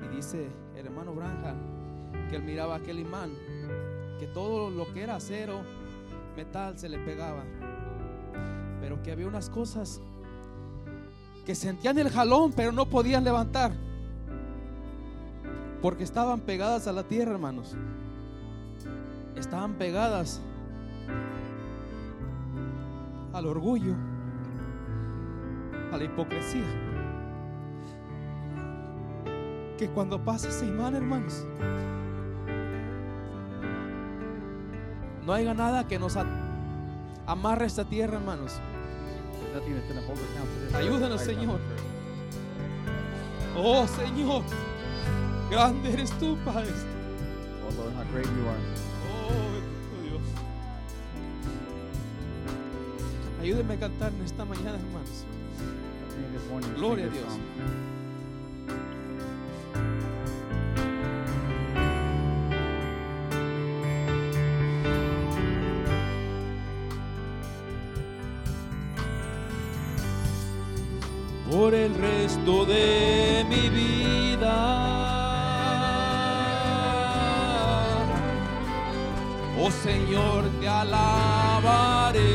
Y 0.00 0.16
dice 0.16 0.48
el 0.74 0.86
hermano 0.86 1.14
Branham 1.14 1.56
que 2.28 2.36
él 2.36 2.42
miraba 2.42 2.76
aquel 2.76 2.98
imán, 2.98 3.30
que 4.18 4.26
todo 4.26 4.70
lo 4.70 4.92
que 4.92 5.02
era 5.02 5.16
acero, 5.16 5.62
metal, 6.36 6.78
se 6.78 6.88
le 6.88 6.98
pegaba. 6.98 7.44
Pero 8.80 9.02
que 9.02 9.12
había 9.12 9.26
unas 9.26 9.48
cosas 9.48 10.00
que 11.46 11.54
sentían 11.54 11.98
el 11.98 12.10
jalón, 12.10 12.52
pero 12.52 12.72
no 12.72 12.86
podían 12.86 13.24
levantar. 13.24 13.72
Porque 15.80 16.04
estaban 16.04 16.40
pegadas 16.40 16.86
a 16.86 16.92
la 16.92 17.04
tierra, 17.04 17.32
hermanos. 17.32 17.76
Estaban 19.36 19.74
pegadas 19.74 20.40
al 23.32 23.46
orgullo 23.46 23.94
a 25.94 25.98
la 25.98 26.04
hipocresía. 26.04 26.64
Que 29.78 29.88
cuando 29.88 30.22
pasa 30.22 30.48
ese 30.48 30.66
imán, 30.66 30.94
hermanos, 30.94 31.44
no 35.24 35.32
haya 35.32 35.54
nada 35.54 35.86
que 35.86 35.98
nos 35.98 36.18
amarre 37.26 37.66
esta 37.66 37.84
tierra, 37.84 38.16
hermanos. 38.16 38.60
Ayúdanos, 40.74 41.20
Señor. 41.20 41.60
Oh 43.56 43.86
Señor, 43.86 44.42
grande 45.48 45.92
eres 45.92 46.10
tú, 46.18 46.36
Padre. 46.44 46.72
Oh 47.62 47.70
Lord, 47.76 47.94
how 47.94 48.04
great 48.12 48.26
you 48.26 48.48
are. 48.48 48.58
Oh, 49.30 50.02
Dios. 50.02 50.22
Ayúdenme 53.40 53.74
a 53.74 53.78
cantar 53.78 54.12
en 54.12 54.22
esta 54.22 54.44
mañana, 54.44 54.74
hermanos. 54.74 55.24
Gloria 56.76 57.06
a 57.06 57.08
Dios. 57.08 57.38
por 71.54 71.72
el 71.72 71.94
resto 71.94 72.64
de 72.64 73.44
mi 73.48 73.68
vida. 73.68 74.54
Oh 79.60 79.70
Señor, 79.70 80.44
te 80.60 80.68
alabaré. 80.68 82.33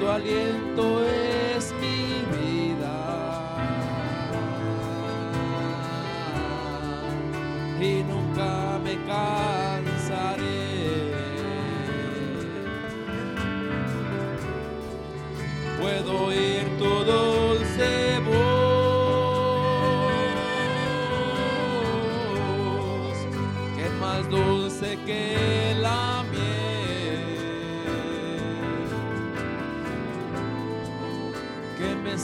Tu 0.00 0.08
aliento 0.08 1.04
es 1.04 1.72
mi 1.74 2.24
vida. 2.34 2.96
Y 7.80 8.02
nunca 8.02 8.78
me 8.82 8.94
cansaré. 9.06 10.60
puedo 15.80 16.24
oír 16.26 16.64
tu 16.78 16.90
dulce 17.10 18.18
voz, 18.26 18.40
que 23.74 23.82
es 23.86 23.92
más 23.98 24.28
dulce 24.28 24.98
que 25.06 25.49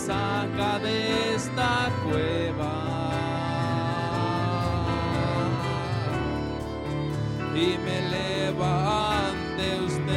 saca 0.07 0.79
de 0.79 1.35
esta 1.35 1.91
cueva. 2.05 2.75
Y 7.55 7.79
me 7.85 7.95
eleva 8.07 8.73
ante 9.29 9.67
usted. 9.89 10.11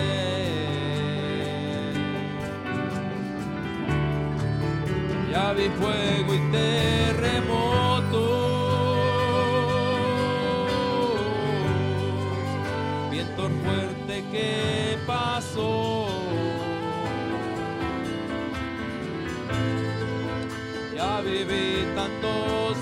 Ya 5.31 5.45
vi 5.53 5.67
fuego 5.79 6.31
y 6.33 6.41
terremotos, 6.51 6.98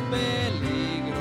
tantos 0.07 0.11
peligros, 0.11 1.19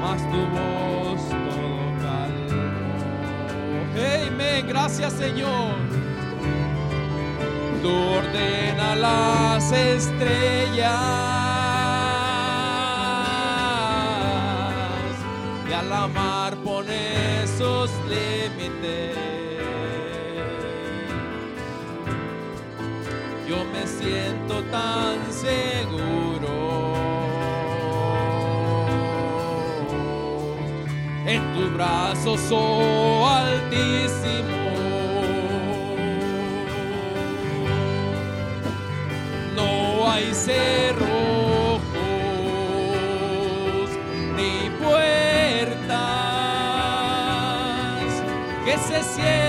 mas 0.00 0.22
tu 0.30 0.40
voz 0.54 1.22
todo 1.28 1.92
calmó. 2.02 2.62
Amén, 4.28 4.66
gracias 4.68 5.12
Señor. 5.12 5.74
Tú 7.82 7.92
ordena 7.92 8.96
las 8.96 9.72
estrellas 9.72 10.90
y 15.68 15.72
a 15.72 15.82
la 15.82 16.08
mar 16.08 16.56
pone 16.64 17.46
sus 17.46 17.90
límites. 18.08 19.35
siento 23.98 24.62
tan 24.64 25.18
seguro. 25.30 26.54
En 31.26 31.42
tus 31.54 31.72
brazos, 31.74 32.40
oh 32.52 33.26
altísimo. 33.28 34.60
No 39.56 40.10
hay 40.10 40.32
cerrojos 40.32 41.80
ni 44.36 44.70
puertas 44.84 45.96
que 48.64 48.78
se 48.78 49.02
cierren. 49.02 49.45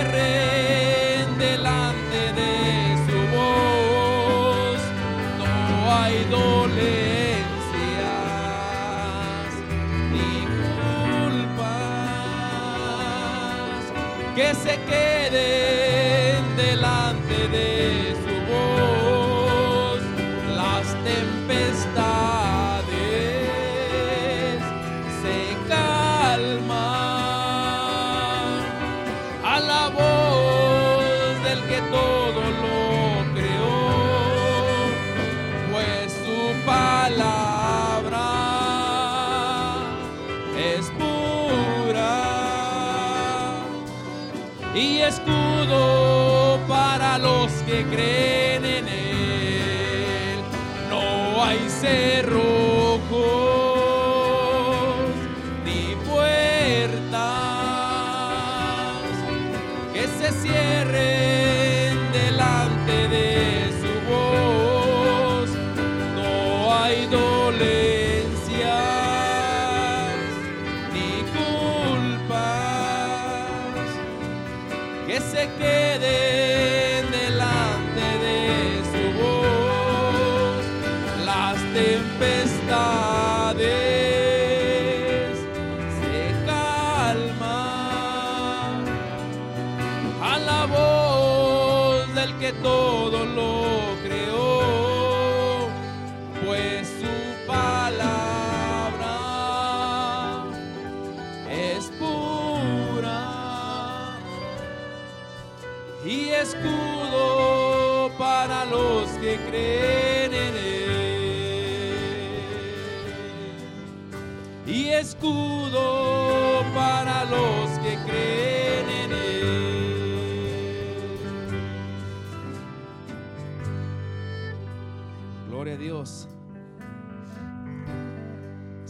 y 44.78 45.00
escudo 45.00 46.60
para 46.68 47.18
los 47.18 47.52
que 47.64 47.84
creen 47.86 48.64
en 48.64 48.88
Él. 48.88 50.44
No 50.90 51.44
hay 51.44 51.68
cerrojo. 51.68 53.57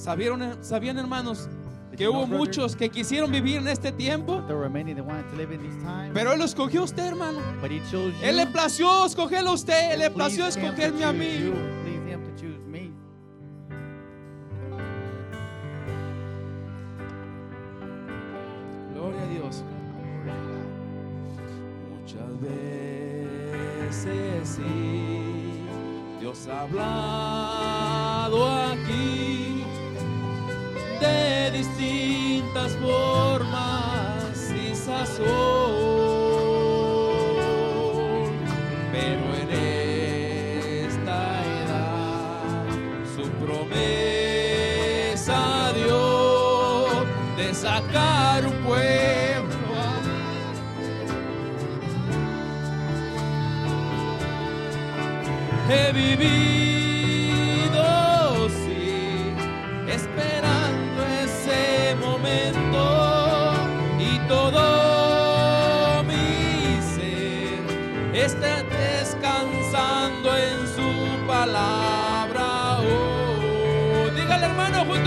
¿Sabieron, 0.08 0.42
eh, 0.42 0.54
sabían, 0.62 0.98
hermanos, 0.98 1.50
que 1.98 2.08
hubo 2.08 2.26
muchos 2.26 2.78
que 2.78 2.88
quisieron 2.88 3.30
vivir 3.30 3.58
en 3.58 3.68
este 3.68 3.92
tiempo. 3.92 4.42
Pero 6.14 6.32
Él 6.32 6.40
lo 6.40 6.46
escogió 6.46 6.80
a 6.80 6.84
usted, 6.86 7.08
hermano. 7.08 7.40
Él 8.24 8.38
le 8.38 8.48
plació 8.48 9.06
escogerlo 9.06 9.50
a 9.50 9.54
usted. 9.56 9.92
Él 9.92 10.00
le 10.00 10.10
plació 10.10 10.48
escogerme 10.48 11.04
a 11.04 11.12
mí. 11.12 11.52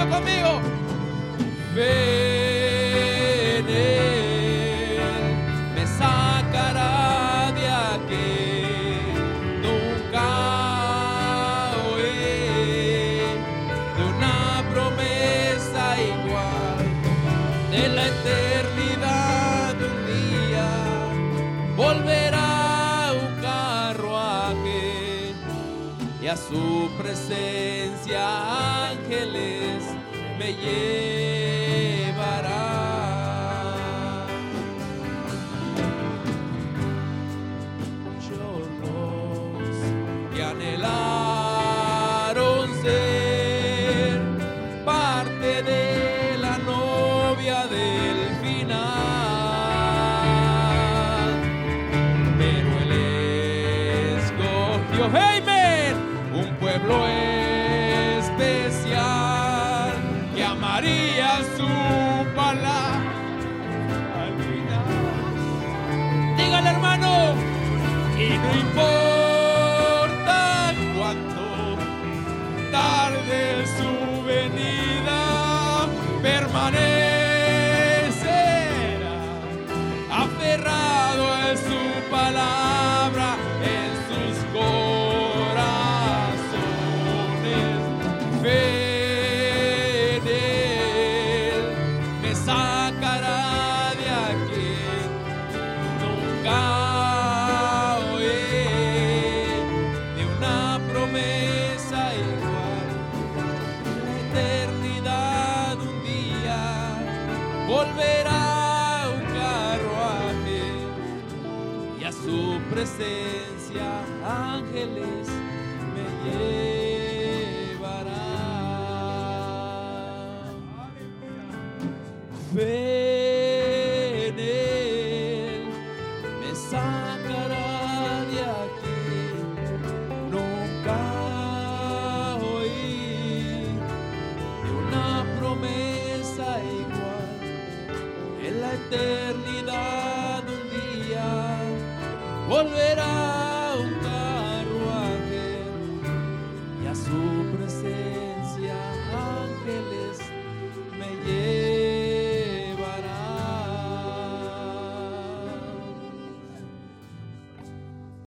conmigo, 0.09 0.61
fe 1.75 3.59
en 3.59 3.69
él 3.69 3.75
eh, 3.77 4.99
me 5.75 5.87
sacará 5.87 7.53
de 7.53 7.69
aquí, 7.69 9.13
nunca 9.61 10.29
oí 11.93 13.21
de 13.97 14.03
una 14.17 14.65
promesa 14.73 15.83
igual 16.01 16.83
de 17.71 17.89
la 17.89 18.07
eternidad 18.07 19.75
un 19.91 19.99
día 20.07 20.69
volverá 21.77 23.13
un 23.13 23.43
carro 23.43 24.19
aquí 24.19 25.35
y 26.23 26.27
a 26.27 26.37
su 26.37 26.91
presencia. 26.97 28.80
yeah. 30.59 31.10